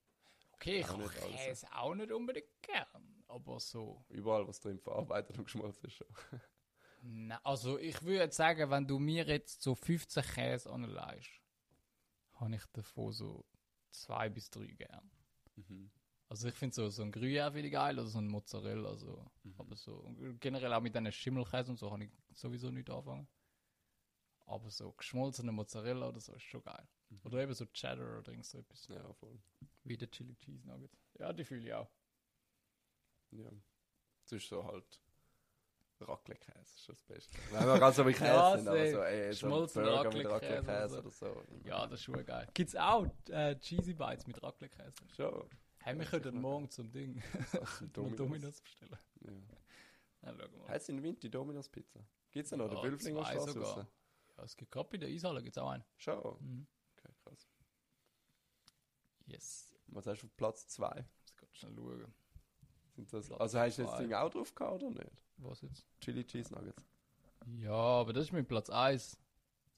okay, 0.53 0.79
ich 0.81 0.89
auch 0.89 0.95
alles. 0.99 1.15
Käse 1.15 1.67
auch 1.73 1.95
nicht 1.95 2.11
unbedingt 2.11 2.47
gern, 2.61 3.23
aber 3.27 3.59
so. 3.59 4.03
Überall, 4.09 4.47
was 4.47 4.59
drin 4.59 4.79
verarbeitet 4.79 5.37
und 5.37 5.45
geschmolzen 5.45 5.85
ist 5.85 5.93
schon. 5.93 6.07
Na, 7.03 7.39
also 7.43 7.79
ich 7.79 8.01
würde 8.03 8.31
sagen, 8.33 8.69
wenn 8.69 8.87
du 8.87 8.99
mir 8.99 9.25
jetzt 9.25 9.61
so 9.61 9.73
15 9.75 10.23
Käse 10.23 10.69
anleihst, 10.71 11.29
habe 12.33 12.55
ich 12.55 12.65
davon 12.73 13.11
so 13.11 13.45
zwei 13.91 14.29
bis 14.29 14.49
drei 14.49 14.67
gern. 14.67 15.09
Mhm. 15.55 15.91
Also 16.29 16.47
ich 16.47 16.55
finde 16.55 16.75
so, 16.75 16.89
so 16.89 17.01
ein 17.03 17.11
Gruyère 17.11 17.51
finde 17.51 17.67
ich 17.67 17.73
geil 17.73 17.97
oder 17.99 18.07
so 18.07 18.19
ein 18.19 18.27
Mozzarella, 18.27 18.89
also, 18.89 19.25
Mhm. 19.43 19.55
aber 19.57 19.75
so, 19.75 20.07
generell 20.39 20.73
auch 20.73 20.81
mit 20.81 20.95
diesen 20.95 21.11
Schimmelkäse 21.11 21.71
und 21.71 21.77
so 21.77 21.89
kann 21.89 22.01
ich 22.01 22.11
sowieso 22.33 22.69
nicht 22.71 22.89
anfangen. 22.89 23.27
Aber 24.45 24.69
so 24.69 24.91
geschmolzene 24.93 25.51
Mozzarella 25.51 26.07
oder 26.07 26.19
so 26.19 26.33
ist 26.33 26.43
schon 26.43 26.63
geil. 26.63 26.87
Oder 27.23 27.39
eben 27.39 27.53
so 27.53 27.65
Cheddar 27.65 28.19
oder 28.19 28.31
irgend 28.31 28.45
so 28.45 28.59
etwas. 28.59 28.87
Mhm. 28.87 28.95
Ja, 28.95 29.13
voll. 29.13 29.39
Wie 29.83 29.97
der 29.97 30.09
Chili 30.09 30.35
Cheese 30.35 30.67
Nugget. 30.67 30.91
Ja, 31.19 31.33
die 31.33 31.43
fühle 31.43 31.67
ich 31.67 31.73
auch. 31.73 31.89
Ja. 33.31 33.51
Es 34.25 34.31
ist 34.33 34.47
so 34.47 34.63
halt 34.65 35.01
Raclette-Käse 36.07 36.75
ist 36.75 36.83
schon 36.83 36.95
das 36.95 37.03
Beste. 37.03 37.37
Wenn 37.51 37.65
wir 37.65 37.79
ganz 37.79 37.95
so 37.95 38.07
wie 38.07 38.13
Käse 38.13 38.25
Ja, 38.25 38.53
aber 38.53 38.59
so, 38.59 39.01
ey, 39.03 39.33
so 39.33 39.49
Burger 39.49 40.13
mit 40.13 40.27
Raclette-Käse 40.27 40.99
oder 40.99 41.09
so. 41.09 41.43
Ja, 41.63 41.87
das 41.87 41.99
ist 41.99 42.03
schon 42.03 42.25
geil. 42.25 42.47
Gibt's 42.53 42.75
auch 42.75 43.07
äh, 43.29 43.55
Cheesy 43.59 43.93
Bites 43.93 44.27
mit 44.27 44.41
Raclette-Käse? 44.41 44.93
Schon. 45.15 45.49
Hey, 45.79 45.97
wir 45.97 46.05
könnten 46.05 46.29
sicher. 46.29 46.41
morgen 46.41 46.69
zum 46.69 46.91
Ding 46.91 47.21
Dominos, 47.93 47.93
Dominos. 47.93 48.17
Dominos 48.17 48.61
bestellen. 48.61 48.97
Ja. 49.21 49.31
Ja, 50.23 50.35
schau 50.37 50.57
mal. 50.57 50.67
Heißt 50.69 50.89
in 50.89 51.01
Winter 51.01 51.21
die 51.21 51.31
Dominos-Pizza? 51.31 51.99
Gibt 52.31 52.45
es 52.45 52.51
noch? 52.51 52.71
Ja, 52.71 52.75
der 52.81 52.83
Wülflinger 52.91 53.25
Straße 53.25 53.51
sogar. 53.51 53.87
Ja, 54.37 54.43
es 54.43 54.55
gibt 54.55 54.71
gerade 54.71 54.89
bei 54.89 54.97
der 54.97 55.09
Eishalle 55.09 55.41
gibt's 55.41 55.57
auch 55.57 55.69
einen. 55.69 55.83
Schon. 55.97 56.37
Mhm. 56.39 56.67
Okay, 56.95 57.13
krass. 57.23 57.47
Yes. 59.25 59.73
Was 59.87 60.05
hast 60.07 60.21
du 60.21 60.27
auf 60.27 60.37
Platz 60.37 60.67
2? 60.67 61.05
Jetzt 61.19 61.37
gerade 61.37 61.55
schnell 61.55 61.75
schauen. 61.75 62.13
Sind 62.95 63.11
das, 63.13 63.31
also 63.31 63.59
hast 63.59 63.77
du 63.79 63.83
das. 63.83 63.97
Ding 63.97 64.13
auch 64.13 64.29
drauf 64.29 64.53
gehabt 64.53 64.83
oder 64.83 64.89
nicht? 64.89 65.11
Was 65.37 65.61
jetzt? 65.61 65.85
Chili 65.99 66.25
Cheese 66.25 66.53
Nuggets. 66.53 66.83
Ja, 67.57 67.71
aber 67.73 68.13
das 68.13 68.25
ist 68.25 68.33
mein 68.33 68.45
Platz 68.45 68.69
1. 68.69 69.17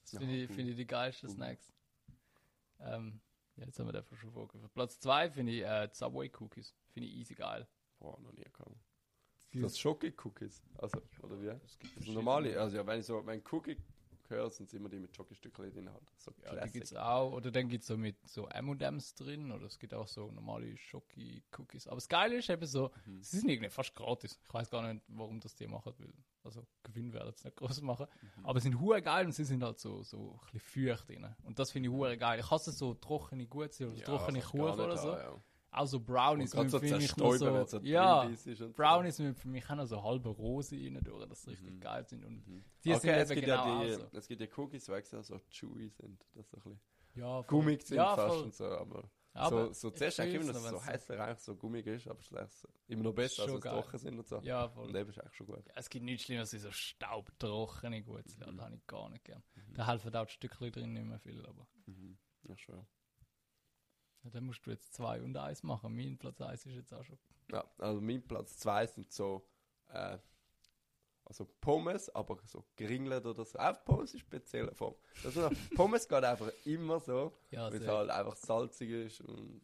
Das 0.02 0.12
Ja, 0.12 0.18
finde 0.20 0.36
ich, 0.36 0.50
finde 0.50 0.70
ich 0.72 0.76
die 0.76 0.86
geilsten. 0.86 1.30
Snacks. 1.30 1.72
Ähm, 2.80 3.20
ja, 3.56 3.64
jetzt 3.64 3.78
haben 3.78 3.86
wir 3.86 3.92
den 3.92 4.04
schon 4.16 4.32
vorgegeben. 4.32 4.68
Platz 4.74 4.98
2 5.00 5.30
finde 5.30 5.52
ich 5.52 5.62
äh, 5.62 5.88
Subway 5.92 6.30
Cookies. 6.40 6.74
Finde 6.92 7.08
ich 7.08 7.14
easy 7.16 7.34
geil. 7.34 7.66
Boah, 7.98 8.20
noch 8.20 8.32
nie 8.32 8.42
gekommen. 8.42 8.78
Das 9.52 9.78
Schoki-Cookies. 9.78 10.62
Also, 10.78 11.00
oder 11.22 11.40
wie? 11.40 11.46
Das 11.46 11.76
verschiedene. 11.76 12.14
normale. 12.14 12.60
Also, 12.60 12.76
ja, 12.76 12.86
wenn 12.86 12.98
ich 12.98 13.06
so, 13.06 13.24
wenn 13.24 13.40
Cookie 13.52 13.76
sind 14.50 14.66
es 14.66 14.74
immer 14.74 14.88
die 14.88 14.98
mit 15.00 15.14
Schokostückchen 15.14 15.70
drin 15.72 15.90
halt. 15.92 16.02
So 16.18 16.32
Ja, 16.44 16.64
die 16.64 16.72
gibt's 16.72 16.94
auch. 16.94 17.32
Oder 17.32 17.50
dann 17.50 17.68
gibt's 17.68 17.86
so 17.86 17.96
mit 17.96 18.16
so 18.28 18.46
M&M's 18.48 19.14
drin. 19.14 19.50
Oder 19.52 19.66
es 19.66 19.78
gibt 19.78 19.94
auch 19.94 20.06
so 20.08 20.30
normale 20.30 20.76
Schoki-Cookies. 20.76 21.86
Aber 21.88 21.96
das 21.96 22.08
Geile 22.08 22.36
ist 22.36 22.50
eben 22.50 22.66
so, 22.66 22.90
Mhm. 23.06 23.22
sie 23.22 23.38
sind 23.40 23.48
irgendwie 23.50 23.70
fast 23.70 23.94
gratis. 23.94 24.38
Ich 24.46 24.54
weiß 24.54 24.70
gar 24.70 24.92
nicht, 24.92 25.04
warum 25.08 25.40
das 25.40 25.54
die 25.54 25.66
machen 25.66 25.92
will. 25.98 26.12
Also 26.42 26.66
Gewinn 26.82 27.12
werden 27.12 27.32
sie 27.34 27.46
nicht 27.48 27.56
groß 27.56 27.80
machen. 27.82 28.06
Mhm. 28.36 28.46
Aber 28.46 28.60
sie 28.60 28.64
sind 28.70 28.80
hure 28.80 29.00
geil 29.02 29.26
und 29.26 29.32
sie 29.32 29.44
sind 29.44 29.62
halt 29.62 29.78
so, 29.78 30.02
so 30.02 30.32
ein 30.42 30.52
bisschen 30.52 30.88
feucht 30.88 31.08
drin. 31.08 31.34
Und 31.44 31.58
das 31.58 31.70
finde 31.72 31.88
ich 31.88 31.94
hure 31.94 32.16
geil. 32.18 32.40
Ich 32.40 32.50
hasse 32.50 32.72
so 32.72 32.94
trockene 32.94 33.46
Gutze 33.46 33.88
oder 33.88 33.96
Ja, 33.98 34.04
trockene 34.04 34.40
Kuchen 34.40 34.60
oder 34.80 34.96
so. 34.96 35.08
ja. 35.12 35.40
Auch 35.76 35.86
so 35.86 35.96
Und 35.96 36.06
Brownies 36.06 36.54
müssen 36.54 36.68
so 36.68 36.78
für 36.78 36.96
mich 36.96 37.16
noch 37.16 37.32
so, 37.34 37.64
so 37.66 37.78
ja, 37.80 38.30
so. 38.36 38.68
Brownies 38.70 39.18
müssen 39.18 39.34
für 39.34 39.48
mich 39.48 39.68
auch 39.68 39.74
noch 39.74 39.86
so 39.86 40.02
halbe 40.02 40.28
Rose 40.28 40.76
rein 40.76 41.00
durch, 41.02 41.26
dass 41.28 41.42
sie 41.42 41.50
richtig 41.50 41.72
Mhm. 41.74 41.80
geil 41.80 42.06
sind. 42.06 42.24
Und 42.24 42.46
Mhm. 42.46 42.64
die 42.84 42.90
okay, 42.94 42.98
sind 43.00 43.10
es 43.14 43.28
gibt 43.30 43.40
genau 43.46 43.82
ja 43.82 43.84
die, 43.84 43.92
so. 43.94 44.06
es 44.12 44.28
gibt 44.28 44.40
ja 44.40 44.46
Cookies, 44.56 44.84
die 44.84 44.92
extra 44.92 45.22
so 45.22 45.38
chewy 45.50 45.88
sind. 45.88 46.24
Das 46.34 46.48
so 46.50 46.56
ein 46.56 46.62
bisschen 46.62 46.80
Ja, 47.14 47.40
gummig 47.42 47.82
sind 47.82 47.96
ja, 47.96 48.14
fast 48.14 48.34
voll. 48.36 48.44
und 48.44 48.54
so. 48.54 48.64
Aber, 48.66 49.10
Aber 49.32 49.66
so, 49.66 49.72
so 49.72 49.90
zuerst 49.90 50.18
denke 50.20 50.36
ich 50.36 50.42
immer, 50.42 50.52
dass 50.52 50.62
es 50.64 50.70
so 50.70 50.84
hässlich 50.86 51.18
eigentlich 51.18 51.38
so 51.40 51.56
gummig 51.56 51.86
ist, 51.88 52.06
aber 52.06 52.20
es 52.20 52.26
ist 52.30 52.38
echt 52.38 52.52
so- 52.52 52.68
immer 52.86 53.02
noch 53.02 53.12
besser, 53.14 53.42
als 53.42 53.52
es 53.54 53.60
trocken 53.60 53.98
sind 53.98 54.18
und 54.18 54.28
so. 54.28 54.38
Ja, 54.42 54.68
voll. 54.68 54.86
Und 54.86 54.94
eben 54.94 55.10
ist 55.10 55.18
eigentlich 55.18 55.34
schon 55.34 55.46
gut. 55.48 55.66
Ja, 55.66 55.72
es 55.74 55.90
gibt 55.90 56.04
nichts 56.04 56.22
Schlimmeres 56.24 56.54
als 56.54 56.62
so 56.62 56.70
staubtrockene 56.70 58.02
Gutze. 58.02 58.36
Mhm. 58.48 58.56
Das 58.56 58.64
habe 58.66 58.76
ich 58.76 58.86
gar 58.86 59.08
nicht 59.10 59.24
gern. 59.24 59.42
Da 59.74 59.86
helfen 59.88 60.14
auch 60.14 60.26
die 60.26 60.32
Stückchen 60.32 60.70
drin 60.70 60.92
nicht 60.92 61.04
mehr 61.06 61.18
viel. 61.18 61.44
Aber 61.46 61.66
Mhm. 61.86 62.16
Ja, 62.44 62.56
schon. 62.56 62.86
Ja, 64.24 64.30
dann 64.30 64.44
musst 64.44 64.66
du 64.66 64.70
jetzt 64.70 64.92
zwei 64.94 65.20
und 65.22 65.36
eins 65.36 65.62
machen. 65.62 65.94
Mein 65.94 66.18
Platz 66.18 66.40
eins 66.40 66.66
ist 66.66 66.74
jetzt 66.74 66.92
auch 66.94 67.04
schon. 67.04 67.18
Ja, 67.52 67.64
also 67.78 68.00
mein 68.00 68.26
Platz 68.26 68.56
2 68.58 68.86
sind 68.86 69.12
so, 69.12 69.46
äh, 69.88 70.18
also 71.26 71.44
Pommes, 71.60 72.08
aber 72.14 72.38
so 72.46 72.64
geringelt 72.76 73.24
oder 73.26 73.44
so. 73.44 73.58
Auch 73.58 73.84
Pommes 73.84 74.14
in 74.14 74.20
spezieller 74.20 74.74
Form. 74.74 74.94
Also 75.22 75.50
Pommes 75.76 76.08
geht 76.08 76.24
einfach 76.24 76.50
immer 76.64 77.00
so, 77.00 77.32
Ja, 77.50 77.70
weil 77.70 77.82
es 77.82 77.86
halt 77.88 78.10
einfach 78.10 78.36
salzig 78.36 78.90
ist 78.90 79.20
und, 79.20 79.60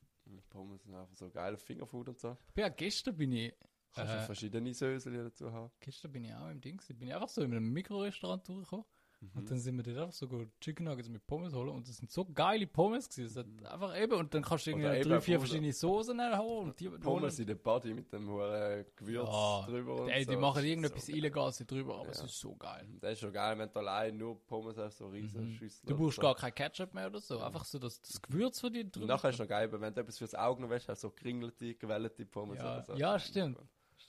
Pommes 0.51 0.83
sind 0.85 0.95
einfach 0.95 1.17
so 1.17 1.29
geil 1.31 1.57
Fingerfood 1.57 2.09
und 2.09 2.19
so. 2.21 2.37
Ja, 2.55 2.69
gestern 2.69 3.17
bin 3.17 3.33
ich. 3.33 3.53
Kannst 3.93 4.13
du 4.13 4.19
Äh, 4.19 4.23
verschiedene 4.27 4.73
Sösel 4.75 5.25
dazu 5.25 5.51
haben. 5.53 5.73
Gestern 5.81 6.13
bin 6.13 6.25
ich 6.25 6.33
auch 6.35 6.49
im 6.49 6.61
Ding. 6.61 6.81
Bin 6.97 7.09
ich 7.09 7.15
einfach 7.15 7.29
so 7.29 7.43
in 7.43 7.53
einem 7.53 7.73
Mikrorestaurant 7.73 8.47
durchgekommen. 8.49 8.85
Mhm. 9.21 9.31
Und 9.35 9.51
dann 9.51 9.59
sind 9.59 9.77
wir 9.77 9.83
dort 9.83 9.99
einfach 9.99 10.13
so 10.15 10.27
go 10.27 10.45
Chicken 10.61 10.85
Nuggets 10.87 11.09
mit 11.11 11.27
Pommes 11.27 11.53
holen. 11.55 11.69
Und 11.69 11.87
das 11.87 11.99
sind 11.99 12.11
so 12.11 12.25
geile 12.25 12.67
Pommes 12.67 13.09
gewesen. 13.09 13.27
Es 13.27 13.37
hat 13.37 13.73
einfach 13.73 13.95
eben. 14.01 14.15
Und 14.15 14.33
dann 14.33 14.43
kannst 14.43 14.67
du 14.67 14.75
Mhm. 14.75 14.83
Irgendwie 14.83 15.09
drei, 15.11 15.21
vier 15.21 15.39
verschiedene 15.39 15.73
Soßen 15.73 16.19
holen. 16.39 16.69
Und 16.69 16.81
die 16.81 16.89
Pommes 16.89 17.39
in 17.39 17.47
der 17.47 17.55
Body 17.57 17.93
mit 17.93 18.11
dem 18.13 18.29
hohen 18.31 18.85
Gewürz 18.97 19.29
Ja, 19.29 19.67
drüber 19.67 20.01
und 20.03 20.09
Ey, 20.09 20.25
so. 20.25 20.31
die 20.31 20.37
machen 20.39 20.55
Das 20.55 20.63
ist 20.65 20.69
irgendetwas 20.71 21.07
so 21.07 21.13
Illegales 21.13 21.59
drüber, 21.67 21.99
aber 22.01 22.09
es 22.11 22.19
Ja. 22.19 22.25
ist 22.25 22.39
so 22.41 22.57
geil. 22.57 22.89
Das 23.01 23.13
ist 23.13 23.21
schon 23.21 23.33
geil, 23.33 23.59
wenn 23.59 23.71
du 23.71 23.79
allein 23.79 24.17
nur 24.17 24.41
Pommes 24.47 24.77
hast, 24.79 24.97
so 24.99 25.09
riesen 25.09 25.49
Mhm. 25.49 25.53
Schüssel. 25.53 25.87
Du 25.87 25.97
brauchst 25.99 26.17
so. 26.17 26.23
gar 26.23 26.35
kein 26.35 26.55
Ketchup 26.55 26.95
mehr 26.95 27.07
oder 27.09 27.21
so. 27.21 27.39
Einfach 27.41 27.65
so 27.65 27.79
das, 27.79 28.01
das 28.01 28.23
Gewürz 28.23 28.59
von 28.61 28.73
dir 28.73 28.85
Und 28.85 28.97
drüber. 28.97 29.07
nachher 29.07 29.29
ist 29.29 29.35
es 29.37 29.41
noch 29.41 29.49
geil, 29.49 29.71
wenn 29.71 29.95
du 29.95 30.01
etwas 30.01 30.17
fürs 30.19 30.35
Auge 30.35 30.63
noch 30.63 30.71
weißt, 30.71 30.89
hast 30.89 31.03
du 31.05 31.09
so 31.09 31.15
geringelte, 31.15 31.75
gewellte 31.75 32.25
Pommes 32.25 32.59
Ja. 32.59 32.77
oder 32.77 32.83
so. 32.85 32.95
Ja, 32.95 33.19
stimmt. 33.19 33.59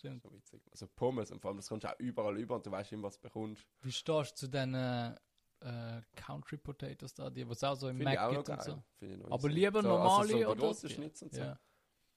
Stimmt. 0.01 0.23
So 0.23 0.33
witzig. 0.33 0.61
Also 0.71 0.87
Pommes, 0.87 1.29
und 1.31 1.39
vor 1.41 1.49
allem, 1.49 1.57
das 1.57 1.67
kommst 1.69 1.83
du 1.83 1.89
auch 1.93 1.99
überall 1.99 2.35
über 2.39 2.55
und 2.55 2.65
du 2.65 2.71
weißt 2.71 2.91
immer, 2.91 3.03
was 3.03 3.17
du 3.17 3.21
bekommst. 3.21 3.63
Wie 3.81 3.91
stehst 3.91 4.31
du 4.31 4.35
zu 4.35 4.47
den 4.47 4.73
äh, 4.73 6.01
Country 6.15 6.57
Potatoes 6.57 7.13
da, 7.13 7.29
die 7.29 7.47
was 7.47 7.63
auch 7.63 7.75
so 7.75 7.87
im 7.89 7.99
Mac 7.99 8.31
gibt 8.31 8.49
und 8.49 8.63
so? 8.63 8.83
Aber 9.29 9.47
lieber 9.49 9.83
so, 9.83 9.87
normale 9.89 10.21
also 10.33 10.39
so 10.39 10.49
oder 10.49 10.73
die? 10.87 10.89
Schnitzel 10.89 11.25
und 11.25 11.33
so. 11.35 11.41
Ja. 11.41 11.59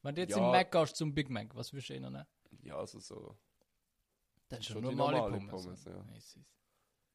Wenn 0.02 0.14
du 0.14 0.20
jetzt 0.22 0.30
Ja. 0.30 0.38
im 0.38 0.50
Mac 0.50 0.72
gehst 0.72 0.96
zum 0.96 1.14
Big 1.14 1.28
Mac, 1.28 1.54
was 1.54 1.72
würdest 1.74 1.90
du 1.90 1.94
eher 1.94 2.00
nehmen? 2.00 2.24
Ja, 2.62 2.76
also 2.78 2.98
so. 3.00 3.36
Dann 4.48 4.62
Schon 4.62 4.74
schon 4.76 4.84
normale, 4.84 5.18
normale 5.18 5.46
Pommes. 5.46 5.64
Pommes, 5.64 5.84
ja. 5.84 6.06
Es 6.16 6.36
ist- 6.36 6.46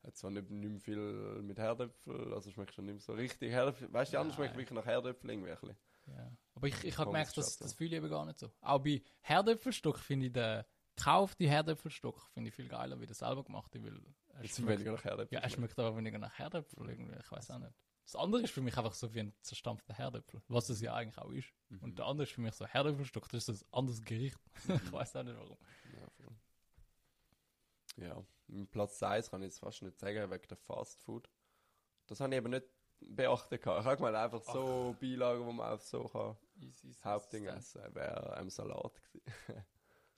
Hat 0.04 0.16
zwar 0.18 0.30
nicht, 0.32 0.50
nicht 0.52 0.84
viel 0.84 1.42
mit 1.42 1.58
Herdöpfel, 1.58 2.32
also 2.34 2.52
schmeckt 2.52 2.74
schon 2.76 2.86
nicht 2.86 3.02
so 3.02 3.14
richtig 3.14 3.52
Herdöpfel. 3.52 3.92
Weißt 3.92 4.14
du, 4.14 4.18
Nein. 4.18 4.32
schmeckt 4.34 4.56
wirklich 4.56 4.72
nach 4.76 4.86
Herdöpfel 4.86 5.30
irgendwie. 5.32 5.50
ein 5.52 5.58
bisschen. 5.60 5.78
Ja. 6.16 6.32
Aber 6.56 6.68
ich, 6.68 6.84
ich 6.84 6.98
habe 6.98 7.10
gemerkt, 7.10 7.38
das, 7.38 7.46
geschafft, 7.46 7.62
das 7.62 7.74
fühle 7.74 7.90
ich 7.92 7.96
eben 7.96 8.10
gar 8.10 8.26
nicht 8.26 8.40
so. 8.40 8.52
Auch 8.62 8.80
bei 8.80 9.02
Herdöpfelstock 9.22 10.00
finde 10.00 10.28
ich 10.28 10.34
den 10.34 10.64
gekauften 10.96 11.48
Herdöpfelstock 11.48 12.22
finde 12.34 12.50
ich 12.50 12.56
viel 12.56 12.68
geiler 12.68 13.00
wie 13.00 13.06
der 13.06 13.16
selber 13.16 13.44
gemachte, 13.44 13.84
weil 13.84 14.00
er 14.34 14.44
Jetzt 14.44 14.58
schmeckt, 14.58 14.80
weniger 14.80 14.92
nach 14.92 15.04
Herdöpfel. 15.04 15.38
ja, 15.38 15.42
er 15.42 15.50
schmeckt 15.50 15.80
aber 15.80 15.96
weniger 15.96 16.20
nach 16.20 16.38
Herdöpfel 16.38 16.90
irgendwie. 16.90 17.18
Ich 17.20 17.32
weiß 17.32 17.52
auch 17.52 17.60
nicht. 17.60 17.74
Das 18.04 18.16
andere 18.16 18.42
ist 18.42 18.52
für 18.52 18.62
mich 18.62 18.76
einfach 18.78 18.94
so 18.94 19.14
wie 19.14 19.20
ein 19.20 19.34
zerstampfter 19.42 19.94
Herdöpfel, 19.94 20.42
was 20.48 20.70
es 20.70 20.82
ja 20.82 20.96
eigentlich 20.96 21.18
auch 21.18 21.32
ist. 21.32 21.54
Mhm. 21.70 21.80
Und 21.80 22.00
der 22.00 22.06
andere 22.06 22.24
ist 22.24 22.34
für 22.34 22.42
mich 22.42 22.56
so 22.56 22.66
Herdöpfelstock, 22.66 23.30
das 23.30 23.48
ist 23.48 23.64
ein 23.64 23.68
anderes 23.72 24.04
Gericht. 24.04 24.40
ich 24.68 24.92
weiß 24.92 25.16
auch 25.16 25.24
nicht 25.24 25.38
warum. 25.38 25.58
Ja. 25.94 26.36
Ja, 27.98 28.26
Platz 28.72 29.02
1 29.04 29.30
kann 29.30 29.42
ich 29.42 29.48
jetzt 29.48 29.60
fast 29.60 29.82
nicht 29.82 30.00
sagen, 30.00 30.32
wegen 30.32 30.48
der 30.48 30.58
Fast 30.58 31.00
Food. 31.02 31.30
Das 32.08 32.20
habe 32.20 32.34
ich 32.34 32.38
eben 32.38 32.50
nicht 32.50 32.66
beachtet. 33.02 33.62
gehabt. 33.62 33.82
Ich 33.82 33.86
habe 33.86 33.98
gemeint, 33.98 34.16
einfach 34.16 34.42
so 34.44 34.96
Beilagen, 35.00 35.46
die 35.48 35.54
man 35.54 35.74
auf 35.74 35.82
so 35.84 36.04
kann. 36.06 36.36
Easy, 36.62 36.88
Das 36.90 37.04
Hauptding 37.06 37.46
essen 37.46 37.82
wäre 37.94 38.36
ein 38.38 38.50
Salat 38.50 38.94
gewesen. 39.14 39.66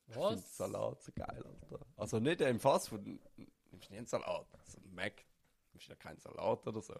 Ich 0.07 0.17
Was? 0.17 0.57
Salat 0.57 1.01
so 1.01 1.11
geil, 1.15 1.41
Alter. 1.45 1.85
Also 1.95 2.19
nicht 2.19 2.41
im 2.41 2.59
Fastfood, 2.59 3.05
nimmst 3.05 3.87
du 3.87 3.91
nie 3.93 3.97
einen 3.99 4.07
Salat. 4.07 4.45
Also 4.59 4.79
Mac 4.93 5.13
nimmst 5.71 5.87
du 5.87 5.91
ja 5.93 5.95
keinen 5.95 6.17
Salat 6.19 6.67
oder 6.67 6.81
so. 6.81 6.95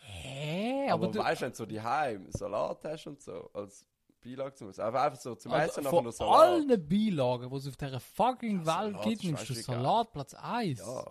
Hä? 0.00 0.88
Aber, 0.90 1.04
Aber, 1.04 1.12
du, 1.12 1.18
weißt 1.20 1.42
wenn 1.42 1.50
du 1.50 1.56
so 1.56 1.66
die 1.66 1.80
Heim 1.80 2.26
Salat 2.32 2.84
hast 2.84 3.06
und 3.06 3.20
so, 3.22 3.48
als 3.54 3.86
Beilage 4.24 4.54
zum 4.56 4.70
Essen, 4.70 4.80
einfach, 4.82 5.02
einfach 5.04 5.20
so 5.20 5.36
zum 5.36 5.52
also 5.52 5.70
Essen 5.80 5.84
von 5.84 6.02
nur 6.02 6.12
Salat. 6.12 6.40
allen 6.40 6.88
Beilagen, 6.88 7.50
die 7.50 7.56
es 7.56 7.68
auf 7.68 7.76
dieser 7.76 8.00
fucking 8.00 8.64
Ja, 8.64 8.66
Welt 8.66 8.92
Salat 8.94 9.04
gibt, 9.04 9.22
nimmst 9.24 9.42
du 9.42 9.46
scheißegal. 9.54 9.76
Salat 9.76 10.12
Platz 10.12 10.34
1. 10.34 10.78
Ja. 10.80 11.04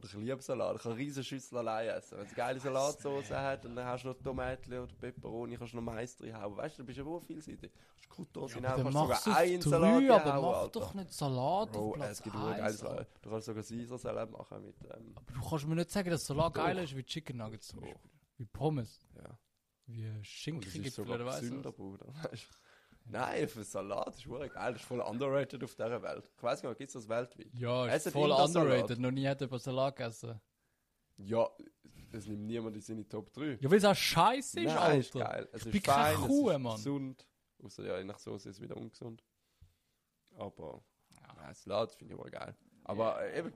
Bruder, 0.00 0.08
ich 0.08 0.14
liebe 0.14 0.42
Salat. 0.42 0.76
Ich 0.76 0.82
kann 0.82 0.92
riesen 0.92 1.24
Schüssel 1.24 1.58
allein 1.58 1.88
essen. 1.88 2.18
Wenn 2.18 2.26
es 2.26 2.34
geile 2.34 2.60
Salatsauce 2.60 3.30
hat 3.30 3.64
und 3.64 3.76
dann 3.76 3.86
hast 3.86 4.04
du 4.04 4.08
noch 4.08 4.16
Tomaten 4.22 4.72
oder 4.72 4.92
Peperoni, 4.94 5.56
kannst 5.56 5.72
du 5.72 5.76
noch 5.78 5.84
Mais 5.84 6.16
drin 6.16 6.34
haben. 6.34 6.54
Weißt 6.56 6.78
du, 6.78 6.82
du 6.82 6.86
bist 6.86 6.98
ja 6.98 7.04
wohl 7.06 7.20
vielseitig. 7.20 7.72
Kannst 7.94 8.10
Croutons 8.10 8.50
Ja, 8.52 8.56
hinein, 8.56 8.72
kannst 8.76 8.94
du 8.94 8.98
sogar 9.00 9.18
es 9.18 9.26
einen 9.26 9.60
drei, 9.60 9.70
Salat 9.70 10.10
aber 10.10 10.24
reinhauen, 10.30 10.42
mach 10.52 10.58
Alter. 10.58 10.80
doch 10.80 10.94
nicht 10.94 11.12
Salat 11.12 11.72
Bro, 11.72 11.88
auf 11.88 11.94
Platz 11.94 12.10
es 12.10 12.22
gibt 12.22 12.36
nur 12.36 12.50
geile 12.50 12.62
1. 12.64 12.78
Salat. 12.78 13.08
Du 13.22 13.30
kannst 13.30 13.46
sogar 13.46 13.62
Caesar-Salat 13.62 14.30
machen 14.30 14.62
mit, 14.66 14.76
ähm, 14.84 15.12
Aber 15.14 15.32
du 15.32 15.48
kannst 15.48 15.66
mir 15.66 15.74
nicht 15.76 15.90
sagen, 15.90 16.10
dass 16.10 16.26
Salat 16.26 16.56
Doch. 16.56 16.62
geiler 16.64 16.82
ist 16.82 16.94
wie 16.96 17.02
Chicken 17.04 17.36
Nuggets 17.38 17.68
zum. 17.68 17.80
Beispiel. 17.80 18.10
Wie 18.36 18.44
Pommes. 18.44 19.06
ja. 19.16 19.38
Wie 19.86 20.04
Und 20.04 20.14
es 20.16 20.18
ist 20.20 20.26
Schinkengipfel 20.26 20.90
sogar 20.90 21.14
oder 21.16 21.26
was. 21.26 21.40
gesünder, 21.40 21.72
Bruder. 21.72 22.06
Weißt 22.22 22.44
du? 22.50 22.65
Nein, 23.08 23.48
für 23.48 23.62
Salat 23.64 24.16
ist 24.16 24.28
wirklich 24.28 24.52
geil. 24.52 24.72
Das 24.72 24.82
ist 24.82 24.88
voll 24.88 25.00
underrated 25.00 25.62
auf 25.62 25.74
dieser 25.74 26.02
Welt. 26.02 26.30
Ich 26.36 26.42
weiß 26.42 26.60
gar 26.62 26.70
nicht, 26.70 26.78
gibt 26.78 26.88
es 26.88 26.94
das 26.94 27.08
weltweit? 27.08 27.48
Ja, 27.54 27.86
ist 27.86 27.92
Essen 27.94 28.12
voll 28.12 28.28
Salat? 28.30 28.48
underrated. 28.48 28.98
Noch 28.98 29.10
nie 29.12 29.26
hat 29.28 29.40
jemand 29.40 29.62
Salat 29.62 29.96
gegessen. 29.96 30.40
Ja, 31.18 31.48
das 32.12 32.26
nimmt 32.26 32.46
niemand 32.46 32.74
in 32.76 32.82
seine 32.82 33.08
Top 33.08 33.32
3. 33.32 33.58
Ja, 33.60 33.70
weil 33.70 33.78
es 33.78 33.84
auch 33.84 33.94
scheiße 33.94 34.60
ist, 34.60 34.66
Nein, 34.66 34.76
Alter. 34.78 34.98
ist 34.98 35.12
geil. 35.12 35.48
Es 35.52 35.66
Ich 35.66 35.74
ist 35.76 35.86
fein, 35.86 36.16
Kuh, 36.16 36.48
es 36.50 36.56
ist 36.56 36.62
Mann. 36.62 36.76
gesund. 36.76 37.28
Außer 37.62 37.84
ja, 37.86 37.98
je 37.98 38.04
nach 38.04 38.18
Soße 38.18 38.48
ist 38.50 38.56
es 38.56 38.62
wieder 38.62 38.76
ungesund. 38.76 39.22
Aber 40.36 40.82
Ja. 41.20 41.42
ja, 41.48 41.54
Salat 41.54 41.92
finde 41.94 42.14
ich 42.14 42.20
wohl 42.20 42.30
geil. 42.30 42.54
Aber 42.84 43.22
äh, 43.22 43.38
eben, 43.38 43.52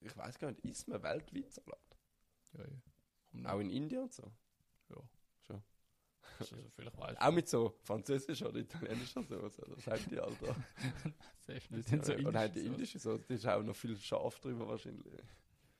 Ich 0.00 0.16
weiß 0.16 0.38
gar 0.38 0.48
nicht, 0.50 0.60
isst 0.64 0.88
man 0.88 1.02
weltweit 1.02 1.50
Salat? 1.52 1.98
Ja, 2.54 2.60
ja. 3.42 3.52
Auch 3.54 3.60
in 3.60 3.70
Indien 3.70 4.02
und 4.04 4.12
so? 4.12 4.32
Ja. 4.88 4.96
Also, 6.38 6.56
vielleicht 6.74 6.98
weiß 6.98 7.16
Auch 7.18 7.32
mit 7.32 7.48
so 7.48 7.78
französischer 7.82 8.48
oder 8.48 8.60
italienischer 8.60 9.22
Soße. 9.22 9.62
Das 9.74 9.86
haben 9.86 10.10
die, 10.10 10.18
Alter. 10.18 10.56
Safe 11.38 11.74
nicht. 11.74 11.88
Sind 11.88 12.04
so 12.04 12.14
und 12.14 12.36
haben 12.36 12.52
die 12.52 12.66
indische 12.66 12.98
Soße, 12.98 13.24
die 13.28 13.34
ist 13.34 13.46
auch 13.46 13.62
noch 13.62 13.76
viel 13.76 13.96
scharf 13.96 14.38
drüber 14.40 14.68
wahrscheinlich. 14.68 15.14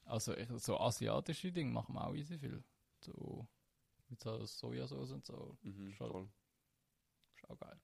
Also 0.04 0.36
ich, 0.36 0.48
so 0.58 0.78
asiatische 0.78 1.52
Dinge 1.52 1.72
machen 1.72 1.94
wir 1.94 2.06
auch 2.06 2.14
easy 2.14 2.38
viel. 2.38 2.62
So 3.00 3.46
mit 4.08 4.20
so 4.20 4.44
Sojasauce 4.46 5.12
und 5.12 5.24
so. 5.24 5.58
Mhm. 5.62 5.88
Ist 5.88 6.00
auch 6.00 6.28
geil. 7.58 7.80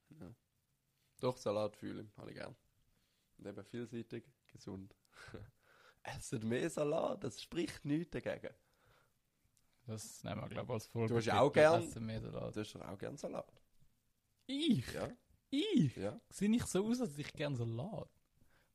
Doch, 1.21 1.37
Salat 1.37 1.77
fühle 1.77 2.03
ich, 2.03 2.17
habe 2.17 2.31
ich 2.31 2.37
gern. 2.37 2.57
Und 3.39 3.47
eben 3.47 3.65
vielseitig, 3.65 4.25
gesund. 4.47 4.95
essen 6.03 6.49
mehr 6.49 6.69
Salat, 6.69 7.23
das 7.25 7.43
spricht 7.43 7.85
nichts 7.85 8.11
dagegen. 8.11 8.55
Das 9.87 10.23
nehmen 10.25 10.41
wir, 10.41 10.49
glaube 10.49 10.67
ich, 10.69 10.75
als 10.75 10.87
Folge. 10.87 11.09
Du 11.09 11.17
hast 11.19 11.25
ja 11.27 11.41
auch 11.41 11.53
gern- 11.53 11.83
Salat. 11.91 12.57
Du 12.57 12.61
hast 12.61 12.75
doch 12.75 12.81
auch 12.83 12.99
gern 12.99 13.17
Salat. 13.17 13.53
Ich? 14.47 14.93
Ja? 14.93 15.09
Ich? 15.51 15.97
Ja. 15.97 16.21
Sehe 16.31 16.49
nicht 16.51 16.67
so 16.69 16.87
aus, 16.87 17.01
als 17.01 17.19
ich 17.19 17.33
gern 17.33 17.57
Salat. 17.57 18.09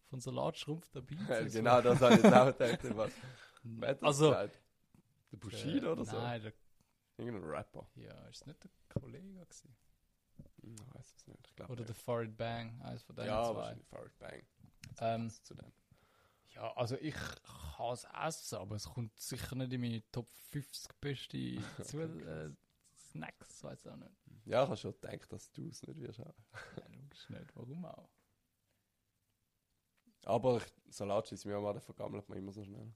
Von 0.10 0.20
Salat 0.22 0.58
schrumpft 0.58 0.93
der 0.95 1.01
Bizeps. 1.01 1.28
Ja, 1.53 1.60
genau, 1.62 1.82
das 1.82 2.01
habe 2.01 2.16
ich 2.16 2.24
jetzt 2.24 2.34
auch 2.34 2.58
gedacht. 2.58 2.97
Was? 2.97 3.12
Wer 3.64 4.03
Also, 4.03 4.30
gesagt? 4.30 4.62
Der 5.32 5.38
Bushido 5.38 5.88
äh, 5.88 5.91
oder 5.91 6.05
so? 6.05 6.18
Nein, 6.18 6.41
der, 6.41 6.53
Irgendein 7.18 7.49
Rapper. 7.49 7.88
ja, 7.95 8.14
ist 8.28 8.45
nicht 8.45 8.64
der 8.64 8.72
Kollege 9.01 9.28
gewesen? 9.28 9.76
Ich 10.62 10.93
weiß 10.93 11.14
es 11.18 11.28
nicht. 11.28 11.47
Ich 11.47 11.55
glaube 11.55 11.74
Oder 11.74 11.84
der 11.86 11.95
Farid 11.95 12.38
Bang, 12.38 12.80
eines 12.82 13.01
von 13.03 13.16
denen 13.16 13.28
Ja, 13.28 13.43
zwei. 13.45 13.55
wahrscheinlich 13.55 13.88
Farid 13.88 14.20
Bang. 14.20 14.43
Ähm, 14.99 15.30
Zu 15.30 15.55
dem. 15.55 15.72
Ja, 16.58 16.74
also 16.76 16.95
ich 16.97 17.14
kann 17.14 17.93
es 17.93 18.08
essen, 18.26 18.58
aber 18.58 18.76
es 18.78 18.86
kommt 18.86 19.18
sicher 19.20 19.55
nicht 19.55 19.72
in 19.74 19.82
meine 19.82 20.01
Top 20.12 20.28
50 20.49 20.91
beste 20.99 21.38
Zu 21.84 21.99
äh, 22.01 22.51
Snacks, 22.95 23.64
weiß 23.64 23.88
auch 23.88 23.95
nicht. 23.97 24.12
Ja, 24.45 24.64
ich 24.64 24.70
habe 24.70 24.78
schon 24.78 24.93
gedacht, 24.93 25.32
dass 25.32 25.51
du 25.51 25.68
es 25.68 25.84
nicht 25.84 25.99
wirst 25.99 26.20
haben. 26.20 26.34
Nein, 26.78 26.93
logisch 26.99 27.30
nicht. 27.30 27.55
Warum 27.55 27.86
auch? 27.86 28.10
Aber 30.26 30.62
Salat 30.89 31.32
ist 31.32 31.45
mir 31.45 31.58
auch 31.58 31.62
mal, 31.62 31.74
der 31.74 31.82
vergammelt 31.82 32.28
man 32.28 32.38
immer 32.39 32.51
so 32.51 32.64
schnell. 32.64 32.91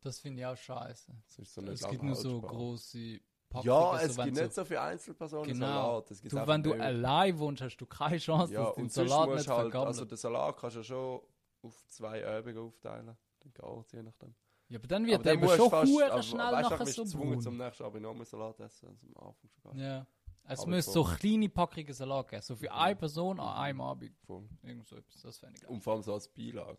Das 0.00 0.18
finde 0.20 0.40
ich 0.40 0.46
auch 0.46 0.56
scheiße. 0.56 1.12
So 1.26 1.62
Es 1.62 1.88
gibt 1.88 2.02
nur 2.02 2.14
so 2.14 2.40
große 2.42 3.20
Packungen. 3.48 3.74
Ja, 3.74 3.98
so 4.00 4.04
es 4.06 4.16
wenn 4.18 4.24
gibt 4.26 4.36
so, 4.36 4.42
nicht 4.42 4.54
so 4.54 4.64
viele 4.66 4.80
Einzelpersonen 4.82 5.46
Genau. 5.46 5.66
Salat. 5.66 6.10
Es 6.10 6.20
gibt 6.20 6.32
Du, 6.34 6.46
wenn 6.46 6.62
du 6.62 6.72
allein 6.74 7.38
wohnst, 7.38 7.62
hast 7.62 7.76
du 7.78 7.86
keine 7.86 8.18
Chance, 8.18 8.52
ja, 8.52 8.64
dass 8.64 8.74
du 8.74 8.80
den 8.82 8.90
Salat 8.90 9.28
nicht 9.30 9.48
halt, 9.48 9.60
vergammelt. 9.60 9.86
also 9.88 10.04
den 10.04 10.18
Salat 10.18 10.56
kannst 10.58 10.76
du 10.76 10.82
schon 10.84 11.22
auf 11.62 11.86
zwei 11.88 12.26
Abende 12.26 12.60
aufteilen. 12.60 13.16
Dann 13.40 13.52
geht's, 13.52 13.92
je 13.92 14.02
nachdem. 14.02 14.34
ja, 14.68 14.78
aber 14.78 14.86
dann 14.88 15.06
wird 15.06 15.20
Aber 15.20 15.32
eben 15.32 15.48
schon 15.48 15.70
fast- 15.70 16.02
aber 16.02 16.22
schnell 16.22 16.52
weißt 16.52 16.70
nachher 16.70 16.86
so 16.86 17.02
gezwungen, 17.04 17.30
braun. 17.32 17.40
zum 17.42 17.56
nächsten 17.56 17.82
Abend 17.84 18.02
noch 18.02 18.24
Salat 18.24 18.60
essen, 18.60 18.88
als 18.88 19.02
am 19.04 19.16
Anfang 19.28 19.50
schon 19.50 19.62
gar 19.62 19.74
Ja. 19.76 20.06
Es 20.50 20.60
Aber 20.60 20.70
müsste 20.70 20.92
so- 20.92 21.04
kleine 21.04 21.48
Packungen 21.50 21.92
Salat 21.92 22.28
geben. 22.28 22.42
So 22.42 22.56
für 22.56 22.72
eine 22.72 22.96
Person 22.96 23.38
an 23.38 23.56
einem 23.62 23.80
Abend. 23.82 24.16
voll. 24.20 24.48
Irgend 24.62 24.86
so 24.88 24.96
etwas. 24.96 25.20
Das 25.22 25.38
fände 25.38 25.56
ich 25.56 25.62
geil. 25.62 25.70
Und 25.70 25.82
vor 25.82 25.92
allem 25.94 26.02
so 26.02 26.14
als 26.14 26.26
Beilage. 26.28 26.78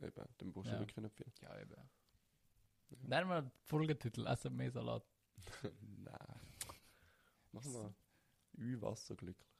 Eben, 0.00 0.24
dann 0.38 0.52
brauchst 0.52 0.70
du 0.70 0.74
Ja. 0.74 0.80
wirklich 0.80 0.96
nicht 0.96 1.14
viel. 1.14 1.26
Ja, 1.42 1.60
eben. 1.60 1.74
Nennen 3.02 3.28
wir 3.28 3.42
den 3.42 3.50
Folgetitel 3.64 4.26
Essen 4.26 4.56
mehr 4.56 4.70
Salat. 4.70 5.04
Nein. 5.80 6.40
Machen 7.52 7.72
wir 7.74 7.94
Ü-Wasser 8.58 9.14
glücklich. 9.14 9.48
Ü, 9.50 9.51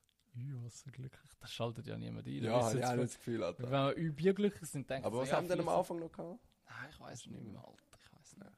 was 0.65 0.81
so 0.81 0.91
glücklich. 0.91 1.31
Das 1.41 1.53
schaltet 1.53 1.87
ja 1.87 1.97
niemand 1.97 2.27
ein. 2.27 2.43
Ja, 2.43 2.61
Das 2.61 2.75
ich 2.75 2.83
habe 2.83 3.03
das 3.03 3.17
Gefühl, 3.17 3.43
Alter. 3.43 3.63
Wenn 3.65 3.71
wir 3.71 3.97
Ü 3.97 4.13
Bier 4.13 4.35
glücklich 4.35 4.69
sind, 4.71 4.89
denken 4.89 5.07
Aber 5.07 5.19
was 5.19 5.31
ja, 5.31 5.37
haben 5.37 5.49
denn 5.49 5.61
am 5.61 5.69
Anfang 5.69 5.99
noch 5.99 6.11
gehabt? 6.11 6.41
Nein, 6.67 6.91
ich 6.91 7.01
weiß 7.01 7.27
nicht 7.27 7.43
mehr. 7.43 7.59
Alter. 7.65 7.99
Ich 7.99 8.13
weiß 8.13 8.37
nicht. 8.39 8.51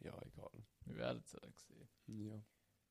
Ja, 0.00 0.12
egal. 0.22 0.50
Wir 0.84 0.96
werden 0.96 1.22
es 1.24 1.32
ja 1.32 1.40
dann 1.40 1.54
sehen. 1.56 1.88
Ja. 2.28 2.40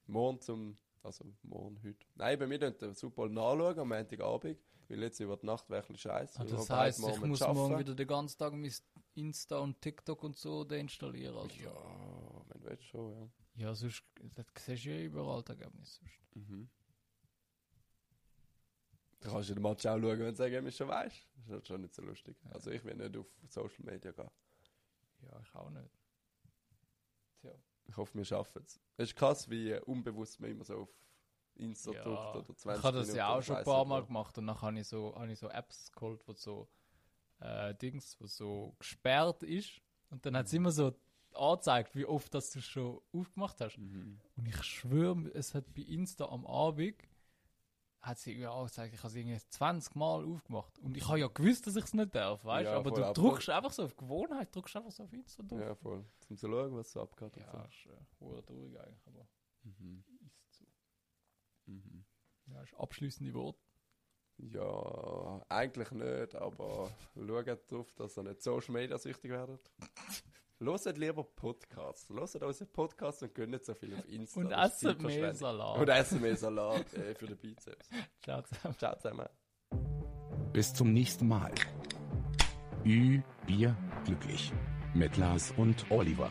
Morgen 0.08 0.42
zum, 0.42 0.78
also 1.04 1.26
morgen 1.44 1.82
heute. 1.84 2.06
Nein, 2.16 2.40
bei 2.40 2.48
mir 2.48 2.60
den 2.60 2.94
Super 2.94 3.16
Bowl 3.16 3.30
nachschauen 3.30 3.80
am 3.80 3.88
Montagabend, 3.90 4.58
weil 4.90 5.02
jetzt 5.02 5.20
über 5.20 5.38
die 5.38 5.46
Nacht 5.46 5.70
wäre 5.70 5.82
ein 5.82 5.88
bisschen 5.88 5.98
scheiße. 5.98 6.40
Ah, 6.40 6.44
das 6.44 6.70
wir 6.70 6.76
heisst, 6.78 7.00
ich 7.00 7.22
muss 7.22 7.42
arbeiten. 7.42 7.60
morgen 7.60 7.80
wieder 7.80 7.96
den 7.96 8.08
ganzen 8.08 8.38
Tag 8.38 8.54
mein 8.54 8.72
Insta 9.14 9.60
und 9.60 9.80
TikTok 9.82 10.24
und 10.24 10.36
so 10.38 10.64
deinstallieren. 10.64 11.38
Also. 11.38 11.56
Ja, 11.64 11.72
wenn 12.50 12.62
du 12.62 12.68
willst 12.70 12.84
schon, 12.84 13.14
ja. 13.14 13.30
Ja, 13.68 13.74
sonst 13.74 14.04
das 14.36 14.46
siehst 14.60 14.86
du 14.86 14.90
ja 14.90 15.00
überall 15.06 15.42
die 15.44 15.52
Ergebnisse. 15.52 16.00
sonst. 16.02 16.50
Mhm. 16.50 16.70
Du 19.26 19.32
kannst 19.32 19.50
ja 19.50 19.56
den 19.56 19.64
Match 19.64 19.86
auch 19.86 19.98
schauen, 19.98 20.04
wenn 20.04 20.20
du 20.20 20.32
das 20.32 20.40
Ergebnis 20.40 20.78
schon 20.78 20.88
weißt. 20.88 21.28
Das 21.36 21.46
ist 21.46 21.52
halt 21.52 21.68
schon 21.68 21.82
nicht 21.82 21.96
so 21.96 22.02
lustig. 22.04 22.38
Ja. 22.44 22.52
Also 22.52 22.70
ich 22.70 22.84
will 22.84 22.96
nicht 22.96 23.18
auf 23.18 23.26
Social 23.50 23.84
Media 23.84 24.12
gehen. 24.12 24.30
Ja, 25.22 25.40
ich 25.42 25.56
auch 25.56 25.70
nicht. 25.72 25.90
Tja. 27.42 27.52
Ich 27.86 27.98
hoffe, 27.98 28.16
wir 28.16 28.26
schaffen 28.26 28.64
es. 28.64 28.80
Es 28.98 29.10
ist 29.10 29.16
krass, 29.16 29.50
wie 29.50 29.74
unbewusst 29.80 30.40
man 30.40 30.52
immer 30.52 30.64
so 30.64 30.82
auf 30.82 30.90
Insta 31.56 31.92
Ja, 31.92 32.04
drückt 32.04 32.36
oder 32.36 32.58
20 32.58 32.80
Ich 32.80 32.84
habe 32.84 32.98
das 32.98 33.08
Minuten 33.08 33.18
ja 33.18 33.30
auch 33.30 33.42
schon 33.42 33.56
ein 33.56 33.64
paar 33.64 33.86
Mal 33.86 34.06
gemacht 34.06 34.38
und 34.38 34.48
dann 34.48 34.62
habe 34.62 34.80
ich 34.80 34.88
so, 34.88 35.16
habe 35.16 35.32
ich 35.32 35.40
so 35.40 35.50
Apps 35.50 35.92
geholt, 35.92 36.22
wo 36.28 36.34
so 36.34 36.68
äh, 37.40 37.74
Dings, 37.74 38.20
wo 38.20 38.28
so 38.28 38.76
gesperrt 38.78 39.42
ist 39.42 39.82
und 40.10 40.26
dann 40.26 40.38
hat 40.38 40.46
es 40.46 40.54
immer 40.54 40.72
so 40.72 40.94
angezeigt, 41.34 41.96
wie 41.96 42.06
oft 42.06 42.34
das 42.34 42.52
du 42.52 42.62
schon 42.62 43.02
aufgemacht 43.12 43.60
hast. 43.60 43.78
Mhm. 43.78 44.20
Und 44.36 44.48
ich 44.48 44.62
schwöre, 44.64 45.32
es 45.34 45.54
hat 45.54 45.74
bei 45.74 45.82
Insta 45.82 46.26
am 46.26 46.46
Abend 46.46 46.96
hat 48.06 48.20
sie 48.20 48.32
irgendwie 48.32 48.48
angezeigt, 48.48 48.94
ich 48.94 49.00
habe 49.00 49.08
es 49.10 49.16
irgendwie 49.16 49.40
20 49.50 49.96
Mal 49.96 50.24
aufgemacht. 50.26 50.78
Und 50.80 50.96
ich 50.96 51.08
habe 51.08 51.20
ja 51.20 51.28
gewusst, 51.28 51.66
dass 51.66 51.76
ich 51.76 51.86
es 51.86 51.94
nicht 51.94 52.14
darf, 52.14 52.44
weißt? 52.46 52.66
Ja, 52.66 52.78
aber 52.78 52.90
voll, 52.90 53.00
du 53.00 53.06
aber- 53.06 53.14
drückst 53.14 53.50
einfach 53.50 53.72
so 53.72 53.84
auf 53.84 53.96
Gewohnheit, 53.98 54.56
drückst 54.56 54.76
einfach 54.76 54.92
so 54.92 55.04
auf 55.04 55.14
Insta 55.14 55.44
durch. 55.44 55.62
Ja, 55.62 55.76
voll. 55.76 56.06
Zum 56.20 56.38
zu 56.38 56.48
schauen, 56.48 56.76
was 56.76 56.92
so 56.92 57.02
abgeht. 57.02 57.38
Ja, 57.38 57.52
und 57.52 57.66
ist 57.68 57.86
äh, 57.88 58.06
traurig 58.18 58.80
eigentlich, 58.80 59.08
aber 59.08 59.28
so. 59.64 59.70
Mhm. 59.70 60.04
ist 60.48 60.58
so. 60.60 60.66
Mhm. 61.66 62.06
Ja, 62.48 62.62
ist 62.62 62.74
abschließende 62.76 63.34
Wort. 63.34 63.58
Ja, 64.38 65.46
eigentlich 65.50 65.92
nicht, 65.92 66.36
aber 66.36 66.92
schaut 67.16 67.72
darauf, 67.72 67.94
dass 67.94 68.18
ihr 68.18 68.24
nicht 68.24 68.42
Social 68.44 68.74
Media 68.74 68.98
süchtig 68.98 69.32
werdet. 69.32 69.72
Hört 70.60 70.98
lieber 70.98 71.24
Podcasts. 71.24 72.10
Hört 72.10 72.42
unseren 72.42 72.68
Podcast 72.72 73.24
und 73.24 73.36
gönnt 73.36 73.52
nicht 73.52 73.66
so 73.66 73.74
viel 73.74 73.94
auf 73.94 74.08
Insta. 74.08 74.40
Und 74.40 74.50
Das 74.50 74.82
ist 74.82 74.84
essen 74.84 75.06
mehr. 75.06 75.34
Salat. 75.36 75.78
Und 75.80 75.90
essen 75.90 76.22
mehr 76.22 76.38
Salat 76.38 76.94
äh, 76.94 77.14
für 77.14 77.28
den 77.28 77.38
Bizeps. 77.38 77.90
Ciao 78.24 78.42
zusammen. 78.42 78.76
Ciao 78.78 78.96
zusammen. 78.96 79.28
Bis 80.54 80.74
zum 80.74 80.94
nächsten 80.94 81.28
Mal. 81.28 81.52
Ü, 82.86 83.22
Bier, 83.46 83.76
glücklich. 84.06 84.54
Mit 84.94 85.18
Lars 85.18 85.54
und 85.58 85.92
Oliver. 85.92 86.30